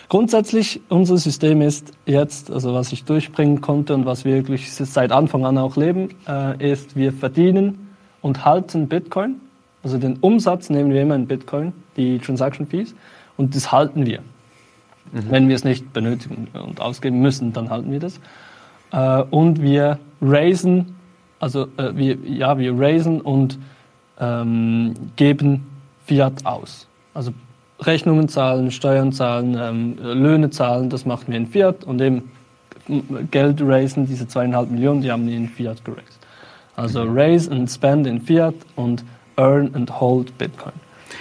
Grundsätzlich, 0.07 0.79
unser 0.87 1.17
System 1.17 1.61
ist 1.61 1.91
jetzt, 2.05 2.49
also 2.49 2.73
was 2.73 2.93
ich 2.93 3.03
durchbringen 3.03 3.59
konnte 3.59 3.93
und 3.93 4.05
was 4.05 4.23
wir 4.23 4.35
wirklich 4.35 4.71
seit 4.71 5.11
Anfang 5.11 5.45
an 5.45 5.57
auch 5.57 5.75
leben, 5.75 6.07
äh, 6.25 6.71
ist, 6.71 6.95
wir 6.95 7.11
verdienen 7.11 7.89
und 8.21 8.45
halten 8.45 8.87
Bitcoin. 8.87 9.41
Also 9.83 9.97
den 9.97 10.15
Umsatz 10.21 10.69
nehmen 10.69 10.93
wir 10.93 11.01
immer 11.01 11.15
in 11.15 11.27
Bitcoin, 11.27 11.73
die 11.97 12.17
Transaction 12.19 12.65
Fees, 12.65 12.95
und 13.35 13.55
das 13.55 13.73
halten 13.73 14.05
wir. 14.05 14.19
Mhm. 15.11 15.31
Wenn 15.31 15.49
wir 15.49 15.55
es 15.57 15.65
nicht 15.65 15.91
benötigen 15.91 16.47
und 16.53 16.79
ausgeben 16.79 17.19
müssen, 17.19 17.51
dann 17.51 17.69
halten 17.69 17.91
wir 17.91 17.99
das. 17.99 18.21
Äh, 18.93 19.21
und 19.31 19.61
wir 19.61 19.99
raisen, 20.21 20.95
also 21.41 21.67
äh, 21.75 21.91
wir, 21.93 22.17
ja, 22.23 22.57
wir 22.57 22.79
raisen 22.79 23.19
und 23.19 23.59
ähm, 24.19 24.93
geben 25.15 25.65
Fiat 26.05 26.45
aus. 26.45 26.87
Also 27.13 27.33
Rechnungen 27.81 28.29
zahlen, 28.29 28.71
Steuern 28.71 29.11
zahlen, 29.11 29.57
ähm, 29.59 29.97
Löhne 30.01 30.49
zahlen, 30.49 30.89
das 30.89 31.05
machen 31.05 31.25
wir 31.27 31.37
in 31.37 31.47
Fiat 31.47 31.83
und 31.83 32.01
eben 32.01 32.31
Geld 33.31 33.61
raisen, 33.61 34.05
diese 34.05 34.27
zweieinhalb 34.27 34.69
Millionen, 34.69 35.01
die 35.01 35.11
haben 35.11 35.27
wir 35.27 35.35
in 35.35 35.49
Fiat 35.49 35.83
geraced. 35.83 36.19
Also 36.75 37.03
mhm. 37.03 37.17
raise 37.17 37.51
and 37.51 37.69
spend 37.69 38.05
in 38.05 38.21
Fiat 38.21 38.55
und 38.75 39.03
earn 39.37 39.73
and 39.73 39.99
hold 39.99 40.37
Bitcoin. 40.37 40.73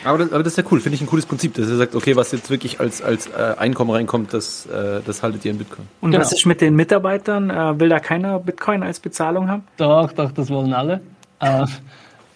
Aber 0.04 0.18
das, 0.18 0.32
aber 0.32 0.42
das 0.42 0.54
ist 0.54 0.56
ja 0.58 0.64
cool, 0.70 0.80
finde 0.80 0.96
ich 0.96 1.00
ein 1.00 1.06
cooles 1.06 1.24
Prinzip, 1.24 1.54
dass 1.54 1.68
ihr 1.68 1.76
sagt, 1.76 1.94
okay, 1.94 2.16
was 2.16 2.32
jetzt 2.32 2.50
wirklich 2.50 2.80
als, 2.80 3.00
als 3.00 3.28
äh, 3.28 3.54
Einkommen 3.56 3.90
reinkommt, 3.90 4.34
das, 4.34 4.66
äh, 4.66 5.00
das 5.04 5.22
haltet 5.22 5.44
ihr 5.44 5.52
in 5.52 5.58
Bitcoin. 5.58 5.86
Und 6.00 6.10
genau. 6.10 6.22
was 6.22 6.32
ist 6.32 6.44
mit 6.46 6.60
den 6.60 6.74
Mitarbeitern? 6.74 7.50
Äh, 7.50 7.80
will 7.80 7.88
da 7.88 8.00
keiner 8.00 8.38
Bitcoin 8.38 8.82
als 8.82 9.00
Bezahlung 9.00 9.48
haben? 9.48 9.62
Doch, 9.76 10.12
doch, 10.12 10.32
das 10.32 10.50
wollen 10.50 10.72
alle. 10.72 11.00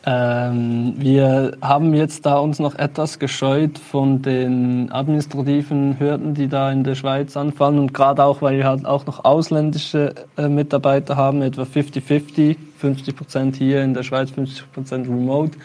Äh, 0.07 0.29
ähm, 0.49 0.95
wir 0.97 1.57
haben 1.61 1.95
jetzt 1.95 2.27
da 2.27 2.39
uns 2.39 2.59
noch 2.59 2.75
etwas 2.75 3.19
gescheut 3.19 3.79
von 3.79 4.23
den 4.23 4.91
administrativen 4.93 5.99
Hürden, 5.99 6.35
die 6.35 6.49
da 6.49 6.71
in 6.73 6.85
der 6.85 6.95
Schweiz 6.95 7.37
anfallen 7.37 7.79
und 7.79 7.95
gerade 7.95 8.25
auch, 8.25 8.43
weil 8.43 8.57
wir 8.57 8.67
halt 8.67 8.87
auch 8.87 9.07
noch 9.07 9.25
ausländische 9.25 10.15
äh, 10.37 10.49
Mitarbeiter 10.49 11.17
haben, 11.17 11.43
etwa 11.43 11.63
50-50, 11.63 12.57
50 12.79 13.17
Prozent 13.17 13.57
hier 13.57 13.83
in 13.83 13.95
der 13.95 14.03
Schweiz, 14.03 14.31
50 14.31 14.73
Prozent 14.73 15.09
remote. 15.09 15.59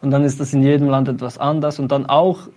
Und 0.00 0.10
dann 0.10 0.24
ist 0.24 0.38
das 0.38 0.52
in 0.52 0.62
jedem 0.62 0.88
Land 0.88 1.08
etwas 1.08 1.38
anders 1.38 1.78
und 1.78 1.90
dann 1.90 2.06
auch, 2.06 2.48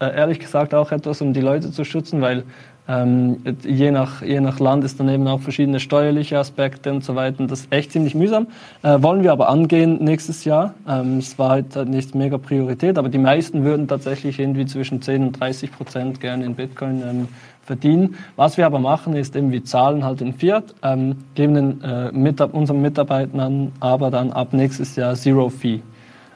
äh, 0.00 0.14
ehrlich 0.14 0.38
gesagt, 0.38 0.74
auch 0.74 0.92
etwas, 0.92 1.20
um 1.22 1.32
die 1.32 1.40
Leute 1.40 1.70
zu 1.70 1.84
schützen, 1.84 2.20
weil 2.20 2.44
ähm, 2.90 3.38
je, 3.64 3.92
nach, 3.92 4.20
je 4.20 4.40
nach 4.40 4.58
Land 4.58 4.82
ist 4.82 4.98
dann 4.98 5.08
eben 5.08 5.28
auch 5.28 5.40
verschiedene 5.40 5.78
steuerliche 5.78 6.38
Aspekte 6.38 6.90
und 6.90 7.04
so 7.04 7.14
weiter. 7.14 7.40
Und 7.40 7.50
das 7.50 7.60
ist 7.60 7.72
echt 7.72 7.92
ziemlich 7.92 8.16
mühsam. 8.16 8.48
Äh, 8.82 9.00
wollen 9.00 9.22
wir 9.22 9.30
aber 9.30 9.48
angehen 9.48 10.02
nächstes 10.02 10.44
Jahr. 10.44 10.74
Ähm, 10.88 11.18
es 11.18 11.38
war 11.38 11.50
halt 11.50 11.76
nicht 11.88 12.16
mega 12.16 12.36
Priorität, 12.36 12.98
aber 12.98 13.08
die 13.08 13.18
meisten 13.18 13.62
würden 13.62 13.86
tatsächlich 13.86 14.40
irgendwie 14.40 14.66
zwischen 14.66 15.00
10 15.00 15.22
und 15.22 15.40
30 15.40 15.70
Prozent 15.70 16.20
gerne 16.20 16.44
in 16.44 16.56
Bitcoin 16.56 17.02
ähm, 17.08 17.28
verdienen. 17.62 18.16
Was 18.34 18.56
wir 18.56 18.66
aber 18.66 18.80
machen, 18.80 19.14
ist 19.14 19.36
eben, 19.36 19.52
wir 19.52 19.64
zahlen 19.64 20.04
halt 20.04 20.20
in 20.20 20.32
Fiat, 20.32 20.74
ähm, 20.82 21.16
geben 21.36 21.54
den, 21.54 21.84
äh, 21.84 22.10
mit, 22.10 22.40
unseren 22.40 22.82
Mitarbeitern 22.82 23.70
aber 23.78 24.10
dann 24.10 24.32
ab 24.32 24.52
nächstes 24.52 24.96
Jahr 24.96 25.14
Zero 25.14 25.48
Fee 25.48 25.80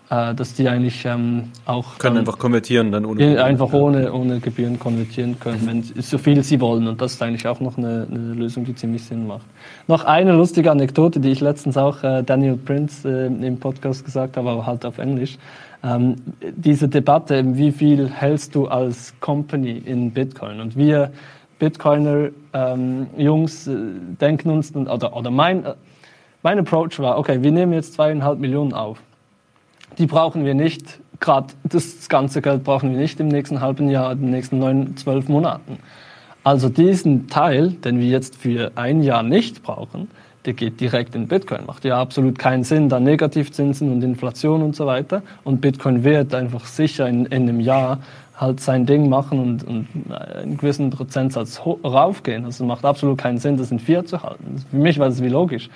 dass 0.08 0.54
die 0.54 0.68
eigentlich 0.68 1.04
ähm, 1.06 1.50
auch. 1.64 1.98
Können 1.98 2.18
einfach 2.18 2.38
konvertieren 2.38 2.92
dann 2.92 3.06
ohne 3.06 3.20
Gebühren. 3.20 3.38
Einfach 3.38 3.72
ohne, 3.72 4.12
ohne 4.12 4.38
Gebühren 4.38 4.78
konvertieren 4.78 5.40
können, 5.40 5.66
wenn 5.66 6.02
so 6.02 6.18
viel 6.18 6.42
sie 6.42 6.60
wollen. 6.60 6.86
Und 6.86 7.00
das 7.00 7.14
ist 7.14 7.22
eigentlich 7.22 7.46
auch 7.48 7.58
noch 7.60 7.78
eine, 7.78 8.06
eine, 8.10 8.34
Lösung, 8.34 8.64
die 8.64 8.74
ziemlich 8.74 9.02
Sinn 9.02 9.26
macht. 9.26 9.46
Noch 9.88 10.04
eine 10.04 10.32
lustige 10.32 10.70
Anekdote, 10.70 11.20
die 11.20 11.30
ich 11.30 11.40
letztens 11.40 11.76
auch 11.76 12.02
äh, 12.02 12.22
Daniel 12.22 12.56
Prince 12.56 13.08
äh, 13.08 13.26
im 13.26 13.58
Podcast 13.58 14.04
gesagt 14.04 14.36
habe, 14.36 14.50
aber 14.50 14.66
halt 14.66 14.84
auf 14.84 14.98
Englisch. 14.98 15.38
Ähm, 15.82 16.16
diese 16.54 16.88
Debatte, 16.88 17.42
wie 17.56 17.72
viel 17.72 18.08
hältst 18.08 18.54
du 18.54 18.68
als 18.68 19.14
Company 19.20 19.82
in 19.84 20.12
Bitcoin? 20.12 20.60
Und 20.60 20.76
wir 20.76 21.12
Bitcoiner 21.58 22.28
ähm, 22.52 23.06
Jungs 23.16 23.66
äh, 23.66 23.76
denken 24.20 24.50
uns, 24.50 24.74
oder, 24.74 25.16
oder 25.16 25.30
mein, 25.30 25.64
äh, 25.64 25.74
mein 26.42 26.58
Approach 26.58 26.98
war, 26.98 27.18
okay, 27.18 27.42
wir 27.42 27.50
nehmen 27.50 27.72
jetzt 27.72 27.94
zweieinhalb 27.94 28.38
Millionen 28.38 28.72
auf 28.72 28.98
die 29.98 30.06
brauchen 30.06 30.44
wir 30.44 30.54
nicht, 30.54 31.00
gerade 31.20 31.48
das 31.64 32.08
ganze 32.08 32.42
Geld 32.42 32.64
brauchen 32.64 32.92
wir 32.92 32.98
nicht 32.98 33.20
im 33.20 33.28
nächsten 33.28 33.60
halben 33.60 33.88
Jahr, 33.88 34.12
in 34.12 34.20
den 34.20 34.30
nächsten 34.30 34.58
neun, 34.58 34.96
zwölf 34.96 35.28
Monaten. 35.28 35.78
Also 36.42 36.68
diesen 36.68 37.28
Teil, 37.28 37.70
den 37.70 37.98
wir 38.00 38.08
jetzt 38.08 38.36
für 38.36 38.72
ein 38.74 39.02
Jahr 39.02 39.22
nicht 39.22 39.62
brauchen, 39.62 40.08
der 40.44 40.52
geht 40.52 40.78
direkt 40.78 41.14
in 41.14 41.26
Bitcoin. 41.26 41.64
Macht 41.66 41.84
ja 41.86 41.98
absolut 41.98 42.38
keinen 42.38 42.64
Sinn, 42.64 42.90
da 42.90 43.00
Negativzinsen 43.00 43.90
und 43.90 44.04
Inflation 44.04 44.62
und 44.62 44.76
so 44.76 44.84
weiter. 44.84 45.22
Und 45.42 45.62
Bitcoin 45.62 46.04
wird 46.04 46.34
einfach 46.34 46.66
sicher 46.66 47.08
in, 47.08 47.24
in 47.26 47.48
einem 47.48 47.60
Jahr 47.60 48.00
halt 48.36 48.60
sein 48.60 48.84
Ding 48.84 49.08
machen 49.08 49.38
und, 49.38 49.64
und 49.64 49.88
einen 50.12 50.58
gewissen 50.58 50.90
Prozentsatz 50.90 51.62
raufgehen. 51.64 52.44
Also 52.44 52.64
macht 52.64 52.84
absolut 52.84 53.16
keinen 53.18 53.38
Sinn, 53.38 53.56
das 53.56 53.70
in 53.70 53.78
vier 53.78 54.04
zu 54.04 54.22
halten. 54.22 54.62
Für 54.70 54.76
mich 54.76 54.98
war 54.98 55.08
das 55.08 55.22
wie 55.22 55.28
logisch. 55.28 55.70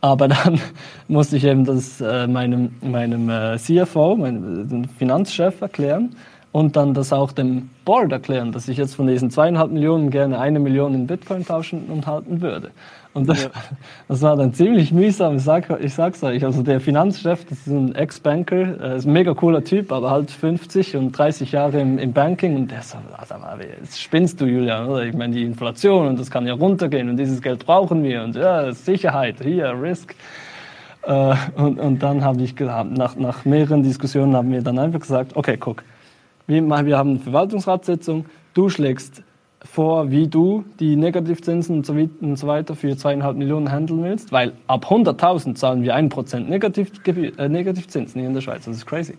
Aber 0.00 0.28
dann 0.28 0.60
musste 1.08 1.36
ich 1.36 1.44
eben 1.44 1.64
das 1.64 2.00
äh, 2.00 2.26
meinem, 2.26 2.74
meinem 2.80 3.28
äh, 3.28 3.58
CFO, 3.58 4.16
meinem 4.16 4.88
Finanzchef 4.98 5.60
erklären 5.60 6.14
und 6.52 6.76
dann 6.76 6.94
das 6.94 7.12
auch 7.12 7.32
dem 7.32 7.70
Board 7.84 8.10
erklären, 8.10 8.50
dass 8.52 8.66
ich 8.68 8.76
jetzt 8.76 8.94
von 8.94 9.06
diesen 9.06 9.30
zweieinhalb 9.30 9.70
Millionen 9.70 10.10
gerne 10.10 10.38
eine 10.38 10.58
Million 10.58 10.94
in 10.94 11.06
Bitcoin 11.06 11.46
tauschen 11.46 11.84
und 11.86 12.06
halten 12.06 12.40
würde. 12.40 12.72
Und 13.12 13.28
das, 13.28 13.44
ja. 13.44 13.50
das 14.08 14.22
war 14.22 14.36
dann 14.36 14.52
ziemlich 14.52 14.92
mühsam. 14.92 15.36
Ich, 15.36 15.42
sag, 15.42 15.68
ich 15.80 15.94
sag's 15.94 16.22
euch, 16.22 16.44
also 16.44 16.62
der 16.62 16.80
Finanzchef, 16.80 17.44
das 17.44 17.58
ist 17.58 17.68
ein 17.68 17.94
Ex-Banker, 17.94 18.96
ist 18.96 19.06
ein 19.06 19.12
mega 19.12 19.34
cooler 19.34 19.62
Typ, 19.62 19.92
aber 19.92 20.10
halt 20.10 20.30
50 20.30 20.96
und 20.96 21.12
30 21.12 21.52
Jahre 21.52 21.80
im, 21.80 21.98
im 21.98 22.12
Banking. 22.12 22.56
Und 22.56 22.70
der 22.70 22.82
sagt, 22.82 23.04
also, 23.16 23.34
jetzt 23.80 24.00
spinnst 24.00 24.40
du, 24.40 24.46
Julian, 24.46 24.88
oder? 24.88 25.04
Ich 25.04 25.14
meine, 25.14 25.34
die 25.34 25.44
Inflation 25.44 26.08
und 26.08 26.18
das 26.18 26.30
kann 26.30 26.46
ja 26.46 26.54
runtergehen 26.54 27.08
und 27.08 27.16
dieses 27.16 27.40
Geld 27.42 27.64
brauchen 27.64 28.02
wir 28.02 28.22
und 28.22 28.34
ja, 28.36 28.72
Sicherheit, 28.72 29.36
hier, 29.42 29.72
Risk. 29.80 30.14
Äh, 31.02 31.34
und, 31.56 31.78
und 31.78 32.02
dann 32.02 32.24
habe 32.24 32.42
ich 32.42 32.56
gehabt, 32.56 32.90
nach, 32.90 33.16
nach 33.16 33.44
mehreren 33.44 33.82
Diskussionen 33.82 34.36
haben 34.36 34.52
wir 34.52 34.62
dann 34.62 34.78
einfach 34.78 35.00
gesagt, 35.00 35.36
okay, 35.36 35.56
guck, 35.56 35.82
wir, 36.50 36.98
haben 36.98 37.10
eine 37.10 37.18
Verwaltungsratssitzung, 37.18 38.26
du 38.54 38.68
schlägst 38.68 39.22
vor, 39.62 40.10
wie 40.10 40.26
du 40.26 40.64
die 40.78 40.96
Negativzinsen 40.96 41.76
und 42.20 42.36
so, 42.36 42.46
weiter 42.46 42.74
für 42.74 42.96
zweieinhalb 42.96 43.36
Millionen 43.36 43.70
handeln 43.70 44.02
willst, 44.02 44.32
weil 44.32 44.52
ab 44.66 44.86
100.000 44.90 45.54
zahlen 45.54 45.82
wir 45.82 45.94
1% 45.94 46.40
Negativ, 46.40 46.90
äh, 47.06 47.48
Negativzinsen 47.48 48.20
hier 48.20 48.28
in 48.28 48.34
der 48.34 48.40
Schweiz. 48.40 48.64
Das 48.64 48.76
ist 48.76 48.86
crazy. 48.86 49.14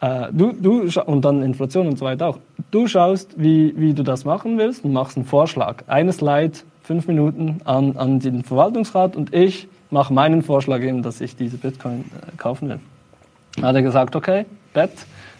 Äh, 0.00 0.28
du, 0.32 0.52
du, 0.52 0.88
und 1.06 1.24
dann 1.24 1.42
Inflation 1.42 1.86
und 1.88 1.98
so 1.98 2.04
weiter 2.04 2.28
auch. 2.28 2.38
Du 2.70 2.86
schaust, 2.86 3.34
wie, 3.36 3.74
wie 3.76 3.94
du 3.94 4.02
das 4.02 4.24
machen 4.24 4.58
willst 4.58 4.84
und 4.84 4.92
machst 4.92 5.16
einen 5.16 5.26
Vorschlag. 5.26 5.84
Eine 5.86 6.12
Slide, 6.12 6.52
fünf 6.82 7.06
Minuten 7.06 7.60
an, 7.64 7.96
an 7.96 8.20
den 8.20 8.44
Verwaltungsrat 8.44 9.16
und 9.16 9.34
ich 9.34 9.68
mache 9.90 10.12
meinen 10.12 10.42
Vorschlag 10.42 10.80
eben, 10.80 11.02
dass 11.02 11.20
ich 11.20 11.36
diese 11.36 11.58
Bitcoin 11.58 12.00
äh, 12.00 12.36
kaufen 12.36 12.68
will. 12.68 12.80
Dann 13.56 13.66
hat 13.66 13.74
er 13.74 13.82
gesagt, 13.82 14.16
okay, 14.16 14.46
Bet, 14.72 14.90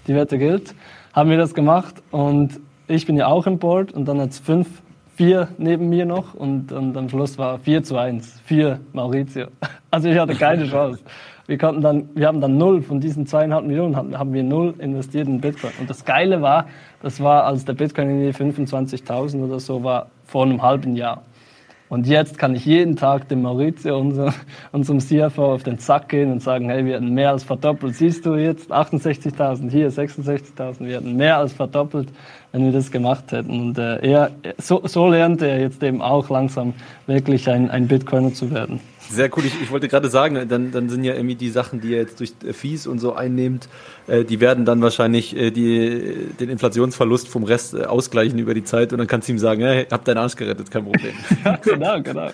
die 0.06 0.14
Wette 0.14 0.38
gilt. 0.38 0.74
Haben 1.16 1.30
wir 1.30 1.38
das 1.38 1.54
gemacht 1.54 2.02
und 2.10 2.60
ich 2.88 3.06
bin 3.06 3.16
ja 3.16 3.28
auch 3.28 3.46
im 3.46 3.58
Board 3.58 3.90
und 3.90 4.06
dann 4.06 4.20
hat 4.20 4.32
es 4.32 4.38
fünf, 4.38 4.68
vier 5.14 5.48
neben 5.56 5.88
mir 5.88 6.04
noch 6.04 6.34
und, 6.34 6.72
und 6.72 6.94
am 6.94 7.08
Schluss 7.08 7.38
war 7.38 7.58
4 7.58 7.82
zu 7.84 7.96
1, 7.96 8.42
vier 8.44 8.80
Maurizio. 8.92 9.46
Also 9.90 10.10
ich 10.10 10.18
hatte 10.18 10.34
keine 10.34 10.68
Chance. 10.68 11.00
Wir, 11.46 11.56
konnten 11.56 11.80
dann, 11.80 12.10
wir 12.14 12.26
haben 12.26 12.42
dann 12.42 12.58
null 12.58 12.82
von 12.82 13.00
diesen 13.00 13.26
zweieinhalb 13.26 13.64
Millionen 13.64 13.96
haben, 13.96 14.18
haben 14.18 14.34
wir 14.34 14.42
null 14.42 14.74
investiert 14.78 15.26
in 15.26 15.40
Bitcoin. 15.40 15.72
Und 15.80 15.88
das 15.88 16.04
Geile 16.04 16.42
war, 16.42 16.66
das 17.00 17.18
war, 17.22 17.44
als 17.44 17.64
der 17.64 17.72
Bitcoin 17.72 18.10
in 18.10 18.20
die 18.20 18.34
25.000 18.34 19.42
oder 19.42 19.58
so 19.58 19.82
war, 19.82 20.08
vor 20.26 20.44
einem 20.44 20.60
halben 20.60 20.96
Jahr. 20.96 21.22
Und 21.88 22.06
jetzt 22.08 22.36
kann 22.38 22.56
ich 22.56 22.66
jeden 22.66 22.96
Tag 22.96 23.28
dem 23.28 23.42
Maurizio, 23.42 23.98
unser, 23.98 24.34
unserem 24.72 24.98
CFO, 24.98 25.54
auf 25.54 25.62
den 25.62 25.78
Zack 25.78 26.08
gehen 26.08 26.32
und 26.32 26.42
sagen, 26.42 26.68
hey, 26.68 26.84
wir 26.84 26.96
hatten 26.96 27.14
mehr 27.14 27.30
als 27.30 27.44
verdoppelt. 27.44 27.94
Siehst 27.94 28.26
du 28.26 28.34
jetzt 28.34 28.72
68.000, 28.72 29.70
hier 29.70 29.90
66.000, 29.92 30.80
wir 30.80 30.96
hatten 30.96 31.14
mehr 31.16 31.38
als 31.38 31.52
verdoppelt, 31.52 32.08
wenn 32.50 32.64
wir 32.64 32.72
das 32.72 32.90
gemacht 32.90 33.30
hätten. 33.30 33.60
Und 33.60 33.78
äh, 33.78 34.04
er, 34.04 34.30
so, 34.58 34.80
so 34.84 35.08
lernt 35.08 35.42
er 35.42 35.60
jetzt 35.60 35.82
eben 35.82 36.02
auch 36.02 36.28
langsam 36.28 36.74
wirklich 37.06 37.48
ein, 37.48 37.70
ein 37.70 37.86
Bitcoiner 37.86 38.34
zu 38.34 38.50
werden. 38.50 38.80
Sehr 39.10 39.30
cool. 39.36 39.44
Ich, 39.44 39.60
ich 39.60 39.70
wollte 39.70 39.88
gerade 39.88 40.08
sagen, 40.08 40.48
dann, 40.48 40.70
dann 40.70 40.88
sind 40.88 41.04
ja 41.04 41.14
irgendwie 41.14 41.34
die 41.34 41.50
Sachen, 41.50 41.80
die 41.80 41.90
ihr 41.90 41.98
jetzt 41.98 42.20
durch 42.20 42.32
Fees 42.52 42.86
und 42.86 42.98
so 42.98 43.14
einnehmt, 43.14 43.68
äh, 44.06 44.24
die 44.24 44.40
werden 44.40 44.64
dann 44.64 44.82
wahrscheinlich 44.82 45.36
äh, 45.36 45.50
die, 45.50 46.28
den 46.38 46.48
Inflationsverlust 46.50 47.28
vom 47.28 47.44
Rest 47.44 47.74
äh, 47.74 47.84
ausgleichen 47.84 48.38
über 48.38 48.54
die 48.54 48.64
Zeit 48.64 48.92
und 48.92 48.98
dann 48.98 49.06
kannst 49.06 49.28
du 49.28 49.32
ihm 49.32 49.38
sagen, 49.38 49.62
hey, 49.62 49.86
hab 49.90 50.04
deinen 50.04 50.18
Arsch 50.18 50.36
gerettet, 50.36 50.70
kein 50.70 50.84
Problem. 50.84 51.14
ja, 51.44 51.56
genau, 51.56 52.02
genau. 52.02 52.30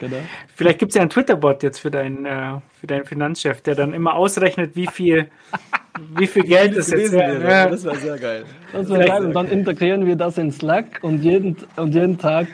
Genau. 0.00 0.16
Vielleicht 0.56 0.78
gibt 0.78 0.92
es 0.92 0.96
ja 0.96 1.02
einen 1.02 1.10
Twitter-Bot 1.10 1.62
jetzt 1.62 1.78
für 1.78 1.90
deinen, 1.90 2.24
äh, 2.24 2.58
für 2.80 2.86
deinen 2.86 3.04
Finanzchef, 3.04 3.60
der 3.60 3.74
dann 3.74 3.92
immer 3.92 4.14
ausrechnet, 4.14 4.74
wie 4.74 4.86
viel, 4.86 5.28
wie 6.16 6.26
viel 6.26 6.44
Geld 6.44 6.74
das 6.74 6.90
jetzt 6.90 7.12
wäre. 7.12 7.42
Ja. 7.42 7.68
Das 7.68 7.84
wäre 7.84 7.96
sehr 7.96 8.18
geil. 8.18 8.44
Das 8.72 8.88
wäre 8.88 9.04
geil. 9.04 9.26
Und 9.26 9.34
dann 9.34 9.48
integrieren 9.48 10.06
wir 10.06 10.16
das 10.16 10.38
in 10.38 10.52
Slack 10.52 11.00
und 11.02 11.22
jeden, 11.22 11.54
und 11.76 11.94
jeden 11.94 12.16
Tag 12.16 12.46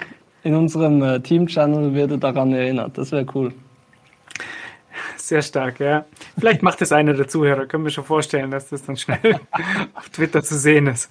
in 0.47 0.55
unserem 0.55 1.03
äh, 1.03 1.19
Team-Channel 1.19 1.93
wird 1.93 2.23
daran 2.23 2.53
erinnert. 2.53 2.97
Das 2.97 3.11
wäre 3.11 3.27
cool. 3.35 3.53
Sehr 5.17 5.43
stark, 5.43 5.81
ja. 5.81 6.05
Vielleicht 6.39 6.63
macht 6.63 6.81
es 6.83 6.93
einer 6.93 7.15
der 7.15 7.27
Zuhörer. 7.27 7.67
Können 7.67 7.83
wir 7.83 7.91
schon 7.91 8.05
vorstellen, 8.05 8.53
dass 8.53 8.69
das 8.69 8.85
dann 8.85 8.97
schnell 8.97 9.41
auf 9.95 10.09
Twitter 10.11 10.45
zu 10.45 10.57
sehen 10.57 10.87
ist. 10.87 11.11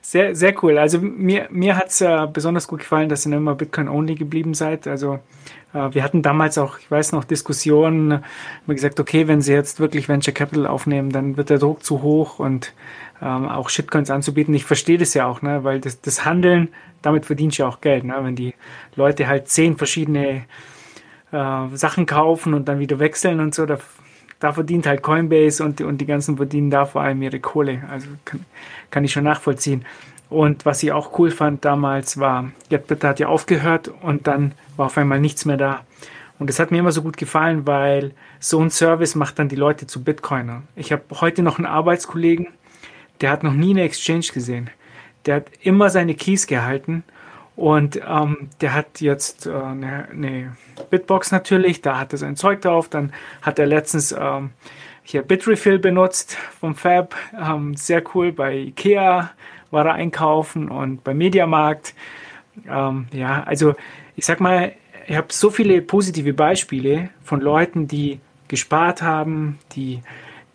Sehr, 0.00 0.34
sehr 0.34 0.54
cool. 0.64 0.78
Also 0.78 1.00
mir, 1.00 1.48
mir 1.50 1.76
hat 1.76 1.88
es 1.88 2.00
äh, 2.00 2.26
besonders 2.32 2.66
gut 2.66 2.80
gefallen, 2.80 3.10
dass 3.10 3.26
ihr 3.26 3.36
immer 3.36 3.54
Bitcoin-only 3.54 4.14
geblieben 4.14 4.54
seid. 4.54 4.86
Also 4.86 5.18
wir 5.72 6.02
hatten 6.02 6.22
damals 6.22 6.58
auch, 6.58 6.78
ich 6.78 6.90
weiß 6.90 7.12
noch, 7.12 7.24
Diskussionen, 7.24 8.12
haben 8.12 8.22
wir 8.66 8.74
gesagt, 8.74 9.00
okay, 9.00 9.26
wenn 9.26 9.40
sie 9.40 9.52
jetzt 9.52 9.80
wirklich 9.80 10.08
Venture 10.08 10.34
Capital 10.34 10.66
aufnehmen, 10.66 11.10
dann 11.10 11.36
wird 11.36 11.50
der 11.50 11.58
Druck 11.58 11.82
zu 11.82 12.02
hoch 12.02 12.38
und 12.38 12.74
ähm, 13.22 13.48
auch 13.48 13.68
Shitcoins 13.68 14.10
anzubieten. 14.10 14.54
Ich 14.54 14.64
verstehe 14.64 14.98
das 14.98 15.14
ja 15.14 15.26
auch, 15.26 15.42
ne, 15.42 15.64
weil 15.64 15.80
das, 15.80 16.00
das 16.00 16.24
Handeln, 16.24 16.68
damit 17.00 17.24
verdienst 17.24 17.58
du 17.58 17.62
ja 17.62 17.68
auch 17.68 17.80
Geld. 17.80 18.04
Ne? 18.04 18.14
Wenn 18.20 18.36
die 18.36 18.54
Leute 18.96 19.28
halt 19.28 19.48
zehn 19.48 19.76
verschiedene 19.76 20.44
äh, 21.30 21.66
Sachen 21.74 22.06
kaufen 22.06 22.52
und 22.52 22.68
dann 22.68 22.78
wieder 22.78 22.98
wechseln 22.98 23.40
und 23.40 23.54
so, 23.54 23.64
da, 23.64 23.78
da 24.40 24.52
verdient 24.52 24.86
halt 24.86 25.02
Coinbase 25.02 25.64
und, 25.64 25.80
und 25.80 25.98
die 25.98 26.06
ganzen 26.06 26.36
verdienen 26.36 26.70
da 26.70 26.84
vor 26.84 27.02
allem 27.02 27.22
ihre 27.22 27.40
Kohle. 27.40 27.82
Also 27.88 28.08
kann, 28.24 28.44
kann 28.90 29.04
ich 29.04 29.12
schon 29.12 29.24
nachvollziehen. 29.24 29.84
Und 30.32 30.64
was 30.64 30.82
ich 30.82 30.92
auch 30.92 31.18
cool 31.18 31.30
fand 31.30 31.62
damals 31.64 32.18
war, 32.18 32.50
JetBit 32.70 33.04
hat 33.04 33.20
ja 33.20 33.28
aufgehört 33.28 33.92
und 34.00 34.26
dann 34.26 34.52
war 34.76 34.86
auf 34.86 34.96
einmal 34.96 35.20
nichts 35.20 35.44
mehr 35.44 35.58
da. 35.58 35.84
Und 36.38 36.48
das 36.48 36.58
hat 36.58 36.70
mir 36.70 36.78
immer 36.78 36.90
so 36.90 37.02
gut 37.02 37.18
gefallen, 37.18 37.66
weil 37.66 38.12
so 38.40 38.58
ein 38.58 38.70
Service 38.70 39.14
macht 39.14 39.38
dann 39.38 39.50
die 39.50 39.56
Leute 39.56 39.86
zu 39.86 40.02
Bitcoiner. 40.02 40.62
Ich 40.74 40.90
habe 40.90 41.02
heute 41.20 41.42
noch 41.42 41.58
einen 41.58 41.66
Arbeitskollegen, 41.66 42.48
der 43.20 43.30
hat 43.30 43.42
noch 43.42 43.52
nie 43.52 43.72
eine 43.72 43.82
Exchange 43.82 44.26
gesehen. 44.32 44.70
Der 45.26 45.36
hat 45.36 45.50
immer 45.60 45.90
seine 45.90 46.14
Keys 46.14 46.46
gehalten 46.46 47.04
und 47.54 48.00
ähm, 48.08 48.48
der 48.62 48.72
hat 48.72 49.02
jetzt 49.02 49.46
äh, 49.46 49.52
eine, 49.52 50.08
eine, 50.10 50.56
Bitbox 50.88 51.30
natürlich, 51.30 51.82
da 51.82 51.98
hat 51.98 52.12
er 52.12 52.18
sein 52.18 52.36
Zeug 52.36 52.62
drauf. 52.62 52.88
Dann 52.88 53.12
hat 53.42 53.58
er 53.58 53.66
letztens 53.66 54.12
ähm, 54.18 54.50
hier 55.02 55.22
Bitrefill 55.22 55.78
benutzt 55.78 56.38
vom 56.58 56.74
Fab. 56.74 57.14
Ähm, 57.38 57.76
sehr 57.76 58.02
cool. 58.14 58.32
Bei 58.32 58.54
Ikea 58.56 59.30
war 59.72 59.86
er 59.86 59.94
einkaufen 59.94 60.68
und 60.68 61.02
bei 61.02 61.14
Mediamarkt. 61.14 61.94
Ähm, 62.68 63.06
ja, 63.12 63.42
also 63.42 63.74
ich 64.14 64.26
sag 64.26 64.40
mal, 64.40 64.72
ich 65.06 65.16
habe 65.16 65.28
so 65.30 65.50
viele 65.50 65.82
positive 65.82 66.32
Beispiele 66.32 67.10
von 67.24 67.40
Leuten, 67.40 67.88
die 67.88 68.20
gespart 68.48 69.02
haben, 69.02 69.58
die 69.74 70.02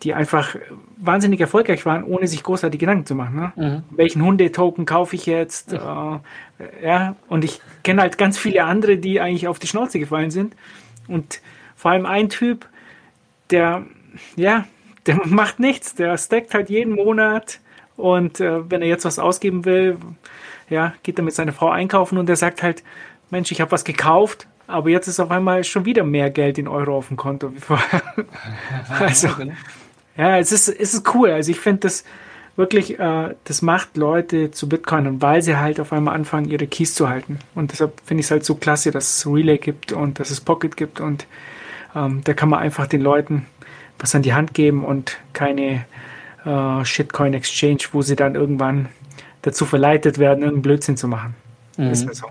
die 0.02 0.14
einfach 0.14 0.54
wahnsinnig 0.96 1.40
erfolgreich 1.40 1.84
waren, 1.84 2.04
ohne 2.04 2.28
sich 2.28 2.42
großartig 2.42 2.78
Gedanken 2.78 3.06
zu 3.06 3.14
machen. 3.14 3.36
Ne? 3.36 3.52
Mhm. 3.56 3.82
Welchen 3.90 4.22
Hundetoken 4.22 4.86
kaufe 4.86 5.16
ich 5.16 5.26
jetzt? 5.26 5.72
Äh, 5.72 5.78
ja, 6.82 7.16
und 7.28 7.44
ich 7.44 7.60
kenne 7.82 8.02
halt 8.02 8.18
ganz 8.18 8.38
viele 8.38 8.64
andere, 8.64 8.96
die 8.98 9.20
eigentlich 9.20 9.48
auf 9.48 9.58
die 9.58 9.66
Schnauze 9.66 9.98
gefallen 9.98 10.30
sind. 10.30 10.54
Und 11.08 11.40
vor 11.74 11.90
allem 11.90 12.06
ein 12.06 12.28
Typ, 12.28 12.68
der, 13.50 13.86
ja, 14.36 14.66
der 15.06 15.16
macht 15.26 15.58
nichts, 15.58 15.94
der 15.94 16.16
stackt 16.16 16.54
halt 16.54 16.70
jeden 16.70 16.94
Monat 16.94 17.60
und 17.98 18.40
äh, 18.40 18.70
wenn 18.70 18.80
er 18.80 18.88
jetzt 18.88 19.04
was 19.04 19.18
ausgeben 19.18 19.64
will, 19.64 19.98
ja, 20.70 20.94
geht 21.02 21.18
er 21.18 21.24
mit 21.24 21.34
seiner 21.34 21.52
Frau 21.52 21.68
einkaufen 21.68 22.16
und 22.16 22.30
er 22.30 22.36
sagt 22.36 22.62
halt, 22.62 22.82
Mensch, 23.30 23.50
ich 23.50 23.60
habe 23.60 23.72
was 23.72 23.84
gekauft, 23.84 24.46
aber 24.66 24.88
jetzt 24.88 25.08
ist 25.08 25.20
auf 25.20 25.30
einmal 25.30 25.64
schon 25.64 25.84
wieder 25.84 26.04
mehr 26.04 26.30
Geld 26.30 26.58
in 26.58 26.68
Euro 26.68 26.96
auf 26.96 27.08
dem 27.08 27.16
Konto 27.16 27.54
wie 27.54 27.60
vorher. 27.60 28.02
also. 28.98 29.28
Ja, 30.16 30.38
es 30.38 30.52
ist, 30.52 30.68
es 30.68 30.94
ist 30.94 31.14
cool. 31.14 31.30
Also 31.30 31.50
ich 31.50 31.60
finde 31.60 31.80
das 31.80 32.04
wirklich, 32.56 32.98
äh, 32.98 33.34
das 33.44 33.62
macht 33.62 33.96
Leute 33.96 34.50
zu 34.50 34.68
Bitcoinern, 34.68 35.20
weil 35.20 35.42
sie 35.42 35.56
halt 35.56 35.80
auf 35.80 35.92
einmal 35.92 36.14
anfangen, 36.14 36.48
ihre 36.48 36.66
Keys 36.66 36.94
zu 36.94 37.08
halten. 37.08 37.38
Und 37.54 37.72
deshalb 37.72 38.00
finde 38.04 38.20
ich 38.20 38.26
es 38.26 38.30
halt 38.30 38.44
so 38.44 38.54
klasse, 38.54 38.90
dass 38.90 39.18
es 39.18 39.26
Relay 39.26 39.58
gibt 39.58 39.92
und 39.92 40.20
dass 40.20 40.30
es 40.30 40.40
Pocket 40.40 40.76
gibt 40.76 41.00
und 41.00 41.26
ähm, 41.94 42.20
da 42.24 42.34
kann 42.34 42.48
man 42.48 42.60
einfach 42.60 42.86
den 42.86 43.00
Leuten 43.00 43.46
was 43.98 44.14
an 44.14 44.22
die 44.22 44.34
Hand 44.34 44.54
geben 44.54 44.84
und 44.84 45.18
keine 45.32 45.84
äh, 46.44 46.84
Shitcoin 46.84 47.34
Exchange, 47.34 47.78
wo 47.92 48.02
sie 48.02 48.16
dann 48.16 48.34
irgendwann 48.34 48.88
dazu 49.42 49.64
verleitet 49.64 50.18
werden, 50.18 50.40
irgendeinen 50.40 50.62
Blödsinn 50.62 50.96
zu 50.96 51.08
machen. 51.08 51.34
Mhm. 51.76 51.90
Ist 51.90 52.14
so. 52.14 52.26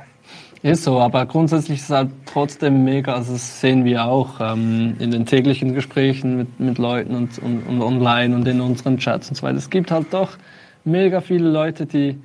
Ist 0.64 0.84
so, 0.84 1.00
aber 1.00 1.26
grundsätzlich 1.28 1.78
ist 1.78 1.86
es 1.86 1.96
halt 1.96 2.10
trotzdem 2.26 2.84
mega, 2.84 3.14
also 3.14 3.34
das 3.34 3.62
sehen 3.62 3.86
wir 3.86 4.06
auch 4.06 4.42
ähm, 4.42 4.96
in 4.98 5.12
den 5.12 5.26
täglichen 5.28 5.76
Gesprächen 5.76 6.36
mit, 6.36 6.60
mit 6.60 6.78
Leuten 6.80 7.16
und, 7.16 7.38
und, 7.38 7.62
und, 7.68 7.82
online 7.82 8.36
und 8.36 8.48
in 8.48 8.60
unseren 8.60 8.98
Chats 8.98 9.30
und 9.30 9.36
so 9.36 9.44
weiter. 9.44 9.58
Es 9.58 9.70
gibt 9.70 9.92
halt 9.92 10.12
doch 10.12 10.32
mega 10.84 11.22
viele 11.22 11.50
Leute, 11.50 11.86
die, 11.86 12.20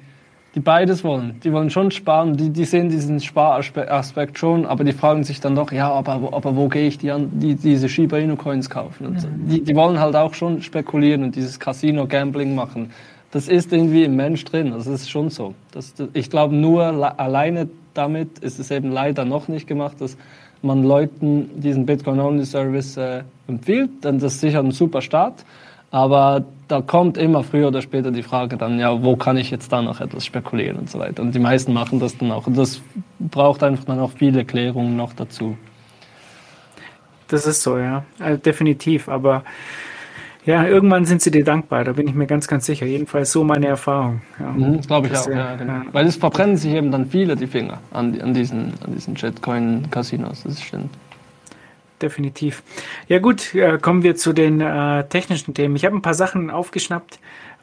die 0.54 0.60
beides 0.60 1.02
wollen. 1.02 1.40
Die 1.42 1.52
wollen 1.52 1.70
schon 1.70 1.90
sparen, 1.90 2.36
die, 2.36 2.50
die 2.50 2.64
sehen 2.64 2.88
diesen 2.88 3.20
Sparaspekt 3.20 4.38
schon, 4.38 4.66
aber 4.66 4.84
die 4.84 4.92
fragen 4.92 5.24
sich 5.24 5.40
dann 5.40 5.54
doch, 5.54 5.72
ja, 5.72 5.90
aber, 5.90 6.30
aber 6.32 6.56
wo 6.56 6.68
gehe 6.68 6.86
ich 6.86 6.98
die, 6.98 7.12
die, 7.32 7.54
diese 7.54 7.88
Shiba 7.88 8.18
Inu 8.18 8.36
Coins 8.36 8.68
kaufen? 8.68 9.06
Und 9.06 9.20
so. 9.20 9.28
die, 9.30 9.62
die 9.62 9.74
wollen 9.74 9.98
halt 9.98 10.14
auch 10.14 10.34
schon 10.34 10.62
spekulieren 10.62 11.24
und 11.24 11.36
dieses 11.36 11.58
Casino-Gambling 11.58 12.54
machen 12.54 12.90
das 13.32 13.48
ist 13.48 13.72
irgendwie 13.72 14.04
im 14.04 14.14
Mensch 14.14 14.44
drin. 14.44 14.70
Das 14.70 14.86
ist 14.86 15.10
schon 15.10 15.30
so. 15.30 15.54
Das, 15.72 15.94
ich 16.12 16.30
glaube, 16.30 16.54
nur 16.54 16.84
alleine 17.18 17.68
damit 17.94 18.38
ist 18.38 18.60
es 18.60 18.70
eben 18.70 18.92
leider 18.92 19.24
noch 19.24 19.48
nicht 19.48 19.66
gemacht, 19.66 20.00
dass 20.00 20.16
man 20.60 20.84
Leuten 20.84 21.50
diesen 21.60 21.86
Bitcoin-Only-Service 21.86 22.96
äh, 22.98 23.22
empfiehlt. 23.48 24.04
Denn 24.04 24.18
das 24.18 24.34
ist 24.34 24.40
sicher 24.40 24.60
ein 24.60 24.70
super 24.70 25.00
Start. 25.00 25.44
Aber 25.92 26.46
da 26.68 26.80
kommt 26.80 27.18
immer 27.18 27.44
früher 27.44 27.68
oder 27.68 27.82
später 27.82 28.10
die 28.10 28.22
Frage 28.22 28.56
dann, 28.56 28.80
ja, 28.80 29.02
wo 29.02 29.14
kann 29.14 29.36
ich 29.36 29.50
jetzt 29.50 29.70
da 29.70 29.82
noch 29.82 30.00
etwas 30.00 30.24
spekulieren 30.24 30.78
und 30.78 30.90
so 30.90 30.98
weiter. 30.98 31.22
Und 31.22 31.34
die 31.34 31.38
meisten 31.38 31.74
machen 31.74 32.00
das 32.00 32.16
dann 32.16 32.32
auch. 32.32 32.46
Und 32.46 32.56
das 32.56 32.80
braucht 33.20 33.62
einfach 33.62 33.84
dann 33.84 34.00
auch 34.00 34.10
viele 34.10 34.46
Klärungen 34.46 34.96
noch 34.96 35.12
dazu. 35.12 35.58
Das 37.28 37.46
ist 37.46 37.62
so, 37.62 37.76
ja. 37.76 38.04
Also 38.18 38.38
definitiv. 38.38 39.10
Aber 39.10 39.44
ja, 40.46 40.64
irgendwann 40.64 41.04
sind 41.04 41.20
sie 41.20 41.30
dir 41.30 41.44
dankbar, 41.44 41.84
da 41.84 41.92
bin 41.92 42.08
ich 42.08 42.14
mir 42.14 42.26
ganz, 42.26 42.48
ganz 42.48 42.64
sicher. 42.64 42.86
Jedenfalls 42.86 43.30
so 43.30 43.44
meine 43.44 43.66
Erfahrung. 43.66 44.22
Ja. 44.40 44.46
Mhm, 44.46 44.80
Glaube 44.80 45.08
ich 45.08 45.12
das, 45.12 45.28
auch, 45.28 45.32
ja, 45.32 45.56
genau. 45.56 45.72
ja. 45.74 45.84
Weil 45.92 46.06
es 46.06 46.16
verbrennen 46.16 46.56
sich 46.56 46.72
eben 46.72 46.90
dann 46.90 47.04
viele 47.04 47.36
die 47.36 47.46
Finger 47.46 47.80
an, 47.92 48.18
an 48.18 48.32
diesen, 48.32 48.72
an 48.82 48.94
diesen 48.94 49.14
Shitcoin-Casinos, 49.14 50.44
das 50.44 50.62
stimmt 50.62 50.88
definitiv. 52.02 52.62
Ja 53.08 53.18
gut, 53.18 53.54
äh, 53.54 53.78
kommen 53.78 54.02
wir 54.02 54.16
zu 54.16 54.32
den 54.32 54.60
äh, 54.60 55.04
technischen 55.08 55.54
Themen. 55.54 55.76
Ich 55.76 55.84
habe 55.84 55.96
ein 55.96 56.02
paar 56.02 56.14
Sachen 56.14 56.50
aufgeschnappt, 56.50 57.18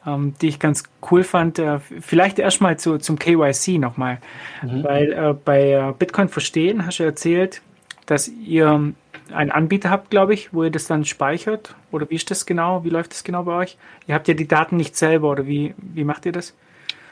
ähm, 0.06 0.34
die 0.40 0.48
ich 0.48 0.58
ganz 0.58 0.84
cool 1.10 1.22
fand. 1.22 1.58
Äh, 1.58 1.78
vielleicht 1.78 2.38
erstmal 2.38 2.78
zu, 2.78 2.98
zum 2.98 3.18
KYC 3.18 3.78
nochmal, 3.78 4.18
mhm. 4.62 4.84
weil 4.84 5.12
äh, 5.12 5.34
bei 5.34 5.72
äh, 5.72 5.92
Bitcoin 5.98 6.28
Verstehen 6.28 6.86
hast 6.86 6.98
du 6.98 7.04
erzählt, 7.04 7.62
dass 8.06 8.28
ihr 8.28 8.92
einen 9.32 9.50
Anbieter 9.50 9.90
habt, 9.90 10.10
glaube 10.10 10.34
ich, 10.34 10.52
wo 10.52 10.64
ihr 10.64 10.70
das 10.70 10.86
dann 10.86 11.04
speichert. 11.04 11.74
Oder 11.92 12.10
wie 12.10 12.16
ist 12.16 12.30
das 12.30 12.46
genau? 12.46 12.84
Wie 12.84 12.90
läuft 12.90 13.12
das 13.12 13.24
genau 13.24 13.44
bei 13.44 13.52
euch? 13.52 13.76
Ihr 14.06 14.14
habt 14.14 14.26
ja 14.26 14.34
die 14.34 14.48
Daten 14.48 14.76
nicht 14.76 14.96
selber 14.96 15.30
oder 15.30 15.46
wie, 15.46 15.74
wie 15.76 16.04
macht 16.04 16.26
ihr 16.26 16.32
das? 16.32 16.54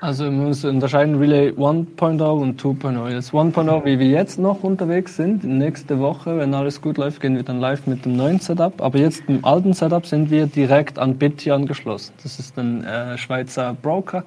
Also 0.00 0.24
wir 0.24 0.30
müssen 0.30 0.70
unterscheiden 0.70 1.16
Relay 1.16 1.50
1.0 1.50 2.22
und 2.22 2.62
2.0. 2.62 3.10
Jetzt 3.10 3.32
1.0, 3.32 3.84
wie 3.84 3.98
wir 3.98 4.06
jetzt 4.06 4.38
noch 4.38 4.62
unterwegs 4.62 5.16
sind, 5.16 5.42
nächste 5.42 5.98
Woche, 5.98 6.38
wenn 6.38 6.54
alles 6.54 6.80
gut 6.80 6.98
läuft, 6.98 7.20
gehen 7.20 7.34
wir 7.34 7.42
dann 7.42 7.58
live 7.58 7.84
mit 7.88 8.04
dem 8.04 8.14
neuen 8.14 8.38
Setup. 8.38 8.80
Aber 8.80 8.96
jetzt 8.96 9.24
im 9.26 9.44
alten 9.44 9.72
Setup 9.72 10.06
sind 10.06 10.30
wir 10.30 10.46
direkt 10.46 11.00
an 11.00 11.16
Bitty 11.16 11.50
angeschlossen. 11.50 12.12
Das 12.22 12.38
ist 12.38 12.56
ein 12.56 12.84
äh, 12.84 13.18
Schweizer 13.18 13.74
Broker, 13.82 14.22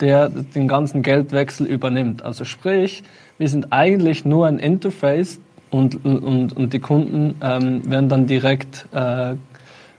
der 0.00 0.28
den 0.28 0.68
ganzen 0.68 1.00
Geldwechsel 1.02 1.66
übernimmt. 1.66 2.22
Also 2.22 2.44
sprich, 2.44 3.02
wir 3.38 3.48
sind 3.48 3.72
eigentlich 3.72 4.26
nur 4.26 4.46
ein 4.46 4.58
Interface 4.58 5.40
und, 5.70 6.04
und, 6.04 6.54
und 6.54 6.72
die 6.74 6.80
Kunden 6.80 7.36
ähm, 7.42 7.90
werden 7.90 8.10
dann 8.10 8.26
direkt 8.26 8.86
äh, 8.92 9.34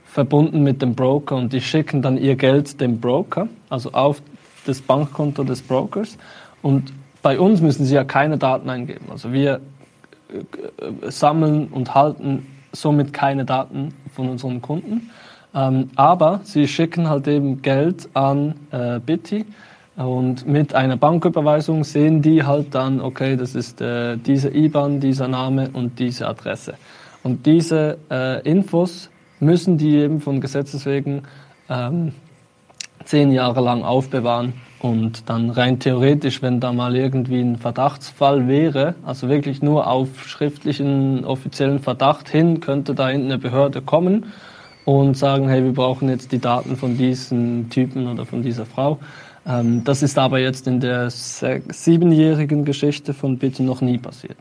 verbunden 0.04 0.62
mit 0.62 0.80
dem 0.80 0.94
Broker 0.94 1.34
und 1.34 1.52
die 1.52 1.60
schicken 1.60 2.02
dann 2.02 2.18
ihr 2.18 2.36
Geld 2.36 2.80
dem 2.80 3.00
Broker, 3.00 3.48
also 3.68 3.90
auf 3.92 4.22
das 4.68 4.80
Bankkonto 4.80 5.44
des 5.44 5.62
Brokers. 5.62 6.18
Und 6.62 6.92
bei 7.22 7.38
uns 7.38 7.60
müssen 7.60 7.84
sie 7.84 7.94
ja 7.94 8.04
keine 8.04 8.38
Daten 8.38 8.68
eingeben. 8.70 9.06
Also 9.10 9.32
wir 9.32 9.60
äh, 10.30 11.10
sammeln 11.10 11.68
und 11.68 11.94
halten 11.94 12.46
somit 12.72 13.12
keine 13.12 13.44
Daten 13.44 13.94
von 14.14 14.28
unseren 14.28 14.60
Kunden. 14.62 15.10
Ähm, 15.54 15.90
aber 15.96 16.40
sie 16.44 16.68
schicken 16.68 17.08
halt 17.08 17.26
eben 17.26 17.62
Geld 17.62 18.08
an 18.14 18.54
äh, 18.70 19.00
Bitty 19.00 19.46
und 19.96 20.46
mit 20.46 20.74
einer 20.74 20.96
Banküberweisung 20.96 21.82
sehen 21.82 22.22
die 22.22 22.44
halt 22.44 22.74
dann, 22.74 23.00
okay, 23.00 23.36
das 23.36 23.56
ist 23.56 23.80
äh, 23.80 24.16
diese 24.16 24.54
IBAN, 24.54 25.00
dieser 25.00 25.26
Name 25.26 25.70
und 25.72 25.98
diese 25.98 26.28
Adresse. 26.28 26.74
Und 27.24 27.46
diese 27.46 27.98
äh, 28.08 28.48
Infos 28.48 29.10
müssen 29.40 29.76
die 29.76 29.96
eben 29.96 30.20
von 30.20 30.40
Gesetzes 30.40 30.86
wegen 30.86 31.22
ähm, 31.68 32.12
zehn 33.08 33.32
Jahre 33.32 33.62
lang 33.62 33.82
aufbewahren 33.82 34.52
und 34.80 35.28
dann 35.28 35.50
rein 35.50 35.80
theoretisch, 35.80 36.42
wenn 36.42 36.60
da 36.60 36.72
mal 36.72 36.94
irgendwie 36.94 37.40
ein 37.40 37.56
Verdachtsfall 37.56 38.46
wäre, 38.46 38.94
also 39.04 39.28
wirklich 39.28 39.62
nur 39.62 39.86
auf 39.86 40.26
schriftlichen 40.26 41.24
offiziellen 41.24 41.80
Verdacht 41.80 42.28
hin, 42.28 42.60
könnte 42.60 42.94
da 42.94 43.08
hinten 43.08 43.26
eine 43.26 43.38
Behörde 43.38 43.80
kommen 43.80 44.26
und 44.84 45.16
sagen, 45.16 45.48
hey, 45.48 45.64
wir 45.64 45.72
brauchen 45.72 46.08
jetzt 46.10 46.32
die 46.32 46.38
Daten 46.38 46.76
von 46.76 46.96
diesem 46.98 47.70
Typen 47.70 48.06
oder 48.06 48.26
von 48.26 48.42
dieser 48.42 48.66
Frau. 48.66 48.98
Ähm, 49.46 49.84
das 49.84 50.02
ist 50.02 50.18
aber 50.18 50.38
jetzt 50.38 50.66
in 50.66 50.80
der 50.80 51.08
siebenjährigen 51.10 52.64
Geschichte 52.64 53.14
von 53.14 53.38
Bitte 53.38 53.62
noch 53.62 53.80
nie 53.80 53.98
passiert. 53.98 54.36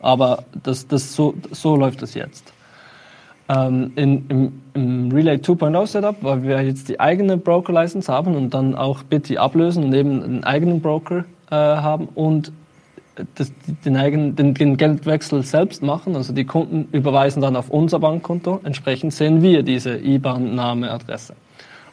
Aber 0.00 0.42
das, 0.60 0.88
das 0.88 1.14
so, 1.14 1.34
so 1.52 1.76
läuft 1.76 2.02
es 2.02 2.14
jetzt. 2.14 2.52
Ähm, 3.52 3.92
in, 3.96 4.24
im, 4.28 4.52
im, 4.74 5.12
Relay 5.12 5.36
2.0 5.36 5.86
Setup, 5.86 6.16
weil 6.22 6.42
wir 6.42 6.62
jetzt 6.62 6.88
die 6.88 7.00
eigene 7.00 7.36
Broker-License 7.36 8.10
haben 8.10 8.36
und 8.36 8.54
dann 8.54 8.74
auch 8.74 9.02
Bitty 9.02 9.36
ablösen 9.36 9.84
und 9.84 9.94
eben 9.94 10.22
einen 10.22 10.44
eigenen 10.44 10.80
Broker 10.80 11.24
äh, 11.50 11.54
haben 11.54 12.08
und 12.14 12.52
das, 13.34 13.52
den, 13.84 13.96
eigenen, 13.96 14.36
den, 14.36 14.54
den, 14.54 14.76
Geldwechsel 14.76 15.42
selbst 15.42 15.82
machen. 15.82 16.16
Also 16.16 16.32
die 16.32 16.44
Kunden 16.44 16.88
überweisen 16.92 17.42
dann 17.42 17.56
auf 17.56 17.68
unser 17.68 17.98
Bankkonto. 17.98 18.60
Entsprechend 18.64 19.12
sehen 19.12 19.42
wir 19.42 19.62
diese 19.62 19.98
IBAN-Name, 19.98 20.90
Adresse 20.90 21.34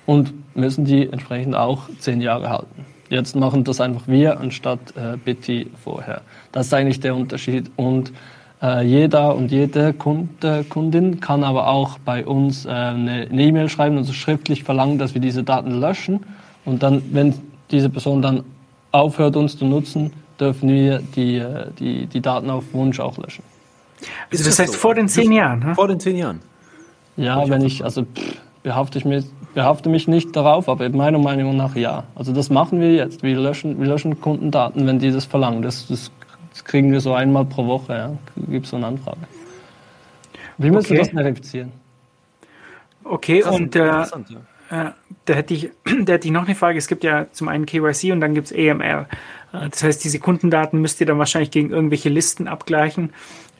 und 0.05 0.33
müssen 0.55 0.85
die 0.85 1.11
entsprechend 1.11 1.55
auch 1.55 1.89
zehn 1.99 2.21
Jahre 2.21 2.49
halten. 2.49 2.85
Jetzt 3.09 3.35
machen 3.35 3.63
das 3.63 3.81
einfach 3.81 4.07
wir 4.07 4.39
anstatt 4.39 4.79
äh, 4.95 5.17
Bitty 5.17 5.71
vorher. 5.83 6.21
Das 6.51 6.67
ist 6.67 6.73
eigentlich 6.73 6.99
der 6.99 7.15
Unterschied 7.15 7.71
und 7.75 8.13
äh, 8.61 8.85
jeder 8.85 9.35
und 9.35 9.51
jede 9.51 9.93
Kunde, 9.93 10.65
Kundin 10.67 11.19
kann 11.19 11.43
aber 11.43 11.67
auch 11.67 11.97
bei 11.99 12.25
uns 12.25 12.65
äh, 12.65 12.69
eine 12.69 13.27
E-Mail 13.31 13.69
schreiben, 13.69 13.97
also 13.97 14.13
schriftlich 14.13 14.63
verlangen, 14.63 14.97
dass 14.97 15.13
wir 15.13 15.21
diese 15.21 15.43
Daten 15.43 15.71
löschen. 15.71 16.25
Und 16.65 16.83
dann, 16.83 17.01
wenn 17.11 17.33
diese 17.71 17.89
Person 17.89 18.21
dann 18.21 18.43
aufhört, 18.91 19.37
uns 19.37 19.57
zu 19.57 19.65
nutzen, 19.65 20.11
dürfen 20.39 20.69
wir 20.69 20.99
die, 21.15 21.37
äh, 21.37 21.67
die, 21.79 22.05
die 22.07 22.21
Daten 22.21 22.49
auf 22.49 22.65
Wunsch 22.73 22.99
auch 22.99 23.17
löschen. 23.17 23.43
Also 24.31 24.43
das 24.45 24.59
heißt 24.59 24.73
so? 24.73 24.79
vor 24.79 24.95
den 24.95 25.07
zehn 25.07 25.31
Jahren? 25.31 25.59
Ne? 25.59 25.75
Vor 25.75 25.87
den 25.87 25.99
zehn 25.99 26.17
Jahren. 26.17 26.39
Ja, 27.17 27.49
wenn 27.49 27.63
ich, 27.63 27.83
also 27.83 28.03
pff, 28.03 28.37
behafte 28.63 28.97
ich 28.97 29.05
mich, 29.05 29.25
behafte 29.53 29.89
mich 29.89 30.07
nicht 30.07 30.35
darauf, 30.35 30.69
aber 30.69 30.89
meiner 30.89 31.19
Meinung 31.19 31.57
nach 31.57 31.75
ja. 31.75 32.03
Also 32.15 32.31
das 32.31 32.49
machen 32.49 32.79
wir 32.79 32.93
jetzt. 32.93 33.23
Wir 33.23 33.37
löschen, 33.37 33.79
wir 33.79 33.87
löschen 33.87 34.21
Kundendaten, 34.21 34.85
wenn 34.87 34.99
die 34.99 35.11
das 35.11 35.25
verlangen. 35.25 35.61
Das, 35.61 35.87
das 35.87 36.11
das 36.51 36.63
kriegen 36.63 36.91
wir 36.91 36.99
so 36.99 37.13
einmal 37.13 37.45
pro 37.45 37.65
Woche, 37.65 37.93
ja. 37.93 38.17
Gibt 38.47 38.65
es 38.65 38.71
so 38.71 38.77
eine 38.77 38.87
Anfrage. 38.87 39.19
Wie 40.57 40.69
müssen 40.69 40.91
okay. 40.93 40.97
das 40.99 41.09
verifizieren? 41.09 41.71
Okay, 43.03 43.39
Krass, 43.39 43.55
und 43.55 43.75
äh, 43.75 43.79
ja. 43.79 44.03
äh, 44.69 44.91
da, 45.25 45.33
hätte 45.33 45.53
ich, 45.53 45.69
da 46.03 46.13
hätte 46.13 46.27
ich 46.27 46.33
noch 46.33 46.45
eine 46.45 46.55
Frage. 46.55 46.77
Es 46.77 46.87
gibt 46.87 47.03
ja 47.03 47.27
zum 47.31 47.47
einen 47.47 47.65
KYC 47.65 48.11
und 48.11 48.19
dann 48.19 48.33
gibt 48.33 48.51
es 48.51 48.53
AML. 48.53 49.07
Äh, 49.53 49.69
das 49.69 49.83
heißt, 49.83 50.03
diese 50.03 50.19
Kundendaten 50.19 50.81
müsst 50.81 50.99
ihr 51.01 51.07
dann 51.07 51.17
wahrscheinlich 51.17 51.51
gegen 51.51 51.69
irgendwelche 51.71 52.09
Listen 52.09 52.47
abgleichen. 52.47 53.13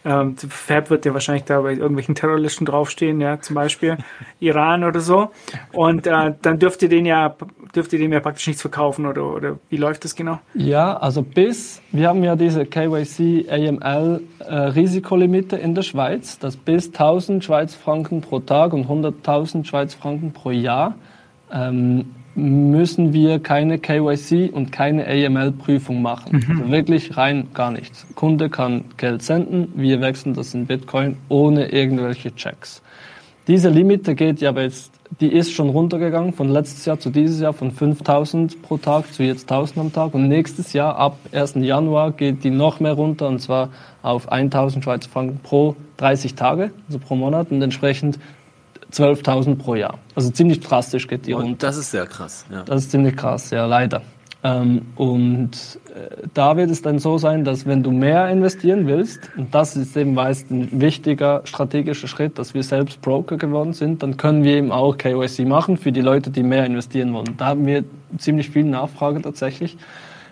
Ähm, 0.06 0.38
Fab 0.38 0.90
wird 0.90 1.06
ja 1.06 1.14
wahrscheinlich 1.14 1.44
da 1.44 1.62
bei 1.62 1.74
irgendwelchen 1.74 2.16
Terroristen 2.16 2.66
draufstehen, 2.66 3.20
ja, 3.20 3.42
zum 3.42 3.56
Beispiel 3.56 3.98
Iran 4.40 4.84
oder 4.84 5.02
so. 5.02 5.32
Und 5.74 6.08
äh, 6.08 6.34
dann 6.42 6.60
dürft 6.60 6.82
ihr 6.84 6.90
den 6.90 7.06
ja, 7.06 7.36
dürft 7.76 7.92
ihr 7.92 8.00
dem 8.00 8.14
ja 8.14 8.22
praktisch 8.22 8.48
nichts 8.48 8.62
verkaufen 8.62 9.06
oder, 9.06 9.26
oder 9.26 9.60
wie 9.70 9.78
läuft 9.78 10.06
das 10.06 10.16
genau? 10.16 10.40
Ja, 10.54 10.98
also 10.98 11.22
bis, 11.22 11.82
wir 11.92 12.08
haben 12.08 12.24
ja 12.24 12.36
diese 12.36 12.66
KYC 12.66 13.50
AML 13.50 14.22
äh, 14.40 14.56
Risikolimite 14.56 15.58
in 15.58 15.76
der 15.76 15.84
Schweiz, 15.84 16.40
das 16.40 16.56
bis 16.56 16.88
1000 16.88 17.44
Schweiz 17.44 17.76
Franken 17.76 18.22
pro 18.22 18.40
Tag 18.40 18.74
und 18.74 18.88
100.000 18.88 19.66
Schweiz 19.66 19.94
Franken 19.94 20.32
pro 20.32 20.52
Jahr. 20.52 20.96
Ähm, 21.52 22.16
müssen 22.40 23.14
wir 23.14 23.40
keine 23.40 23.80
KYC 23.80 24.52
und 24.52 24.72
keine 24.72 25.06
AML-Prüfung 25.08 26.02
machen. 26.02 26.44
Mhm. 26.48 26.60
Also 26.60 26.72
wirklich 26.72 27.18
rein 27.18 27.48
gar 27.54 27.72
nichts. 27.72 28.06
Kunde 28.16 28.50
kann 28.50 28.86
Geld 28.98 29.22
senden, 29.22 29.72
wir 29.76 30.02
wechseln 30.02 30.34
das 30.34 30.54
in 30.54 30.66
Bitcoin 30.66 31.18
ohne 31.30 31.72
irgendwelche 31.72 32.34
Checks. 32.36 32.82
Diese 33.48 33.70
Limite 33.70 34.14
geht 34.14 34.42
ja 34.42 34.50
aber 34.50 34.62
jetzt, 34.62 34.92
die 35.20 35.28
ist 35.28 35.52
schon 35.52 35.70
runtergegangen 35.70 36.34
von 36.34 36.50
letztes 36.50 36.86
Jahr 36.86 37.00
zu 37.00 37.10
dieses 37.10 37.42
Jahr 37.42 37.54
von 37.54 37.72
5000 37.72 38.62
pro 38.62 38.78
Tag 38.78 39.12
zu 39.12 39.24
jetzt 39.24 39.52
1000 39.52 39.80
am 39.80 39.92
Tag 39.92 40.14
und 40.14 40.28
nächstes 40.28 40.74
Jahr 40.74 40.96
ab 40.98 41.18
1. 41.32 41.56
Januar 41.56 42.12
geht 42.12 42.44
die 42.44 42.52
noch 42.52 42.80
mehr 42.80 42.94
runter 42.94 43.28
und 43.28 43.40
zwar 43.40 43.70
auf 44.04 44.32
1000 44.32 44.84
Schweizer 44.84 45.10
Franken 45.10 45.40
pro 45.42 45.76
30 45.98 46.36
Tage, 46.36 46.70
also 46.86 47.00
pro 47.00 47.16
Monat 47.16 47.50
und 47.50 47.60
entsprechend 47.62 48.20
12.000 48.92 49.56
pro 49.56 49.76
Jahr. 49.76 50.00
Also 50.16 50.30
ziemlich 50.32 50.60
drastisch 50.60 51.08
geht 51.08 51.28
die 51.28 51.34
runter. 51.34 51.68
Das 51.68 51.78
ist 51.78 51.92
sehr 51.92 52.06
krass. 52.06 52.46
Ja. 52.52 52.64
Das 52.64 52.84
ist 52.84 52.92
ziemlich 52.92 53.16
krass, 53.16 53.52
ja, 53.52 53.66
leider. 53.66 54.02
Ähm, 54.42 54.84
und 54.96 55.52
äh, 55.94 56.28
da 56.34 56.56
wird 56.56 56.72
es 56.72 56.82
dann 56.82 57.00
so 57.00 57.18
sein, 57.18 57.44
dass 57.44 57.66
wenn 57.66 57.84
du 57.84 57.92
mehr 57.92 58.30
investieren 58.30 58.88
willst, 58.88 59.20
und 59.36 59.54
das 59.54 59.76
ist 59.76 59.98
eben 59.98 60.14
meist 60.14 60.50
ein 60.50 60.80
wichtiger 60.80 61.42
strategischer 61.44 62.08
Schritt, 62.08 62.40
dass 62.40 62.54
wir 62.54 62.64
selbst 62.64 63.02
Broker 63.02 63.36
geworden 63.36 63.74
sind, 63.74 64.02
dann 64.02 64.16
können 64.16 64.46
wir 64.46 64.56
eben 64.56 64.72
auch 64.72 64.98
KYC 64.98 65.46
machen 65.46 65.76
für 65.76 65.92
die 65.92 66.00
Leute, 66.00 66.30
die 66.30 66.44
mehr 66.44 66.66
investieren 66.66 67.14
wollen. 67.14 67.36
Da 67.36 67.48
haben 67.48 67.66
wir 67.66 67.84
ziemlich 68.18 68.50
viel 68.50 68.64
Nachfrage 68.64 69.22
tatsächlich 69.22 69.78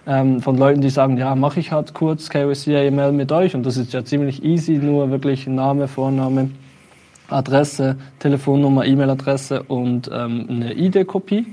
ähm, 0.07 0.41
von 0.41 0.57
Leuten, 0.57 0.79
die 0.79 0.89
sagen, 0.89 1.17
ja, 1.17 1.35
mache 1.35 1.59
ich 1.59 1.73
halt 1.73 1.93
kurz 1.93 2.29
KYC 2.29 2.87
AML 2.87 3.11
mit 3.11 3.33
euch 3.33 3.55
und 3.55 3.65
das 3.65 3.75
ist 3.75 3.91
ja 3.91 4.05
ziemlich 4.05 4.41
easy, 4.41 4.77
nur 4.77 5.11
wirklich 5.11 5.47
Name, 5.47 5.89
Vorname, 5.89 6.51
Adresse, 7.30 7.97
Telefonnummer, 8.19 8.86
E-Mail-Adresse 8.86 9.63
und 9.63 10.09
ähm, 10.13 10.45
eine 10.49 10.73
ID-Kopie. 10.73 11.45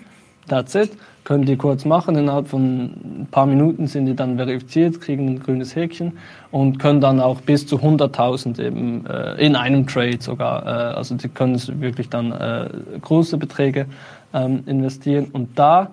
That's 0.48 0.74
it. 0.74 0.90
Können 1.24 1.46
die 1.46 1.56
kurz 1.56 1.86
machen, 1.86 2.16
innerhalb 2.16 2.48
von 2.48 3.22
ein 3.22 3.28
paar 3.30 3.46
Minuten 3.46 3.86
sind 3.86 4.04
die 4.04 4.14
dann 4.14 4.36
verifiziert, 4.36 5.00
kriegen 5.00 5.26
ein 5.26 5.40
grünes 5.40 5.74
Häkchen 5.74 6.18
und 6.50 6.78
können 6.78 7.00
dann 7.00 7.18
auch 7.18 7.40
bis 7.40 7.66
zu 7.66 7.78
100.000 7.78 8.62
eben 8.62 9.06
äh, 9.06 9.34
in 9.36 9.56
einem 9.56 9.86
Trade 9.86 10.18
sogar, 10.20 10.66
äh, 10.66 10.94
also 10.96 11.16
sie 11.16 11.30
können 11.30 11.58
wirklich 11.80 12.10
dann 12.10 12.30
äh, 12.30 12.68
große 13.00 13.38
Beträge 13.38 13.86
ähm, 14.34 14.64
investieren 14.66 15.28
und 15.32 15.58
da 15.58 15.92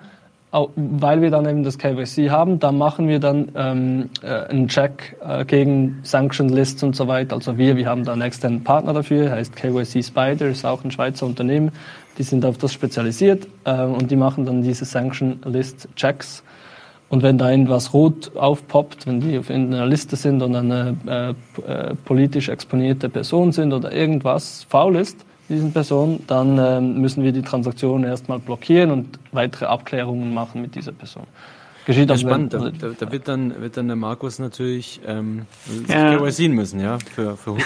weil 0.51 1.21
wir 1.21 1.31
dann 1.31 1.47
eben 1.47 1.63
das 1.63 1.77
KYC 1.77 2.29
haben, 2.29 2.59
da 2.59 2.73
machen 2.73 3.07
wir 3.07 3.19
dann 3.19 3.51
ähm, 3.55 4.09
äh, 4.21 4.49
einen 4.49 4.67
Check 4.67 5.15
äh, 5.25 5.45
gegen 5.45 5.99
Sanction 6.03 6.49
Lists 6.49 6.83
und 6.83 6.93
so 6.93 7.07
weiter. 7.07 7.35
Also 7.35 7.57
wir, 7.57 7.77
wir 7.77 7.87
haben 7.87 8.03
da 8.03 8.11
einen 8.11 8.21
externen 8.21 8.63
Partner 8.63 8.93
dafür, 8.93 9.31
heißt 9.31 9.55
KYC 9.55 10.03
Spider, 10.03 10.47
ist 10.47 10.65
auch 10.65 10.83
ein 10.83 10.91
Schweizer 10.91 11.25
Unternehmen. 11.25 11.71
Die 12.17 12.23
sind 12.23 12.43
auf 12.43 12.57
das 12.57 12.73
spezialisiert 12.73 13.47
äh, 13.63 13.81
und 13.83 14.11
die 14.11 14.17
machen 14.17 14.45
dann 14.45 14.61
diese 14.61 14.83
Sanction 14.83 15.39
List 15.45 15.87
Checks. 15.95 16.43
Und 17.07 17.23
wenn 17.23 17.37
da 17.37 17.49
irgendwas 17.49 17.93
rot 17.93 18.35
aufpoppt, 18.35 19.07
wenn 19.07 19.21
die 19.21 19.37
auf 19.37 19.49
einer 19.49 19.85
Liste 19.85 20.17
sind 20.17 20.41
und 20.41 20.55
eine 20.55 20.97
äh, 21.07 21.29
äh, 21.69 21.95
politisch 22.05 22.49
exponierte 22.49 23.07
Person 23.07 23.53
sind 23.53 23.71
oder 23.71 23.93
irgendwas 23.93 24.65
faul 24.69 24.97
ist, 24.97 25.25
diesen 25.51 25.73
Person, 25.73 26.21
dann 26.27 26.57
ähm, 26.57 27.01
müssen 27.01 27.23
wir 27.23 27.31
die 27.31 27.41
Transaktion 27.41 28.03
erstmal 28.03 28.39
blockieren 28.39 28.91
und 28.91 29.19
weitere 29.31 29.65
Abklärungen 29.65 30.33
machen 30.33 30.61
mit 30.61 30.75
dieser 30.75 30.91
Person. 30.91 31.23
Geschieht 31.85 32.09
ja, 32.09 32.17
spannend. 32.17 32.53
Da, 32.53 32.59
da, 32.59 32.89
da, 32.97 33.11
wird, 33.11 33.27
dann, 33.27 33.59
wird 33.59 33.75
dann 33.75 33.87
der 33.87 33.95
Markus 33.95 34.37
natürlich 34.37 35.01
ähm, 35.07 35.47
ja. 35.87 36.15
KYC 36.17 36.49
müssen, 36.49 36.79
ja? 36.79 36.99
Für, 36.99 37.35
für 37.37 37.57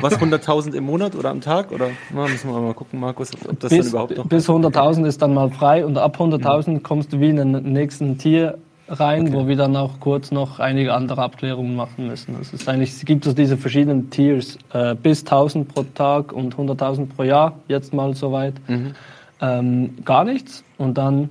was, 0.00 0.18
100.000 0.18 0.74
im 0.74 0.84
Monat 0.84 1.14
oder 1.14 1.30
am 1.30 1.40
Tag? 1.40 1.70
Oder 1.70 1.90
na, 2.12 2.26
müssen 2.26 2.50
wir 2.50 2.60
mal 2.60 2.74
gucken, 2.74 2.98
Markus, 2.98 3.30
ob 3.48 3.60
das 3.60 3.70
bis, 3.70 3.78
dann 3.78 3.88
überhaupt 3.88 4.16
noch... 4.16 4.26
Bis 4.26 4.48
100.000 4.48 5.06
ist 5.06 5.22
dann 5.22 5.34
mal 5.34 5.50
frei 5.50 5.86
und 5.86 5.98
ab 5.98 6.16
100.000 6.18 6.72
ja. 6.72 6.78
kommst 6.80 7.12
du 7.12 7.20
wie 7.20 7.28
in 7.28 7.36
den 7.36 7.72
nächsten 7.72 8.18
Tier 8.18 8.58
rein, 8.90 9.28
okay. 9.28 9.32
wo 9.32 9.46
wir 9.46 9.56
dann 9.56 9.76
auch 9.76 10.00
kurz 10.00 10.30
noch 10.30 10.58
einige 10.58 10.92
andere 10.94 11.22
Abklärungen 11.22 11.76
machen 11.76 12.06
müssen. 12.08 12.34
Also 12.36 12.56
es, 12.56 12.66
ist 12.66 12.98
es 12.98 13.04
gibt 13.04 13.24
also 13.26 13.36
diese 13.36 13.56
verschiedenen 13.56 14.10
Tiers, 14.10 14.58
äh, 14.72 14.94
bis 14.94 15.20
1000 15.20 15.72
pro 15.72 15.84
Tag 15.94 16.32
und 16.32 16.56
100.000 16.56 17.06
pro 17.06 17.22
Jahr, 17.22 17.54
jetzt 17.68 17.94
mal 17.94 18.14
soweit. 18.14 18.54
Mhm. 18.68 18.94
Ähm, 19.40 19.94
gar 20.04 20.24
nichts. 20.24 20.64
Und 20.76 20.98
dann, 20.98 21.30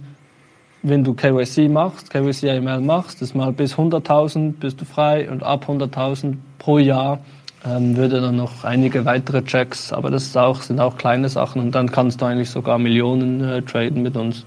wenn 0.81 1.03
du 1.03 1.13
KYC 1.13 1.69
machst, 1.69 2.09
KYC 2.09 2.49
AML 2.49 2.81
machst, 2.81 3.21
das 3.21 3.35
mal 3.35 3.51
bis 3.51 3.75
100.000 3.75 4.53
bist 4.59 4.79
du 4.81 4.85
frei 4.85 5.29
und 5.29 5.43
ab 5.43 5.65
100.000 5.67 6.35
pro 6.57 6.77
Jahr 6.79 7.19
ähm, 7.65 7.97
würde 7.97 8.21
dann 8.21 8.37
noch 8.37 8.63
einige 8.63 9.03
weitere 9.05 9.43
Checks, 9.43 9.91
aber 9.91 10.09
das 10.09 10.35
auch, 10.37 10.61
sind 10.61 10.79
auch 10.79 10.97
kleine 10.97 11.27
Sachen 11.27 11.61
und 11.61 11.75
dann 11.75 11.91
kannst 11.91 12.21
du 12.21 12.25
eigentlich 12.25 12.49
sogar 12.49 12.79
Millionen 12.79 13.43
äh, 13.43 13.61
traden 13.61 14.01
mit 14.01 14.15
uns. 14.15 14.45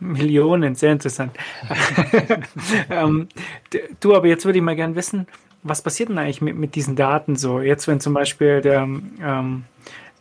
Millionen, 0.00 0.74
sehr 0.74 0.92
interessant. 0.92 1.32
ähm, 2.90 3.28
du, 4.00 4.14
aber 4.14 4.26
jetzt 4.26 4.44
würde 4.44 4.58
ich 4.58 4.64
mal 4.64 4.76
gerne 4.76 4.94
wissen, 4.94 5.26
was 5.62 5.82
passiert 5.82 6.08
denn 6.08 6.18
eigentlich 6.18 6.42
mit, 6.42 6.56
mit 6.56 6.74
diesen 6.74 6.96
Daten 6.96 7.36
so? 7.36 7.60
Jetzt, 7.60 7.88
wenn 7.88 8.00
zum 8.00 8.14
Beispiel 8.14 8.60
der, 8.60 8.82
ähm, 8.82 9.64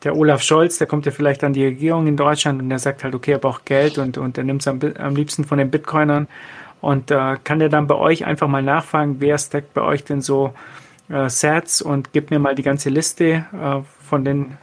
der 0.04 0.16
Olaf 0.16 0.42
Scholz, 0.42 0.78
der 0.78 0.88
kommt 0.88 1.06
ja 1.06 1.12
vielleicht 1.12 1.44
an 1.44 1.54
die 1.54 1.66
Regierung 1.66 2.08
in 2.08 2.18
Deutschland 2.18 2.62
und 2.62 2.70
der 2.70 2.80
sagt 2.80 3.04
halt, 3.04 3.16
okay, 3.16 3.34
er 3.34 3.40
braucht 3.40 3.66
Geld 3.66 3.98
und, 3.98 4.18
und 4.18 4.38
er 4.38 4.44
nimmt 4.44 4.62
es 4.62 4.68
am, 4.68 4.80
am 4.98 5.16
liebsten 5.16 5.44
von 5.44 5.58
den 5.58 5.70
Bitcoinern 5.70 6.28
und 6.82 7.12
äh, 7.12 7.36
kann 7.44 7.60
der 7.60 7.70
dann 7.70 7.88
bei 7.88 7.96
euch 7.96 8.26
einfach 8.26 8.48
mal 8.48 8.62
nachfragen, 8.62 9.18
wer 9.20 9.38
stackt 9.38 9.74
bei 9.74 9.82
euch 9.82 10.04
denn 10.04 10.22
so 10.22 10.54
äh, 11.10 11.30
Sets 11.30 11.82
und 11.82 12.14
gibt 12.14 12.32
mir 12.32 12.40
mal 12.40 12.56
die 12.56 12.64
ganze 12.64 12.90
Liste 12.90 13.46
äh, 13.54 13.82
von 14.08 14.26
den 14.26 14.58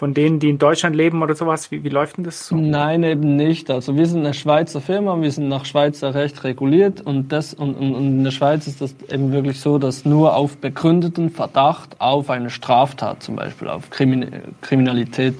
von 0.00 0.14
denen, 0.14 0.38
die 0.38 0.48
in 0.48 0.56
Deutschland 0.56 0.96
leben 0.96 1.22
oder 1.22 1.34
sowas? 1.34 1.70
Wie, 1.70 1.84
wie 1.84 1.90
läuft 1.90 2.16
denn 2.16 2.24
das 2.24 2.46
so? 2.46 2.56
Nein, 2.56 3.02
eben 3.02 3.36
nicht. 3.36 3.70
Also 3.70 3.98
wir 3.98 4.06
sind 4.06 4.20
eine 4.20 4.32
Schweizer 4.32 4.80
Firma, 4.80 5.20
wir 5.20 5.30
sind 5.30 5.48
nach 5.48 5.66
Schweizer 5.66 6.14
Recht 6.14 6.42
reguliert 6.42 7.02
und, 7.02 7.30
das, 7.32 7.52
und, 7.52 7.74
und, 7.74 7.94
und 7.94 8.06
in 8.06 8.24
der 8.24 8.30
Schweiz 8.30 8.66
ist 8.66 8.80
das 8.80 8.94
eben 9.12 9.30
wirklich 9.30 9.60
so, 9.60 9.76
dass 9.76 10.06
nur 10.06 10.34
auf 10.34 10.56
begründeten 10.56 11.28
Verdacht 11.28 11.96
auf 11.98 12.30
eine 12.30 12.48
Straftat, 12.48 13.22
zum 13.22 13.36
Beispiel 13.36 13.68
auf 13.68 13.90
Kriminalität, 13.90 15.34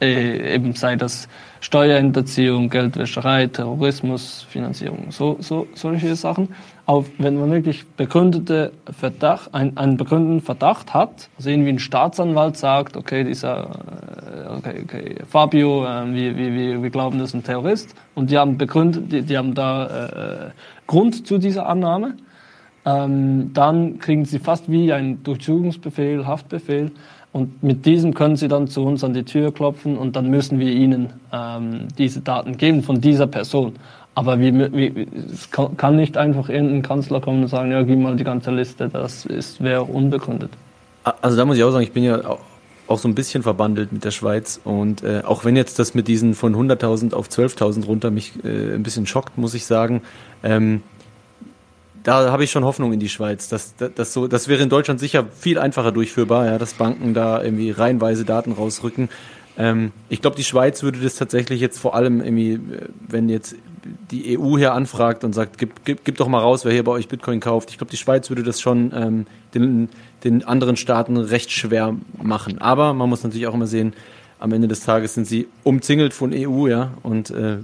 äh, 0.00 0.54
eben 0.54 0.74
sei 0.74 0.94
das 0.94 1.28
Steuerhinterziehung, 1.58 2.70
Geldwäscherei, 2.70 3.48
Terrorismus, 3.48 4.46
Finanzierung, 4.48 5.06
so, 5.10 5.38
so, 5.40 5.66
solche 5.74 6.14
Sachen. 6.14 6.50
Auf, 6.86 7.10
wenn 7.16 7.40
man 7.40 7.50
wirklich 7.50 7.86
begründete 7.96 8.72
Verdacht, 8.90 9.54
ein, 9.54 9.76
einen 9.78 9.96
begründeten 9.96 10.42
Verdacht 10.42 10.92
hat, 10.92 11.30
also 11.38 11.48
irgendwie 11.48 11.70
ein 11.70 11.78
Staatsanwalt 11.78 12.58
sagt, 12.58 12.96
okay, 12.96 13.24
dieser, 13.24 13.70
äh, 14.50 14.56
okay, 14.58 14.82
okay, 14.84 15.14
Fabio, 15.26 15.86
äh, 15.86 16.12
wir, 16.12 16.36
wir, 16.36 16.82
wir 16.82 16.90
glauben, 16.90 17.18
das 17.18 17.30
ist 17.30 17.34
ein 17.34 17.42
Terrorist, 17.42 17.94
und 18.14 18.30
die 18.30 18.36
haben 18.36 18.58
begründet, 18.58 19.10
die, 19.10 19.22
die 19.22 19.38
haben 19.38 19.54
da 19.54 20.48
äh, 20.48 20.50
Grund 20.86 21.26
zu 21.26 21.38
dieser 21.38 21.66
Annahme, 21.66 22.16
ähm, 22.84 23.52
dann 23.54 23.98
kriegen 23.98 24.26
sie 24.26 24.38
fast 24.38 24.70
wie 24.70 24.92
ein 24.92 25.22
Durchsuchungsbefehl, 25.22 26.26
Haftbefehl, 26.26 26.92
und 27.34 27.64
mit 27.64 27.84
diesem 27.84 28.14
können 28.14 28.36
Sie 28.36 28.46
dann 28.46 28.68
zu 28.68 28.84
uns 28.84 29.02
an 29.02 29.12
die 29.12 29.24
Tür 29.24 29.52
klopfen 29.52 29.98
und 29.98 30.14
dann 30.14 30.30
müssen 30.30 30.60
wir 30.60 30.70
Ihnen 30.70 31.14
ähm, 31.32 31.88
diese 31.98 32.20
Daten 32.20 32.56
geben 32.56 32.84
von 32.84 33.00
dieser 33.00 33.26
Person. 33.26 33.74
Aber 34.14 34.38
wir, 34.38 34.72
wir, 34.72 35.06
es 35.32 35.50
kann 35.50 35.96
nicht 35.96 36.16
einfach 36.16 36.48
irgendein 36.48 36.82
Kanzler 36.82 37.20
kommen 37.20 37.42
und 37.42 37.48
sagen, 37.48 37.72
ja, 37.72 37.82
gib 37.82 37.98
mal 37.98 38.14
die 38.14 38.24
ganze 38.24 38.52
Liste, 38.52 38.88
das 38.88 39.26
wäre 39.60 39.82
unbegründet. 39.82 40.50
Also 41.20 41.36
da 41.36 41.44
muss 41.44 41.56
ich 41.56 41.64
auch 41.64 41.72
sagen, 41.72 41.82
ich 41.82 41.92
bin 41.92 42.04
ja 42.04 42.20
auch 42.86 42.98
so 42.98 43.08
ein 43.08 43.14
bisschen 43.14 43.42
verbandelt 43.42 43.92
mit 43.92 44.04
der 44.04 44.10
Schweiz 44.10 44.60
und 44.62 45.02
äh, 45.02 45.22
auch 45.24 45.44
wenn 45.44 45.56
jetzt 45.56 45.78
das 45.78 45.94
mit 45.94 46.06
diesen 46.06 46.34
von 46.34 46.54
100.000 46.54 47.14
auf 47.14 47.28
12.000 47.28 47.86
runter 47.86 48.10
mich 48.10 48.32
äh, 48.44 48.74
ein 48.74 48.82
bisschen 48.82 49.06
schockt, 49.06 49.38
muss 49.38 49.54
ich 49.54 49.66
sagen, 49.66 50.02
ähm, 50.42 50.82
da 52.02 52.30
habe 52.30 52.44
ich 52.44 52.50
schon 52.50 52.64
Hoffnung 52.64 52.92
in 52.92 53.00
die 53.00 53.08
Schweiz. 53.08 53.48
Das, 53.48 53.74
das, 53.76 53.92
das, 53.94 54.12
so, 54.12 54.28
das 54.28 54.46
wäre 54.46 54.62
in 54.62 54.68
Deutschland 54.68 55.00
sicher 55.00 55.24
viel 55.34 55.58
einfacher 55.58 55.90
durchführbar, 55.90 56.46
ja, 56.46 56.58
dass 56.58 56.74
Banken 56.74 57.14
da 57.14 57.42
irgendwie 57.42 57.70
reihenweise 57.70 58.26
Daten 58.26 58.52
rausrücken. 58.52 59.08
Ähm, 59.56 59.92
ich 60.10 60.20
glaube, 60.20 60.36
die 60.36 60.44
Schweiz 60.44 60.82
würde 60.82 60.98
das 61.00 61.16
tatsächlich 61.16 61.60
jetzt 61.60 61.78
vor 61.78 61.94
allem 61.94 62.20
irgendwie, 62.20 62.60
wenn 63.08 63.30
jetzt 63.30 63.56
die 64.10 64.38
EU 64.38 64.56
hier 64.56 64.72
anfragt 64.72 65.24
und 65.24 65.32
sagt, 65.32 65.58
gib, 65.58 65.84
gib, 65.84 66.04
gib 66.04 66.16
doch 66.16 66.28
mal 66.28 66.40
raus, 66.40 66.64
wer 66.64 66.72
hier 66.72 66.84
bei 66.84 66.92
euch 66.92 67.08
Bitcoin 67.08 67.40
kauft. 67.40 67.70
Ich 67.70 67.78
glaube, 67.78 67.90
die 67.90 67.96
Schweiz 67.96 68.30
würde 68.30 68.42
das 68.42 68.60
schon 68.60 68.92
ähm, 68.94 69.26
den, 69.54 69.88
den 70.24 70.44
anderen 70.44 70.76
Staaten 70.76 71.16
recht 71.16 71.50
schwer 71.50 71.94
machen. 72.22 72.58
Aber 72.58 72.94
man 72.94 73.08
muss 73.08 73.22
natürlich 73.22 73.46
auch 73.46 73.54
immer 73.54 73.66
sehen, 73.66 73.94
am 74.38 74.52
Ende 74.52 74.68
des 74.68 74.80
Tages 74.80 75.14
sind 75.14 75.26
sie 75.26 75.48
umzingelt 75.62 76.12
von 76.12 76.32
EU, 76.34 76.66
ja, 76.66 76.92
und 77.02 77.30
äh, 77.30 77.58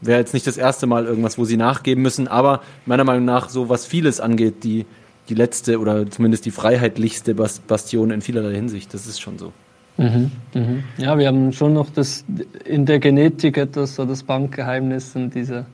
wäre 0.00 0.20
jetzt 0.20 0.34
nicht 0.34 0.46
das 0.46 0.56
erste 0.56 0.86
Mal 0.86 1.06
irgendwas, 1.06 1.38
wo 1.38 1.44
sie 1.44 1.56
nachgeben 1.56 2.02
müssen, 2.02 2.28
aber 2.28 2.62
meiner 2.86 3.04
Meinung 3.04 3.24
nach, 3.24 3.48
so 3.48 3.68
was 3.68 3.86
vieles 3.86 4.20
angeht, 4.20 4.62
die, 4.62 4.86
die 5.28 5.34
letzte 5.34 5.80
oder 5.80 6.08
zumindest 6.08 6.44
die 6.46 6.50
freiheitlichste 6.52 7.34
Bastion 7.34 8.10
in 8.10 8.20
vielerlei 8.20 8.54
Hinsicht, 8.54 8.94
das 8.94 9.06
ist 9.06 9.20
schon 9.20 9.38
so. 9.38 9.52
Mhm, 10.00 10.30
mhm. 10.54 10.84
Ja, 10.96 11.18
wir 11.18 11.26
haben 11.26 11.52
schon 11.52 11.74
noch 11.74 11.90
das 11.90 12.24
in 12.64 12.86
der 12.86 12.98
Genetik 13.00 13.58
etwas, 13.58 13.96
so 13.96 14.06
das 14.06 14.22
Bankgeheimnis 14.22 15.14
und 15.14 15.34
diese 15.34 15.66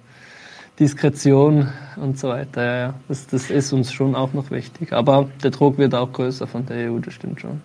Diskretion 0.81 1.69
und 1.95 2.19
so 2.19 2.31
weiter. 2.31 2.65
Ja, 2.65 2.77
ja. 2.77 2.95
Das, 3.07 3.29
das 3.29 3.51
ist 3.51 3.73
uns 3.73 3.93
schon 3.93 4.17
auch 4.17 4.33
noch 4.33 4.51
wichtig. 4.51 4.93
Aber 4.93 5.29
der 5.45 5.53
Druck 5.53 5.79
wird 5.79 5.95
auch 5.95 6.13
größer 6.13 6.49
von 6.49 6.67
der 6.67 6.91
EU, 6.91 6.99
das 6.99 7.15
stimmt 7.15 7.41
schon. 7.41 7.61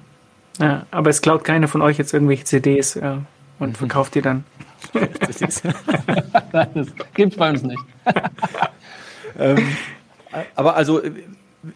Ja, 0.59 0.85
aber 0.91 1.09
es 1.09 1.23
klaut 1.23 1.43
keiner 1.43 1.67
von 1.67 1.81
euch 1.81 1.97
jetzt 1.97 2.13
irgendwelche 2.13 2.43
CDs 2.43 2.95
äh, 2.95 3.15
und 3.57 3.69
mhm. 3.69 3.75
verkauft 3.75 4.13
die 4.13 4.21
dann. 4.21 4.43
das 5.23 6.87
gibt's 7.15 7.37
bei 7.37 7.49
uns 7.49 7.63
nicht. 7.63 7.81
ähm, 9.39 9.57
aber 10.55 10.75
also 10.75 11.01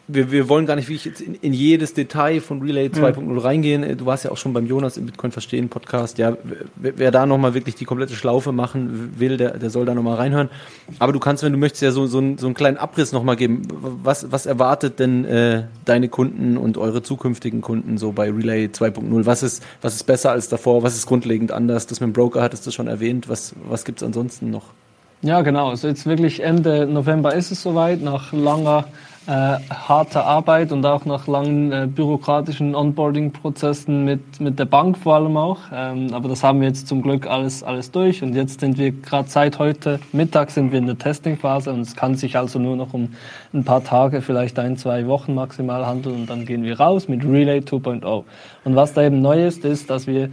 wir, 0.07 0.31
wir 0.31 0.49
wollen 0.49 0.65
gar 0.65 0.75
nicht 0.75 0.89
wie 0.89 0.95
ich 0.95 1.05
jetzt 1.05 1.21
in, 1.21 1.35
in 1.35 1.53
jedes 1.53 1.93
Detail 1.93 2.41
von 2.41 2.61
Relay 2.61 2.87
2.0 2.87 3.35
ja. 3.35 3.41
reingehen. 3.41 3.97
Du 3.97 4.05
warst 4.07 4.23
ja 4.23 4.31
auch 4.31 4.37
schon 4.37 4.51
beim 4.51 4.65
Jonas 4.65 4.97
im 4.97 5.05
Bitcoin 5.05 5.31
Verstehen 5.31 5.69
Podcast. 5.69 6.17
Ja, 6.17 6.37
wer, 6.75 6.97
wer 6.97 7.11
da 7.11 7.27
nochmal 7.27 7.53
wirklich 7.53 7.75
die 7.75 7.85
komplette 7.85 8.15
Schlaufe 8.15 8.51
machen 8.51 9.13
will, 9.19 9.37
der, 9.37 9.57
der 9.59 9.69
soll 9.69 9.85
da 9.85 9.93
nochmal 9.93 10.15
reinhören. 10.15 10.49
Aber 10.97 11.13
du 11.13 11.19
kannst, 11.19 11.43
wenn 11.43 11.51
du 11.51 11.59
möchtest, 11.59 11.83
ja 11.83 11.91
so, 11.91 12.07
so, 12.07 12.17
einen, 12.17 12.39
so 12.39 12.47
einen 12.47 12.55
kleinen 12.55 12.77
Abriss 12.77 13.11
nochmal 13.11 13.35
geben. 13.35 13.67
Was, 13.71 14.31
was 14.31 14.47
erwartet 14.47 14.99
denn 14.99 15.23
äh, 15.25 15.65
deine 15.85 16.09
Kunden 16.09 16.57
und 16.57 16.79
eure 16.79 17.03
zukünftigen 17.03 17.61
Kunden 17.61 17.99
so 17.99 18.11
bei 18.11 18.31
Relay 18.31 18.65
2.0? 18.65 19.25
Was 19.27 19.43
ist, 19.43 19.63
was 19.81 19.93
ist 19.93 20.05
besser 20.05 20.31
als 20.31 20.49
davor? 20.49 20.81
Was 20.81 20.95
ist 20.95 21.05
grundlegend 21.05 21.51
anders? 21.51 21.85
Das 21.85 21.99
mit 21.99 22.07
dem 22.07 22.13
Broker 22.13 22.41
hattest 22.41 22.65
du 22.65 22.71
schon 22.71 22.87
erwähnt. 22.87 23.29
Was, 23.29 23.53
was 23.63 23.85
gibt 23.85 23.99
es 24.01 24.03
ansonsten 24.03 24.49
noch? 24.49 24.65
Ja, 25.21 25.41
genau. 25.41 25.69
Also 25.69 25.87
jetzt 25.87 26.05
wirklich 26.05 26.41
Ende 26.41 26.87
November 26.87 27.33
ist 27.33 27.51
es 27.51 27.61
soweit, 27.61 28.01
nach 28.01 28.33
langer 28.33 28.85
äh, 29.27 29.57
harte 29.69 30.23
Arbeit 30.23 30.71
und 30.71 30.85
auch 30.85 31.05
nach 31.05 31.27
langen 31.27 31.71
äh, 31.71 31.87
bürokratischen 31.87 32.75
Onboarding-Prozessen 32.75 34.05
mit, 34.05 34.39
mit 34.39 34.59
der 34.59 34.65
Bank 34.65 34.97
vor 34.97 35.15
allem 35.15 35.35
auch. 35.37 35.59
Ähm, 35.73 36.13
aber 36.13 36.29
das 36.29 36.43
haben 36.43 36.61
wir 36.61 36.67
jetzt 36.67 36.87
zum 36.87 37.01
Glück 37.01 37.27
alles, 37.27 37.63
alles 37.63 37.91
durch 37.91 38.21
und 38.21 38.35
jetzt 38.35 38.59
sind 38.59 38.77
wir 38.77 38.91
gerade 38.91 39.27
seit 39.29 39.57
heute 39.57 39.99
Mittag 40.11 40.51
sind 40.51 40.71
wir 40.71 40.79
in 40.79 40.85
der 40.85 40.97
Testing-Phase 40.97 41.73
und 41.73 41.81
es 41.81 41.95
kann 41.95 42.15
sich 42.15 42.37
also 42.37 42.59
nur 42.59 42.75
noch 42.75 42.93
um 42.93 43.13
ein 43.53 43.63
paar 43.63 43.83
Tage, 43.83 44.21
vielleicht 44.21 44.59
ein, 44.59 44.77
zwei 44.77 45.07
Wochen 45.07 45.33
maximal 45.33 45.85
handeln 45.85 46.21
und 46.21 46.29
dann 46.29 46.45
gehen 46.45 46.63
wir 46.63 46.79
raus 46.79 47.07
mit 47.07 47.23
Relay 47.23 47.59
2.0. 47.59 48.23
Und 48.63 48.75
was 48.75 48.93
da 48.93 49.03
eben 49.03 49.21
neu 49.21 49.45
ist, 49.45 49.65
ist, 49.65 49.89
dass 49.89 50.07
wir 50.07 50.29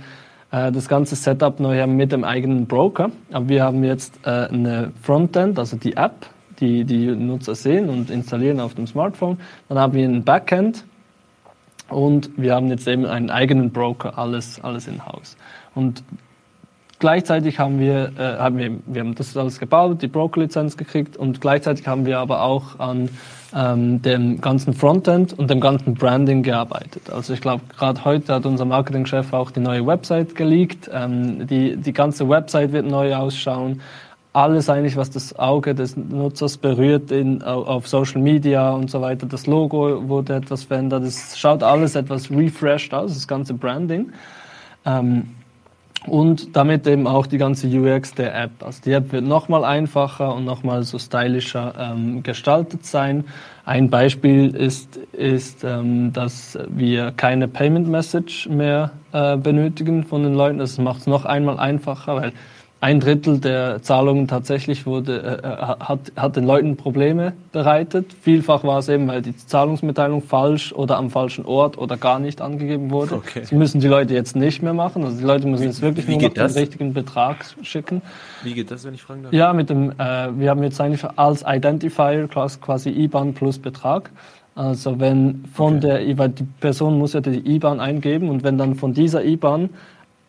äh, 0.50 0.70
das 0.70 0.86
ganze 0.86 1.16
Setup 1.16 1.58
neu 1.60 1.80
haben 1.80 1.96
mit 1.96 2.12
dem 2.12 2.24
eigenen 2.24 2.66
Broker. 2.66 3.10
Aber 3.32 3.48
wir 3.48 3.64
haben 3.64 3.82
jetzt 3.84 4.20
äh, 4.24 4.48
eine 4.48 4.92
Frontend, 5.02 5.58
also 5.58 5.76
die 5.76 5.96
App, 5.96 6.26
die 6.62 6.84
die 6.84 7.06
Nutzer 7.08 7.54
sehen 7.54 7.90
und 7.90 8.08
installieren 8.08 8.60
auf 8.60 8.74
dem 8.74 8.86
Smartphone. 8.86 9.38
Dann 9.68 9.78
haben 9.78 9.92
wir 9.92 10.08
ein 10.08 10.22
Backend 10.22 10.84
und 11.88 12.30
wir 12.36 12.54
haben 12.54 12.68
jetzt 12.68 12.86
eben 12.86 13.04
einen 13.04 13.30
eigenen 13.30 13.70
Broker, 13.70 14.16
alles, 14.16 14.62
alles 14.62 14.86
in-house. 14.86 15.36
Und 15.74 16.04
gleichzeitig 17.00 17.58
haben 17.58 17.80
wir, 17.80 18.12
äh, 18.16 18.38
haben 18.38 18.58
wir, 18.58 18.70
wir 18.86 19.00
haben 19.00 19.14
das 19.16 19.36
alles 19.36 19.58
gebaut, 19.58 20.00
die 20.00 20.06
Broker-Lizenz 20.06 20.76
gekriegt 20.76 21.16
und 21.16 21.40
gleichzeitig 21.40 21.86
haben 21.88 22.06
wir 22.06 22.20
aber 22.20 22.42
auch 22.42 22.78
an 22.78 23.08
ähm, 23.54 24.00
dem 24.00 24.40
ganzen 24.40 24.72
Frontend 24.72 25.36
und 25.36 25.50
dem 25.50 25.60
ganzen 25.60 25.94
Branding 25.94 26.44
gearbeitet. 26.44 27.10
Also 27.10 27.34
ich 27.34 27.40
glaube, 27.40 27.64
gerade 27.76 28.04
heute 28.04 28.34
hat 28.34 28.46
unser 28.46 28.64
Marketingchef 28.64 29.32
auch 29.32 29.50
die 29.50 29.60
neue 29.60 29.84
Website 29.84 30.36
geleakt. 30.36 30.88
Ähm, 30.92 31.46
die, 31.48 31.76
die 31.76 31.92
ganze 31.92 32.28
Website 32.28 32.72
wird 32.72 32.86
neu 32.86 33.14
ausschauen. 33.16 33.80
Alles 34.34 34.70
eigentlich, 34.70 34.96
was 34.96 35.10
das 35.10 35.38
Auge 35.38 35.74
des 35.74 35.96
Nutzers 35.96 36.56
berührt 36.56 37.10
in, 37.10 37.42
auf 37.42 37.86
Social 37.86 38.22
Media 38.22 38.70
und 38.70 38.90
so 38.90 39.02
weiter. 39.02 39.26
Das 39.26 39.46
Logo 39.46 40.08
wurde 40.08 40.36
etwas 40.36 40.64
verändert. 40.64 41.04
Es 41.04 41.38
schaut 41.38 41.62
alles 41.62 41.96
etwas 41.96 42.30
refreshed 42.30 42.94
aus, 42.94 43.12
das 43.12 43.28
ganze 43.28 43.52
Branding. 43.52 44.10
Ähm, 44.86 45.28
und 46.06 46.56
damit 46.56 46.86
eben 46.86 47.06
auch 47.06 47.26
die 47.26 47.38
ganze 47.38 47.68
UX 47.68 48.14
der 48.14 48.34
App. 48.34 48.50
Also 48.60 48.80
die 48.84 48.92
App 48.92 49.12
wird 49.12 49.24
nochmal 49.24 49.64
einfacher 49.64 50.34
und 50.34 50.44
nochmal 50.44 50.82
so 50.82 50.98
stylischer 50.98 51.74
ähm, 51.78 52.22
gestaltet 52.22 52.84
sein. 52.84 53.24
Ein 53.64 53.88
Beispiel 53.88 54.54
ist, 54.54 54.96
ist 55.12 55.62
ähm, 55.62 56.12
dass 56.12 56.58
wir 56.68 57.12
keine 57.12 57.46
Payment 57.46 57.86
Message 57.86 58.48
mehr 58.48 58.90
äh, 59.12 59.36
benötigen 59.36 60.04
von 60.04 60.24
den 60.24 60.34
Leuten. 60.34 60.58
Das 60.58 60.78
macht 60.78 61.02
es 61.02 61.06
noch 61.06 61.24
einmal 61.24 61.60
einfacher, 61.60 62.16
weil 62.16 62.32
ein 62.82 62.98
Drittel 62.98 63.38
der 63.38 63.80
Zahlungen 63.80 64.26
tatsächlich 64.26 64.86
wurde, 64.86 65.22
äh, 65.22 65.46
äh, 65.46 65.86
hat, 65.86 66.00
hat 66.16 66.34
den 66.34 66.44
Leuten 66.44 66.76
Probleme 66.76 67.32
bereitet. 67.52 68.12
Vielfach 68.22 68.64
war 68.64 68.80
es 68.80 68.88
eben, 68.88 69.06
weil 69.06 69.22
die 69.22 69.36
Zahlungsmitteilung 69.36 70.20
falsch 70.20 70.72
oder 70.72 70.96
am 70.96 71.08
falschen 71.08 71.46
Ort 71.46 71.78
oder 71.78 71.96
gar 71.96 72.18
nicht 72.18 72.40
angegeben 72.40 72.90
wurde. 72.90 73.14
Okay. 73.14 73.42
Das 73.42 73.52
müssen 73.52 73.80
die 73.80 73.86
Leute 73.86 74.14
jetzt 74.14 74.34
nicht 74.34 74.64
mehr 74.64 74.74
machen. 74.74 75.04
Also 75.04 75.16
die 75.16 75.24
Leute 75.24 75.46
müssen 75.46 75.62
jetzt 75.62 75.80
wirklich 75.80 76.08
nur 76.08 76.20
noch 76.20 76.34
das? 76.34 76.54
den 76.54 76.60
richtigen 76.60 76.92
Betrag 76.92 77.46
schicken. 77.62 78.02
Wie 78.42 78.52
geht 78.52 78.72
das, 78.72 78.84
wenn 78.84 78.94
ich 78.94 79.02
fragen 79.02 79.22
darf? 79.22 79.32
Ja, 79.32 79.52
mit 79.52 79.70
dem, 79.70 79.92
äh, 79.92 80.36
wir 80.36 80.50
haben 80.50 80.64
jetzt 80.64 80.80
eigentlich 80.80 81.04
als 81.14 81.44
Identifier 81.46 82.26
quasi 82.26 82.90
IBAN 82.90 83.34
plus 83.34 83.60
Betrag. 83.60 84.10
Also 84.56 84.98
wenn 84.98 85.44
von 85.54 85.76
okay. 85.76 86.04
der, 86.04 86.18
weil 86.18 86.30
die 86.30 86.48
Person 86.58 86.98
muss 86.98 87.12
ja 87.12 87.20
die 87.20 87.48
IBAN 87.54 87.78
eingeben 87.78 88.28
und 88.28 88.42
wenn 88.42 88.58
dann 88.58 88.74
von 88.74 88.92
dieser 88.92 89.24
IBAN 89.24 89.70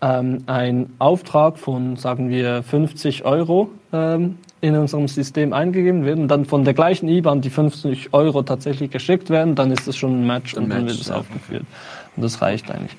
ähm, 0.04 0.44
ein 0.48 0.90
Auftrag 1.00 1.58
von, 1.58 1.96
sagen 1.96 2.30
wir, 2.30 2.62
50 2.62 3.24
Euro 3.24 3.70
ähm, 3.94 4.38
in 4.60 4.76
unserem 4.76 5.08
System 5.08 5.54
eingegeben 5.54 6.04
wird 6.04 6.20
und 6.20 6.28
dann 6.28 6.46
von 6.46 6.66
der 6.66 6.74
gleichen 6.74 7.08
IBAN 7.08 7.40
die 7.40 7.50
50 7.50 8.14
Euro 8.14 8.44
tatsächlich 8.44 8.92
geschickt 8.92 9.30
werden, 9.30 9.56
dann 9.56 9.72
ist 9.72 9.88
das 9.88 9.96
schon 9.96 10.22
ein 10.22 10.28
Match 10.28 10.56
ein 10.56 10.64
und 10.64 10.70
Match, 10.70 10.80
dann 10.80 10.88
wird 10.88 11.00
es 11.00 11.08
ja. 11.08 11.16
aufgeführt. 11.16 11.64
Und 12.16 12.24
das 12.24 12.42
reicht 12.42 12.70
eigentlich. 12.70 12.98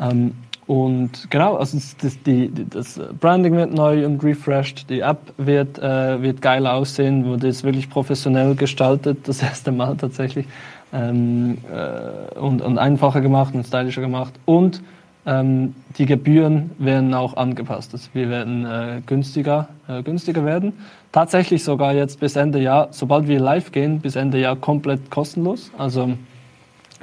Ähm, 0.00 0.32
und 0.66 1.30
genau, 1.30 1.56
also 1.56 1.78
das, 2.00 2.22
die, 2.22 2.50
das, 2.70 3.00
Branding 3.20 3.54
wird 3.54 3.72
neu 3.72 4.04
und 4.04 4.22
refreshed, 4.22 4.88
die 4.90 5.00
App 5.00 5.18
wird, 5.38 5.78
äh, 5.78 6.22
wird 6.22 6.42
geil 6.42 6.66
aussehen, 6.66 7.24
wurde 7.24 7.46
jetzt 7.46 7.64
wirklich 7.64 7.90
professionell 7.90 8.54
gestaltet, 8.54 9.18
das 9.28 9.42
erste 9.42 9.70
Mal 9.70 9.96
tatsächlich, 9.96 10.46
ähm, 10.94 11.58
äh, 11.70 12.38
und, 12.38 12.62
und 12.62 12.78
einfacher 12.78 13.20
gemacht 13.20 13.54
und 13.54 13.66
stylischer 13.66 14.00
gemacht. 14.00 14.32
Und 14.46 14.82
ähm, 15.28 15.74
die 15.98 16.06
Gebühren 16.06 16.70
werden 16.78 17.12
auch 17.12 17.36
angepasst. 17.36 17.92
Also 17.92 18.08
wir 18.14 18.30
werden 18.30 18.64
äh, 18.64 19.02
günstiger, 19.04 19.68
äh, 19.86 20.02
günstiger 20.02 20.44
werden. 20.46 20.72
Tatsächlich 21.12 21.62
sogar 21.64 21.92
jetzt 21.92 22.18
bis 22.18 22.34
Ende 22.34 22.60
Jahr, 22.60 22.88
sobald 22.92 23.28
wir 23.28 23.38
live 23.38 23.70
gehen, 23.70 24.00
bis 24.00 24.16
Ende 24.16 24.40
Jahr 24.40 24.56
komplett 24.56 25.10
kostenlos. 25.10 25.70
Also 25.76 26.14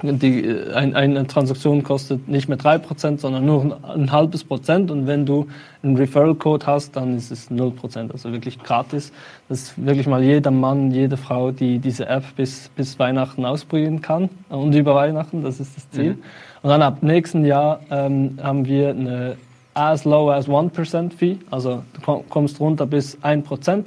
die, 0.01 0.43
äh, 0.43 0.73
ein, 0.73 0.95
eine 0.95 1.27
Transaktion 1.27 1.83
kostet 1.83 2.27
nicht 2.27 2.49
mehr 2.49 2.57
3%, 2.57 3.19
sondern 3.19 3.45
nur 3.45 3.79
ein, 3.83 4.11
halbes 4.11 4.43
Prozent. 4.43 4.89
Und 4.89 5.05
wenn 5.05 5.27
du 5.27 5.47
einen 5.83 5.95
Referral-Code 5.95 6.65
hast, 6.65 6.95
dann 6.95 7.15
ist 7.17 7.31
es 7.31 7.51
0%, 7.51 8.11
also 8.11 8.31
wirklich 8.31 8.57
gratis. 8.57 9.13
Das 9.49 9.61
ist 9.61 9.85
wirklich 9.85 10.07
mal 10.07 10.23
jeder 10.23 10.49
Mann, 10.49 10.89
jede 10.89 11.17
Frau, 11.17 11.51
die 11.51 11.77
diese 11.77 12.07
App 12.07 12.23
bis, 12.35 12.69
bis 12.69 12.97
Weihnachten 12.97 13.45
ausprobieren 13.45 14.01
kann. 14.01 14.29
Und 14.49 14.73
über 14.73 14.95
Weihnachten, 14.95 15.43
das 15.43 15.59
ist 15.59 15.77
das 15.77 15.89
Ziel. 15.91 16.13
Mhm. 16.13 16.23
Und 16.65 16.71
dann 16.71 16.81
ab 16.81 17.03
nächsten 17.03 17.45
Jahr 17.45 17.81
ähm, 17.91 18.39
haben 18.41 18.65
wir 18.65 18.89
eine 18.89 19.37
as 19.75 20.03
low 20.03 20.31
as 20.31 20.47
1% 20.49 21.13
Fee, 21.13 21.37
also 21.51 21.83
du 21.93 22.23
kommst 22.27 22.59
runter 22.59 22.87
bis 22.87 23.19
1%. 23.19 23.85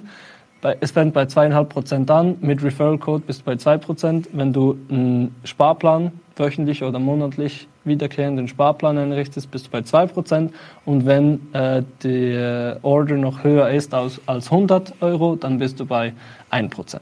Bei, 0.60 0.76
es 0.78 0.92
fängt 0.92 1.12
bei 1.12 1.24
2,5% 1.24 2.08
an, 2.08 2.36
mit 2.40 2.62
Referral 2.62 2.98
Code 2.98 3.24
bist 3.26 3.40
du 3.40 3.46
bei 3.46 3.54
2%. 3.54 4.26
Wenn 4.32 4.52
du 4.52 4.78
einen 4.88 5.34
Sparplan 5.42 6.12
wöchentlich 6.36 6.84
oder 6.84 7.00
monatlich 7.00 7.66
wiederkehrenden 7.82 8.46
Sparplan 8.46 8.96
einrichtest, 8.96 9.50
bist 9.50 9.66
du 9.66 9.70
bei 9.70 9.80
2%. 9.80 10.50
Und 10.84 11.04
wenn 11.04 11.52
äh, 11.54 11.82
der 12.04 12.78
Order 12.82 13.16
noch 13.16 13.42
höher 13.42 13.70
ist 13.70 13.92
als, 13.92 14.20
als 14.26 14.52
100 14.52 15.02
Euro, 15.02 15.34
dann 15.34 15.58
bist 15.58 15.80
du 15.80 15.84
bei 15.84 16.12
1%. 16.52 17.00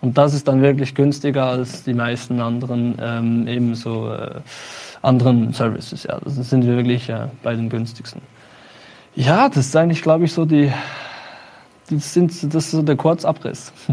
Und 0.00 0.16
das 0.16 0.32
ist 0.32 0.46
dann 0.46 0.62
wirklich 0.62 0.94
günstiger 0.94 1.46
als 1.46 1.82
die 1.82 1.94
meisten 1.94 2.40
anderen 2.40 2.96
ähm, 3.02 3.48
eben 3.48 3.74
so 3.74 4.12
äh, 4.12 4.42
anderen 5.02 5.52
Services. 5.52 6.04
Ja, 6.04 6.18
das 6.22 6.34
sind 6.50 6.66
wir 6.66 6.76
wirklich 6.76 7.08
äh, 7.08 7.28
bei 7.42 7.54
den 7.54 7.68
günstigsten. 7.68 8.20
Ja, 9.14 9.48
das 9.48 9.66
ist 9.66 9.76
eigentlich, 9.76 10.02
glaube 10.02 10.24
ich, 10.24 10.32
so 10.32 10.44
die, 10.44 10.72
das, 11.90 12.14
sind, 12.14 12.30
das 12.54 12.64
ist 12.64 12.70
so 12.70 12.82
der 12.82 12.96
Kurzabriss. 12.96 13.72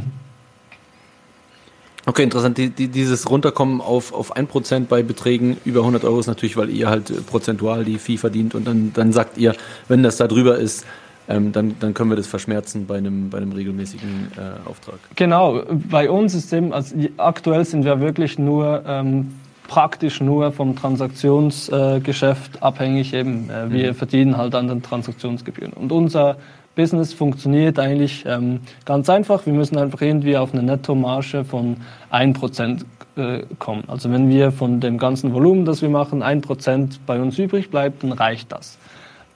Okay, 2.07 2.21
interessant. 2.21 2.57
Die, 2.59 2.69
die, 2.69 2.87
dieses 2.87 3.29
Runterkommen 3.29 3.81
auf, 3.81 4.13
auf 4.13 4.37
1% 4.37 4.85
bei 4.85 5.01
Beträgen 5.01 5.57
über 5.65 5.79
100 5.79 6.03
Euro 6.03 6.19
ist 6.19 6.27
natürlich, 6.27 6.55
weil 6.55 6.69
ihr 6.69 6.87
halt 6.87 7.09
äh, 7.09 7.15
prozentual 7.15 7.83
die 7.83 7.97
Fee 7.97 8.17
verdient 8.17 8.53
und 8.53 8.67
dann, 8.67 8.93
dann 8.93 9.11
sagt 9.11 9.39
ihr, 9.39 9.55
wenn 9.87 10.03
das 10.03 10.17
da 10.17 10.27
drüber 10.27 10.57
ist, 10.59 10.85
ähm, 11.27 11.51
dann, 11.51 11.75
dann 11.79 11.95
können 11.95 12.11
wir 12.11 12.15
das 12.15 12.27
verschmerzen 12.27 12.85
bei 12.85 12.97
einem, 12.97 13.31
bei 13.31 13.39
einem 13.39 13.51
regelmäßigen 13.51 14.31
äh, 14.37 14.69
Auftrag. 14.69 14.99
Genau, 15.15 15.63
bei 15.89 16.09
uns 16.09 16.35
ist 16.35 16.53
eben, 16.53 16.71
also 16.71 16.95
aktuell 17.17 17.65
sind 17.65 17.83
wir 17.83 17.99
wirklich 17.99 18.37
nur 18.37 18.83
ähm, 18.85 19.33
praktisch 19.67 20.21
nur 20.21 20.51
vom 20.51 20.75
Transaktionsgeschäft 20.75 22.55
äh, 22.55 22.59
abhängig. 22.59 23.13
Eben, 23.13 23.49
äh, 23.49 23.71
wir 23.71 23.91
mhm. 23.91 23.95
verdienen 23.95 24.37
halt 24.37 24.55
an 24.55 24.67
den 24.67 24.81
Transaktionsgebühren. 24.81 25.73
Und 25.73 25.91
unser 25.91 26.37
Business 26.75 27.13
funktioniert 27.13 27.79
eigentlich 27.79 28.25
ähm, 28.27 28.59
ganz 28.83 29.09
einfach. 29.09 29.45
Wir 29.45 29.53
müssen 29.53 29.77
einfach 29.77 30.01
irgendwie 30.01 30.37
auf 30.37 30.53
eine 30.53 30.63
Nettomarge 30.63 31.45
von 31.45 31.77
1% 32.11 32.85
äh, 33.15 33.43
kommen. 33.59 33.83
Also 33.87 34.11
wenn 34.11 34.29
wir 34.29 34.51
von 34.51 34.81
dem 34.81 34.97
ganzen 34.97 35.33
Volumen, 35.33 35.65
das 35.65 35.81
wir 35.81 35.89
machen, 35.89 36.21
1% 36.21 36.99
bei 37.05 37.21
uns 37.21 37.39
übrig 37.39 37.69
bleibt, 37.69 38.03
dann 38.03 38.11
reicht 38.11 38.51
das. 38.51 38.77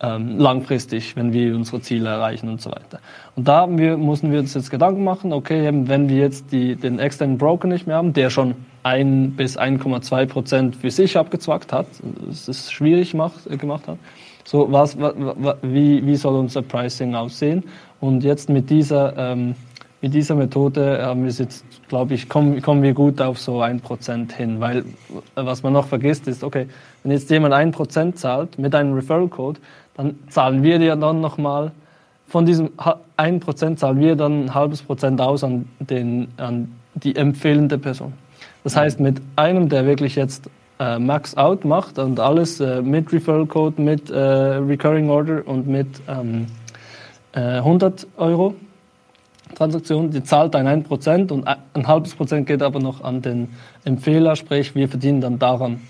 Ähm, 0.02 0.38
langfristig, 0.38 1.18
wenn 1.18 1.34
wir 1.34 1.54
unsere 1.56 1.82
Ziele 1.82 2.10
erreichen 2.10 2.48
und 2.48 2.62
so 2.62 2.72
weiter. 2.72 3.00
Und 3.36 3.50
da 3.50 3.68
wir, 3.70 3.98
müssen 3.98 4.32
wir 4.32 4.40
uns 4.40 4.54
jetzt 4.54 4.72
Gedanken 4.72 5.04
machen, 5.04 5.34
okay, 5.34 5.70
wenn 5.74 6.08
wir 6.08 6.18
jetzt 6.18 6.54
die, 6.54 6.78
den 6.78 7.00
externen 7.00 7.38
Broker 7.38 7.68
nicht 7.68 7.86
mehr 7.86 7.98
haben, 7.98 8.14
der 8.14 8.30
schon 8.30 8.56
1 8.84 9.36
bis 9.36 9.58
1,2 9.58 10.26
Prozent 10.26 10.76
für 10.76 10.92
sich 10.92 11.18
abgezwackt 11.18 11.74
hat, 11.74 11.88
das 12.28 12.48
ist 12.48 12.72
schwierig 12.72 13.14
macht, 13.14 13.48
äh, 13.48 13.58
gemacht 13.58 13.88
hat. 13.88 13.98
So, 14.46 14.72
was, 14.72 14.98
wie, 14.98 16.06
wie 16.06 16.16
soll 16.16 16.36
unser 16.36 16.62
Pricing 16.64 17.14
aussehen? 17.14 17.64
Und 18.00 18.24
jetzt 18.24 18.50
mit 18.50 18.70
dieser, 18.70 19.16
ähm, 19.16 19.54
mit 20.02 20.14
dieser 20.14 20.34
Methode 20.34 21.06
haben 21.06 21.24
wir 21.24 21.32
jetzt, 21.32 21.64
glaube 21.88 22.14
ich, 22.14 22.30
kommen, 22.30 22.62
kommen 22.62 22.82
wir 22.82 22.94
gut 22.94 23.22
auf 23.22 23.40
so 23.40 23.62
1 23.62 23.82
Prozent 23.82 24.34
hin. 24.34 24.60
Weil, 24.60 24.86
was 25.36 25.62
man 25.62 25.74
noch 25.74 25.88
vergisst, 25.88 26.28
ist, 26.28 26.44
okay, 26.44 26.68
wenn 27.04 27.12
jetzt 27.12 27.30
jemand 27.30 27.54
1 27.54 27.76
Prozent 27.76 28.18
zahlt 28.18 28.58
mit 28.58 28.74
einem 28.74 28.94
Referral-Code, 28.94 29.60
dann 29.98 30.18
zahlen 30.30 30.64
wir 30.64 30.80
ja 30.80 30.96
dann 30.96 31.22
nochmal, 31.22 31.72
von 32.28 32.46
diesem 32.46 32.72
1 33.18 33.44
Prozent 33.44 33.80
zahlen 33.80 34.00
wir 34.00 34.16
dann 34.16 34.46
ein 34.46 34.54
halbes 34.56 34.82
Prozent 34.82 35.20
aus 35.20 35.44
an, 35.44 35.68
den, 35.80 36.30
an 36.38 36.72
die 36.96 37.16
empfehlende 37.16 37.78
Person. 37.78 38.14
Das 38.64 38.76
heißt, 38.76 39.00
mit 39.00 39.22
einem, 39.36 39.70
der 39.70 39.86
wirklich 39.86 40.16
jetzt 40.16 40.50
äh, 40.80 41.00
Max 41.00 41.36
Out 41.36 41.66
macht 41.66 42.00
und 42.00 42.20
alles 42.20 42.60
äh, 42.60 42.82
mit 42.82 43.12
Referral 43.12 43.46
Code, 43.46 43.82
mit 43.82 44.10
äh, 44.10 44.18
Recurring 44.18 45.10
Order 45.10 45.42
und 45.46 45.68
mit 45.68 45.88
ähm, 46.08 46.48
100 47.34 48.04
äh, 48.04 48.08
Euro 48.18 48.56
Transaktion, 49.56 50.12
die 50.12 50.24
zahlt 50.24 50.56
ein 50.56 50.68
1% 50.68 51.32
und 51.32 51.48
ein 51.48 51.88
halbes 51.88 52.16
Prozent 52.16 52.48
geht 52.48 52.62
aber 52.62 52.80
noch 52.80 53.04
an 53.04 53.22
den 53.22 53.50
Empfehler, 53.84 54.36
sprich 54.36 54.76
wir 54.76 54.88
verdienen 54.88 55.22
dann 55.22 55.40
daran 55.40 55.82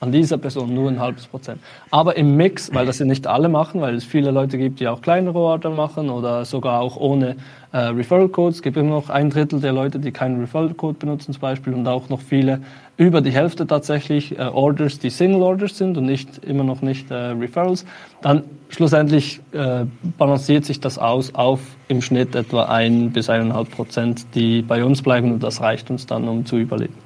an 0.00 0.12
dieser 0.12 0.38
Person 0.38 0.74
nur 0.74 0.90
ein 0.90 1.00
halbes 1.00 1.26
Prozent. 1.26 1.60
Aber 1.90 2.16
im 2.16 2.36
Mix, 2.36 2.72
weil 2.74 2.86
das 2.86 2.98
ja 2.98 3.06
nicht 3.06 3.26
alle 3.26 3.48
machen, 3.48 3.80
weil 3.80 3.94
es 3.94 4.04
viele 4.04 4.30
Leute 4.30 4.58
gibt, 4.58 4.80
die 4.80 4.88
auch 4.88 5.00
kleinere 5.00 5.38
Order 5.38 5.70
machen 5.70 6.10
oder 6.10 6.44
sogar 6.44 6.80
auch 6.80 6.96
ohne 6.96 7.36
äh, 7.72 7.78
Referral 7.78 8.28
Codes. 8.28 8.56
Es 8.56 8.62
gibt 8.62 8.76
immer 8.76 8.90
noch 8.90 9.08
ein 9.08 9.30
Drittel 9.30 9.60
der 9.60 9.72
Leute, 9.72 9.98
die 9.98 10.12
keinen 10.12 10.40
Referral 10.40 10.74
Code 10.74 10.98
benutzen 10.98 11.32
zum 11.32 11.40
Beispiel 11.40 11.72
und 11.72 11.86
auch 11.88 12.08
noch 12.08 12.20
viele, 12.20 12.60
über 12.98 13.20
die 13.20 13.30
Hälfte 13.30 13.66
tatsächlich 13.66 14.38
äh, 14.38 14.42
Orders, 14.42 14.98
die 14.98 15.10
Single 15.10 15.42
Orders 15.42 15.76
sind 15.76 15.96
und 15.96 16.06
nicht 16.06 16.44
immer 16.44 16.64
noch 16.64 16.82
nicht 16.82 17.10
äh, 17.10 17.14
Referrals. 17.14 17.84
Dann 18.22 18.44
schlussendlich 18.68 19.40
äh, 19.52 19.84
balanciert 20.18 20.64
sich 20.64 20.80
das 20.80 20.98
aus 20.98 21.34
auf 21.34 21.60
im 21.88 22.02
Schnitt 22.02 22.34
etwa 22.34 22.64
ein 22.64 23.12
bis 23.12 23.30
eineinhalb 23.30 23.70
Prozent, 23.70 24.26
die 24.34 24.62
bei 24.62 24.84
uns 24.84 25.02
bleiben 25.02 25.32
und 25.32 25.42
das 25.42 25.60
reicht 25.60 25.90
uns 25.90 26.06
dann, 26.06 26.28
um 26.28 26.44
zu 26.44 26.56
überleben. 26.56 27.05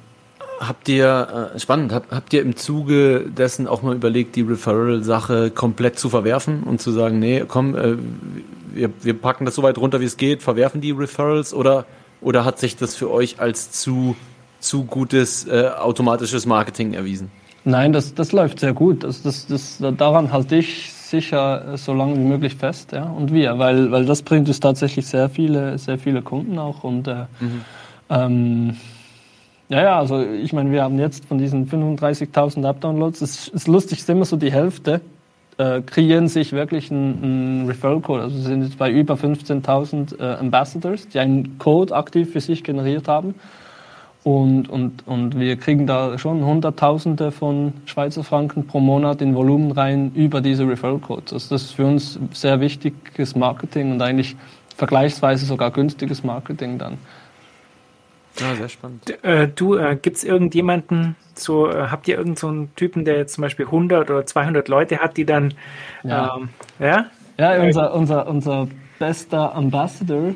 Habt 0.61 0.87
ihr, 0.89 1.51
äh, 1.55 1.59
spannend, 1.59 1.91
habt, 1.91 2.11
habt 2.11 2.31
ihr 2.33 2.43
im 2.43 2.55
Zuge 2.55 3.25
dessen 3.35 3.65
auch 3.65 3.81
mal 3.81 3.95
überlegt, 3.95 4.35
die 4.35 4.41
Referral-Sache 4.41 5.49
komplett 5.49 5.97
zu 5.97 6.07
verwerfen 6.07 6.61
und 6.61 6.79
zu 6.79 6.91
sagen, 6.91 7.17
nee, 7.17 7.43
komm, 7.47 7.75
äh, 7.75 7.97
wir, 8.71 8.91
wir 9.01 9.13
packen 9.15 9.45
das 9.45 9.55
so 9.55 9.63
weit 9.63 9.79
runter, 9.79 9.99
wie 10.01 10.05
es 10.05 10.17
geht, 10.17 10.43
verwerfen 10.43 10.79
die 10.79 10.91
Referrals 10.91 11.51
oder, 11.55 11.85
oder 12.21 12.45
hat 12.45 12.59
sich 12.59 12.75
das 12.75 12.95
für 12.95 13.09
euch 13.09 13.39
als 13.39 13.71
zu, 13.71 14.15
zu 14.59 14.83
gutes 14.83 15.47
äh, 15.47 15.69
automatisches 15.75 16.45
Marketing 16.45 16.93
erwiesen? 16.93 17.31
Nein, 17.63 17.91
das, 17.91 18.13
das 18.13 18.31
läuft 18.31 18.59
sehr 18.59 18.73
gut. 18.73 19.03
Das, 19.03 19.23
das, 19.23 19.47
das, 19.47 19.81
daran 19.97 20.31
halte 20.31 20.57
ich 20.57 20.93
sicher 20.93 21.75
so 21.75 21.93
lange 21.93 22.15
wie 22.17 22.23
möglich 22.23 22.55
fest, 22.55 22.91
ja, 22.91 23.03
und 23.03 23.33
wir, 23.33 23.57
weil, 23.57 23.91
weil 23.91 24.05
das 24.05 24.21
bringt 24.21 24.47
uns 24.47 24.59
tatsächlich 24.59 25.07
sehr 25.07 25.27
viele, 25.27 25.77
sehr 25.79 25.97
viele 25.97 26.21
Kunden 26.21 26.59
auch 26.59 26.83
und 26.83 27.07
äh, 27.07 27.25
mhm. 27.39 27.61
ähm, 28.09 28.77
ja, 29.71 29.83
ja, 29.83 29.99
also 29.99 30.21
ich 30.21 30.51
meine, 30.51 30.69
wir 30.69 30.83
haben 30.83 30.99
jetzt 30.99 31.23
von 31.25 31.37
diesen 31.37 31.65
35.000 31.65 32.67
App-Downloads, 32.67 33.21
es 33.21 33.47
ist 33.47 33.67
lustig, 33.69 33.99
es 33.99 34.03
ist 34.03 34.09
immer 34.09 34.25
so 34.25 34.35
die 34.35 34.51
Hälfte, 34.51 34.99
äh, 35.57 35.81
kreieren 35.81 36.27
sich 36.27 36.51
wirklich 36.51 36.91
einen, 36.91 37.67
Referral-Code. 37.67 38.23
Also 38.23 38.35
wir 38.35 38.43
sind 38.43 38.63
jetzt 38.63 38.77
bei 38.77 38.91
über 38.91 39.13
15.000 39.13 40.19
äh, 40.19 40.35
Ambassadors, 40.39 41.07
die 41.07 41.19
einen 41.19 41.57
Code 41.57 41.95
aktiv 41.95 42.33
für 42.33 42.41
sich 42.41 42.65
generiert 42.65 43.07
haben. 43.07 43.35
Und, 44.23 44.69
und, 44.69 45.07
und 45.07 45.39
wir 45.39 45.55
kriegen 45.55 45.87
da 45.87 46.17
schon 46.17 46.43
Hunderttausende 46.45 47.31
von 47.31 47.71
Schweizer 47.85 48.25
Franken 48.25 48.67
pro 48.67 48.81
Monat 48.81 49.21
in 49.21 49.35
Volumen 49.35 49.71
rein 49.71 50.11
über 50.15 50.41
diese 50.41 50.67
Referral-Codes. 50.67 51.31
Also 51.31 51.55
das 51.55 51.63
ist 51.63 51.71
für 51.71 51.85
uns 51.85 52.19
sehr 52.33 52.59
wichtiges 52.59 53.37
Marketing 53.37 53.93
und 53.93 54.01
eigentlich 54.01 54.35
vergleichsweise 54.75 55.45
sogar 55.45 55.71
günstiges 55.71 56.25
Marketing 56.25 56.77
dann. 56.77 56.97
Ja, 58.39 58.55
sehr 58.55 58.69
spannend. 58.69 59.23
Äh, 59.23 59.47
du, 59.49 59.75
äh, 59.75 59.97
gibt 60.01 60.17
es 60.17 60.23
irgendjemanden, 60.23 61.15
so, 61.35 61.69
äh, 61.69 61.87
habt 61.89 62.07
ihr 62.07 62.17
irgendeinen 62.17 62.67
so 62.67 62.69
Typen, 62.75 63.05
der 63.05 63.17
jetzt 63.17 63.33
zum 63.33 63.41
Beispiel 63.41 63.65
100 63.65 64.09
oder 64.09 64.25
200 64.25 64.67
Leute 64.67 64.99
hat, 64.99 65.17
die 65.17 65.25
dann, 65.25 65.53
ja, 66.03 66.37
ähm, 66.37 66.49
ja? 66.79 67.05
ja 67.37 67.61
unser, 67.61 67.93
unser, 67.93 68.27
unser 68.27 68.67
bester 68.99 69.53
Ambassador, 69.53 70.33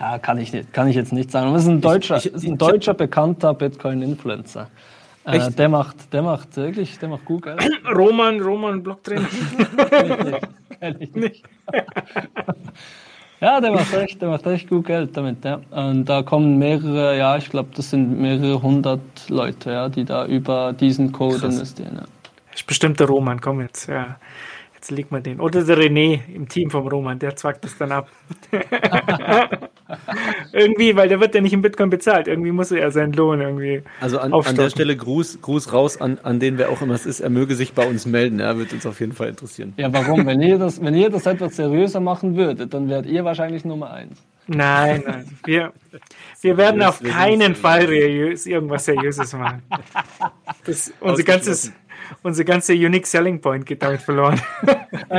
ja, 0.00 0.18
kann 0.18 0.38
ich, 0.38 0.52
nicht, 0.52 0.72
kann 0.72 0.88
ich 0.88 0.96
jetzt 0.96 1.12
nicht 1.12 1.30
sagen, 1.30 1.52
das 1.52 1.62
ist 1.62 1.68
ein 1.68 1.80
deutscher, 1.80 2.16
ich, 2.16 2.26
ich, 2.26 2.34
ist 2.34 2.44
ein 2.44 2.58
deutscher 2.58 2.94
bekannter 2.94 3.54
Bitcoin-Influencer. 3.54 4.68
Äh, 5.24 5.50
der 5.52 5.68
macht, 5.68 6.12
der 6.12 6.22
macht 6.22 6.56
wirklich, 6.56 6.98
der 6.98 7.08
macht 7.08 7.24
gut 7.24 7.42
Geld. 7.42 7.62
Roman, 7.94 8.40
Roman 8.40 8.82
Blocktrainer. 8.82 9.28
Kenn 10.80 11.00
ich 11.00 11.14
nicht. 11.14 11.44
Ja, 13.44 13.60
der 13.60 13.72
macht 13.72 13.92
echt, 13.92 14.22
der 14.22 14.30
macht 14.30 14.46
echt 14.46 14.70
gut 14.70 14.86
Geld 14.86 15.14
damit, 15.14 15.44
ja. 15.44 15.60
Und 15.70 16.06
da 16.06 16.22
kommen 16.22 16.56
mehrere, 16.56 17.18
ja, 17.18 17.36
ich 17.36 17.50
glaube, 17.50 17.68
das 17.76 17.90
sind 17.90 18.18
mehrere 18.18 18.62
hundert 18.62 19.02
Leute, 19.28 19.70
ja, 19.70 19.90
die 19.90 20.06
da 20.06 20.24
über 20.24 20.72
diesen 20.72 21.12
Code 21.12 21.40
Krass. 21.40 21.52
investieren. 21.52 21.92
Ja. 21.96 22.04
Das 22.50 22.60
ist 22.60 22.66
bestimmt 22.66 22.98
der 23.00 23.06
Roman, 23.06 23.38
komm 23.38 23.60
jetzt, 23.60 23.86
ja. 23.86 24.16
Jetzt 24.84 24.90
legt 24.90 25.10
man 25.10 25.22
den. 25.22 25.40
Oder 25.40 25.64
der 25.64 25.78
René 25.78 26.20
im 26.34 26.46
Team 26.46 26.68
vom 26.68 26.86
Roman, 26.86 27.18
der 27.18 27.34
zwackt 27.36 27.64
das 27.64 27.74
dann 27.78 27.90
ab. 27.90 28.10
irgendwie, 30.52 30.94
weil 30.94 31.08
der 31.08 31.20
wird 31.20 31.34
ja 31.34 31.40
nicht 31.40 31.54
in 31.54 31.62
Bitcoin 31.62 31.88
bezahlt. 31.88 32.28
Irgendwie 32.28 32.52
muss 32.52 32.70
er 32.70 32.90
seinen 32.90 33.14
Lohn 33.14 33.40
irgendwie. 33.40 33.82
Also 34.02 34.18
an, 34.18 34.34
an 34.34 34.56
der 34.56 34.68
Stelle 34.68 34.94
Gruß, 34.94 35.40
Gruß 35.40 35.72
raus 35.72 35.98
an, 35.98 36.18
an 36.22 36.38
den, 36.38 36.58
wer 36.58 36.68
auch 36.68 36.82
immer 36.82 36.92
es 36.92 37.06
ist. 37.06 37.20
Er 37.20 37.30
möge 37.30 37.54
sich 37.54 37.72
bei 37.72 37.86
uns 37.86 38.04
melden. 38.04 38.40
Er 38.40 38.58
wird 38.58 38.74
uns 38.74 38.84
auf 38.84 39.00
jeden 39.00 39.14
Fall 39.14 39.28
interessieren. 39.28 39.72
Ja, 39.78 39.90
warum? 39.90 40.26
Wenn 40.26 40.42
ihr 40.42 40.58
das, 40.58 40.82
wenn 40.82 40.92
ihr 40.92 41.08
das 41.08 41.24
etwas 41.24 41.56
seriöser 41.56 42.00
machen 42.00 42.36
würdet, 42.36 42.74
dann 42.74 42.90
wärt 42.90 43.06
ihr 43.06 43.24
wahrscheinlich 43.24 43.64
Nummer 43.64 43.90
eins. 43.90 44.18
Nein, 44.46 45.02
nein. 45.06 45.38
Wir, 45.44 45.72
wir 46.42 46.56
werden 46.58 46.82
auf 46.82 47.02
keinen 47.02 47.54
Fall 47.54 47.90
irgendwas 47.90 48.84
Seriöses 48.84 49.32
machen. 49.32 49.62
Das, 50.66 50.92
unser 51.00 51.22
ganzes, 51.22 51.72
unser 52.22 52.44
ganzer 52.44 52.74
Unique 52.74 53.06
Selling 53.06 53.40
Point 53.40 53.66
geht 53.66 53.82
damit 53.82 54.02
verloren. 54.02 54.40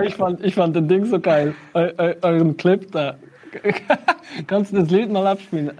ich, 0.05 0.15
fand, 0.15 0.43
ich 0.43 0.55
fand 0.55 0.75
den 0.75 0.87
Ding 0.87 1.05
so 1.05 1.19
geil. 1.19 1.53
Eu, 1.73 1.89
eu, 1.97 2.13
euren 2.21 2.57
Clip 2.57 2.91
da. 2.91 3.15
Kannst 4.47 4.73
du 4.73 4.77
das 4.77 4.89
Lied 4.89 5.11
mal 5.11 5.25
abspielen? 5.27 5.71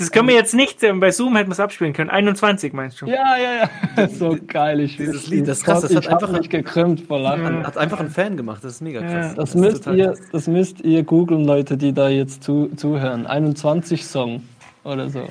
Das 0.00 0.10
können 0.10 0.28
wir 0.28 0.34
jetzt 0.34 0.54
nicht, 0.54 0.82
äh, 0.82 0.92
bei 0.94 1.10
Zoom 1.10 1.36
hätten 1.36 1.50
wir 1.50 1.52
es 1.52 1.60
abspielen 1.60 1.92
können. 1.92 2.08
21 2.08 2.72
meinst 2.72 3.02
du? 3.02 3.06
Ja, 3.06 3.36
ja, 3.36 3.68
ja. 3.96 4.08
so 4.18 4.34
geil. 4.46 4.80
Ich 4.80 4.96
Dieses 4.96 5.26
Lied, 5.26 5.46
das 5.46 5.58
ist 5.58 5.64
krass. 5.64 5.82
Das 5.82 5.94
hat 5.94 6.08
einfach 6.08 6.32
nicht 6.32 6.48
gekrümmt 6.48 7.02
vor 7.02 7.20
Lachen. 7.20 7.66
Hat 7.66 7.76
einfach 7.76 8.00
einen 8.00 8.08
Fan 8.08 8.34
gemacht. 8.38 8.64
Das 8.64 8.72
ist 8.74 8.80
mega 8.80 9.00
krass. 9.00 9.12
Ja. 9.12 9.34
Das, 9.34 9.52
das, 9.52 9.54
müsst 9.56 9.86
ihr, 9.86 10.14
das 10.32 10.46
müsst 10.46 10.80
ihr 10.80 11.02
googeln, 11.02 11.44
Leute, 11.44 11.76
die 11.76 11.92
da 11.92 12.08
jetzt 12.08 12.42
zu, 12.42 12.70
zuhören. 12.76 13.26
21 13.26 14.06
Song 14.06 14.42
oder 14.84 15.10
so. 15.10 15.28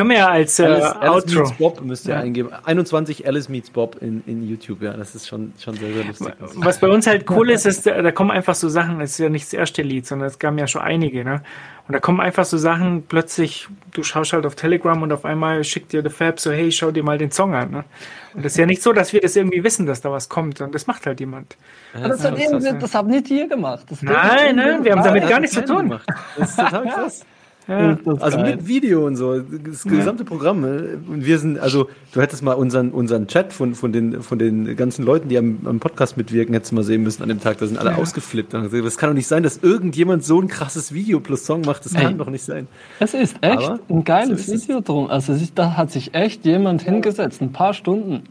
Können 0.00 0.10
wir 0.12 0.16
ja 0.16 0.30
als 0.30 0.58
äh, 0.58 0.64
Alice, 0.64 0.96
Alice 0.98 1.34
Meets 1.34 1.52
Bob 1.58 1.80
müsst 1.82 2.06
ihr 2.06 2.14
ja. 2.14 2.20
eingeben. 2.20 2.48
21 2.64 3.26
Alice 3.26 3.50
Meets 3.50 3.68
Bob 3.68 3.98
in, 4.00 4.22
in 4.24 4.48
YouTube, 4.48 4.80
ja, 4.80 4.94
das 4.94 5.14
ist 5.14 5.28
schon, 5.28 5.52
schon 5.62 5.74
sehr, 5.74 5.92
sehr 5.92 6.04
lustig. 6.04 6.32
Was 6.54 6.80
bei 6.80 6.88
uns 6.88 7.06
halt 7.06 7.28
cool 7.28 7.50
ist, 7.50 7.66
ist, 7.66 7.84
da 7.84 8.10
kommen 8.10 8.30
einfach 8.30 8.54
so 8.54 8.70
Sachen, 8.70 9.00
das 9.00 9.10
ist 9.10 9.18
ja 9.18 9.28
nicht 9.28 9.44
das 9.44 9.52
erste 9.52 9.82
Lied, 9.82 10.06
sondern 10.06 10.28
es 10.28 10.38
gab 10.38 10.58
ja 10.58 10.66
schon 10.66 10.80
einige, 10.80 11.22
ne? 11.22 11.42
Und 11.86 11.92
da 11.92 12.00
kommen 12.00 12.20
einfach 12.20 12.46
so 12.46 12.56
Sachen, 12.56 13.02
plötzlich, 13.02 13.68
du 13.92 14.02
schaust 14.02 14.32
halt 14.32 14.46
auf 14.46 14.54
Telegram 14.54 15.02
und 15.02 15.12
auf 15.12 15.26
einmal 15.26 15.64
schickt 15.64 15.92
dir 15.92 16.00
der 16.00 16.10
Fab 16.10 16.40
so, 16.40 16.50
hey, 16.50 16.72
schau 16.72 16.92
dir 16.92 17.02
mal 17.02 17.18
den 17.18 17.30
Song 17.30 17.54
an. 17.54 17.70
Ne? 17.70 17.84
Und 18.32 18.42
das 18.42 18.52
ist 18.52 18.58
ja 18.58 18.64
nicht 18.64 18.80
so, 18.80 18.94
dass 18.94 19.12
wir 19.12 19.20
das 19.20 19.36
irgendwie 19.36 19.62
wissen, 19.64 19.84
dass 19.84 20.00
da 20.00 20.10
was 20.10 20.30
kommt, 20.30 20.56
sondern 20.56 20.72
das 20.72 20.86
macht 20.86 21.04
halt 21.04 21.20
jemand. 21.20 21.58
Ja, 21.92 22.08
das, 22.08 22.22
das, 22.22 22.30
hat 22.30 22.38
das, 22.38 22.78
das, 22.78 22.94
haben 22.94 23.10
nicht 23.10 23.30
ihr 23.30 23.48
gemacht. 23.48 23.84
nein, 24.00 24.56
nein, 24.56 24.82
wir 24.82 24.92
haben 24.92 25.02
damit 25.02 25.28
gar 25.28 25.40
nichts 25.40 25.56
zu 25.56 25.64
tun. 25.64 25.88
Gemacht. 25.88 26.08
Das 26.38 26.50
ist 26.50 26.56
total 26.56 26.84
krass. 26.94 27.26
Ja, 27.70 27.96
also 28.18 28.38
mit 28.38 28.66
Video 28.66 29.06
und 29.06 29.14
so, 29.14 29.38
das 29.38 29.84
gesamte 29.84 30.24
Programm. 30.24 30.60
Ne? 30.60 30.98
Und 31.08 31.24
wir 31.24 31.38
sind, 31.38 31.56
also 31.60 31.88
du 32.12 32.20
hättest 32.20 32.42
mal 32.42 32.54
unseren, 32.54 32.90
unseren 32.90 33.28
Chat 33.28 33.52
von, 33.52 33.76
von, 33.76 33.92
den, 33.92 34.22
von 34.22 34.40
den 34.40 34.74
ganzen 34.74 35.04
Leuten, 35.04 35.28
die 35.28 35.38
am, 35.38 35.60
am 35.64 35.78
Podcast 35.78 36.16
mitwirken, 36.16 36.52
hättest 36.52 36.72
du 36.72 36.76
mal 36.76 36.82
sehen 36.82 37.04
müssen 37.04 37.22
an 37.22 37.28
dem 37.28 37.40
Tag. 37.40 37.58
Da 37.58 37.66
sind 37.68 37.78
alle 37.78 37.90
ja. 37.90 37.96
ausgeflippt. 37.96 38.54
Das 38.54 38.98
kann 38.98 39.10
doch 39.10 39.14
nicht 39.14 39.28
sein, 39.28 39.44
dass 39.44 39.58
irgendjemand 39.58 40.24
so 40.24 40.40
ein 40.40 40.48
krasses 40.48 40.92
Video 40.92 41.20
plus 41.20 41.46
Song 41.46 41.60
macht. 41.60 41.84
Das 41.84 41.94
kann 41.94 42.18
doch 42.18 42.28
nicht 42.28 42.44
sein. 42.44 42.66
Es 42.98 43.14
ist 43.14 43.36
echt 43.40 43.58
Aber 43.58 43.78
ein 43.88 44.02
geiles 44.02 44.46
so 44.46 44.52
Video 44.52 44.80
drum. 44.80 45.08
Also 45.08 45.32
ist, 45.32 45.56
da 45.56 45.76
hat 45.76 45.92
sich 45.92 46.12
echt 46.14 46.44
jemand 46.44 46.82
hingesetzt, 46.82 47.40
ein 47.40 47.52
paar 47.52 47.72
Stunden. 47.72 48.24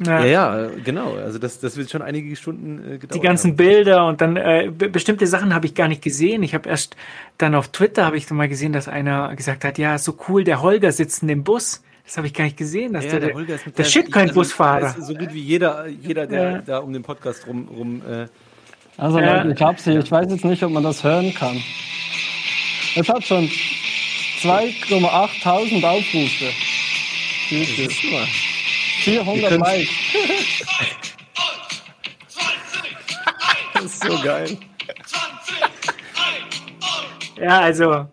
Ja. 0.00 0.24
ja, 0.24 0.60
ja, 0.60 0.70
genau. 0.82 1.14
Also 1.14 1.38
das, 1.38 1.60
das 1.60 1.76
wird 1.76 1.90
schon 1.90 2.02
einige 2.02 2.34
Stunden 2.36 2.78
äh, 2.78 2.98
gedauert. 2.98 3.14
Die 3.14 3.20
ganzen 3.20 3.50
haben. 3.50 3.56
Bilder 3.56 4.06
und 4.06 4.20
dann 4.20 4.36
äh, 4.36 4.70
bestimmte 4.70 5.26
Sachen 5.26 5.54
habe 5.54 5.66
ich 5.66 5.74
gar 5.74 5.88
nicht 5.88 6.02
gesehen. 6.02 6.42
Ich 6.42 6.54
habe 6.54 6.68
erst 6.68 6.96
dann 7.38 7.54
auf 7.54 7.68
Twitter 7.68 8.06
habe 8.06 8.16
ich 8.16 8.30
mal 8.30 8.48
gesehen, 8.48 8.72
dass 8.72 8.88
einer 8.88 9.34
gesagt 9.36 9.64
hat, 9.64 9.78
ja, 9.78 9.98
so 9.98 10.16
cool, 10.28 10.44
der 10.44 10.62
Holger 10.62 10.92
sitzt 10.92 11.22
in 11.22 11.28
dem 11.28 11.44
Bus. 11.44 11.82
Das 12.04 12.16
habe 12.16 12.26
ich 12.26 12.34
gar 12.34 12.44
nicht 12.44 12.56
gesehen. 12.56 12.94
Dass 12.94 13.04
ja, 13.04 13.12
der, 13.12 13.20
der, 13.20 13.34
Holger 13.34 13.54
ist 13.54 13.66
mit 13.66 13.78
der, 13.78 13.84
der 13.84 13.90
Shitcoin-Busfahrer. 13.90 14.86
Also, 14.86 15.02
so 15.02 15.14
gut 15.14 15.32
wie 15.32 15.40
jeder, 15.40 15.86
jeder 15.86 16.26
der 16.26 16.50
ja. 16.50 16.58
da 16.58 16.78
um 16.78 16.92
den 16.92 17.02
Podcast 17.02 17.46
rum. 17.46 17.68
rum 17.68 18.02
äh, 18.10 18.26
also 18.96 19.18
ja. 19.18 19.44
ich 19.44 19.60
hab's 19.60 19.84
hier. 19.84 19.98
Ich 19.98 20.10
weiß 20.10 20.30
jetzt 20.30 20.44
nicht, 20.44 20.62
ob 20.62 20.72
man 20.72 20.82
das 20.82 21.04
hören 21.04 21.32
kann. 21.34 21.62
Es 22.96 23.08
hat 23.08 23.24
schon 23.24 23.48
2,8 24.42 25.84
Aufrufe. 25.84 26.52
Super. 27.48 28.26
400 29.02 29.58
Likes. 29.58 29.84
das 33.74 33.84
ist 33.84 34.04
so 34.04 34.22
geil. 34.22 34.56
Ja, 37.40 37.60
also 37.60 38.06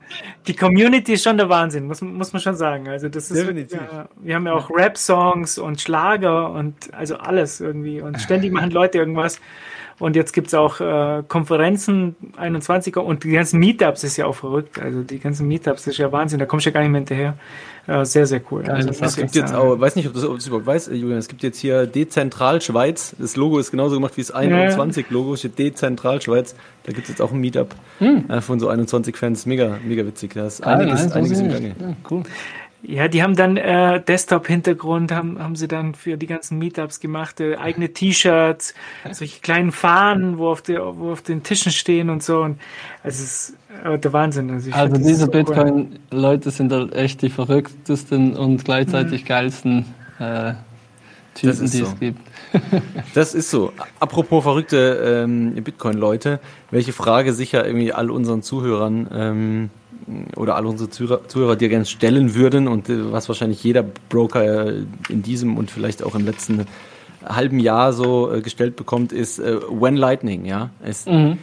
die 0.47 0.55
Community 0.55 1.13
ist 1.13 1.23
schon 1.23 1.37
der 1.37 1.47
Wahnsinn, 1.47 1.85
muss, 1.85 2.01
muss 2.01 2.33
man 2.33 2.41
schon 2.41 2.55
sagen. 2.55 2.87
Also 2.87 3.07
das 3.07 3.29
ist, 3.29 3.39
Definitiv. 3.39 3.79
Ja, 3.79 4.09
wir 4.15 4.35
haben 4.35 4.47
ja 4.47 4.53
auch 4.53 4.71
Rap-Songs 4.71 5.59
und 5.59 5.79
Schlager 5.79 6.49
und 6.51 6.91
also 6.93 7.17
alles 7.17 7.61
irgendwie 7.61 8.01
und 8.01 8.19
ständig 8.19 8.51
machen 8.51 8.71
Leute 8.71 8.97
irgendwas. 8.97 9.39
Und 9.99 10.15
jetzt 10.15 10.31
gibt 10.31 10.47
es 10.47 10.53
auch 10.53 10.79
äh, 10.79 11.23
Konferenzen, 11.27 12.15
21er 12.37 12.99
und 12.99 13.25
die 13.25 13.31
ganzen 13.31 13.59
Meetups 13.59 14.03
ist 14.03 14.17
ja 14.17 14.25
auch 14.25 14.35
verrückt. 14.35 14.79
Also 14.79 15.03
die 15.03 15.19
ganzen 15.19 15.47
Meetups 15.47 15.85
ist 15.85 15.97
ja 15.97 16.11
Wahnsinn, 16.11 16.39
da 16.39 16.45
kommst 16.45 16.65
du 16.65 16.69
ja 16.69 16.73
gar 16.73 16.81
nicht 16.81 16.91
mehr 16.91 17.01
hinterher. 17.01 17.35
Äh, 17.89 18.05
sehr, 18.05 18.27
sehr 18.27 18.41
cool. 18.51 18.61
Geil, 18.61 18.75
also, 18.75 18.89
es 18.89 19.15
gibt 19.15 19.35
jetzt 19.35 19.53
auch, 19.53 19.79
weiß 19.79 19.95
nicht, 19.95 20.07
ob 20.07 20.13
du 20.13 20.21
das 20.21 20.45
überhaupt 20.45 20.67
weißt, 20.67 20.89
äh, 20.89 20.95
Julian, 20.95 21.17
es 21.17 21.27
gibt 21.27 21.41
jetzt 21.41 21.57
hier 21.57 21.87
Dezentral 21.87 22.61
Schweiz. 22.61 23.15
Das 23.17 23.35
Logo 23.35 23.57
ist 23.57 23.71
genauso 23.71 23.95
gemacht 23.95 24.15
wie 24.15 24.21
das 24.21 24.33
21-Logo, 24.33 25.35
steht 25.35 25.57
Dezentral 25.57 26.21
Schweiz. 26.21 26.55
Da 26.83 26.91
gibt 26.91 27.03
es 27.03 27.09
jetzt 27.09 27.21
auch 27.21 27.31
ein 27.31 27.39
Meetup 27.39 27.73
hm. 27.97 28.29
äh, 28.29 28.41
von 28.41 28.59
so 28.59 28.67
21 28.69 29.17
Fans. 29.17 29.47
Mega, 29.47 29.79
mega 29.83 30.05
witzig. 30.05 30.33
Da 30.35 30.45
ist 30.45 30.63
einiges, 30.63 31.11
einiges 31.11 31.39
im 31.39 31.49
Gange. 31.49 31.75
Ja, 31.79 31.95
cool. 32.11 32.23
Ja, 32.81 33.09
die 33.09 33.21
haben 33.21 33.35
dann 33.35 33.57
äh, 33.57 34.01
Desktop-Hintergrund, 34.01 35.11
haben, 35.11 35.37
haben 35.37 35.57
sie 35.57 35.67
dann 35.67 35.95
für 35.95 36.15
die 36.15 36.27
ganzen 36.27 36.57
Meetups 36.59 37.01
gemacht, 37.01 37.41
äh, 37.41 37.57
eigene 37.57 37.89
T-Shirts, 37.93 38.73
solche 39.11 39.41
kleinen 39.41 39.71
Fahnen, 39.71 40.37
wo 40.37 40.49
auf, 40.49 40.61
der, 40.61 40.97
wo 40.97 41.11
auf 41.11 41.21
den 41.21 41.43
Tischen 41.43 41.73
stehen 41.73 42.09
und 42.09 42.23
so. 42.23 42.41
Und 42.41 42.59
also 43.03 43.21
es 43.21 43.49
ist 43.49 43.57
äh, 43.83 43.99
der 43.99 44.13
Wahnsinn. 44.13 44.49
Also, 44.49 44.71
also 44.71 44.95
diese 44.95 45.25
so 45.25 45.27
Bitcoin-Leute 45.31 46.51
sind 46.51 46.71
halt 46.71 46.93
echt 46.93 47.21
die 47.21 47.29
verrücktesten 47.29 48.37
und 48.37 48.63
gleichzeitig 48.63 49.23
mhm. 49.23 49.27
geilsten 49.27 49.85
äh, 50.19 50.53
Typen, 51.35 51.59
die 51.59 51.67
so. 51.67 51.83
es 51.83 51.99
gibt. 51.99 52.19
das 53.13 53.33
ist 53.33 53.49
so. 53.49 53.73
Apropos 53.99 54.43
verrückte 54.43 55.23
ähm, 55.25 55.53
Bitcoin-Leute, 55.63 56.39
welche 56.71 56.93
Frage 56.93 57.33
sicher 57.33 57.65
irgendwie 57.65 57.91
all 57.91 58.09
unseren 58.09 58.41
Zuhörern 58.41 59.07
ähm, 59.13 59.69
oder 60.35 60.55
all 60.55 60.65
unsere 60.65 60.89
Zuhörer, 60.89 61.55
dir 61.55 61.69
gerne 61.69 61.85
stellen 61.85 62.35
würden 62.35 62.67
und 62.67 62.89
äh, 62.89 63.11
was 63.11 63.27
wahrscheinlich 63.29 63.63
jeder 63.63 63.83
Broker 63.83 64.67
äh, 64.67 64.83
in 65.09 65.21
diesem 65.23 65.57
und 65.57 65.71
vielleicht 65.71 66.03
auch 66.03 66.15
im 66.15 66.25
letzten 66.25 66.65
halben 67.25 67.59
Jahr 67.59 67.93
so 67.93 68.31
äh, 68.31 68.41
gestellt 68.41 68.75
bekommt, 68.75 69.11
ist 69.11 69.39
When 69.39 69.95
Lightning, 69.95 70.45
ja. 70.45 70.69
Es, 70.83 71.05
mhm. 71.05 71.37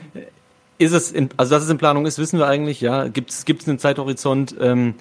Ist 0.79 0.93
es, 0.93 1.11
in, 1.11 1.31
also 1.39 1.55
dass 1.55 1.65
es 1.65 1.71
in 1.71 1.79
Planung 1.79 2.05
ist, 2.05 2.19
wissen 2.19 2.39
wir 2.39 2.47
eigentlich, 2.47 2.81
ja. 2.81 3.09
Gibt 3.09 3.31
es 3.31 3.69
einen 3.69 3.79
Zeithorizont? 3.79 4.55
Ähm, 4.61 4.95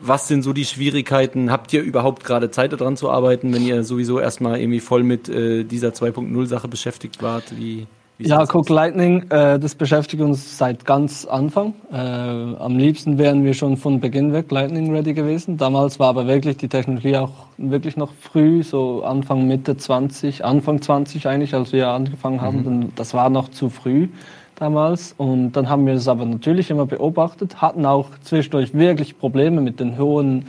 was 0.00 0.28
sind 0.28 0.42
so 0.42 0.52
die 0.52 0.64
Schwierigkeiten? 0.64 1.50
Habt 1.50 1.72
ihr 1.72 1.82
überhaupt 1.82 2.24
gerade 2.24 2.50
Zeit 2.50 2.72
daran 2.72 2.96
zu 2.96 3.10
arbeiten, 3.10 3.52
wenn 3.52 3.66
ihr 3.66 3.82
sowieso 3.82 4.20
erstmal 4.20 4.60
irgendwie 4.60 4.80
voll 4.80 5.02
mit 5.02 5.28
äh, 5.28 5.64
dieser 5.64 5.88
2.0 5.88 6.46
Sache 6.46 6.68
beschäftigt 6.68 7.20
wart? 7.22 7.56
Wie, 7.56 7.86
ja, 8.18 8.42
Cook 8.42 8.68
Lightning, 8.68 9.30
äh, 9.30 9.58
das 9.58 9.74
beschäftigt 9.74 10.22
uns 10.22 10.58
seit 10.58 10.84
ganz 10.84 11.24
Anfang. 11.24 11.74
Äh, 11.92 11.96
am 11.96 12.76
liebsten 12.76 13.16
wären 13.16 13.44
wir 13.44 13.54
schon 13.54 13.76
von 13.76 14.00
Beginn 14.00 14.32
weg 14.32 14.50
Lightning 14.50 14.92
ready 14.92 15.14
gewesen. 15.14 15.56
Damals 15.56 16.00
war 16.00 16.08
aber 16.08 16.26
wirklich 16.26 16.56
die 16.56 16.68
Technologie 16.68 17.16
auch 17.16 17.30
wirklich 17.58 17.96
noch 17.96 18.12
früh, 18.20 18.62
so 18.62 19.04
Anfang, 19.04 19.46
Mitte 19.46 19.76
20, 19.76 20.44
Anfang 20.44 20.82
20 20.82 21.28
eigentlich, 21.28 21.54
als 21.54 21.72
wir 21.72 21.88
angefangen 21.88 22.40
haben. 22.40 22.64
Mhm. 22.64 22.92
Das 22.96 23.14
war 23.14 23.30
noch 23.30 23.48
zu 23.50 23.70
früh 23.70 24.08
damals. 24.56 25.14
Und 25.16 25.52
dann 25.52 25.68
haben 25.68 25.86
wir 25.86 25.94
das 25.94 26.08
aber 26.08 26.24
natürlich 26.24 26.70
immer 26.70 26.86
beobachtet, 26.86 27.62
hatten 27.62 27.86
auch 27.86 28.10
zwischendurch 28.22 28.74
wirklich 28.74 29.18
Probleme 29.18 29.60
mit 29.60 29.78
den 29.78 29.96
hohen 29.96 30.46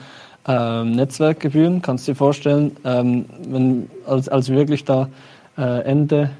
ähm, 0.48 0.94
Netzwerkgebühren. 0.94 1.82
Kannst 1.82 2.08
du 2.08 2.14
dir 2.14 2.16
vorstellen, 2.16 2.76
ähm, 2.84 3.26
wenn, 3.48 3.90
als, 4.08 4.28
als 4.28 4.50
wirklich 4.50 4.86
da 4.86 5.10
äh, 5.58 5.84
Ende 5.84 6.32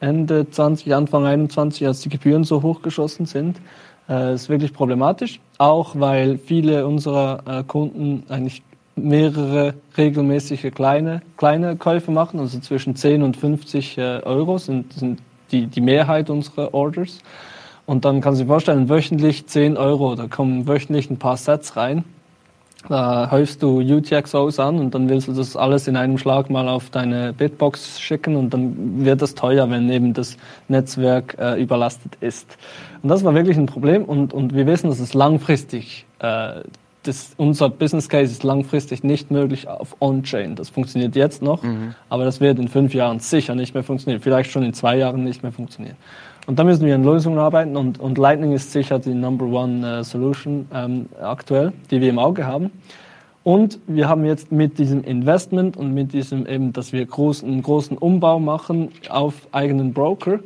Ende 0.00 0.48
20, 0.50 0.94
Anfang 0.94 1.24
21, 1.26 1.86
als 1.86 2.00
die 2.00 2.08
Gebühren 2.08 2.44
so 2.44 2.62
hochgeschossen 2.62 3.26
sind. 3.26 3.60
Äh, 4.08 4.34
ist 4.34 4.48
wirklich 4.48 4.72
problematisch, 4.72 5.40
auch 5.58 5.94
weil 5.94 6.38
viele 6.38 6.86
unserer 6.86 7.42
äh, 7.46 7.62
Kunden 7.62 8.24
eigentlich 8.28 8.62
mehrere 8.96 9.74
regelmäßige 9.96 10.72
kleine, 10.74 11.22
kleine 11.36 11.76
Käufe 11.76 12.10
machen, 12.10 12.40
also 12.40 12.58
zwischen 12.60 12.96
10 12.96 13.22
und 13.22 13.36
50 13.36 13.98
äh, 13.98 14.20
Euro 14.24 14.58
sind, 14.58 14.92
sind 14.92 15.20
die, 15.52 15.66
die 15.66 15.80
Mehrheit 15.80 16.30
unserer 16.30 16.74
Orders. 16.74 17.18
Und 17.86 18.04
dann 18.04 18.20
kann 18.20 18.34
sich 18.34 18.46
vorstellen, 18.46 18.88
wöchentlich 18.88 19.46
10 19.46 19.76
Euro, 19.76 20.14
da 20.14 20.26
kommen 20.26 20.66
wöchentlich 20.66 21.10
ein 21.10 21.18
paar 21.18 21.36
Sets 21.36 21.76
rein. 21.76 22.04
Da 22.88 23.30
häufst 23.30 23.62
du 23.62 23.80
UTXOs 23.80 24.58
an 24.58 24.78
und 24.78 24.94
dann 24.94 25.08
willst 25.08 25.28
du 25.28 25.32
das 25.32 25.54
alles 25.54 25.86
in 25.86 25.96
einem 25.96 26.16
Schlag 26.16 26.48
mal 26.48 26.66
auf 26.68 26.88
deine 26.90 27.32
Bitbox 27.32 28.00
schicken 28.00 28.36
und 28.36 28.54
dann 28.54 29.04
wird 29.04 29.20
das 29.20 29.34
teuer, 29.34 29.70
wenn 29.70 29.90
eben 29.90 30.14
das 30.14 30.36
Netzwerk 30.68 31.36
äh, 31.38 31.60
überlastet 31.60 32.16
ist. 32.20 32.56
Und 33.02 33.10
das 33.10 33.22
war 33.22 33.34
wirklich 33.34 33.58
ein 33.58 33.66
Problem 33.66 34.04
und, 34.04 34.32
und 34.32 34.54
wir 34.54 34.66
wissen, 34.66 34.88
dass 34.88 34.98
es 34.98 35.12
langfristig, 35.12 36.06
äh, 36.20 36.62
das, 37.02 37.32
unser 37.36 37.68
Business 37.68 38.08
Case 38.08 38.32
ist 38.32 38.44
langfristig 38.44 39.04
nicht 39.04 39.30
möglich 39.30 39.68
auf 39.68 39.96
On-Chain. 40.00 40.54
Das 40.54 40.70
funktioniert 40.70 41.16
jetzt 41.16 41.42
noch, 41.42 41.62
mhm. 41.62 41.94
aber 42.08 42.24
das 42.24 42.40
wird 42.40 42.58
in 42.58 42.68
fünf 42.68 42.94
Jahren 42.94 43.20
sicher 43.20 43.54
nicht 43.54 43.74
mehr 43.74 43.84
funktionieren, 43.84 44.22
vielleicht 44.22 44.50
schon 44.50 44.62
in 44.62 44.72
zwei 44.72 44.96
Jahren 44.96 45.22
nicht 45.24 45.42
mehr 45.42 45.52
funktionieren. 45.52 45.96
Und 46.46 46.58
da 46.58 46.64
müssen 46.64 46.86
wir 46.86 46.94
an 46.94 47.04
Lösungen 47.04 47.38
arbeiten 47.38 47.76
und, 47.76 48.00
und 48.00 48.18
Lightning 48.18 48.52
ist 48.52 48.72
sicher 48.72 48.98
die 48.98 49.14
Number 49.14 49.44
One 49.46 50.00
uh, 50.00 50.02
Solution 50.02 50.66
ähm, 50.74 51.06
aktuell, 51.22 51.72
die 51.90 52.00
wir 52.00 52.08
im 52.08 52.18
Auge 52.18 52.46
haben. 52.46 52.70
Und 53.42 53.78
wir 53.86 54.08
haben 54.08 54.24
jetzt 54.24 54.52
mit 54.52 54.78
diesem 54.78 55.02
Investment 55.04 55.76
und 55.76 55.94
mit 55.94 56.12
diesem 56.12 56.46
eben, 56.46 56.72
dass 56.72 56.92
wir 56.92 57.04
groß, 57.06 57.42
einen 57.42 57.62
großen 57.62 57.96
Umbau 57.96 58.38
machen 58.38 58.90
auf 59.08 59.34
eigenen 59.52 59.92
Broker, 59.92 60.40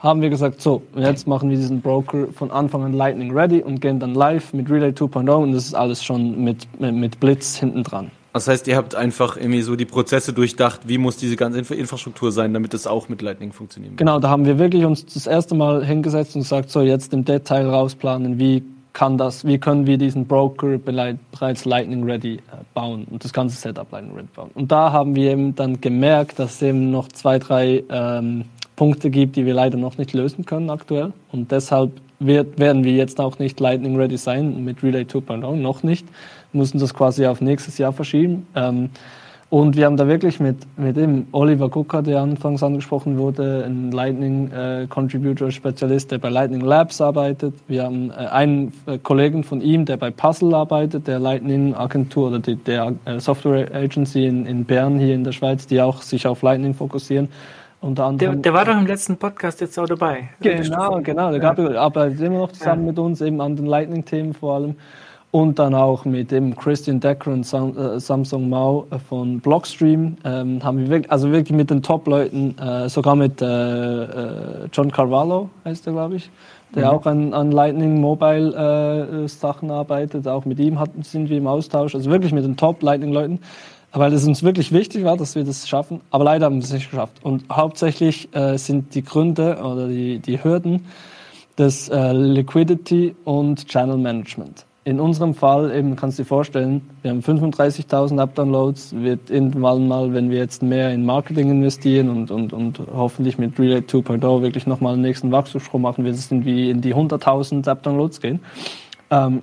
haben 0.00 0.22
wir 0.22 0.30
gesagt, 0.30 0.60
so, 0.60 0.82
jetzt 0.96 1.28
machen 1.28 1.50
wir 1.50 1.56
diesen 1.56 1.80
Broker 1.80 2.28
von 2.32 2.50
Anfang 2.50 2.84
an 2.84 2.92
Lightning 2.94 3.36
ready 3.36 3.62
und 3.62 3.80
gehen 3.80 4.00
dann 4.00 4.14
live 4.14 4.52
mit 4.52 4.68
Relay 4.70 4.90
2.0 4.90 5.30
und 5.30 5.52
das 5.52 5.66
ist 5.66 5.74
alles 5.74 6.02
schon 6.02 6.42
mit, 6.42 6.66
mit 6.80 7.20
Blitz 7.20 7.56
hinten 7.56 7.82
dran. 7.84 8.10
Das 8.32 8.46
heißt, 8.46 8.68
ihr 8.68 8.76
habt 8.76 8.94
einfach 8.94 9.36
irgendwie 9.36 9.62
so 9.62 9.74
die 9.74 9.84
Prozesse 9.84 10.32
durchdacht, 10.32 10.82
wie 10.84 10.98
muss 10.98 11.16
diese 11.16 11.36
ganze 11.36 11.74
Infrastruktur 11.74 12.30
sein, 12.30 12.54
damit 12.54 12.74
es 12.74 12.86
auch 12.86 13.08
mit 13.08 13.22
Lightning 13.22 13.52
funktioniert. 13.52 13.96
Genau, 13.96 14.20
da 14.20 14.28
haben 14.28 14.44
wir 14.44 14.58
wirklich 14.58 14.84
uns 14.84 15.04
das 15.04 15.26
erste 15.26 15.54
Mal 15.54 15.84
hingesetzt 15.84 16.36
und 16.36 16.42
gesagt, 16.42 16.70
so 16.70 16.80
jetzt 16.80 17.12
im 17.12 17.24
Detail 17.24 17.66
rausplanen, 17.68 18.38
wie 18.38 18.62
kann 18.92 19.18
das, 19.18 19.44
wie 19.44 19.58
können 19.58 19.86
wir 19.86 19.98
diesen 19.98 20.26
Broker 20.26 20.78
bereits 20.78 21.64
Lightning 21.64 22.04
Ready 22.04 22.34
äh, 22.34 22.40
bauen 22.74 23.06
und 23.10 23.22
das 23.24 23.32
ganze 23.32 23.56
Setup 23.56 23.90
Lightning 23.90 24.14
Ready 24.14 24.28
bauen. 24.34 24.50
Und 24.54 24.70
da 24.70 24.92
haben 24.92 25.14
wir 25.14 25.30
eben 25.30 25.54
dann 25.54 25.80
gemerkt, 25.80 26.38
dass 26.38 26.54
es 26.54 26.62
eben 26.62 26.90
noch 26.90 27.08
zwei, 27.08 27.38
drei 27.38 27.84
ähm, 27.88 28.44
Punkte 28.76 29.10
gibt, 29.10 29.36
die 29.36 29.46
wir 29.46 29.54
leider 29.54 29.76
noch 29.76 29.98
nicht 29.98 30.12
lösen 30.12 30.44
können 30.44 30.70
aktuell. 30.70 31.12
Und 31.32 31.52
deshalb 31.52 31.92
wird, 32.18 32.58
werden 32.58 32.84
wir 32.84 32.92
jetzt 32.92 33.20
auch 33.20 33.38
nicht 33.38 33.60
Lightning 33.60 33.96
Ready 33.96 34.16
sein 34.16 34.64
mit 34.64 34.82
Relay 34.82 35.02
2.0, 35.02 35.56
noch 35.56 35.82
nicht 35.82 36.06
mussten 36.52 36.78
das 36.78 36.94
quasi 36.94 37.26
auf 37.26 37.40
nächstes 37.40 37.78
Jahr 37.78 37.92
verschieben. 37.92 38.46
Ähm, 38.54 38.90
und 39.50 39.76
wir 39.76 39.86
haben 39.86 39.96
da 39.96 40.06
wirklich 40.06 40.38
mit, 40.38 40.58
mit 40.78 40.96
dem 40.96 41.26
Oliver 41.32 41.68
Gucker, 41.68 42.02
der 42.02 42.20
anfangs 42.20 42.62
angesprochen 42.62 43.18
wurde, 43.18 43.64
ein 43.66 43.90
Lightning 43.90 44.48
äh, 44.52 44.86
Contributor 44.88 45.50
Spezialist, 45.50 46.12
der 46.12 46.18
bei 46.18 46.28
Lightning 46.28 46.60
Labs 46.60 47.00
arbeitet. 47.00 47.54
Wir 47.66 47.82
haben 47.82 48.12
äh, 48.12 48.26
einen 48.26 48.72
äh, 48.86 48.98
Kollegen 48.98 49.42
von 49.42 49.60
ihm, 49.60 49.86
der 49.86 49.96
bei 49.96 50.12
Puzzle 50.12 50.54
arbeitet, 50.54 51.08
der 51.08 51.18
Lightning 51.18 51.74
Agentur 51.74 52.28
oder 52.28 52.38
die, 52.38 52.54
der 52.54 52.94
äh, 53.06 53.18
Software 53.18 53.74
Agency 53.74 54.24
in, 54.24 54.46
in 54.46 54.64
Bern 54.64 55.00
hier 55.00 55.16
in 55.16 55.24
der 55.24 55.32
Schweiz, 55.32 55.66
die 55.66 55.82
auch 55.82 56.00
sich 56.00 56.28
auf 56.28 56.42
Lightning 56.42 56.72
fokussieren. 56.72 57.28
Unter 57.80 58.04
anderem, 58.04 58.34
der, 58.34 58.42
der 58.42 58.54
war 58.54 58.64
doch 58.66 58.78
im 58.78 58.86
letzten 58.86 59.16
Podcast 59.16 59.60
jetzt 59.62 59.76
auch 59.80 59.86
dabei. 59.86 60.28
Genau, 60.40 61.00
genau. 61.00 61.32
Der 61.32 61.42
ja. 61.42 61.80
arbeitet 61.80 62.20
immer 62.20 62.38
noch 62.38 62.52
zusammen 62.52 62.82
ja. 62.82 62.90
mit 62.90 62.98
uns, 63.00 63.20
eben 63.20 63.40
an 63.40 63.56
den 63.56 63.66
Lightning-Themen 63.66 64.32
vor 64.32 64.54
allem 64.56 64.76
und 65.32 65.58
dann 65.58 65.74
auch 65.74 66.04
mit 66.04 66.30
dem 66.30 66.56
Christian 66.56 66.98
Decker 66.98 67.30
und 67.30 67.46
Sam, 67.46 67.76
äh, 67.76 68.00
Samsung 68.00 68.48
Mao 68.48 68.86
äh, 68.90 68.98
von 68.98 69.40
Blockstream 69.40 70.16
ähm, 70.24 70.62
haben 70.62 70.78
wir 70.78 70.88
wirklich, 70.88 71.12
also 71.12 71.30
wirklich 71.30 71.56
mit 71.56 71.70
den 71.70 71.82
Top-Leuten, 71.82 72.58
äh, 72.58 72.88
sogar 72.88 73.14
mit 73.14 73.40
äh, 73.40 73.46
äh 73.46 74.68
John 74.72 74.90
Carvalho 74.90 75.48
heißt 75.64 75.86
er, 75.86 75.92
glaube 75.92 76.16
ich, 76.16 76.30
der 76.74 76.86
mhm. 76.86 76.90
auch 76.90 77.06
an, 77.06 77.34
an 77.34 77.52
Lightning 77.52 78.00
Mobile 78.00 79.22
äh, 79.24 79.28
Sachen 79.28 79.70
arbeitet. 79.70 80.26
Auch 80.26 80.44
mit 80.44 80.58
ihm 80.58 80.78
hatten, 80.80 81.02
sind 81.02 81.28
wir 81.28 81.38
im 81.38 81.46
Austausch, 81.46 81.94
also 81.94 82.10
wirklich 82.10 82.32
mit 82.32 82.44
den 82.44 82.56
Top-Lightning-Leuten. 82.56 83.40
Weil 83.92 84.12
es 84.12 84.24
uns 84.24 84.44
wirklich 84.44 84.70
wichtig 84.70 85.04
war, 85.04 85.16
dass 85.16 85.34
wir 85.34 85.42
das 85.42 85.68
schaffen, 85.68 86.00
aber 86.12 86.22
leider 86.22 86.46
haben 86.46 86.56
wir 86.56 86.62
es 86.62 86.72
nicht 86.72 86.90
geschafft. 86.90 87.24
Und 87.24 87.42
hauptsächlich 87.50 88.28
sind 88.54 88.94
die 88.94 89.02
Gründe 89.02 89.58
oder 89.64 89.88
die, 89.88 90.20
die 90.20 90.44
Hürden 90.44 90.86
das 91.56 91.90
Liquidity 91.92 93.16
und 93.24 93.66
Channel 93.66 93.96
Management 93.96 94.64
in 94.90 94.98
unserem 94.98 95.34
Fall 95.34 95.72
eben 95.72 95.94
kannst 95.94 96.18
du 96.18 96.24
dir 96.24 96.26
vorstellen, 96.26 96.82
wir 97.02 97.12
haben 97.12 97.20
35.000 97.20 98.20
App-Downloads, 98.20 98.96
wird 98.96 99.30
irgendwann 99.30 99.86
mal, 99.86 100.12
wenn 100.12 100.30
wir 100.30 100.38
jetzt 100.38 100.64
mehr 100.64 100.92
in 100.92 101.06
Marketing 101.06 101.48
investieren 101.48 102.10
und, 102.10 102.32
und, 102.32 102.52
und 102.52 102.80
hoffentlich 102.92 103.38
mit 103.38 103.56
Relay 103.56 103.78
2.0 103.78 104.42
wirklich 104.42 104.66
nochmal 104.66 104.94
einen 104.94 105.02
nächsten 105.02 105.30
Wachstumssprung 105.30 105.80
machen, 105.80 106.04
wird 106.04 106.16
es 106.16 106.28
irgendwie 106.30 106.70
in 106.70 106.80
die 106.80 106.92
100.000 106.92 107.70
App-Downloads 107.70 108.20
gehen. 108.20 108.40
Ähm, 109.10 109.42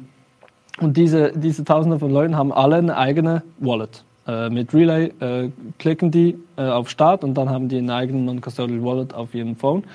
und 0.81 0.97
diese, 0.97 1.31
diese 1.33 1.63
Tausende 1.63 1.97
von 1.97 2.11
Leuten 2.11 2.35
haben 2.35 2.51
alle 2.51 2.75
eine 2.75 2.97
eigene 2.97 3.41
Wallet. 3.59 4.03
Äh, 4.27 4.49
mit 4.49 4.73
Relay 4.73 5.13
äh, 5.21 5.49
klicken 5.79 6.11
die 6.11 6.37
äh, 6.57 6.63
auf 6.63 6.89
Start 6.89 7.23
und 7.23 7.35
dann 7.35 7.49
haben 7.49 7.69
die 7.69 7.77
einen 7.77 7.89
eigenen 7.89 8.25
Non-Custodial 8.25 8.83
Wallet 8.83 9.13
auf 9.13 9.33
ihrem 9.33 9.55
Phone. 9.55 9.85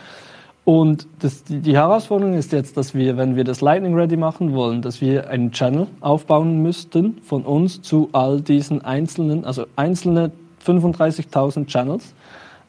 Und 0.65 1.09
das, 1.19 1.43
die, 1.43 1.59
die, 1.59 1.75
Herausforderung 1.75 2.35
ist 2.35 2.53
jetzt, 2.53 2.77
dass 2.77 2.95
wir, 2.95 3.17
wenn 3.17 3.35
wir 3.35 3.43
das 3.43 3.61
Lightning 3.61 3.95
Ready 3.95 4.17
machen 4.17 4.55
wollen, 4.55 4.81
dass 4.81 5.01
wir 5.01 5.29
einen 5.29 5.51
Channel 5.51 5.89
aufbauen 6.01 6.63
müssten 6.63 7.19
von 7.25 7.43
uns 7.43 7.83
zu 7.83 8.09
all 8.13 8.41
diesen 8.41 8.85
einzelnen, 8.85 9.45
also 9.45 9.67
einzelne 9.75 10.31
35.000 10.65 11.67
Channels. 11.67 12.15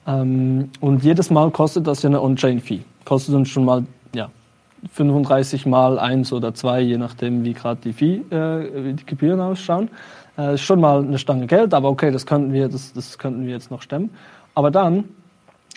Ähm, 0.08 0.70
und 0.82 1.04
jedes 1.04 1.30
Mal 1.30 1.52
kostet 1.52 1.86
das 1.86 2.02
ja 2.02 2.10
eine 2.10 2.22
On-Chain-Fee. 2.22 2.82
Kostet 3.06 3.36
uns 3.36 3.50
schon 3.50 3.66
mal 3.66 3.86
ja, 4.16 4.30
35 4.92 5.68
mal 5.68 6.00
eins 6.00 6.34
oder 6.34 6.56
zwei, 6.56 6.82
je 6.82 6.98
nachdem, 6.98 7.44
wie 7.44 7.54
gerade 7.54 7.80
die 7.84 7.94
Fee, 7.94 8.22
äh, 8.32 8.86
wie 8.86 8.94
die 8.94 9.06
Gebühren 9.06 9.40
ausschauen. 9.40 9.90
Äh, 10.36 10.58
schon 10.58 10.82
mal 10.82 11.04
eine 11.04 11.20
Stange 11.20 11.46
Geld, 11.46 11.76
aber 11.76 11.90
okay, 11.90 12.10
das 12.10 12.26
könnten 12.26 12.54
wir, 12.54 12.70
das, 12.70 12.92
das 12.94 13.20
könnten 13.20 13.46
wir 13.46 13.54
jetzt 13.54 13.70
noch 13.70 13.84
stemmen. 13.84 14.10
Aber 14.56 14.72
dann 14.72 15.04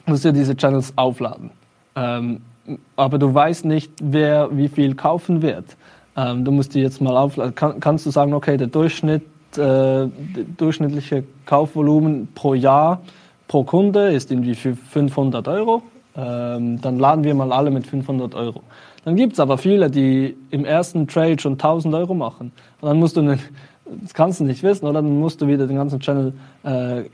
musst 0.07 0.25
du 0.25 0.33
diese 0.33 0.57
Channels 0.57 0.95
aufladen. 0.97 1.51
Ähm, 1.97 2.43
aber 2.97 3.19
du 3.19 3.33
weißt 3.33 3.65
nicht, 3.65 3.91
wer 4.03 4.57
wie 4.57 4.69
viel 4.69 4.95
kaufen 4.95 5.43
wird. 5.43 5.77
Ähm, 6.17 6.45
du 6.45 6.53
musst 6.53 6.75
die 6.75 6.81
jetzt 6.81 7.01
mal 7.01 7.17
aufladen. 7.17 7.55
Kann, 7.55 7.81
kannst 7.81 8.07
du 8.07 8.11
sagen, 8.11 8.35
okay, 8.35 8.57
der 8.57 8.69
Durchschnitt 8.69 9.23
äh, 9.57 10.09
durchschnittliche 10.57 11.25
Kaufvolumen 11.47 12.29
pro 12.35 12.55
Jahr 12.55 13.01
pro 13.49 13.65
Kunde 13.65 14.13
ist 14.13 14.31
irgendwie 14.31 14.55
für 14.55 14.77
500 14.77 15.47
Euro. 15.49 15.83
Ähm, 16.17 16.81
dann 16.81 16.99
laden 16.99 17.25
wir 17.25 17.35
mal 17.35 17.53
alle 17.53 17.71
mit 17.71 17.87
500 17.87 18.35
Euro. 18.35 18.63
Dann 19.05 19.17
gibt 19.17 19.35
es 19.35 19.41
aber 19.41 19.57
viele, 19.57 19.91
die 19.91 20.37
im 20.51 20.65
ersten 20.65 21.07
Trade 21.07 21.39
schon 21.39 21.53
1000 21.53 21.95
Euro 21.95 22.15
machen. 22.15 22.53
Und 22.81 22.89
dann 22.89 22.99
musst 22.99 23.17
du 23.17 23.21
einen 23.21 23.39
das 24.03 24.15
kannst 24.15 24.41
du 24.41 24.45
nicht 24.45 24.63
wissen, 24.63 24.85
oder? 24.85 24.95
Dann 24.95 25.21
musst 25.21 25.41
du 25.41 25.47
wieder 25.47 25.67
den 25.67 25.77
ganzen 25.77 26.01
Channel 26.01 26.33
äh, 26.65 27.01
äh, 27.01 27.07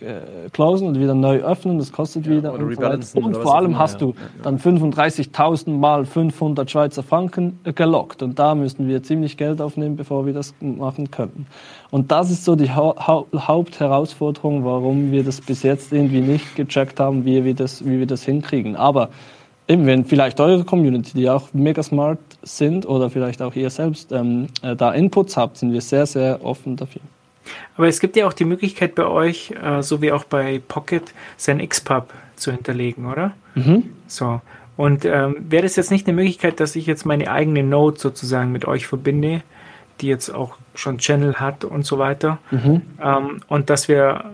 closen 0.53 0.89
und 0.89 0.99
wieder 0.99 1.15
neu 1.15 1.39
öffnen, 1.39 1.79
das 1.79 1.93
kostet 1.93 2.27
ja, 2.27 2.33
wieder. 2.33 2.55
Und, 2.55 3.05
so 3.05 3.21
und 3.21 3.37
vor 3.37 3.57
allem 3.57 3.79
hast 3.79 4.01
du 4.01 4.15
dann 4.43 4.59
35.000 4.59 5.71
mal 5.71 6.07
500 6.07 6.71
Schweizer 6.71 7.03
Franken 7.03 7.59
äh, 7.65 7.73
gelockt. 7.73 8.23
Und 8.23 8.39
da 8.39 8.55
müssen 8.55 8.89
wir 8.89 9.03
ziemlich 9.03 9.37
Geld 9.37 9.61
aufnehmen, 9.61 9.97
bevor 9.97 10.25
wir 10.25 10.33
das 10.33 10.55
machen 10.61 11.11
könnten. 11.11 11.47
Und 11.91 12.11
das 12.11 12.31
ist 12.31 12.45
so 12.45 12.57
die 12.57 12.71
ha 12.71 12.95
ha 12.97 13.25
Hauptherausforderung, 13.37 14.65
warum 14.65 15.13
wir 15.13 15.25
das 15.25 15.41
bis 15.41 15.63
jetzt 15.63 15.93
irgendwie 15.93 16.23
nicht 16.23 16.57
gecheckt 16.57 16.99
haben, 17.01 17.27
wie 17.27 17.45
wir 17.45 17.55
das, 17.55 17.85
wie 17.85 17.99
wir 17.99 18.07
das 18.07 18.23
hinkriegen. 18.23 18.77
Aber 18.77 19.11
eben, 19.73 19.87
wenn 19.87 20.05
vielleicht 20.05 20.39
eure 20.41 20.65
Community, 20.65 21.13
die 21.15 21.29
auch 21.29 21.53
mega 21.53 21.83
smart 21.83 22.19
sind 22.43 22.87
oder 22.87 23.11
vielleicht 23.11 23.43
auch 23.43 23.55
ihr 23.55 23.71
selbst 23.71 24.13
ähm, 24.13 24.49
äh, 24.63 24.77
da 24.77 24.93
Inputs 24.93 25.37
habt, 25.37 25.57
sind 25.57 25.73
wir 25.73 25.81
sehr, 25.81 26.07
sehr 26.07 26.45
offen 26.45 26.77
dafür. 26.77 27.03
Aber 27.77 27.89
es 27.89 27.99
gibt 28.01 28.17
ja 28.17 28.27
auch 28.27 28.33
die 28.33 28.45
Möglichkeit 28.45 28.95
bei 28.95 29.07
euch, 29.07 29.53
äh, 29.63 29.83
so 29.83 30.01
wie 30.03 30.13
auch 30.13 30.25
bei 30.25 30.61
Pocket, 30.69 31.13
sein 31.37 31.67
Xpub 31.67 32.13
zu 32.37 32.53
hinterlegen, 32.53 33.07
oder? 33.07 33.33
Mhm. 33.55 33.91
So. 34.07 34.41
Und 34.77 35.05
ähm, 35.05 35.37
wäre 35.49 35.67
es 35.67 35.77
jetzt 35.77 35.91
nicht 35.91 36.07
eine 36.07 36.15
Möglichkeit, 36.15 36.61
dass 36.61 36.77
ich 36.77 36.87
jetzt 36.87 37.05
meine 37.05 37.31
eigene 37.31 37.63
Node 37.63 37.99
sozusagen 37.99 38.53
mit 38.53 38.65
euch 38.65 38.87
verbinde, 38.87 39.43
die 40.01 40.07
jetzt 40.07 40.31
auch 40.31 40.57
schon 40.75 40.99
Channel 40.99 41.35
hat 41.35 41.65
und 41.65 41.85
so 41.85 41.99
weiter, 41.99 42.39
mhm. 42.51 42.83
ähm, 43.03 43.41
und 43.49 43.71
dass 43.71 43.89
wir 43.89 44.25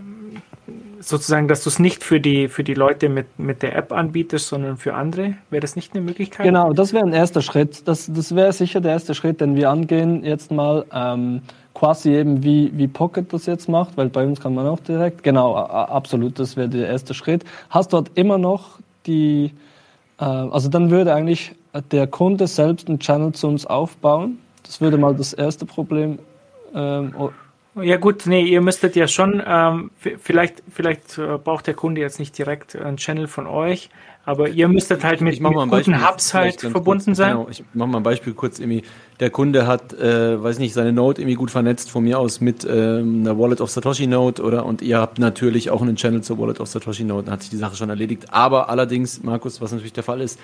sozusagen, 1.01 1.49
dass 1.49 1.65
du 1.65 1.71
es 1.71 1.79
nicht 1.79 2.05
für 2.05 2.21
die, 2.21 2.49
für 2.49 2.65
die 2.65 2.75
Leute 2.75 3.09
mit, 3.09 3.39
mit 3.39 3.63
der 3.63 3.77
App 3.77 3.93
anbietest, 3.93 4.49
sondern 4.49 4.77
für 4.77 4.95
andere? 4.95 5.35
Wäre 5.51 5.61
das 5.61 5.77
nicht 5.77 5.95
eine 5.95 6.03
Möglichkeit? 6.03 6.45
Genau, 6.45 6.73
das 6.73 6.93
wäre 6.93 7.05
ein 7.05 7.13
erster 7.13 7.43
Schritt. 7.43 7.87
Das, 7.87 8.11
das 8.13 8.35
wäre 8.35 8.53
sicher 8.53 8.81
der 8.81 8.93
erste 8.93 9.15
Schritt, 9.15 9.41
den 9.41 9.57
wir 9.57 9.71
angehen 9.71 10.25
jetzt 10.25 10.51
mal. 10.51 10.85
Ähm, 10.93 11.43
quasi 11.79 12.11
eben 12.11 12.43
wie, 12.43 12.73
wie 12.77 12.89
Pocket 12.89 13.33
das 13.33 13.47
jetzt 13.47 13.69
macht, 13.69 13.97
weil 13.97 14.09
bei 14.09 14.27
uns 14.27 14.41
kann 14.41 14.53
man 14.53 14.67
auch 14.67 14.81
direkt. 14.81 15.23
Genau, 15.23 15.55
absolut, 15.55 16.39
das 16.39 16.57
wäre 16.57 16.69
der 16.69 16.89
erste 16.89 17.15
Schritt. 17.15 17.45
Hast 17.71 17.93
dort 17.93 18.11
immer 18.15 18.37
noch 18.37 18.81
die, 19.07 19.53
äh, 20.19 20.25
also 20.25 20.69
dann 20.69 20.91
würde 20.91 21.15
eigentlich 21.15 21.55
der 21.93 22.09
Kunde 22.09 22.49
selbst 22.49 22.89
einen 22.89 22.99
Channel 22.99 23.33
zu 23.33 23.47
uns 23.47 23.65
aufbauen. 23.65 24.39
Das 24.65 24.81
würde 24.81 24.99
mal 24.99 25.15
das 25.15 25.33
erste 25.33 25.67
Problem 25.67 26.19
ähm, 26.75 27.15
ja 27.83 27.97
gut, 27.97 28.27
nee, 28.27 28.43
ihr 28.43 28.61
müsstet 28.61 28.97
ja 28.97 29.09
schon, 29.09 29.43
ähm, 29.47 29.91
vielleicht, 30.21 30.63
vielleicht 30.71 31.19
äh, 31.19 31.39
braucht 31.39 31.67
der 31.67 31.75
Kunde 31.75 32.01
jetzt 32.01 32.19
nicht 32.19 32.37
direkt 32.37 32.77
einen 32.77 32.97
Channel 32.97 33.27
von 33.27 33.47
euch, 33.47 33.91
aber 34.29 34.51
ihr 34.51 34.69
müsstet 34.69 35.05
halt 35.05 35.23
mit, 35.23 35.41
mit 35.41 35.55
guten 35.55 35.71
Beispiel, 35.71 36.07
Hubs 36.07 36.35
halt 36.35 36.61
verbunden 36.61 37.05
kurz, 37.07 37.17
sein. 37.17 37.31
Genau, 37.31 37.49
ich 37.51 37.65
mache 37.73 37.89
mal 37.89 37.97
ein 37.97 38.03
Beispiel 38.03 38.35
kurz. 38.35 38.59
Irgendwie. 38.59 38.83
Der 39.21 39.31
Kunde 39.31 39.67
hat, 39.67 39.95
äh, 39.95 40.43
weiß 40.43 40.59
nicht, 40.59 40.75
seine 40.75 40.93
Node 40.93 41.23
irgendwie 41.23 41.35
gut 41.35 41.51
vernetzt 41.51 41.91
von 41.91 42.05
mir 42.05 42.19
aus 42.19 42.43
mit 42.43 42.67
ähm, 42.69 43.21
einer 43.21 43.39
Wallet 43.39 43.63
of 43.63 43.71
Satoshi 43.71 44.07
Node 44.07 44.43
oder 44.43 44.67
und 44.67 44.83
ihr 44.83 44.99
habt 44.99 45.19
natürlich 45.19 45.71
auch 45.71 45.81
einen 45.81 45.97
Channel 45.97 46.23
zur 46.23 46.39
Wallet 46.39 46.61
of 46.61 46.69
Satoshi 46.69 47.05
Node, 47.05 47.25
dann 47.25 47.33
hat 47.33 47.41
sich 47.41 47.51
die 47.51 47.57
Sache 47.57 47.75
schon 47.75 47.89
erledigt. 47.89 48.27
Aber 48.29 48.69
allerdings, 48.69 49.23
Markus, 49.23 49.63
was 49.63 49.73
natürlich 49.73 49.95
der 49.95 50.05
Fall 50.05 50.21
ist, 50.21 50.39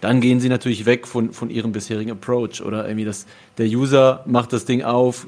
dann 0.00 0.20
gehen 0.20 0.40
sie 0.40 0.48
natürlich 0.48 0.86
weg 0.86 1.06
von, 1.06 1.32
von 1.32 1.50
ihrem 1.50 1.72
bisherigen 1.72 2.10
Approach 2.10 2.62
oder 2.62 2.86
irgendwie 2.86 3.04
das, 3.04 3.26
der 3.56 3.66
User 3.66 4.22
macht 4.26 4.52
das 4.52 4.64
Ding 4.64 4.82
auf, 4.82 5.26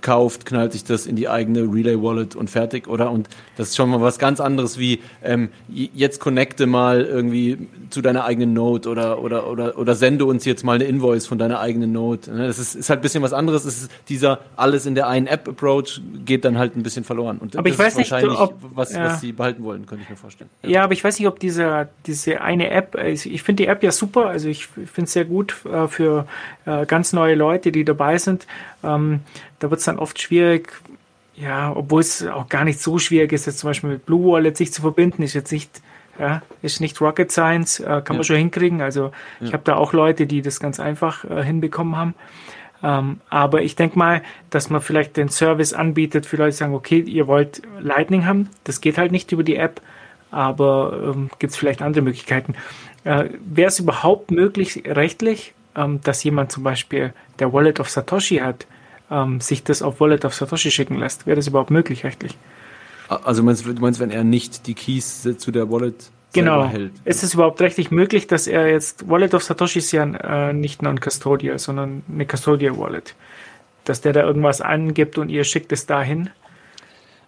kauft, 0.00 0.46
knallt 0.46 0.72
sich 0.72 0.84
das 0.84 1.06
in 1.06 1.16
die 1.16 1.28
eigene 1.28 1.60
Relay 1.62 2.00
Wallet 2.00 2.34
und 2.36 2.48
fertig, 2.48 2.88
oder? 2.88 3.10
Und 3.10 3.28
das 3.56 3.70
ist 3.70 3.76
schon 3.76 3.90
mal 3.90 4.00
was 4.00 4.18
ganz 4.18 4.40
anderes 4.40 4.78
wie 4.78 5.00
ähm, 5.22 5.50
jetzt 5.68 6.20
connecte 6.20 6.66
mal 6.66 7.02
irgendwie 7.02 7.68
zu 7.90 8.00
deiner 8.00 8.24
eigenen 8.24 8.54
Node 8.54 8.88
oder, 8.88 9.20
oder, 9.20 9.50
oder, 9.50 9.78
oder 9.78 9.94
sende 9.94 10.24
uns 10.24 10.44
jetzt 10.44 10.64
mal 10.64 10.74
eine 10.74 10.84
Invoice 10.84 11.26
von 11.26 11.38
deiner 11.38 11.60
eigenen 11.60 11.92
Node. 11.92 12.32
Ne? 12.32 12.46
Das 12.46 12.58
ist, 12.58 12.74
ist 12.74 12.90
halt 12.90 13.00
ein 13.00 13.02
bisschen 13.02 13.22
was 13.22 13.32
anderes. 13.32 13.64
Es 13.64 13.82
ist 13.82 13.90
dieser 14.08 14.40
alles 14.56 14.86
in 14.86 14.94
der 14.94 15.08
einen 15.08 15.26
App-Approach 15.26 16.00
geht 16.24 16.44
dann 16.44 16.58
halt 16.58 16.76
ein 16.76 16.82
bisschen 16.82 17.04
verloren. 17.04 17.38
Und 17.38 17.56
aber 17.56 17.68
ich 17.68 17.78
weiß 17.78 17.96
nicht, 17.96 18.12
ob, 18.12 18.54
was, 18.74 18.92
ja. 18.92 19.04
was 19.04 19.20
sie 19.20 19.32
behalten 19.32 19.64
wollen, 19.64 19.86
könnte 19.86 20.04
ich 20.04 20.10
mir 20.10 20.16
vorstellen. 20.16 20.50
Ja. 20.62 20.70
ja, 20.70 20.84
aber 20.84 20.92
ich 20.92 21.02
weiß 21.02 21.18
nicht, 21.18 21.28
ob 21.28 21.38
diese, 21.38 21.88
diese 22.06 22.40
eine 22.40 22.70
App, 22.70 22.96
also 22.96 23.28
ich 23.28 23.42
finde 23.42 23.64
die 23.64 23.68
App 23.68 23.82
ja 23.82 23.92
super, 23.92 24.03
also 24.14 24.48
ich 24.48 24.66
finde 24.66 25.04
es 25.04 25.12
sehr 25.12 25.24
gut 25.24 25.54
äh, 25.64 25.88
für 25.88 26.26
äh, 26.66 26.86
ganz 26.86 27.12
neue 27.12 27.34
Leute, 27.34 27.72
die 27.72 27.84
dabei 27.84 28.18
sind. 28.18 28.46
Ähm, 28.82 29.20
da 29.58 29.70
wird 29.70 29.80
es 29.80 29.86
dann 29.86 29.98
oft 29.98 30.20
schwierig, 30.20 30.72
ja, 31.36 31.72
obwohl 31.74 32.00
es 32.00 32.26
auch 32.26 32.48
gar 32.48 32.64
nicht 32.64 32.80
so 32.80 32.98
schwierig 32.98 33.32
ist, 33.32 33.46
jetzt 33.46 33.58
zum 33.58 33.70
Beispiel 33.70 33.90
mit 33.90 34.06
Blue 34.06 34.32
Wallet 34.32 34.56
sich 34.56 34.72
zu 34.72 34.82
verbinden, 34.82 35.22
ist 35.22 35.34
jetzt 35.34 35.52
nicht, 35.52 35.82
ja, 36.18 36.42
ist 36.62 36.80
nicht 36.80 37.00
Rocket 37.00 37.32
Science, 37.32 37.80
äh, 37.80 37.84
kann 37.84 38.04
ja. 38.08 38.14
man 38.14 38.24
schon 38.24 38.36
hinkriegen. 38.36 38.80
Also 38.80 39.10
ich 39.40 39.52
habe 39.52 39.64
da 39.64 39.76
auch 39.76 39.92
Leute, 39.92 40.26
die 40.26 40.42
das 40.42 40.60
ganz 40.60 40.78
einfach 40.78 41.24
äh, 41.24 41.42
hinbekommen 41.42 41.96
haben. 41.96 42.14
Ähm, 42.84 43.20
aber 43.30 43.62
ich 43.62 43.76
denke 43.76 43.98
mal, 43.98 44.22
dass 44.50 44.68
man 44.68 44.82
vielleicht 44.82 45.16
den 45.16 45.30
Service 45.30 45.72
anbietet 45.72 46.26
für 46.26 46.36
Leute, 46.36 46.50
die 46.50 46.56
sagen, 46.56 46.74
okay, 46.74 47.00
ihr 47.00 47.26
wollt 47.26 47.62
Lightning 47.80 48.26
haben, 48.26 48.50
das 48.64 48.82
geht 48.82 48.98
halt 48.98 49.10
nicht 49.10 49.32
über 49.32 49.42
die 49.42 49.56
App, 49.56 49.80
aber 50.30 51.12
ähm, 51.14 51.30
gibt 51.38 51.52
es 51.52 51.56
vielleicht 51.56 51.80
andere 51.80 52.02
Möglichkeiten. 52.02 52.54
Äh, 53.04 53.30
Wäre 53.44 53.68
es 53.68 53.78
überhaupt 53.78 54.30
möglich, 54.30 54.82
rechtlich, 54.86 55.54
ähm, 55.76 56.00
dass 56.02 56.24
jemand 56.24 56.52
zum 56.52 56.62
Beispiel 56.62 57.12
der 57.38 57.52
Wallet 57.52 57.80
of 57.80 57.90
Satoshi 57.90 58.36
hat, 58.36 58.66
ähm, 59.10 59.40
sich 59.40 59.62
das 59.64 59.82
auf 59.82 60.00
Wallet 60.00 60.24
of 60.24 60.34
Satoshi 60.34 60.70
schicken 60.70 60.98
lässt? 60.98 61.26
Wäre 61.26 61.36
das 61.36 61.46
überhaupt 61.46 61.70
möglich 61.70 62.04
rechtlich? 62.04 62.36
Also 63.08 63.42
meinst, 63.42 63.66
du 63.66 63.72
meinst, 63.74 64.00
wenn 64.00 64.10
er 64.10 64.24
nicht 64.24 64.66
die 64.66 64.74
Keys 64.74 65.28
zu 65.36 65.50
der 65.50 65.70
Wallet 65.70 66.10
genau. 66.32 66.66
hält? 66.66 66.92
Ist 67.04 67.22
es 67.22 67.34
überhaupt 67.34 67.60
rechtlich 67.60 67.90
möglich, 67.90 68.26
dass 68.26 68.46
er 68.46 68.68
jetzt 68.70 69.08
Wallet 69.08 69.34
of 69.34 69.42
Satoshi 69.42 69.80
ist 69.80 69.92
ja 69.92 70.04
äh, 70.04 70.52
nicht 70.52 70.82
non-custodial, 70.82 71.58
sondern 71.58 72.02
eine 72.10 72.26
custodial 72.26 72.78
Wallet, 72.78 73.14
dass 73.84 74.00
der 74.00 74.14
da 74.14 74.22
irgendwas 74.22 74.62
angibt 74.62 75.18
und 75.18 75.28
ihr 75.28 75.44
schickt 75.44 75.72
es 75.72 75.84
dahin? 75.84 76.30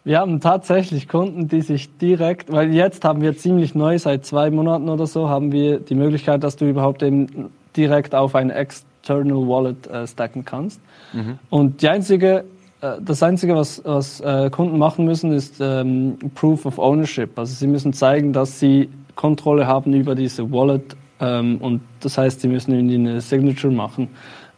Wir 0.07 0.21
haben 0.21 0.39
tatsächlich 0.39 1.09
Kunden, 1.09 1.49
die 1.49 1.63
sich 1.63 1.99
direkt, 1.99 2.53
weil 2.53 2.73
jetzt 2.73 3.05
haben 3.05 3.23
wir 3.23 3.37
ziemlich 3.37 3.75
neu, 3.75 3.99
seit 3.99 4.25
zwei 4.25 4.53
Monaten 4.53 4.89
oder 4.89 5.05
so, 5.05 5.29
haben 5.29 5.51
wir 5.51 5.81
die 5.81 5.97
Möglichkeit, 5.97 6.45
dass 6.45 6.55
du 6.55 6.65
überhaupt 6.65 7.03
eben 7.03 7.51
direkt 7.77 8.15
auf 8.15 8.37
ein 8.37 8.51
External 8.51 9.49
Wallet 9.49 9.89
äh, 9.89 10.07
stacken 10.07 10.45
kannst. 10.45 10.81
Mhm. 11.13 11.41
Und 11.51 11.83
die 11.83 11.89
einzige, 11.89 12.45
äh, 12.83 12.93
das 13.01 13.21
Einzige, 13.21 13.57
was, 13.57 13.83
was 13.85 14.21
äh, 14.21 14.49
Kunden 14.49 14.79
machen 14.79 15.07
müssen, 15.07 15.33
ist 15.33 15.57
ähm, 15.61 16.17
Proof 16.37 16.67
of 16.67 16.79
Ownership. 16.79 17.37
Also 17.37 17.55
sie 17.55 17.67
müssen 17.67 17.93
zeigen, 17.93 18.33
dass 18.33 18.61
sie 18.61 18.89
Kontrolle 19.17 19.67
haben 19.67 19.93
über 19.93 20.15
diese 20.15 20.53
Wallet 20.53 20.95
ähm, 21.19 21.59
und 21.59 21.81
das 21.99 22.17
heißt, 22.17 22.43
sie 22.43 22.49
müssen 22.49 22.73
irgendwie 22.73 22.95
eine 22.95 23.21
Signature 23.21 23.73
machen. 23.73 24.09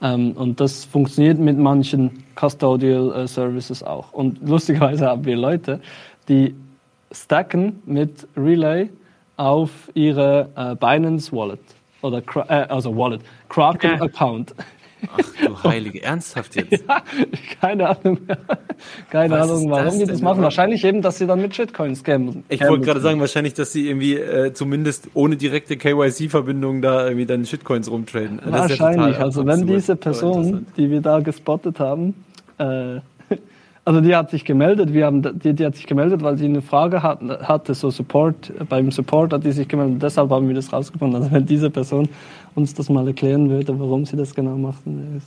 Ähm, 0.00 0.32
und 0.32 0.60
das 0.60 0.84
funktioniert 0.84 1.38
mit 1.38 1.58
manchen 1.58 2.24
Custodial 2.34 3.12
äh, 3.12 3.26
Services 3.26 3.82
auch. 3.82 4.12
Und 4.12 4.38
lustigerweise 4.46 5.06
haben 5.06 5.24
wir 5.24 5.36
Leute, 5.36 5.80
die 6.28 6.54
stacken 7.12 7.82
mit 7.86 8.26
Relay 8.36 8.90
auf 9.36 9.70
ihre 9.94 10.48
äh, 10.56 10.74
Binance 10.76 11.32
Wallet 11.32 11.60
oder 12.02 12.22
äh, 12.48 12.66
also 12.68 12.96
Wallet, 12.96 13.22
Kraken 13.48 14.00
Account. 14.00 14.54
Ach 15.12 15.18
du 15.46 15.62
Heilige, 15.62 16.02
ernsthaft 16.02 16.56
jetzt? 16.56 16.84
Ja, 16.88 17.02
keine 17.60 17.88
Ahnung. 17.88 18.18
Keine 19.10 19.34
Was 19.34 19.50
Ahnung, 19.50 19.70
warum 19.70 19.98
die 19.98 20.06
das 20.06 20.20
machen. 20.20 20.42
Wahrscheinlich 20.42 20.84
eben, 20.84 21.02
dass 21.02 21.18
sie 21.18 21.26
dann 21.26 21.40
mit 21.40 21.54
Shitcoins 21.54 22.00
scammen. 22.00 22.44
Ich 22.48 22.60
wollte 22.60 22.84
gerade 22.84 23.00
sagen, 23.00 23.20
wahrscheinlich, 23.20 23.54
dass 23.54 23.72
sie 23.72 23.88
irgendwie 23.88 24.14
äh, 24.14 24.52
zumindest 24.52 25.10
ohne 25.14 25.36
direkte 25.36 25.76
KYC-Verbindung 25.76 26.82
da 26.82 27.04
irgendwie 27.04 27.26
dann 27.26 27.44
Shitcoins 27.44 27.90
rumtraden. 27.90 28.40
Wahrscheinlich. 28.44 29.18
Ja 29.18 29.28
also 29.28 29.44
wenn 29.46 29.66
diese 29.66 29.94
Person, 29.94 30.66
die 30.78 30.90
wir 30.90 31.02
da 31.02 31.20
gespottet 31.20 31.80
haben, 31.80 32.14
äh, 32.56 32.64
also 33.84 34.00
die 34.00 34.16
hat 34.16 34.30
sich 34.30 34.46
gemeldet, 34.46 34.94
wir 34.94 35.04
haben, 35.04 35.38
die, 35.38 35.52
die 35.52 35.66
hat 35.66 35.76
sich 35.76 35.86
gemeldet, 35.86 36.22
weil 36.22 36.38
sie 36.38 36.46
eine 36.46 36.62
Frage 36.62 37.02
hat, 37.02 37.20
hatte, 37.42 37.74
so 37.74 37.90
Support, 37.90 38.52
beim 38.70 38.90
Support 38.90 39.34
hat 39.34 39.44
die 39.44 39.52
sich 39.52 39.68
gemeldet, 39.68 40.02
deshalb 40.02 40.30
haben 40.30 40.48
wir 40.48 40.54
das 40.54 40.72
rausgefunden. 40.72 41.20
Also 41.20 41.30
wenn 41.30 41.44
diese 41.44 41.68
Person 41.68 42.08
uns 42.58 42.74
das 42.74 42.88
mal 42.88 43.06
erklären 43.06 43.48
würde, 43.48 43.78
warum 43.78 44.04
sie 44.04 44.16
das 44.16 44.34
genau 44.34 44.56
macht, 44.56 44.80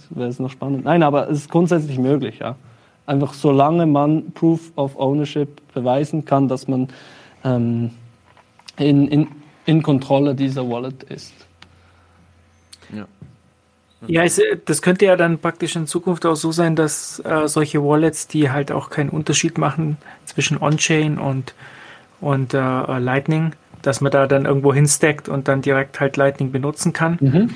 wäre 0.10 0.30
es 0.30 0.40
noch 0.40 0.52
spannend. 0.52 0.84
Nein, 0.84 1.02
aber 1.02 1.30
es 1.30 1.40
ist 1.40 1.50
grundsätzlich 1.50 1.98
möglich, 1.98 2.40
ja. 2.40 2.56
Einfach 3.06 3.34
solange 3.34 3.86
man 3.86 4.32
Proof 4.34 4.72
of 4.76 4.96
Ownership 4.98 5.62
beweisen 5.74 6.24
kann, 6.26 6.48
dass 6.48 6.68
man 6.68 6.90
ähm, 7.44 7.92
in, 8.78 9.08
in, 9.08 9.28
in 9.66 9.82
Kontrolle 9.82 10.36
dieser 10.36 10.70
Wallet 10.70 11.04
ist. 11.04 11.34
Ja. 12.94 13.08
Ja, 14.08 14.24
es, 14.24 14.42
das 14.66 14.82
könnte 14.82 15.06
ja 15.06 15.16
dann 15.16 15.38
praktisch 15.38 15.76
in 15.76 15.86
Zukunft 15.86 16.26
auch 16.26 16.36
so 16.36 16.52
sein, 16.52 16.76
dass 16.76 17.20
äh, 17.20 17.48
solche 17.48 17.84
Wallets, 17.84 18.28
die 18.28 18.50
halt 18.50 18.72
auch 18.72 18.90
keinen 18.90 19.10
Unterschied 19.10 19.60
machen 19.60 19.98
zwischen 20.26 20.60
On-Chain 20.60 21.20
und, 21.20 21.54
und 22.20 22.54
äh, 22.56 22.58
Lightning, 22.58 23.54
dass 23.82 24.02
man 24.02 24.12
da 24.12 24.28
dann 24.28 24.46
irgendwo 24.46 24.74
hinstackt 24.74 25.30
und 25.30 25.48
dann 25.48 25.62
direkt 25.62 26.00
halt 26.00 26.18
Lightning 26.18 26.52
benutzen 26.52 26.94
kann. 26.94 27.18
Mhm. 27.20 27.50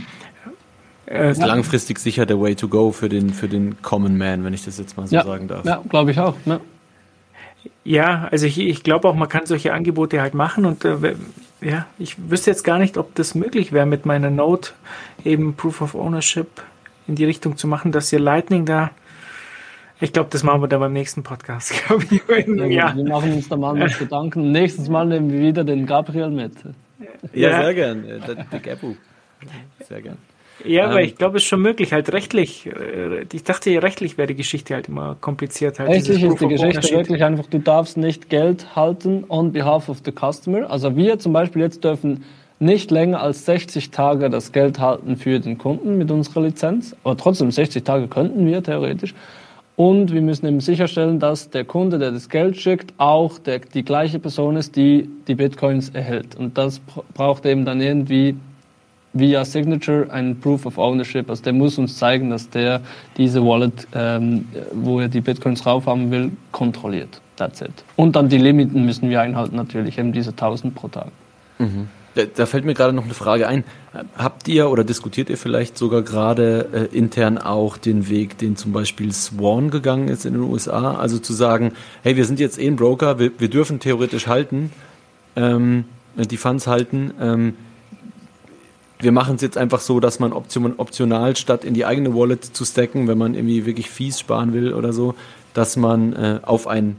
äh, 1.06 1.32
ist 1.32 1.42
langfristig 1.42 2.00
sicher 2.00 2.26
der 2.26 2.40
Way 2.40 2.56
to 2.56 2.68
go 2.68 2.92
für 2.92 3.10
den, 3.10 3.32
für 3.32 3.48
den 3.48 3.82
Common 3.82 4.18
Man, 4.18 4.44
wenn 4.44 4.54
ich 4.54 4.66
das 4.66 4.78
jetzt 4.78 4.98
mal 4.98 5.08
so 5.08 5.16
ja, 5.16 5.24
sagen 5.24 5.48
darf. 5.48 5.66
Ja, 5.66 5.82
glaube 5.88 6.12
ich 6.12 6.20
auch. 6.20 6.36
Ja, 6.46 6.60
ja 7.84 8.28
also 8.32 8.46
ich, 8.46 8.60
ich 8.60 8.84
glaube 8.84 9.08
auch, 9.08 9.16
man 9.16 9.30
kann 9.30 9.46
solche 9.46 9.74
Angebote 9.74 10.22
halt 10.22 10.34
machen 10.34 10.66
und 10.66 10.86
äh, 10.86 11.16
ja, 11.62 11.88
ich 11.98 12.16
wüsste 12.30 12.52
jetzt 12.52 12.64
gar 12.64 12.80
nicht, 12.80 12.98
ob 12.98 13.16
das 13.16 13.34
möglich 13.34 13.72
wäre, 13.72 13.86
mit 13.86 14.06
meiner 14.06 14.30
Note 14.30 14.72
eben 15.24 15.56
Proof 15.56 15.82
of 15.82 15.96
Ownership 15.96 16.48
in 17.08 17.16
die 17.16 17.26
Richtung 17.26 17.58
zu 17.58 17.68
machen, 17.68 17.92
dass 17.92 18.12
ihr 18.12 18.20
Lightning 18.20 18.66
da 18.66 18.92
ich 20.02 20.14
glaube, 20.14 20.30
das 20.32 20.44
machen 20.44 20.62
wir 20.62 20.68
dann 20.68 20.80
beim 20.80 20.94
nächsten 20.94 21.24
Podcast. 21.24 21.74
Ich, 22.10 22.48
ja, 22.48 22.96
Wir 22.96 23.04
machen 23.04 23.34
uns 23.34 23.48
da 23.48 23.56
mal 23.56 23.74
mit 23.74 23.98
Gedanken. 23.98 24.52
Nächstes 24.52 24.90
Mal 24.90 25.06
nehmen 25.06 25.32
wir 25.32 25.40
wieder 25.40 25.64
den 25.64 25.86
Gabriel 25.86 26.30
mit. 26.30 26.54
Ja, 27.34 27.50
ja. 27.50 27.62
sehr 27.62 27.74
gern. 27.74 28.04
Der 28.52 28.60
Gabu. 28.60 28.96
Sehr 29.88 30.02
gern. 30.02 30.18
Ja, 30.64 30.86
aber 30.86 31.02
ähm, 31.02 31.08
ich 31.08 31.18
glaube, 31.18 31.38
es 31.38 31.44
ist 31.44 31.50
schon 31.50 31.62
möglich, 31.62 31.92
halt 31.92 32.14
rechtlich. 32.14 32.68
Äh, 32.68 33.26
ich 33.32 33.44
dachte, 33.44 33.82
rechtlich 33.82 34.18
wäre 34.18 34.28
die 34.28 34.36
Geschichte 34.36 34.74
halt 34.74 34.88
immer 34.88 35.16
kompliziert. 35.20 35.80
Halt 35.80 35.90
rechtlich 35.90 36.24
ist 36.24 36.40
die 36.40 36.48
Geschichte 36.48 36.96
wirklich 36.96 37.24
einfach, 37.24 37.46
du 37.48 37.60
darfst 37.60 37.98
nicht 37.98 38.30
Geld 38.30 38.76
halten 38.76 39.26
on 39.28 39.52
behalf 39.52 39.90
of 39.90 39.98
the 40.06 40.12
customer. 40.12 40.70
Also 40.70 40.96
wir 40.96 41.20
zum 41.20 41.34
Beispiel 41.34 41.62
jetzt 41.62 41.84
dürfen 41.84 42.24
nicht 42.60 42.90
länger 42.90 43.22
als 43.22 43.46
60 43.46 43.92
Tage 43.92 44.30
das 44.30 44.54
Geld 44.54 44.80
halten 44.80 45.18
für 45.18 45.40
den 45.40 45.58
Kunden 45.58 45.98
mit 45.98 46.10
unserer 46.10 46.44
Lizenz. 46.44 46.96
Aber 47.04 47.18
trotzdem, 47.18 47.52
60 47.52 47.84
Tage 47.84 48.08
könnten 48.08 48.46
wir 48.46 48.64
theoretisch. 48.64 49.14
Und 49.76 50.14
wir 50.14 50.22
müssen 50.22 50.46
eben 50.46 50.62
sicherstellen, 50.62 51.20
dass 51.20 51.50
der 51.50 51.66
Kunde, 51.66 52.00
der 52.00 52.12
das 52.12 52.30
Geld 52.30 52.56
schickt, 52.58 52.94
auch 52.98 53.38
der, 53.40 53.60
die 53.60 53.84
gleiche 53.84 54.20
Person 54.20 54.56
ist, 54.56 54.76
die 54.76 55.10
die 55.28 55.36
Bitcoins 55.36 55.90
erhält. 55.90 56.36
Und 56.36 56.58
das 56.58 56.80
braucht 57.14 57.46
eben 57.46 57.66
dann 57.66 57.82
irgendwie 57.82 58.36
via 59.12 59.44
Signature 59.44 60.12
ein 60.12 60.40
Proof 60.40 60.66
of 60.66 60.78
Ownership. 60.78 61.30
Also 61.30 61.44
der 61.44 61.54
muss 61.54 61.78
uns 61.78 61.98
zeigen, 61.98 62.30
dass 62.30 62.50
der 62.50 62.82
diese 63.18 63.44
Wallet, 63.46 63.88
ähm, 63.94 64.46
wo 64.74 65.00
er 65.00 65.10
die 65.10 65.22
Bitcoins 65.22 65.62
drauf 65.62 65.88
haben 65.88 66.12
will, 66.12 66.32
kontrolliert. 66.52 67.22
That's 67.36 67.62
it. 67.62 67.72
Und 67.98 68.16
dann 68.16 68.30
die 68.30 68.38
Limiten 68.38 68.86
müssen 68.86 69.10
wir 69.10 69.20
einhalten 69.22 69.58
natürlich, 69.58 69.98
eben 69.98 70.14
diese 70.14 70.32
1000 70.32 70.74
pro 70.74 70.88
Tag. 70.88 71.08
Mhm. 71.60 71.90
Da 72.16 72.46
fällt 72.46 72.64
mir 72.64 72.74
gerade 72.74 72.94
noch 72.94 73.04
eine 73.04 73.14
Frage 73.14 73.46
ein. 73.48 73.66
Habt 74.18 74.48
ihr 74.48 74.70
oder 74.70 74.86
diskutiert 74.86 75.30
ihr 75.30 75.38
vielleicht 75.38 75.78
sogar 75.78 76.02
gerade 76.02 76.90
äh, 76.92 76.98
intern 76.98 77.38
auch 77.38 77.78
den 77.78 78.08
Weg, 78.08 78.38
den 78.38 78.56
zum 78.56 78.72
Beispiel 78.72 79.12
Swan 79.12 79.70
gegangen 79.70 80.08
ist 80.08 80.26
in 80.26 80.34
den 80.34 80.44
USA? 80.44 80.96
Also 80.96 81.20
zu 81.20 81.34
sagen, 81.34 81.74
hey, 82.04 82.16
wir 82.16 82.24
sind 82.24 82.40
jetzt 82.40 82.58
eh 82.58 82.68
ein 82.68 82.78
Broker, 82.78 83.20
wir, 83.20 83.32
wir 83.38 83.50
dürfen 83.50 83.82
theoretisch 83.82 84.28
halten, 84.28 84.72
ähm, 85.36 85.84
die 86.16 86.38
Funds 86.38 86.68
halten. 86.68 87.14
Ähm, 87.20 87.54
wir 89.00 89.12
machen 89.12 89.36
es 89.36 89.42
jetzt 89.42 89.58
einfach 89.58 89.82
so, 89.82 90.00
dass 90.00 90.20
man 90.20 90.32
option, 90.32 90.76
optional 90.78 91.36
statt 91.36 91.66
in 91.66 91.74
die 91.74 91.86
eigene 91.86 92.16
Wallet 92.16 92.46
zu 92.46 92.64
stacken, 92.64 93.10
wenn 93.10 93.18
man 93.18 93.34
irgendwie 93.34 93.66
wirklich 93.66 93.90
Fees 93.90 94.22
sparen 94.22 94.54
will 94.54 94.74
oder 94.74 94.94
so, 94.94 95.16
dass 95.54 95.76
man 95.76 96.14
äh, 96.14 96.40
auf 96.44 96.68
ein 96.68 96.96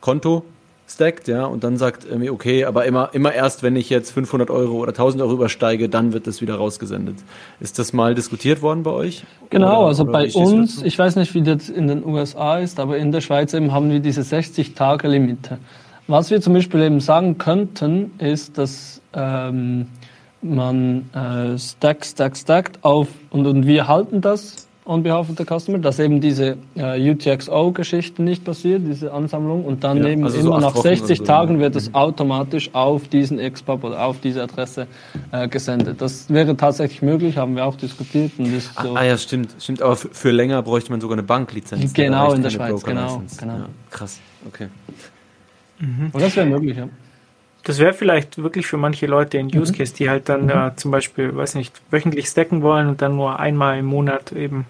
Konto 0.00 0.44
stackt, 0.88 1.28
ja, 1.28 1.44
und 1.44 1.64
dann 1.64 1.76
sagt 1.76 2.10
mir, 2.16 2.32
okay, 2.32 2.64
aber 2.64 2.84
immer, 2.84 3.10
immer 3.12 3.32
erst, 3.32 3.62
wenn 3.62 3.76
ich 3.76 3.90
jetzt 3.90 4.12
500 4.12 4.50
Euro 4.50 4.76
oder 4.76 4.90
1000 4.90 5.22
Euro 5.22 5.32
übersteige, 5.32 5.88
dann 5.88 6.12
wird 6.12 6.26
das 6.26 6.40
wieder 6.40 6.54
rausgesendet. 6.56 7.16
Ist 7.60 7.78
das 7.78 7.92
mal 7.92 8.14
diskutiert 8.14 8.62
worden 8.62 8.82
bei 8.82 8.92
euch? 8.92 9.24
Genau, 9.50 9.80
oder, 9.80 9.86
also 9.88 10.04
oder 10.04 10.12
bei 10.12 10.32
uns, 10.32 10.82
ich 10.82 10.98
weiß 10.98 11.16
nicht, 11.16 11.34
wie 11.34 11.42
das 11.42 11.68
in 11.68 11.88
den 11.88 12.04
USA 12.04 12.58
ist, 12.58 12.78
aber 12.78 12.98
in 12.98 13.10
der 13.10 13.20
Schweiz 13.20 13.52
eben 13.52 13.72
haben 13.72 13.90
wir 13.90 14.00
diese 14.00 14.22
60-Tage-Limite. 14.22 15.58
Was 16.06 16.30
wir 16.30 16.40
zum 16.40 16.52
Beispiel 16.52 16.82
eben 16.82 17.00
sagen 17.00 17.36
könnten, 17.36 18.12
ist, 18.18 18.58
dass 18.58 19.00
ähm, 19.12 19.86
man 20.40 21.10
äh, 21.12 21.58
stack, 21.58 22.04
stack, 22.04 22.36
stackt 22.36 22.84
auf 22.84 23.08
und, 23.30 23.46
und 23.46 23.66
wir 23.66 23.88
halten 23.88 24.20
das 24.20 24.65
on 24.86 25.02
behalf 25.02 25.28
of 25.28 25.36
the 25.36 25.44
customer, 25.44 25.78
dass 25.78 25.98
eben 25.98 26.20
diese 26.20 26.56
äh, 26.76 27.10
UTXO-Geschichte 27.10 28.22
nicht 28.22 28.44
passiert, 28.44 28.82
diese 28.86 29.12
Ansammlung, 29.12 29.64
und 29.64 29.82
dann 29.82 29.98
ja, 29.98 30.08
eben 30.08 30.24
also 30.24 30.38
immer 30.38 30.60
so 30.60 30.66
nach 30.66 30.76
60 30.76 31.18
so. 31.18 31.24
Tagen 31.24 31.58
wird 31.58 31.74
es 31.76 31.88
mhm. 31.88 31.96
automatisch 31.96 32.70
auf 32.72 33.08
diesen 33.08 33.38
XPub 33.38 33.82
oder 33.84 34.04
auf 34.04 34.20
diese 34.20 34.42
Adresse 34.42 34.86
äh, 35.32 35.48
gesendet. 35.48 36.00
Das 36.00 36.30
wäre 36.30 36.56
tatsächlich 36.56 37.02
möglich, 37.02 37.36
haben 37.36 37.56
wir 37.56 37.64
auch 37.64 37.76
diskutiert. 37.76 38.32
Und 38.38 38.54
ist 38.54 38.70
ah, 38.76 38.84
so 38.84 38.94
ah, 38.94 39.02
ja, 39.02 39.18
stimmt, 39.18 39.54
stimmt. 39.58 39.82
Aber 39.82 39.96
für 39.96 40.30
länger 40.30 40.62
bräuchte 40.62 40.90
man 40.90 41.00
sogar 41.00 41.16
eine 41.16 41.24
Banklizenz. 41.24 41.92
Genau, 41.92 42.32
in 42.32 42.42
der 42.42 42.50
Schweiz, 42.50 42.82
genau. 42.82 43.22
genau. 43.38 43.54
Ja, 43.54 43.68
krass, 43.90 44.20
okay. 44.46 44.68
Mhm. 45.80 46.10
Und 46.12 46.22
das 46.22 46.36
wäre 46.36 46.46
möglich, 46.46 46.76
ja. 46.76 46.88
Das 47.64 47.80
wäre 47.80 47.92
vielleicht 47.92 48.38
wirklich 48.38 48.68
für 48.68 48.76
manche 48.76 49.06
Leute 49.06 49.40
ein 49.40 49.46
Use 49.46 49.72
mhm. 49.72 49.78
Case, 49.78 49.92
die 49.92 50.08
halt 50.08 50.28
dann 50.28 50.44
mhm. 50.44 50.50
äh, 50.50 50.76
zum 50.76 50.92
Beispiel, 50.92 51.34
weiß 51.34 51.56
nicht, 51.56 51.74
wöchentlich 51.90 52.28
stacken 52.28 52.62
wollen 52.62 52.86
und 52.88 53.02
dann 53.02 53.16
nur 53.16 53.40
einmal 53.40 53.78
im 53.78 53.86
Monat 53.86 54.30
eben 54.30 54.66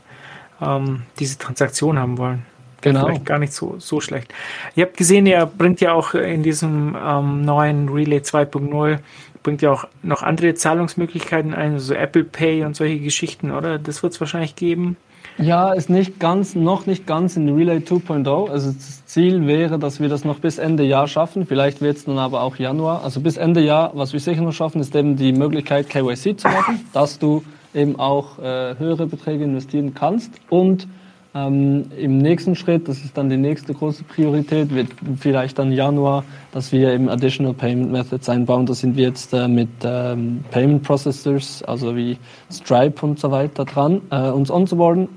ähm, 0.61 1.03
diese 1.19 1.39
Transaktion 1.39 1.99
haben 1.99 2.19
wollen. 2.19 2.45
Genau. 2.83 3.07
Vielleicht 3.07 3.25
gar 3.25 3.39
nicht 3.39 3.53
so, 3.53 3.77
so 3.79 4.01
schlecht. 4.01 4.33
Ihr 4.77 4.85
habt 4.85 4.97
gesehen, 4.97 5.27
er 5.27 5.47
bringt 5.47 5.81
ja 5.81 5.93
auch 5.93 6.15
in 6.15 6.43
diesem 6.43 6.97
ähm, 7.03 7.43
neuen 7.43 7.89
Relay 7.89 8.19
2.0 8.19 8.99
bringt 9.47 9.63
ja 9.63 9.71
auch 9.71 9.85
noch 10.03 10.25
andere 10.25 10.55
Zahlungsmöglichkeiten 10.55 11.55
ein, 11.55 11.79
so 11.79 11.93
also 11.93 11.95
Apple 11.95 12.25
Pay 12.25 12.65
und 12.65 12.75
solche 12.75 12.99
Geschichten, 12.99 13.53
oder? 13.53 13.79
Das 13.79 14.03
wird 14.03 14.13
es 14.13 14.19
wahrscheinlich 14.21 14.57
geben. 14.57 14.97
Ja, 15.39 15.73
ist 15.73 15.89
nicht 15.89 16.19
ganz, 16.19 16.57
noch 16.57 16.87
nicht 16.87 17.07
ganz 17.07 17.37
in 17.37 17.55
Relay 17.55 17.77
2.0. 17.77 18.51
Also 18.51 18.73
das 18.73 19.07
Ziel 19.07 19.47
wäre, 19.47 19.79
dass 19.79 20.01
wir 20.01 20.09
das 20.09 20.25
noch 20.25 20.41
bis 20.41 20.59
Ende 20.59 20.83
Jahr 20.83 21.07
schaffen. 21.07 21.47
Vielleicht 21.47 21.81
wird 21.81 21.97
es 21.97 22.07
dann 22.07 22.19
aber 22.19 22.41
auch 22.41 22.57
Januar. 22.57 23.05
Also 23.05 23.21
bis 23.21 23.37
Ende 23.37 23.61
Jahr, 23.61 23.93
was 23.95 24.13
wir 24.13 24.19
sicher 24.19 24.43
noch 24.43 24.53
schaffen, 24.53 24.81
ist 24.81 24.97
eben 24.97 25.15
die 25.15 25.33
Möglichkeit, 25.33 25.91
KYC 25.91 26.41
zu 26.41 26.49
machen, 26.49 26.85
dass 26.93 27.21
du 27.21 27.45
eben 27.77 27.99
auch 28.01 28.39
äh, 28.39 28.75
höhere 28.79 29.07
Beträge 29.07 29.45
investieren 29.45 29.95
kannst. 29.95 30.33
Und 30.49 30.89
ähm, 31.35 31.91
im 31.99 32.19
nächsten 32.19 32.55
Schritt, 32.55 32.89
das 32.89 33.05
ist 33.05 33.17
dann 33.19 33.29
die 33.29 33.37
nächste 33.37 33.75
große 33.75 34.05
Priorität, 34.05 34.75
wird 34.75 34.89
vielleicht 35.21 35.59
dann 35.59 35.71
Januar, 35.71 36.25
dass 36.53 36.73
wir 36.73 36.93
eben 36.93 37.11
Additional 37.11 37.53
Payment 37.53 37.93
Methods 37.93 38.29
einbauen. 38.31 38.65
Da 38.65 38.73
sind 38.73 38.97
wir 38.97 39.05
jetzt 39.05 39.35
äh, 39.35 39.47
mit 39.47 39.69
ähm, 39.85 40.43
Payment 40.51 40.83
Processors, 40.83 41.63
also 41.63 41.95
wie 41.95 42.17
Stripe 42.51 43.05
und 43.05 43.21
so 43.21 43.31
weiter 43.31 43.67
dran, 43.67 44.01
äh, 44.11 44.31
uns 44.31 44.51
onzuboarden. 44.51 45.09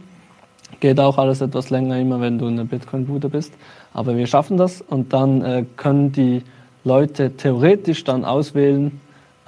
Geht 0.81 0.99
auch 0.99 1.17
alles 1.17 1.39
etwas 1.39 1.69
länger 1.69 1.97
immer, 1.97 2.19
wenn 2.19 2.37
du 2.37 2.47
eine 2.47 2.65
Bitcoin-Bude 2.65 3.29
bist. 3.29 3.53
Aber 3.93 4.17
wir 4.17 4.27
schaffen 4.27 4.57
das 4.57 4.81
und 4.81 5.13
dann 5.13 5.41
äh, 5.41 5.65
können 5.77 6.11
die 6.11 6.43
Leute 6.83 7.31
theoretisch 7.31 8.03
dann 8.03 8.25
auswählen, 8.25 8.99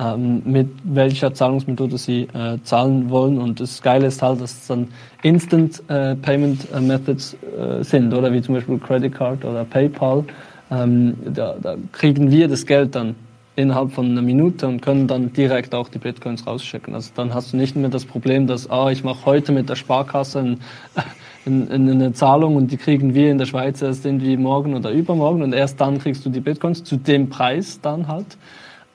ähm, 0.01 0.41
mit 0.45 0.69
welcher 0.83 1.33
Zahlungsmethode 1.33 1.97
sie 1.97 2.23
äh, 2.33 2.57
zahlen 2.63 3.09
wollen. 3.09 3.37
Und 3.37 3.59
das 3.59 3.81
Geile 3.81 4.07
ist 4.07 4.21
halt, 4.21 4.41
dass 4.41 4.53
es 4.53 4.67
dann 4.67 4.87
Instant 5.21 5.83
äh, 5.89 6.15
Payment 6.15 6.67
äh, 6.73 6.81
Methods 6.81 7.35
äh, 7.35 7.83
sind, 7.83 8.13
oder 8.13 8.33
wie 8.33 8.41
zum 8.41 8.55
Beispiel 8.55 8.79
Credit 8.79 9.13
Card 9.13 9.45
oder 9.45 9.63
PayPal. 9.63 10.23
Ähm, 10.71 11.15
da, 11.33 11.55
da, 11.61 11.75
kriegen 11.91 12.31
wir 12.31 12.47
das 12.47 12.65
Geld 12.65 12.95
dann 12.95 13.15
innerhalb 13.55 13.91
von 13.91 14.05
einer 14.05 14.21
Minute 14.21 14.67
und 14.67 14.81
können 14.81 15.07
dann 15.07 15.33
direkt 15.33 15.75
auch 15.75 15.89
die 15.89 15.99
Bitcoins 15.99 16.47
rausschicken. 16.47 16.95
Also 16.95 17.11
dann 17.15 17.33
hast 17.33 17.53
du 17.53 17.57
nicht 17.57 17.75
mehr 17.75 17.89
das 17.89 18.05
Problem, 18.05 18.47
dass 18.47 18.71
ah, 18.71 18.89
ich 18.89 19.03
mache 19.03 19.25
heute 19.25 19.51
mit 19.51 19.69
der 19.69 19.75
Sparkasse 19.75 20.39
ein, 20.39 20.59
ein, 21.45 21.69
eine 21.69 22.13
Zahlung 22.13 22.55
und 22.55 22.71
die 22.71 22.77
kriegen 22.77 23.13
wir 23.13 23.29
in 23.29 23.37
der 23.37 23.45
Schweiz 23.45 23.81
erst 23.81 24.05
irgendwie 24.05 24.37
morgen 24.37 24.73
oder 24.73 24.91
übermorgen 24.91 25.43
und 25.43 25.53
erst 25.53 25.79
dann 25.81 25.99
kriegst 25.99 26.25
du 26.25 26.29
die 26.29 26.39
Bitcoins 26.39 26.83
zu 26.83 26.95
dem 26.95 27.29
Preis 27.29 27.79
dann 27.81 28.07
halt 28.07 28.37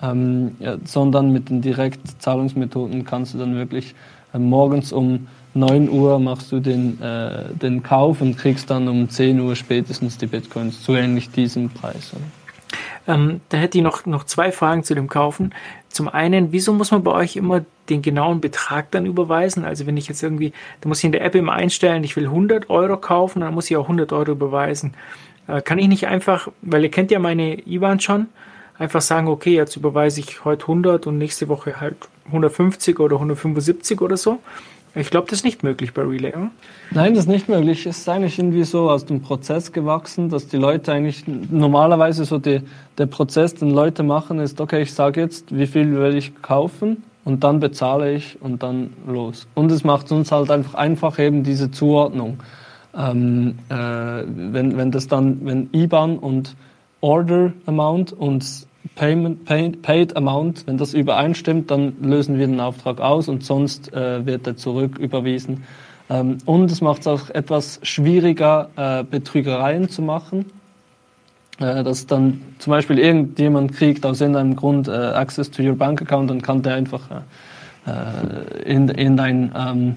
ähm, 0.03 0.57
ja, 0.59 0.77
sondern 0.85 1.33
mit 1.33 1.49
den 1.49 1.63
Direktzahlungsmethoden 1.63 3.05
kannst 3.05 3.35
du 3.35 3.39
dann 3.39 3.57
wirklich 3.57 3.95
äh, 4.35 4.39
morgens 4.39 4.93
um 4.93 5.27
9 5.55 5.89
Uhr 5.89 6.19
machst 6.19 6.53
du 6.53 6.61
den, 6.61 7.01
äh, 7.01 7.45
den 7.55 7.83
Kauf 7.83 8.21
und 8.21 8.37
kriegst 8.37 8.71
dann 8.71 8.89
um 8.89 9.09
10 9.09 9.41
Uhr 9.41 9.57
spätestens 9.57 10.19
die 10.19 10.27
Bitcoins 10.27 10.83
zu 10.83 10.95
ähnlich 10.95 11.31
diesem 11.31 11.71
Preis. 11.71 12.13
Ähm, 13.09 13.41
da 13.49 13.57
hätte 13.59 13.79
ich 13.79 13.85
noch, 13.85 14.05
noch 14.07 14.25
zwei 14.25 14.53
Fragen 14.53 14.83
zu 14.83 14.95
dem 14.95 15.09
Kaufen. 15.09 15.55
Zum 15.89 16.09
einen, 16.09 16.53
wieso 16.53 16.75
muss 16.75 16.91
man 16.91 17.03
bei 17.03 17.13
euch 17.13 17.37
immer 17.37 17.65
den 17.89 18.03
genauen 18.03 18.41
Betrag 18.41 18.91
dann 18.91 19.07
überweisen? 19.07 19.65
Also 19.65 19.87
wenn 19.87 19.97
ich 19.97 20.09
jetzt 20.09 20.23
irgendwie, 20.23 20.53
da 20.81 20.89
muss 20.89 20.99
ich 20.99 21.05
in 21.05 21.13
der 21.13 21.25
App 21.25 21.35
immer 21.35 21.53
einstellen, 21.53 22.05
ich 22.05 22.17
will 22.17 22.27
100 22.27 22.69
Euro 22.69 22.97
kaufen, 22.99 23.41
dann 23.41 23.55
muss 23.55 23.71
ich 23.71 23.77
auch 23.77 23.85
100 23.85 24.13
Euro 24.13 24.33
überweisen. 24.33 24.95
Äh, 25.47 25.63
kann 25.63 25.79
ich 25.79 25.89
nicht 25.89 26.07
einfach, 26.07 26.49
weil 26.63 26.83
ihr 26.83 26.91
kennt 26.91 27.11
ja 27.11 27.19
meine 27.19 27.67
IBAN 27.67 28.01
schon, 28.01 28.27
einfach 28.79 29.01
sagen, 29.01 29.29
okay, 29.29 29.55
jetzt 29.55 29.77
überweise 29.77 30.21
ich 30.21 30.45
heute 30.45 30.63
100 30.63 31.07
und 31.07 31.19
nächste 31.19 31.49
Woche 31.49 31.81
halt 31.81 31.97
150 32.27 32.99
oder 33.01 33.17
175 33.17 34.01
oder 34.01 34.17
so. 34.17 34.39
Ich 34.95 35.11
glaube, 35.11 35.27
das 35.29 35.41
ist 35.41 35.45
nicht 35.45 35.63
möglich 35.63 35.93
bei 35.93 36.03
Relay. 36.03 36.31
Oder? 36.31 36.51
Nein, 36.91 37.13
das 37.13 37.25
ist 37.25 37.29
nicht 37.29 37.51
möglich. 37.51 37.85
Es 37.85 37.99
ist 37.99 38.09
eigentlich 38.09 38.39
irgendwie 38.39 38.65
so 38.65 38.91
aus 38.91 39.05
dem 39.05 39.21
Prozess 39.21 39.73
gewachsen, 39.73 40.31
dass 40.31 40.49
die 40.49 40.57
Leute 40.57 40.91
eigentlich 40.91 41.25
normalerweise 41.27 42.25
so 42.25 42.39
die, 42.39 42.63
der 42.97 43.05
Prozess, 43.05 43.55
den 43.55 43.71
Leute 43.71 44.03
machen, 44.03 44.39
ist, 44.39 44.59
okay, 44.59 44.81
ich 44.83 44.95
sage 44.95 45.21
jetzt, 45.21 45.55
wie 45.55 45.67
viel 45.67 45.95
will 45.97 46.17
ich 46.17 46.41
kaufen 46.41 47.03
und 47.25 47.45
dann 47.45 47.61
bezahle 47.61 48.15
ich 48.15 48.41
und 48.41 48.63
dann 48.63 48.95
los. 49.07 49.47
Und 49.55 49.71
es 49.71 49.85
macht 49.85 50.11
uns 50.13 50.33
halt 50.33 50.51
einfach 50.51 50.75
einfach 50.75 51.19
eben 51.19 51.43
diese 51.43 51.71
Zuordnung. 51.71 52.39
Ähm, 52.97 53.59
äh, 53.69 53.75
wenn, 53.75 54.79
wenn 54.79 54.91
das 54.93 55.09
dann, 55.09 55.45
wenn 55.45 55.69
IBAN 55.73 56.19
und 56.19 56.57
Order 57.03 57.53
Amount 57.67 58.15
und 58.15 58.66
Payment, 58.97 59.45
paid, 59.45 59.83
paid 59.83 60.17
Amount, 60.17 60.67
wenn 60.67 60.79
das 60.79 60.93
übereinstimmt, 60.93 61.71
dann 61.71 61.95
lösen 62.03 62.39
wir 62.39 62.47
den 62.47 62.61
Auftrag 62.61 63.01
aus 63.01 63.29
und 63.29 63.45
sonst 63.45 63.93
äh, 63.93 64.27
wird 64.27 64.47
er 64.47 64.57
zurück 64.57 64.99
überwiesen. 64.99 65.65
Ähm, 66.11 66.39
und 66.45 66.71
es 66.71 66.81
macht 66.81 67.03
es 67.03 67.07
auch 67.07 67.31
etwas 67.31 67.79
schwieriger, 67.83 68.71
äh, 68.77 69.05
Betrügereien 69.05 69.89
zu 69.89 70.03
machen. 70.03 70.47
Äh, 71.59 71.85
dass 71.85 72.07
dann 72.07 72.43
zum 72.59 72.73
Beispiel 72.73 72.99
irgendjemand 72.99 73.73
kriegt 73.73 74.05
aus 74.05 74.21
irgendeinem 74.21 74.57
Grund 74.57 74.89
äh, 74.89 74.91
Access 74.91 75.51
to 75.51 75.63
your 75.63 75.75
Bank 75.75 76.03
Account, 76.03 76.29
dann 76.29 76.43
kann 76.43 76.63
der 76.63 76.75
einfach 76.75 77.03
äh, 77.87 78.63
in, 78.65 78.89
in 78.91 79.17
dein 79.17 79.53
ähm, 79.57 79.97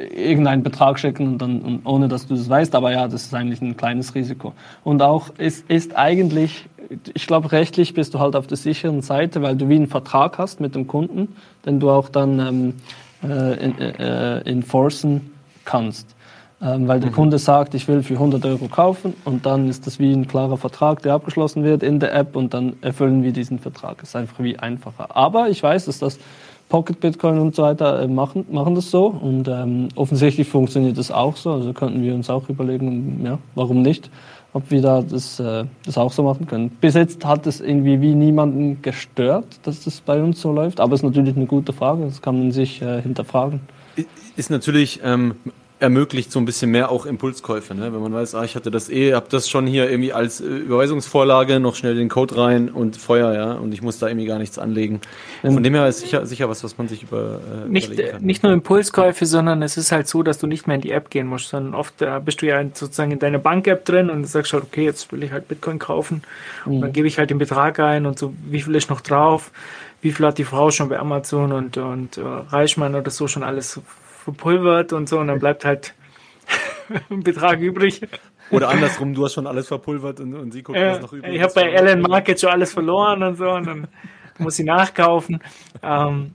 irgendeinen 0.00 0.62
Betrag 0.62 0.98
schicken 0.98 1.26
und 1.28 1.38
dann 1.38 1.60
und 1.60 1.86
ohne 1.86 2.08
dass 2.08 2.26
du 2.26 2.34
das 2.34 2.48
weißt, 2.48 2.74
aber 2.74 2.92
ja, 2.92 3.08
das 3.08 3.24
ist 3.24 3.34
eigentlich 3.34 3.60
ein 3.60 3.76
kleines 3.76 4.14
Risiko. 4.14 4.52
Und 4.84 5.02
auch 5.02 5.30
ist, 5.38 5.68
ist 5.70 5.96
eigentlich, 5.96 6.66
ich 7.14 7.26
glaube, 7.26 7.52
rechtlich 7.52 7.94
bist 7.94 8.14
du 8.14 8.18
halt 8.18 8.36
auf 8.36 8.46
der 8.46 8.56
sicheren 8.56 9.02
Seite, 9.02 9.42
weil 9.42 9.56
du 9.56 9.68
wie 9.68 9.76
einen 9.76 9.88
Vertrag 9.88 10.38
hast 10.38 10.60
mit 10.60 10.74
dem 10.74 10.86
Kunden, 10.86 11.36
den 11.66 11.80
du 11.80 11.90
auch 11.90 12.08
dann 12.08 12.38
ähm, 12.38 12.74
äh, 13.22 13.64
in, 13.64 13.78
äh, 13.78 14.38
enforcen 14.40 15.32
kannst. 15.64 16.14
Ähm, 16.60 16.88
weil 16.88 16.98
der 16.98 17.10
mhm. 17.10 17.14
Kunde 17.14 17.38
sagt, 17.38 17.74
ich 17.74 17.86
will 17.86 18.02
für 18.02 18.14
100 18.14 18.44
Euro 18.44 18.66
kaufen 18.66 19.14
und 19.24 19.46
dann 19.46 19.68
ist 19.68 19.86
das 19.86 20.00
wie 20.00 20.12
ein 20.12 20.26
klarer 20.26 20.56
Vertrag, 20.56 21.02
der 21.02 21.14
abgeschlossen 21.14 21.62
wird 21.62 21.84
in 21.84 22.00
der 22.00 22.12
App 22.12 22.34
und 22.34 22.52
dann 22.52 22.74
erfüllen 22.80 23.22
wir 23.22 23.32
diesen 23.32 23.60
Vertrag. 23.60 24.02
Ist 24.02 24.16
einfach 24.16 24.42
wie 24.42 24.58
einfacher. 24.58 25.16
Aber 25.16 25.50
ich 25.50 25.62
weiß, 25.62 25.84
dass 25.84 26.00
das 26.00 26.18
Pocket 26.68 26.98
Bitcoin 26.98 27.38
und 27.38 27.54
so 27.54 27.62
weiter 27.62 28.02
äh, 28.02 28.08
machen, 28.08 28.44
machen 28.50 28.74
das 28.74 28.90
so 28.90 29.06
und 29.06 29.46
ähm, 29.46 29.88
offensichtlich 29.94 30.48
funktioniert 30.48 30.98
das 30.98 31.12
auch 31.12 31.36
so. 31.36 31.52
Also 31.52 31.72
könnten 31.72 32.02
wir 32.02 32.12
uns 32.12 32.28
auch 32.28 32.48
überlegen, 32.48 33.20
ja, 33.24 33.38
warum 33.54 33.82
nicht, 33.82 34.10
ob 34.52 34.70
wir 34.72 34.82
da 34.82 35.00
das, 35.00 35.38
äh, 35.38 35.64
das 35.86 35.96
auch 35.96 36.12
so 36.12 36.24
machen 36.24 36.48
können. 36.48 36.70
Bis 36.70 36.94
jetzt 36.94 37.24
hat 37.24 37.46
es 37.46 37.60
irgendwie 37.60 38.00
wie 38.00 38.14
niemanden 38.14 38.82
gestört, 38.82 39.60
dass 39.62 39.84
das 39.84 40.00
bei 40.00 40.20
uns 40.20 40.40
so 40.40 40.52
läuft, 40.52 40.80
aber 40.80 40.94
es 40.94 41.00
ist 41.00 41.04
natürlich 41.04 41.36
eine 41.36 41.46
gute 41.46 41.72
Frage, 41.72 42.04
das 42.04 42.20
kann 42.20 42.36
man 42.36 42.50
sich 42.50 42.82
äh, 42.82 43.00
hinterfragen. 43.00 43.60
Ist 44.36 44.50
natürlich 44.50 45.00
ähm, 45.02 45.36
ermöglicht 45.80 46.32
so 46.32 46.40
ein 46.40 46.44
bisschen 46.44 46.70
mehr 46.70 46.90
auch 46.90 47.06
Impulskäufe, 47.06 47.74
ne? 47.74 47.92
wenn 47.92 48.00
man 48.00 48.12
weiß, 48.12 48.34
ah, 48.34 48.44
ich 48.44 48.56
hatte 48.56 48.70
das 48.70 48.90
eh, 48.90 49.14
habe 49.14 49.26
das 49.30 49.48
schon 49.48 49.66
hier 49.66 49.88
irgendwie 49.88 50.12
als 50.12 50.40
äh, 50.40 50.44
Überweisungsvorlage, 50.44 51.60
noch 51.60 51.76
schnell 51.76 51.94
den 51.94 52.08
Code 52.08 52.36
rein 52.36 52.68
und 52.68 52.96
Feuer, 52.96 53.32
ja, 53.32 53.52
und 53.52 53.72
ich 53.72 53.80
muss 53.80 53.98
da 53.98 54.08
irgendwie 54.08 54.26
gar 54.26 54.38
nichts 54.38 54.58
anlegen. 54.58 55.00
Von 55.42 55.62
dem 55.62 55.74
her 55.74 55.86
ist 55.86 56.00
sicher, 56.00 56.26
sicher 56.26 56.48
was, 56.48 56.64
was 56.64 56.78
man 56.78 56.88
sich 56.88 57.04
über 57.04 57.40
äh, 57.64 57.68
nicht, 57.68 57.96
kann. 57.96 58.22
Nicht 58.22 58.42
nur 58.42 58.52
Impulskäufe, 58.52 59.24
sondern 59.24 59.62
es 59.62 59.76
ist 59.76 59.92
halt 59.92 60.08
so, 60.08 60.22
dass 60.22 60.38
du 60.38 60.46
nicht 60.48 60.66
mehr 60.66 60.76
in 60.76 60.82
die 60.82 60.90
App 60.90 61.10
gehen 61.10 61.28
musst, 61.28 61.50
sondern 61.50 61.74
oft 61.74 62.02
äh, 62.02 62.20
bist 62.24 62.42
du 62.42 62.46
ja 62.46 62.60
sozusagen 62.62 63.12
in 63.12 63.20
deiner 63.20 63.38
Bank-App 63.38 63.84
drin 63.84 64.10
und 64.10 64.24
sagst 64.24 64.52
halt, 64.52 64.64
okay, 64.64 64.84
jetzt 64.84 65.12
will 65.12 65.22
ich 65.22 65.30
halt 65.30 65.46
Bitcoin 65.46 65.78
kaufen 65.78 66.22
mhm. 66.66 66.74
und 66.74 66.80
dann 66.80 66.92
gebe 66.92 67.06
ich 67.06 67.18
halt 67.18 67.30
den 67.30 67.38
Betrag 67.38 67.78
ein 67.78 68.06
und 68.06 68.18
so, 68.18 68.34
wie 68.50 68.62
viel 68.62 68.74
ist 68.74 68.90
noch 68.90 69.00
drauf, 69.00 69.52
wie 70.02 70.10
viel 70.10 70.26
hat 70.26 70.38
die 70.38 70.44
Frau 70.44 70.70
schon 70.70 70.88
bei 70.88 70.98
Amazon 70.98 71.52
und, 71.52 71.76
und 71.76 72.18
äh, 72.18 72.22
Reichmann 72.22 72.94
oder 72.96 73.10
so 73.10 73.28
schon 73.28 73.44
alles 73.44 73.80
verpulvert 74.28 74.92
und 74.92 75.08
so 75.08 75.18
und 75.18 75.28
dann 75.28 75.38
bleibt 75.38 75.64
halt 75.64 75.94
ein 77.10 77.22
Betrag 77.22 77.60
übrig. 77.60 78.02
Oder 78.50 78.68
andersrum, 78.68 79.14
du 79.14 79.24
hast 79.24 79.34
schon 79.34 79.46
alles 79.46 79.68
verpulvert 79.68 80.20
und, 80.20 80.34
und 80.34 80.52
sie 80.52 80.62
guckt, 80.62 80.78
äh, 80.78 80.92
was 80.92 81.00
noch 81.00 81.12
übrig 81.12 81.34
Ich 81.34 81.42
habe 81.42 81.52
bei 81.54 81.76
Alan 81.76 82.02
Market 82.02 82.40
schon 82.40 82.50
alles 82.50 82.72
verloren 82.72 83.22
und 83.22 83.36
so 83.36 83.50
und 83.50 83.66
dann 83.66 83.88
muss 84.38 84.56
sie 84.56 84.64
nachkaufen. 84.64 85.40
Ähm, 85.82 86.34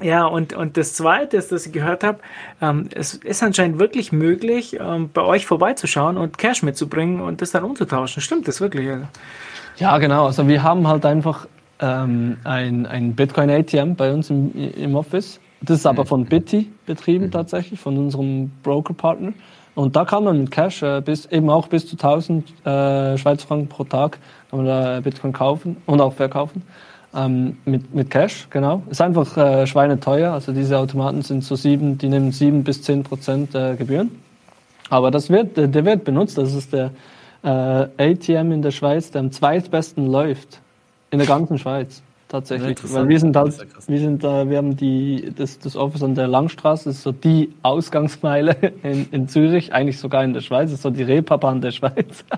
ja, 0.00 0.24
und, 0.24 0.52
und 0.52 0.76
das 0.76 0.94
Zweite 0.94 1.36
ist, 1.36 1.52
dass 1.52 1.66
ich 1.66 1.72
gehört 1.72 2.02
habe, 2.02 2.18
ähm, 2.60 2.88
es 2.92 3.14
ist 3.14 3.42
anscheinend 3.42 3.78
wirklich 3.78 4.10
möglich, 4.10 4.78
ähm, 4.80 5.10
bei 5.12 5.22
euch 5.22 5.46
vorbeizuschauen 5.46 6.16
und 6.16 6.38
Cash 6.38 6.62
mitzubringen 6.62 7.20
und 7.20 7.40
das 7.40 7.52
dann 7.52 7.62
umzutauschen. 7.62 8.20
Stimmt 8.20 8.48
das 8.48 8.60
wirklich? 8.60 8.88
Ja, 9.76 9.98
genau. 9.98 10.26
Also 10.26 10.48
wir 10.48 10.62
haben 10.62 10.88
halt 10.88 11.06
einfach 11.06 11.46
ähm, 11.78 12.38
ein, 12.42 12.86
ein 12.86 13.14
Bitcoin-ATM 13.14 13.94
bei 13.94 14.12
uns 14.12 14.30
im, 14.30 14.52
im 14.54 14.96
Office 14.96 15.40
das 15.62 15.78
ist 15.78 15.86
aber 15.86 16.02
mhm. 16.04 16.08
von 16.08 16.24
Bitty 16.26 16.70
betrieben 16.86 17.26
mhm. 17.26 17.30
tatsächlich, 17.30 17.78
von 17.78 17.96
unserem 17.96 18.50
Broker-Partner. 18.62 19.32
Und 19.74 19.96
da 19.96 20.04
kann 20.04 20.24
man 20.24 20.38
mit 20.38 20.50
Cash 20.50 20.82
äh, 20.82 21.00
bis, 21.00 21.26
eben 21.26 21.48
auch 21.48 21.68
bis 21.68 21.86
zu 21.86 21.96
1000 21.96 22.44
äh, 22.66 23.16
Schweizer 23.16 23.46
Franken 23.46 23.68
pro 23.68 23.84
Tag 23.84 24.18
kann 24.50 24.58
man 24.58 24.66
da 24.66 25.00
Bitcoin 25.00 25.32
kaufen 25.32 25.78
und 25.86 26.00
auch 26.02 26.12
verkaufen. 26.12 26.62
Ähm, 27.14 27.56
mit, 27.64 27.94
mit 27.94 28.10
Cash, 28.10 28.48
genau. 28.50 28.82
Ist 28.90 29.00
einfach 29.00 29.34
äh, 29.36 29.66
schweineteuer. 29.66 30.32
Also 30.32 30.52
diese 30.52 30.78
Automaten 30.78 31.22
sind 31.22 31.42
so 31.42 31.56
sieben, 31.56 31.96
die 31.96 32.08
nehmen 32.08 32.32
sieben 32.32 32.64
bis 32.64 32.82
zehn 32.82 33.02
Prozent 33.02 33.54
äh, 33.54 33.76
Gebühren. 33.76 34.10
Aber 34.90 35.10
das 35.10 35.30
wird, 35.30 35.56
der 35.56 35.84
wird 35.86 36.04
benutzt. 36.04 36.36
Das 36.36 36.52
ist 36.52 36.74
der 36.74 36.90
äh, 37.42 37.48
ATM 37.48 38.52
in 38.52 38.60
der 38.60 38.72
Schweiz, 38.72 39.10
der 39.10 39.22
am 39.22 39.32
zweitbesten 39.32 40.06
läuft 40.06 40.60
in 41.10 41.18
der 41.18 41.26
ganzen 41.26 41.58
Schweiz 41.58 42.02
tatsächlich. 42.32 42.78
Weil 42.92 43.08
wir 43.08 43.20
sind 43.20 43.36
halt, 43.36 43.54
wir 43.86 43.98
sind 43.98 44.24
da, 44.24 44.48
wir 44.48 44.58
haben 44.58 44.76
die, 44.76 45.32
das, 45.36 45.58
das 45.58 45.76
Office 45.76 46.02
an 46.02 46.14
der 46.14 46.26
Langstraße, 46.26 46.90
ist 46.90 47.02
so 47.02 47.12
die 47.12 47.52
Ausgangsmeile 47.62 48.56
in, 48.82 49.06
in 49.12 49.28
Zürich, 49.28 49.72
eigentlich 49.72 49.98
sogar 49.98 50.24
in 50.24 50.32
der 50.32 50.40
Schweiz, 50.40 50.72
ist 50.72 50.82
so 50.82 50.90
die 50.90 51.04
Reeperbahn 51.04 51.60
der 51.60 51.70
Schweiz. 51.70 52.24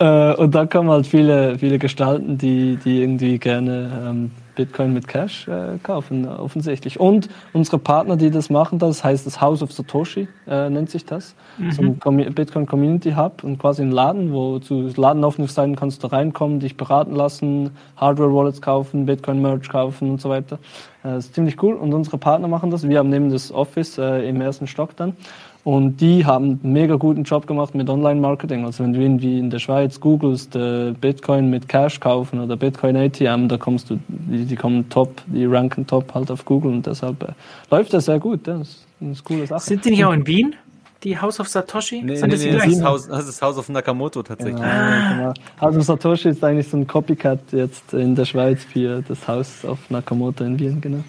Äh, 0.00 0.34
und 0.34 0.56
da 0.56 0.66
kommen 0.66 0.90
halt 0.90 1.06
viele, 1.06 1.56
viele 1.56 1.78
Gestalten, 1.78 2.36
die, 2.36 2.76
die 2.84 3.00
irgendwie 3.00 3.38
gerne 3.38 4.08
ähm, 4.10 4.30
Bitcoin 4.54 4.92
mit 4.92 5.08
Cash 5.08 5.48
äh, 5.48 5.78
kaufen, 5.82 6.26
offensichtlich. 6.28 7.00
Und 7.00 7.28
unsere 7.52 7.78
Partner, 7.78 8.16
die 8.16 8.30
das 8.30 8.50
machen, 8.50 8.78
das 8.78 9.04
heißt 9.04 9.26
das 9.26 9.40
House 9.40 9.62
of 9.62 9.72
Satoshi, 9.72 10.28
äh, 10.46 10.70
nennt 10.70 10.90
sich 10.90 11.04
das. 11.04 11.34
Mhm. 11.58 11.72
So 11.72 11.82
ein 11.82 12.00
Com 12.00 12.16
Bitcoin 12.16 12.66
Community 12.66 13.12
Hub 13.12 13.44
und 13.44 13.58
quasi 13.58 13.82
ein 13.82 13.90
Laden, 13.90 14.32
wo 14.32 14.58
zu 14.58 14.90
Ladenaufnahmeseiten 14.94 15.76
kannst 15.76 16.02
du 16.02 16.08
reinkommen, 16.08 16.60
dich 16.60 16.76
beraten 16.76 17.14
lassen, 17.14 17.70
Hardware-Wallets 17.96 18.60
kaufen, 18.60 19.06
Bitcoin-Merch 19.06 19.68
kaufen 19.68 20.10
und 20.10 20.20
so 20.20 20.30
weiter. 20.30 20.58
Äh, 21.02 21.14
das 21.14 21.26
ist 21.26 21.34
ziemlich 21.34 21.62
cool. 21.62 21.74
Und 21.74 21.92
unsere 21.92 22.18
Partner 22.18 22.48
machen 22.48 22.70
das. 22.70 22.88
Wir 22.88 22.98
haben 22.98 23.10
neben 23.10 23.30
das 23.30 23.52
Office 23.52 23.98
äh, 23.98 24.28
im 24.28 24.40
ersten 24.40 24.66
Stock 24.66 24.96
dann. 24.96 25.16
Und 25.64 26.02
die 26.02 26.26
haben 26.26 26.60
einen 26.62 26.72
mega 26.74 26.96
guten 26.96 27.24
Job 27.24 27.46
gemacht 27.46 27.74
mit 27.74 27.88
Online-Marketing. 27.88 28.66
Also 28.66 28.84
wenn 28.84 28.92
du 28.92 29.00
irgendwie 29.00 29.38
in 29.38 29.48
der 29.48 29.58
Schweiz 29.58 29.98
googelst, 29.98 30.54
äh, 30.54 30.92
Bitcoin 30.92 31.48
mit 31.48 31.68
Cash 31.68 32.00
kaufen 32.00 32.38
oder 32.38 32.54
Bitcoin 32.54 32.96
ATM, 32.96 33.48
da 33.48 33.56
kommst 33.56 33.88
du, 33.88 33.98
die, 34.08 34.44
die 34.44 34.56
kommen 34.56 34.90
top, 34.90 35.22
die 35.26 35.46
ranken 35.46 35.86
top 35.86 36.14
halt 36.14 36.30
auf 36.30 36.44
Google 36.44 36.70
und 36.70 36.86
deshalb 36.86 37.22
äh, 37.22 37.32
läuft 37.70 37.94
das 37.94 38.04
sehr 38.04 38.18
gut. 38.18 38.46
Ja. 38.46 38.58
Das 38.58 38.68
ist 38.68 38.86
eine 39.00 39.14
coole 39.24 39.46
Sache. 39.46 39.62
Sind 39.62 39.84
die 39.86 39.90
nicht 39.92 40.04
auch 40.04 40.12
in 40.12 40.26
Wien? 40.26 40.54
Die 41.02 41.18
House 41.18 41.40
of 41.40 41.48
Satoshi? 41.48 42.02
Nee, 42.02 42.14
nee, 42.14 42.26
nee, 42.26 42.52
das, 42.52 42.66
ist 42.66 42.84
Haus, 42.84 43.08
das 43.08 43.26
ist 43.26 43.40
House 43.40 43.56
of 43.56 43.68
Nakamoto 43.70 44.22
tatsächlich. 44.22 44.56
Genau, 44.56 44.68
ah. 44.68 45.14
genau. 45.16 45.34
House 45.62 45.76
of 45.76 45.84
Satoshi 45.84 46.28
ist 46.28 46.44
eigentlich 46.44 46.68
so 46.68 46.76
ein 46.76 46.86
Copycat 46.86 47.40
jetzt 47.52 47.94
in 47.94 48.14
der 48.14 48.26
Schweiz 48.26 48.64
für 48.64 49.02
das 49.06 49.26
House 49.26 49.64
of 49.64 49.78
Nakamoto 49.88 50.44
in 50.44 50.58
Wien, 50.58 50.80
genau. 50.80 51.04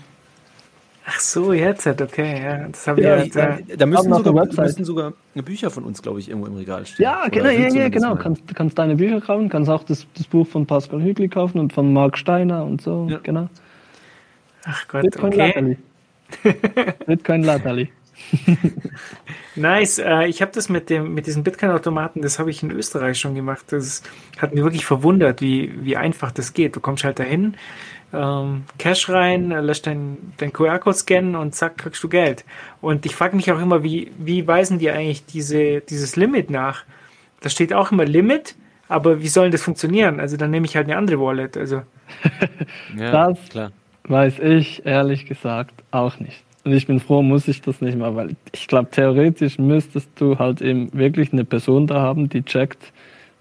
Ach 1.08 1.20
so, 1.20 1.54
jetzt, 1.54 1.86
okay, 1.86 2.44
ja. 2.44 2.68
Das 2.68 2.88
habe 2.88 3.02
ja, 3.02 3.18
ich 3.18 3.34
ja, 3.34 3.60
da, 3.68 3.76
da 3.76 3.86
müssen 3.86 4.12
sogar, 4.12 4.46
müssen 4.46 4.86
sogar 4.86 5.14
Bücher 5.36 5.70
von 5.70 5.84
uns, 5.84 6.02
glaube 6.02 6.20
ich, 6.20 6.30
irgendwo 6.30 6.48
im 6.48 6.56
Regal 6.56 6.86
stehen. 6.86 7.04
Ja, 7.04 7.28
genau, 7.28 7.50
ja, 7.50 7.68
ja, 7.68 7.90
genau. 7.90 8.16
Kannst, 8.16 8.44
kannst 8.56 8.78
deine 8.80 8.96
Bücher 8.96 9.22
kaufen, 9.22 9.48
kannst 9.48 9.70
auch 9.70 9.84
das, 9.84 10.08
das 10.16 10.26
Buch 10.26 10.48
von 10.48 10.66
Pascal 10.66 11.04
Hügli 11.04 11.28
kaufen 11.28 11.60
und 11.60 11.74
von 11.74 11.94
Marc 11.94 12.18
Steiner 12.18 12.66
und 12.66 12.82
so, 12.82 13.08
ja. 13.10 13.20
genau. 13.22 13.50
Ach 14.66 14.88
Gott, 14.88 15.04
Bitcoin 15.04 15.34
okay. 15.34 15.78
Bitcoin 17.06 17.44
Latterli. 17.44 17.90
nice. 19.56 20.00
Äh, 20.00 20.28
ich 20.28 20.42
habe 20.42 20.52
das 20.54 20.70
mit 20.70 20.90
dem 20.90 21.14
mit 21.14 21.28
diesen 21.28 21.44
Bitcoin-Automaten, 21.44 22.22
das 22.22 22.40
habe 22.40 22.50
ich 22.50 22.64
in 22.64 22.72
Österreich 22.72 23.20
schon 23.20 23.36
gemacht. 23.36 23.66
Das 23.70 24.04
hat 24.38 24.54
mich 24.54 24.64
wirklich 24.64 24.86
verwundert, 24.86 25.42
wie, 25.42 25.74
wie 25.84 25.98
einfach 25.98 26.32
das 26.32 26.54
geht. 26.54 26.76
Du 26.76 26.80
kommst 26.80 27.04
halt 27.04 27.20
dahin, 27.20 27.56
ähm, 28.16 28.64
Cash 28.78 29.10
rein, 29.10 29.50
lässt 29.50 29.88
dein, 29.88 30.18
dein 30.38 30.54
QR-Code 30.54 30.96
scannen 30.96 31.36
und 31.36 31.54
zack, 31.54 31.78
kriegst 31.78 32.04
du 32.04 32.10
Geld. 32.10 32.46
Und 32.82 33.06
ich 33.06 33.16
frage 33.16 33.36
mich 33.36 33.52
auch 33.52 33.60
immer, 33.60 33.84
wie, 33.84 34.12
wie 34.18 34.48
weisen 34.48 34.80
die 34.80 34.90
eigentlich 34.90 35.26
diese, 35.26 35.82
dieses 35.82 36.16
Limit 36.16 36.50
nach? 36.50 36.84
Da 37.42 37.50
steht 37.50 37.74
auch 37.74 37.92
immer 37.92 38.06
Limit, 38.06 38.56
aber 38.88 39.22
wie 39.22 39.28
soll 39.28 39.50
das 39.50 39.62
funktionieren? 39.62 40.20
Also 40.20 40.38
dann 40.38 40.52
nehme 40.52 40.66
ich 40.66 40.76
halt 40.76 40.88
eine 40.88 40.98
andere 40.98 41.20
Wallet. 41.20 41.58
Also. 41.58 41.82
ja, 42.98 43.12
das 43.12 43.50
klar. 43.50 43.72
weiß 44.06 44.40
ich 44.40 44.86
ehrlich 44.86 45.26
gesagt 45.26 45.74
auch 45.92 46.20
nicht. 46.20 46.44
Und 46.64 46.74
ich 46.74 46.88
bin 46.88 47.00
froh, 47.00 47.22
muss 47.22 47.48
ich 47.48 47.62
das 47.62 47.80
nicht 47.82 47.96
mehr, 47.96 48.16
weil 48.16 48.36
ich 48.52 48.68
glaube, 48.68 48.90
theoretisch 48.90 49.60
müsstest 49.60 50.10
du 50.16 50.40
halt 50.40 50.62
eben 50.62 50.92
wirklich 50.94 51.32
eine 51.32 51.46
Person 51.46 51.86
da 51.86 52.02
haben, 52.02 52.28
die 52.28 52.42
checkt, 52.42 52.92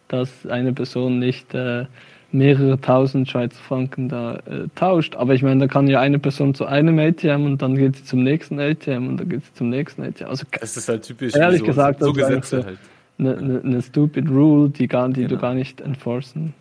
dass 0.08 0.46
eine 0.46 0.74
Person 0.74 1.18
nicht 1.18 1.54
äh, 1.54 1.86
mehrere 2.34 2.80
tausend 2.80 3.28
Schweizer 3.28 3.62
Franken 3.62 4.08
da 4.08 4.36
äh, 4.36 4.68
tauscht. 4.74 5.16
Aber 5.16 5.34
ich 5.34 5.42
meine, 5.42 5.60
da 5.60 5.66
kann 5.72 5.86
ja 5.86 6.00
eine 6.00 6.18
Person 6.18 6.54
zu 6.54 6.66
einem 6.66 6.98
ATM 6.98 7.46
und 7.46 7.62
dann 7.62 7.76
geht 7.76 7.96
sie 7.96 8.04
zum 8.04 8.22
nächsten 8.22 8.58
ATM 8.58 9.08
und 9.08 9.16
dann 9.18 9.28
geht 9.28 9.44
sie 9.44 9.54
zum 9.54 9.70
nächsten 9.70 10.02
ATM. 10.02 10.26
Also, 10.26 10.44
das 10.60 10.76
ist 10.76 10.88
halt 10.88 11.04
typisch. 11.04 11.34
Ehrlich 11.34 11.60
so, 11.60 11.66
gesagt, 11.66 12.00
so 12.00 12.12
Gesetze 12.12 12.64
halt. 12.64 12.78
Eine, 13.16 13.38
eine, 13.38 13.60
eine, 13.60 13.82
stupid 13.82 14.28
Rule, 14.28 14.68
die, 14.70 14.88
gar, 14.88 15.08
die 15.08 15.22
genau. 15.22 15.28
du 15.28 15.38
gar 15.38 15.54
nicht 15.54 15.80
enforcen 15.80 16.52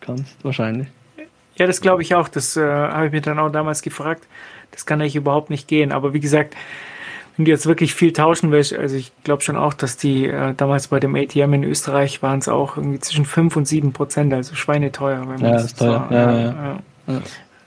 kannst, 0.00 0.44
wahrscheinlich. 0.44 0.88
Ja, 1.56 1.66
das 1.66 1.80
glaube 1.80 2.02
ich 2.02 2.14
auch. 2.16 2.28
Das 2.28 2.56
äh, 2.56 2.62
habe 2.62 3.06
ich 3.06 3.12
mir 3.12 3.20
dann 3.20 3.38
auch 3.38 3.50
damals 3.50 3.82
gefragt. 3.82 4.26
Das 4.72 4.86
kann 4.86 5.00
eigentlich 5.00 5.16
überhaupt 5.16 5.50
nicht 5.50 5.68
gehen. 5.68 5.92
Aber 5.92 6.12
wie 6.12 6.20
gesagt, 6.20 6.54
wenn 7.38 7.44
du 7.44 7.52
jetzt 7.52 7.66
wirklich 7.66 7.94
viel 7.94 8.12
tauschen 8.12 8.50
willst, 8.50 8.74
also 8.74 8.96
ich 8.96 9.12
glaube 9.22 9.42
schon 9.42 9.56
auch, 9.56 9.72
dass 9.72 9.96
die 9.96 10.26
äh, 10.26 10.54
damals 10.54 10.88
bei 10.88 10.98
dem 10.98 11.14
ATM 11.14 11.54
in 11.54 11.64
Österreich 11.64 12.20
waren 12.20 12.40
es 12.40 12.48
auch 12.48 12.76
irgendwie 12.76 12.98
zwischen 12.98 13.24
5 13.24 13.56
und 13.56 13.64
7 13.66 13.92
Prozent, 13.92 14.34
also 14.34 14.56
schweineteuer. 14.56 15.24
Wenn 15.28 15.38
ja, 15.38 15.52
das 15.52 15.66
ist 15.66 15.78
teuer. 15.78 16.06
So, 16.08 16.14
ja, 16.14 16.80
ja. 17.06 17.22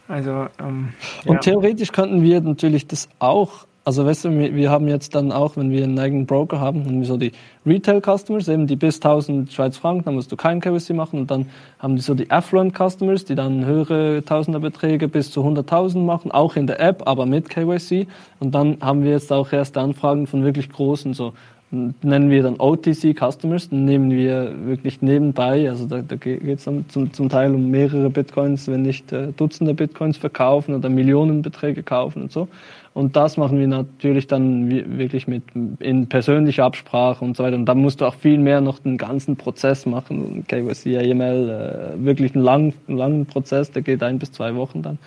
Also, 0.10 0.48
ähm, 0.60 0.90
Und 1.26 1.40
theoretisch 1.40 1.94
könnten 1.94 2.22
wir 2.22 2.42
natürlich 2.42 2.86
das 2.86 3.08
auch, 3.20 3.66
also 3.84 4.06
weißt 4.06 4.26
du, 4.26 4.30
wir 4.32 4.70
haben 4.70 4.88
jetzt 4.88 5.16
dann 5.16 5.32
auch, 5.32 5.58
wenn 5.58 5.72
wir 5.72 5.84
einen 5.84 5.98
eigenen 5.98 6.28
Broker 6.28 6.60
haben, 6.60 6.86
haben 6.86 7.00
wir 7.00 7.08
so 7.08 7.18
die 7.18 7.32
Retail-Customers, 7.66 8.48
eben 8.48 8.68
die 8.68 8.76
bis 8.76 8.98
1000 8.98 9.52
Schweiz 9.52 9.78
Franken, 9.78 10.06
dann 10.06 10.16
musst 10.16 10.32
du 10.32 10.36
kein 10.36 10.62
KYC 10.62 10.92
machen 10.92 11.20
und 11.20 11.32
dann 11.32 11.48
haben 11.80 11.96
die 11.96 12.02
so 12.02 12.14
die 12.14 12.30
Affluent-Customers, 12.30 13.26
die 13.26 13.34
dann 13.34 13.66
höhere 13.66 14.24
Tausenderbeträge 14.24 15.08
bis 15.08 15.32
zu 15.32 15.42
100.000 15.42 15.98
machen, 15.98 16.32
auch 16.32 16.56
in 16.56 16.68
der 16.68 16.80
App, 16.80 17.08
aber 17.08 17.26
mit 17.26 17.50
KYC 17.50 18.08
und 18.40 18.54
dann 18.54 18.78
haben 18.82 19.04
wir 19.04 19.12
jetzt 19.12 19.34
auch 19.34 19.52
erste 19.52 19.82
Anfragen 19.82 20.28
von 20.28 20.44
wirklich 20.44 20.70
großen, 20.70 21.16
so 21.16 21.34
nennen 21.72 22.30
wir 22.30 22.44
dann 22.44 22.60
OTC 22.60 23.18
Customers, 23.18 23.70
dann 23.70 23.86
nehmen 23.86 24.12
wir 24.12 24.54
wirklich 24.66 25.02
nebenbei, 25.02 25.70
also 25.70 25.88
da, 25.88 26.02
da 26.02 26.16
geht 26.18 26.44
es 26.44 26.66
zum, 26.66 27.14
zum 27.14 27.30
Teil 27.30 27.56
um 27.56 27.72
mehrere 27.72 28.10
Bitcoins, 28.10 28.68
wenn 28.68 28.82
nicht 28.82 29.12
äh, 29.14 29.32
Dutzende 29.32 29.74
Bitcoins 29.74 30.18
verkaufen 30.18 30.76
oder 30.76 30.90
Millionenbeträge 30.90 31.82
kaufen 31.82 32.24
und 32.24 32.32
so. 32.32 32.50
Und 32.94 33.16
das 33.16 33.38
machen 33.38 33.58
wir 33.58 33.68
natürlich 33.68 34.28
dann 34.28 34.70
wi- 34.70 34.84
wirklich 34.98 35.26
mit 35.28 35.44
in 35.80 36.08
persönlicher 36.10 36.66
Absprache 36.66 37.24
und 37.24 37.38
so 37.38 37.44
weiter. 37.44 37.56
Und 37.56 37.66
da 37.66 37.74
musst 37.74 38.02
du 38.02 38.06
auch 38.06 38.16
viel 38.16 38.38
mehr 38.38 38.60
noch 38.60 38.80
den 38.80 38.98
ganzen 38.98 39.38
Prozess 39.38 39.86
machen, 39.86 40.44
KYC, 40.48 40.98
AML, 40.98 41.94
äh, 42.00 42.06
wirklich 42.06 42.36
einen 42.36 42.44
langen, 42.44 42.74
langen 42.88 43.26
Prozess, 43.26 43.72
der 43.72 43.82
geht 43.82 44.04
ein 44.04 44.20
bis 44.20 44.34
zwei 44.34 44.56
Wochen 44.56 44.82
dann. 44.82 44.98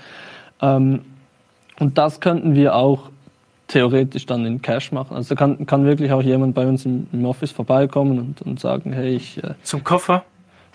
Ähm, 0.63 1.01
und 1.79 1.99
das 1.99 2.21
könnten 2.21 2.55
wir 2.55 2.75
auch 2.75 3.11
theoretisch 3.69 4.25
dann 4.27 4.47
in 4.47 4.63
Cash 4.63 4.93
machen. 4.93 5.15
Also 5.17 5.35
kann, 5.35 5.67
kann 5.67 5.85
wirklich 5.85 6.13
auch 6.13 6.23
jemand 6.23 6.55
bei 6.55 6.67
uns 6.67 6.87
im, 6.87 7.07
im 7.13 7.25
Office 7.27 7.51
vorbeikommen 7.51 8.19
und, 8.19 8.43
und 8.43 8.61
sagen, 8.61 8.93
hey, 8.93 9.17
ich 9.17 9.43
äh, 9.43 9.55
Zum 9.63 9.85
Koffer. 9.85 10.25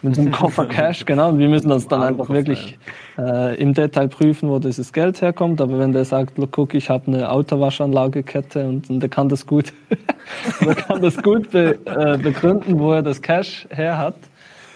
Mit 0.01 0.15
so 0.15 0.21
einem 0.21 0.31
Koffer 0.31 0.65
Cash, 0.65 1.05
genau. 1.05 1.30
Und 1.30 1.39
wir 1.39 1.49
müssen 1.49 1.69
das 1.69 1.88
dann 1.88 2.01
einfach 2.01 2.30
wirklich 2.30 2.77
äh, 3.17 3.55
im 3.61 3.73
Detail 3.73 4.07
prüfen, 4.07 4.49
wo 4.49 4.59
dieses 4.59 4.93
Geld 4.93 5.21
herkommt. 5.21 5.59
Aber 5.61 5.77
wenn 5.80 5.91
der 5.91 6.05
sagt, 6.05 6.38
look, 6.38 6.51
guck, 6.51 6.73
ich 6.73 6.89
habe 6.89 7.07
eine 7.07 7.30
Autowaschanlagekette 7.30 8.67
und, 8.67 8.89
und 8.89 8.99
der 9.01 9.09
kann 9.09 9.30
das 9.30 9.45
gut, 9.45 9.73
der 10.65 10.76
kann 10.76 11.01
das 11.01 11.21
gut 11.21 11.51
be, 11.51 11.77
äh, 11.85 12.17
begründen, 12.17 12.80
wo 12.80 12.93
er 12.93 13.01
das 13.01 13.21
Cash 13.21 13.67
her 13.69 13.97
hat, 13.97 14.15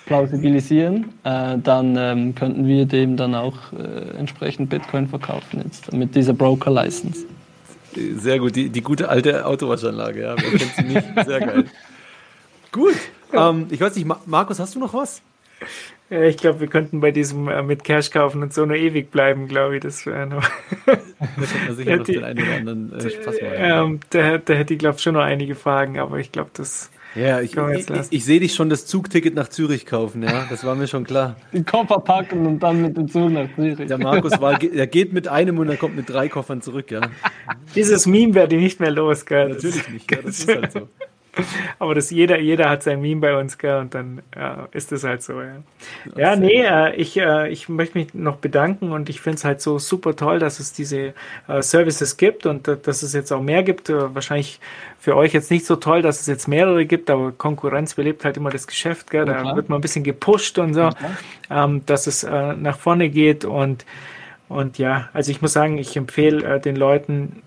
plausibilisieren, 0.05 1.13
äh, 1.23 1.57
dann 1.57 1.95
ähm, 1.97 2.35
könnten 2.35 2.67
wir 2.67 2.85
dem 2.85 3.15
dann 3.15 3.35
auch 3.35 3.55
äh, 3.73 4.17
entsprechend 4.17 4.69
Bitcoin 4.69 5.07
verkaufen 5.07 5.61
jetzt 5.63 5.93
mit 5.93 6.13
dieser 6.15 6.33
Broker-License. 6.33 7.25
Sehr 8.17 8.39
gut, 8.39 8.55
die, 8.55 8.69
die 8.69 8.81
gute 8.81 9.07
alte 9.07 9.45
Autowaschanlage, 9.45 10.21
ja. 10.21 10.35
Wer 10.37 10.59
kennt 10.59 10.75
sie 10.75 10.83
nicht? 10.83 11.25
Sehr 11.25 11.39
geil. 11.39 11.65
Gut. 12.71 12.95
Ähm, 13.33 13.67
ich 13.69 13.81
weiß 13.81 13.95
nicht, 13.95 14.05
Ma- 14.05 14.21
Markus, 14.25 14.59
hast 14.59 14.75
du 14.75 14.79
noch 14.79 14.93
was? 14.93 15.21
Ja, 16.09 16.21
ich 16.23 16.37
glaube, 16.37 16.59
wir 16.59 16.67
könnten 16.67 16.99
bei 16.99 17.11
diesem 17.11 17.47
äh, 17.47 17.63
mit 17.63 17.83
Cash 17.83 18.11
kaufen 18.11 18.43
und 18.43 18.53
so 18.53 18.65
nur 18.65 18.75
ewig 18.75 19.09
bleiben, 19.11 19.47
glaube 19.47 19.77
ich. 19.77 19.81
Das 19.83 20.05
wäre 20.05 20.27
noch. 20.27 20.43
Da 20.85 20.95
könnte 20.95 21.65
man 21.67 21.75
sicher 21.77 21.95
noch 21.97 22.03
die- 22.05 22.11
den 22.13 22.23
einen 22.25 22.43
oder 22.43 22.55
anderen 22.57 22.93
äh, 22.99 23.09
Spaß 23.09 23.35
machen. 23.41 23.53
ähm, 23.55 23.99
da, 24.09 24.37
da 24.39 24.53
hätte 24.53 24.73
ich, 24.73 24.79
glaube 24.79 24.97
ich, 24.97 25.03
schon 25.03 25.13
noch 25.13 25.21
einige 25.21 25.55
Fragen, 25.55 25.97
aber 25.99 26.17
ich 26.19 26.31
glaube, 26.31 26.49
das. 26.53 26.91
Ja, 27.15 27.39
ich, 27.41 27.51
ich, 27.55 27.57
jetzt 27.57 27.89
ich, 27.89 27.89
lassen. 27.95 28.09
ich 28.13 28.25
sehe 28.25 28.39
dich 28.39 28.53
schon 28.55 28.69
das 28.69 28.85
Zugticket 28.87 29.35
nach 29.35 29.47
Zürich 29.47 29.85
kaufen, 29.85 30.23
ja. 30.23 30.45
Das 30.49 30.63
war 30.65 30.75
mir 30.75 30.87
schon 30.87 31.03
klar. 31.05 31.35
Den 31.53 31.63
Koffer 31.65 31.99
packen 31.99 32.45
und 32.45 32.59
dann 32.59 32.81
mit 32.81 32.97
dem 32.97 33.07
Zug 33.07 33.31
nach 33.31 33.47
Zürich. 33.55 33.87
Der 33.87 33.97
Markus 33.99 34.41
war, 34.41 34.57
der 34.59 34.87
geht 34.87 35.13
mit 35.13 35.27
einem 35.29 35.57
und 35.59 35.67
dann 35.67 35.77
kommt 35.79 35.95
mit 35.95 36.09
drei 36.09 36.27
Koffern 36.27 36.61
zurück, 36.61 36.91
ja. 36.91 37.01
Dieses 37.75 38.05
Meme 38.07 38.33
werde 38.35 38.55
ich 38.57 38.61
nicht 38.63 38.79
mehr 38.81 38.91
los, 38.91 39.25
gell? 39.25 39.49
Das- 39.53 39.63
Natürlich 39.63 39.89
nicht, 39.89 40.11
ja, 40.11 40.17
das 40.23 40.39
ist 40.39 40.49
halt 40.49 40.71
so. 40.73 40.89
Aber 41.79 41.95
das 41.95 42.11
jeder, 42.11 42.39
jeder 42.39 42.69
hat 42.69 42.83
sein 42.83 43.01
Meme 43.01 43.21
bei 43.21 43.37
uns, 43.37 43.57
gell? 43.57 43.77
Und 43.77 43.95
dann 43.95 44.21
ja, 44.35 44.67
ist 44.71 44.91
es 44.91 45.03
halt 45.03 45.23
so, 45.23 45.41
ja. 45.41 45.55
Ja, 46.15 46.35
nee, 46.35 46.61
äh, 46.63 46.95
ich, 46.95 47.17
äh, 47.17 47.49
ich 47.49 47.69
möchte 47.69 47.97
mich 47.97 48.13
noch 48.13 48.37
bedanken 48.37 48.91
und 48.91 49.09
ich 49.09 49.21
finde 49.21 49.37
es 49.37 49.45
halt 49.45 49.61
so 49.61 49.79
super 49.79 50.15
toll, 50.15 50.39
dass 50.39 50.59
es 50.59 50.73
diese 50.73 51.13
äh, 51.47 51.61
Services 51.61 52.17
gibt 52.17 52.45
und 52.45 52.67
äh, 52.67 52.77
dass 52.77 53.03
es 53.03 53.13
jetzt 53.13 53.31
auch 53.31 53.41
mehr 53.41 53.63
gibt. 53.63 53.89
Äh, 53.89 54.13
wahrscheinlich 54.13 54.59
für 54.99 55.15
euch 55.15 55.33
jetzt 55.33 55.49
nicht 55.49 55.65
so 55.65 55.75
toll, 55.75 56.01
dass 56.01 56.21
es 56.21 56.27
jetzt 56.27 56.47
mehrere 56.47 56.85
gibt, 56.85 57.09
aber 57.09 57.31
Konkurrenz 57.31 57.95
belebt 57.95 58.25
halt 58.25 58.37
immer 58.37 58.51
das 58.51 58.67
Geschäft, 58.67 59.09
gell? 59.09 59.25
Da 59.25 59.55
wird 59.55 59.69
man 59.69 59.79
ein 59.79 59.81
bisschen 59.81 60.03
gepusht 60.03 60.59
und 60.59 60.73
so, 60.73 60.89
ähm, 61.49 61.85
dass 61.85 62.07
es 62.07 62.23
äh, 62.23 62.53
nach 62.53 62.77
vorne 62.77 63.09
geht 63.09 63.45
und 63.45 63.85
und 64.49 64.77
ja, 64.77 65.09
also 65.13 65.31
ich 65.31 65.41
muss 65.41 65.53
sagen, 65.53 65.79
ich 65.79 65.95
empfehle 65.97 66.59
den 66.59 66.75
Leuten 66.75 67.41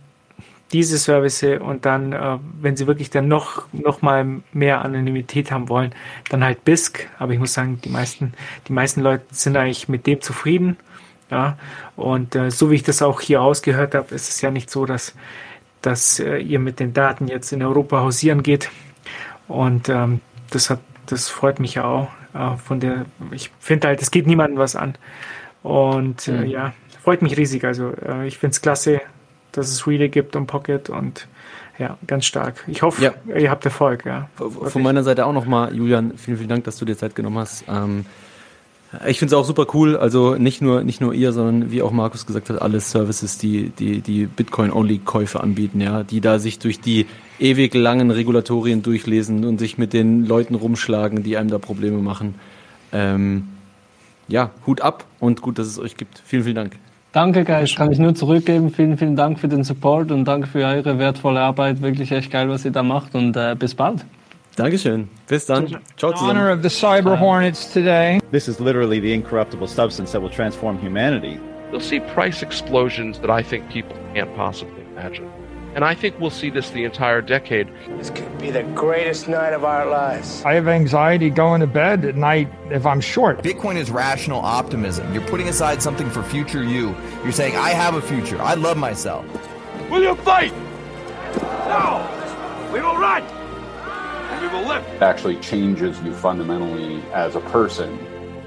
diese 0.73 0.99
Service 0.99 1.43
und 1.61 1.85
dann, 1.87 2.13
äh, 2.13 2.39
wenn 2.61 2.77
sie 2.77 2.87
wirklich 2.87 3.11
dann 3.11 3.29
noch, 3.29 3.67
noch 3.73 4.03
mal 4.03 4.43
mehr 4.53 4.85
Anonymität 4.85 5.51
haben 5.53 5.69
wollen, 5.69 5.95
dann 6.29 6.43
halt 6.45 6.65
BISC. 6.65 7.09
Aber 7.19 7.33
ich 7.33 7.39
muss 7.39 7.55
sagen, 7.55 7.81
die 7.85 7.89
meisten, 7.89 8.33
die 8.69 8.73
meisten 8.73 9.01
Leute 9.01 9.25
sind 9.31 9.57
eigentlich 9.57 9.89
mit 9.89 10.07
dem 10.07 10.21
zufrieden. 10.21 10.77
Ja, 11.31 11.59
und 11.97 12.37
äh, 12.37 12.51
so 12.53 12.71
wie 12.71 12.77
ich 12.77 12.85
das 12.85 13.03
auch 13.03 13.21
hier 13.21 13.43
ausgehört 13.43 13.95
habe, 13.97 14.15
ist 14.15 14.29
es 14.29 14.41
ja 14.43 14.51
nicht 14.53 14.71
so, 14.71 14.87
dass, 14.87 15.15
dass 15.83 16.21
äh, 16.21 16.39
ihr 16.39 16.59
mit 16.61 16.81
den 16.81 16.93
Daten 16.95 17.29
jetzt 17.29 17.53
in 17.53 17.63
Europa 17.63 18.01
hausieren 18.01 18.43
geht. 18.43 18.71
Und 19.49 19.89
ähm, 19.89 20.21
das 20.51 20.71
hat, 20.71 20.81
das 21.07 21.29
freut 21.29 21.61
mich 21.61 21.75
ja 21.77 21.85
auch. 21.85 22.09
Äh, 22.35 22.57
von 22.59 22.81
der, 22.81 23.07
ich 23.33 23.51
finde 23.61 23.89
halt, 23.89 24.03
es 24.03 24.11
geht 24.11 24.27
niemandem 24.27 24.59
was 24.59 24.77
an. 24.77 24.97
Und 25.63 26.29
äh, 26.29 26.33
Mhm. 26.33 26.47
ja, 26.47 26.75
freut 27.03 27.23
mich 27.23 27.37
riesig. 27.37 27.65
Also 27.65 27.93
äh, 27.95 28.27
ich 28.27 28.39
finde 28.39 28.53
es 28.53 28.63
klasse, 28.63 29.01
dass 29.57 29.69
es 29.71 29.87
Relay 29.87 30.09
gibt 30.09 30.37
und 30.37 30.47
Pocket 30.47 30.89
und 30.91 31.27
ja, 31.79 31.99
ganz 32.07 32.25
stark. 32.25 32.65
Ich 32.69 32.83
hoffe, 32.83 33.03
Ja. 33.03 33.15
ihr 33.37 33.51
habt 33.51 33.65
Erfolg, 33.65 34.07
ja. 34.07 34.29
Von 34.37 34.83
meiner 34.83 35.03
Seite 35.03 35.27
auch 35.27 35.33
nochmal, 35.33 35.75
Julian, 35.75 36.17
vielen, 36.17 36.39
vielen 36.39 36.49
Dank, 36.49 36.65
dass 36.65 36.77
du 36.79 36.85
dir 36.85 36.97
Zeit 36.97 37.15
genommen 37.15 37.39
hast. 37.39 37.65
Ähm, 37.69 38.07
ich 39.07 39.19
finde 39.19 39.35
es 39.35 39.39
auch 39.39 39.45
super 39.45 39.67
cool, 39.75 39.97
also 39.97 40.37
nicht 40.37 40.63
nur, 40.63 40.83
nicht 40.83 41.01
nur 41.01 41.13
ihr, 41.13 41.33
sondern 41.33 41.71
wie 41.71 41.83
auch 41.83 41.91
Markus 41.91 42.25
gesagt 42.25 42.49
hat, 42.49 42.63
alle 42.63 42.81
Services, 42.81 43.37
die, 43.37 43.71
die, 43.71 44.01
die 44.01 44.27
Bitcoin-Only-Käufe 44.27 45.41
anbieten, 45.41 45.81
ja, 45.81 46.03
die 46.03 46.21
da 46.21 46.39
sich 46.39 46.59
durch 46.61 46.81
die 46.81 47.07
ewig 47.39 47.75
langen 47.75 48.11
Regulatorien 48.11 48.83
durchlesen 48.83 49.45
und 49.45 49.59
sich 49.59 49.77
mit 49.77 49.93
den 49.93 50.25
Leuten 50.25 50.55
rumschlagen, 50.55 51.23
die 51.23 51.37
einem 51.37 51.51
da 51.51 51.59
Probleme 51.59 51.99
machen. 51.99 52.37
Ähm, 52.93 53.49
ja, 54.29 54.51
Hut 54.67 54.81
ab 54.81 55.05
und 55.21 55.43
gut, 55.43 55.59
dass 55.59 55.67
es 55.67 55.79
euch 55.79 55.97
gibt. 55.97 56.23
Vielen, 56.25 56.45
vielen 56.45 56.57
Dank. 56.57 56.77
Danke, 57.17 57.45
Guys. 57.47 57.75
Kann 57.75 57.91
ich 57.91 57.99
nur 57.99 58.15
zurückgeben. 58.15 58.71
Vielen, 58.71 58.99
vielen 58.99 59.17
Dank 59.17 59.39
für 59.39 59.49
den 59.49 59.65
Support 59.65 60.11
und 60.11 60.27
danke 60.27 60.47
für 60.47 60.67
eure 60.67 60.99
wertvolle 60.99 61.41
Arbeit. 61.41 61.81
Wirklich 61.81 62.13
echt 62.13 62.31
geil, 62.31 62.51
was 62.51 62.67
ihr 62.67 62.73
da 62.73 62.83
macht 62.83 63.15
und 63.15 63.35
äh, 63.39 63.57
bis 63.59 63.75
bald. 63.75 64.05
Dankeschön. 64.57 65.09
Bis 65.27 65.47
dann. 65.47 65.67
Ciao 65.97 66.11
In 66.11 66.19
honor 66.19 66.19
zusammen. 66.19 66.59
of 66.59 66.63
the 66.63 66.69
Cyber 66.69 67.19
Hornets 67.19 67.73
today. 67.73 68.21
This 68.33 68.49
is 68.49 68.61
literally 68.61 69.01
the 69.01 69.15
incorruptible 69.15 69.67
substance 69.67 70.13
that 70.13 70.21
will 70.21 70.29
transform 70.29 70.79
humanity. 70.79 71.41
You'll 71.73 71.81
see 71.81 72.01
price 72.01 72.43
explosions 72.43 73.19
that 73.21 73.31
I 73.31 73.43
think 73.43 73.67
people 73.71 73.97
can't 74.13 74.37
possibly 74.37 74.83
imagine. 74.95 75.25
And 75.77 75.85
I 75.85 75.95
think 75.95 76.19
we'll 76.19 76.31
see 76.31 76.49
this 76.49 76.71
the 76.71 76.85
entire 76.85 77.21
decade. 77.21 77.69
This 77.99 78.09
could 78.09 78.39
be 78.39 78.51
the 78.51 78.63
greatest 78.63 79.29
night 79.29 79.53
of 79.53 79.63
our 79.63 79.85
lives. 79.85 80.43
I 80.43 80.55
have 80.55 80.69
anxiety 80.69 81.29
going 81.29 81.61
to 81.61 81.67
bed 81.67 82.07
at 82.07 82.17
night 82.17 82.51
if 82.71 82.87
I'm 82.87 82.99
short. 82.99 83.43
Bitcoin 83.43 83.77
is 83.77 83.91
rational 83.91 84.41
optimism. 84.41 85.13
You're 85.13 85.27
putting 85.27 85.49
aside 85.49 85.83
something 85.83 86.09
for 86.09 86.23
future 86.23 86.65
you. 86.65 86.97
You're 87.23 87.33
saying, 87.33 87.57
I 87.57 87.73
have 87.73 87.95
a 87.95 88.01
future. 88.01 88.41
I 88.41 88.55
love 88.55 88.79
myself. 88.79 89.27
Will 89.91 90.03
you 90.03 90.15
fight? 90.15 90.55
No! 91.69 92.09
We 92.73 92.81
will 92.81 92.97
run! 92.97 93.23
And 93.23 94.41
we 94.41 94.49
will 94.49 94.67
live! 94.67 94.83
It 94.95 95.03
actually 95.03 95.37
changes 95.41 96.01
you 96.01 96.15
fundamentally 96.15 97.03
as 97.13 97.37
a 97.37 97.41
person 97.41 97.99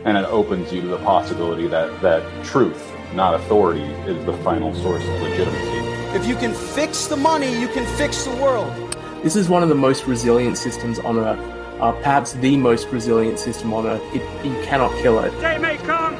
and 0.03 0.17
it 0.17 0.25
opens 0.25 0.73
you 0.73 0.81
to 0.81 0.87
the 0.87 0.97
possibility 0.97 1.67
that 1.67 2.01
that 2.01 2.23
truth 2.43 2.91
not 3.13 3.35
authority 3.35 3.83
is 3.83 4.25
the 4.25 4.33
final 4.37 4.73
source 4.73 5.03
of 5.03 5.21
legitimacy 5.21 5.88
If 6.11 6.25
you 6.25 6.35
can 6.35 6.53
fix 6.53 7.05
the 7.05 7.15
money, 7.15 7.59
you 7.59 7.67
can 7.67 7.85
fix 7.95 8.23
the 8.25 8.35
world. 8.37 8.73
This 9.21 9.35
is 9.35 9.47
one 9.47 9.61
of 9.61 9.69
the 9.69 9.75
most 9.75 10.07
resilient 10.07 10.57
systems 10.57 10.97
on 10.97 11.19
Earth. 11.19 11.39
Uh, 11.79 11.91
perhaps 11.91 12.33
the 12.33 12.57
most 12.57 12.87
resilient 12.87 13.37
system 13.37 13.71
on 13.73 13.85
Earth. 13.85 14.01
It, 14.13 14.23
you 14.43 14.53
cannot 14.63 14.91
kill 15.03 15.19
it. 15.19 15.29
Day 15.39 15.59
may 15.59 15.77
come 15.77 16.15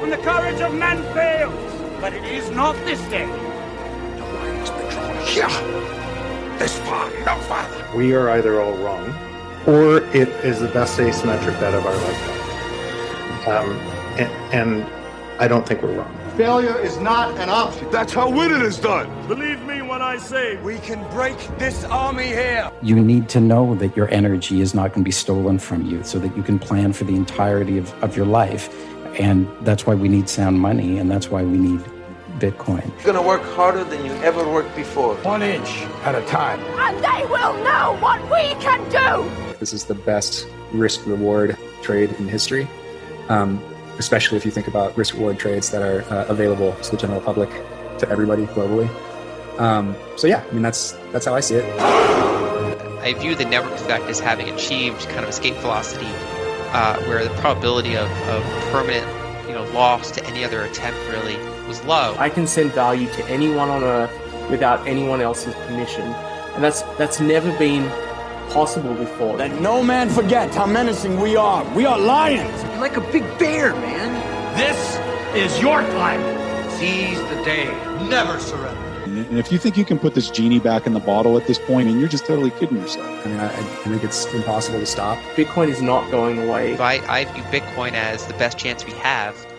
when 0.00 0.10
the 0.10 0.16
courage 0.16 0.60
of 0.60 0.74
men 0.74 1.00
fails, 1.14 2.00
but 2.00 2.12
it 2.12 2.24
is 2.24 2.50
not 2.50 2.74
this 2.84 3.00
day. 3.08 3.26
The 3.26 4.24
line 4.24 4.56
has 4.56 4.70
been 4.70 4.90
drawn 4.90 5.16
here. 5.24 6.58
This 6.58 6.76
far, 6.80 7.08
no 7.24 7.36
farther. 7.42 7.96
we 7.96 8.14
are 8.14 8.30
either 8.30 8.60
all 8.60 8.76
wrong 8.78 9.14
or 9.66 9.98
it 10.14 10.28
is 10.44 10.58
the 10.58 10.68
best 10.68 10.98
asymmetric 10.98 11.58
bet 11.60 11.74
of 11.74 11.86
our 11.86 11.94
lifetime. 11.94 13.48
Um, 13.48 13.70
and, 14.18 14.52
and 14.52 14.92
I 15.38 15.46
don't 15.46 15.66
think 15.66 15.82
we're 15.82 15.94
wrong. 15.94 16.19
Failure 16.40 16.78
is 16.78 16.98
not 17.00 17.36
an 17.36 17.50
option. 17.50 17.90
That's 17.90 18.14
how 18.14 18.30
winning 18.30 18.62
is 18.62 18.78
done. 18.78 19.06
Believe 19.28 19.62
me 19.64 19.82
when 19.82 20.00
I 20.00 20.16
say 20.16 20.56
we 20.62 20.78
can 20.78 21.06
break 21.10 21.36
this 21.58 21.84
army 21.84 22.28
here. 22.28 22.72
You 22.80 22.98
need 22.98 23.28
to 23.28 23.40
know 23.40 23.74
that 23.74 23.94
your 23.94 24.08
energy 24.08 24.62
is 24.62 24.74
not 24.74 24.94
going 24.94 25.04
to 25.04 25.08
be 25.08 25.10
stolen 25.10 25.58
from 25.58 25.84
you 25.84 26.02
so 26.02 26.18
that 26.18 26.34
you 26.34 26.42
can 26.42 26.58
plan 26.58 26.94
for 26.94 27.04
the 27.04 27.14
entirety 27.14 27.76
of, 27.76 27.92
of 28.02 28.16
your 28.16 28.24
life. 28.24 28.74
And 29.20 29.46
that's 29.66 29.84
why 29.84 29.94
we 29.94 30.08
need 30.08 30.30
sound 30.30 30.58
money, 30.58 30.96
and 30.96 31.10
that's 31.10 31.28
why 31.28 31.42
we 31.42 31.58
need 31.58 31.80
Bitcoin. 32.38 32.86
You're 33.04 33.12
gonna 33.12 33.28
work 33.28 33.42
harder 33.42 33.84
than 33.84 34.02
you 34.02 34.12
ever 34.22 34.42
worked 34.50 34.74
before. 34.74 35.16
One 35.16 35.42
inch 35.42 35.68
at 36.04 36.14
a 36.14 36.22
time. 36.22 36.58
And 36.78 36.96
they 37.04 37.26
will 37.26 37.52
know 37.64 37.98
what 38.00 38.18
we 38.30 38.54
can 38.62 38.80
do. 38.88 39.30
This 39.58 39.74
is 39.74 39.84
the 39.84 39.94
best 39.94 40.48
risk 40.72 41.04
reward 41.04 41.58
trade 41.82 42.12
in 42.12 42.28
history, 42.28 42.66
um, 43.28 43.62
especially 44.00 44.38
if 44.38 44.44
you 44.44 44.50
think 44.50 44.66
about 44.66 44.96
risk 44.96 45.14
reward 45.14 45.38
trades 45.38 45.70
that 45.70 45.82
are 45.82 46.02
uh, 46.12 46.24
available 46.26 46.72
to 46.76 46.90
the 46.90 46.96
general 46.96 47.20
public, 47.20 47.50
to 47.98 48.08
everybody 48.08 48.46
globally. 48.46 48.88
Um, 49.60 49.94
so 50.16 50.26
yeah, 50.26 50.42
I 50.48 50.52
mean 50.52 50.62
that's 50.62 50.92
that's 51.12 51.26
how 51.26 51.34
I 51.34 51.40
see 51.40 51.56
it. 51.56 51.80
I 53.02 53.14
view 53.14 53.34
the 53.34 53.44
network 53.44 53.74
effect 53.74 54.04
as 54.04 54.18
having 54.18 54.48
achieved 54.48 55.06
kind 55.08 55.20
of 55.20 55.28
escape 55.28 55.54
velocity, 55.56 56.10
uh, 56.72 57.00
where 57.04 57.22
the 57.22 57.34
probability 57.36 57.94
of, 57.96 58.10
of 58.28 58.42
permanent, 58.72 59.06
you 59.46 59.54
know, 59.54 59.64
loss 59.72 60.10
to 60.12 60.26
any 60.26 60.44
other 60.44 60.62
attempt 60.62 60.98
really 61.10 61.36
was 61.68 61.84
low. 61.84 62.14
I 62.18 62.30
can 62.30 62.46
send 62.46 62.72
value 62.72 63.08
to 63.12 63.24
anyone 63.26 63.68
on 63.68 63.84
Earth 63.84 64.50
without 64.50 64.86
anyone 64.86 65.20
else's 65.20 65.54
permission, 65.66 66.02
and 66.54 66.64
that's 66.64 66.82
that's 66.98 67.20
never 67.20 67.56
been 67.58 67.84
possible 68.50 68.94
before. 68.94 69.36
Let 69.36 69.60
no 69.60 69.82
man 69.82 70.08
forget 70.08 70.54
how 70.54 70.66
menacing 70.66 71.18
we 71.20 71.36
are. 71.36 71.64
We 71.74 71.86
are 71.86 71.98
lions. 71.98 72.62
You're 72.64 72.80
like 72.80 72.96
a 72.96 73.12
big 73.12 73.22
bear, 73.38 73.74
man. 73.74 74.10
This 74.56 74.98
is 75.34 75.60
your 75.60 75.80
time. 75.82 76.20
Seize 76.70 77.18
the 77.18 77.42
day. 77.44 77.66
Never 78.08 78.38
surrender. 78.38 78.80
And 79.04 79.38
if 79.38 79.50
you 79.50 79.58
think 79.58 79.76
you 79.76 79.84
can 79.84 79.98
put 79.98 80.14
this 80.14 80.30
genie 80.30 80.60
back 80.60 80.86
in 80.86 80.92
the 80.92 81.00
bottle 81.00 81.36
at 81.36 81.46
this 81.46 81.58
point, 81.58 81.88
and 81.88 81.98
you're 81.98 82.08
just 82.08 82.26
totally 82.26 82.50
kidding 82.50 82.76
yourself. 82.76 83.26
I 83.26 83.28
mean, 83.28 83.40
I, 83.40 83.46
I 83.46 83.62
think 83.62 84.04
it's 84.04 84.26
impossible 84.32 84.78
to 84.78 84.86
stop. 84.86 85.18
Bitcoin 85.34 85.68
is 85.68 85.82
not 85.82 86.10
going 86.10 86.38
away. 86.38 86.78
I, 86.78 87.00
I 87.08 87.24
view 87.24 87.42
Bitcoin 87.44 87.92
as 87.92 88.26
the 88.26 88.34
best 88.34 88.56
chance 88.56 88.84
we 88.84 88.92
have 88.92 89.49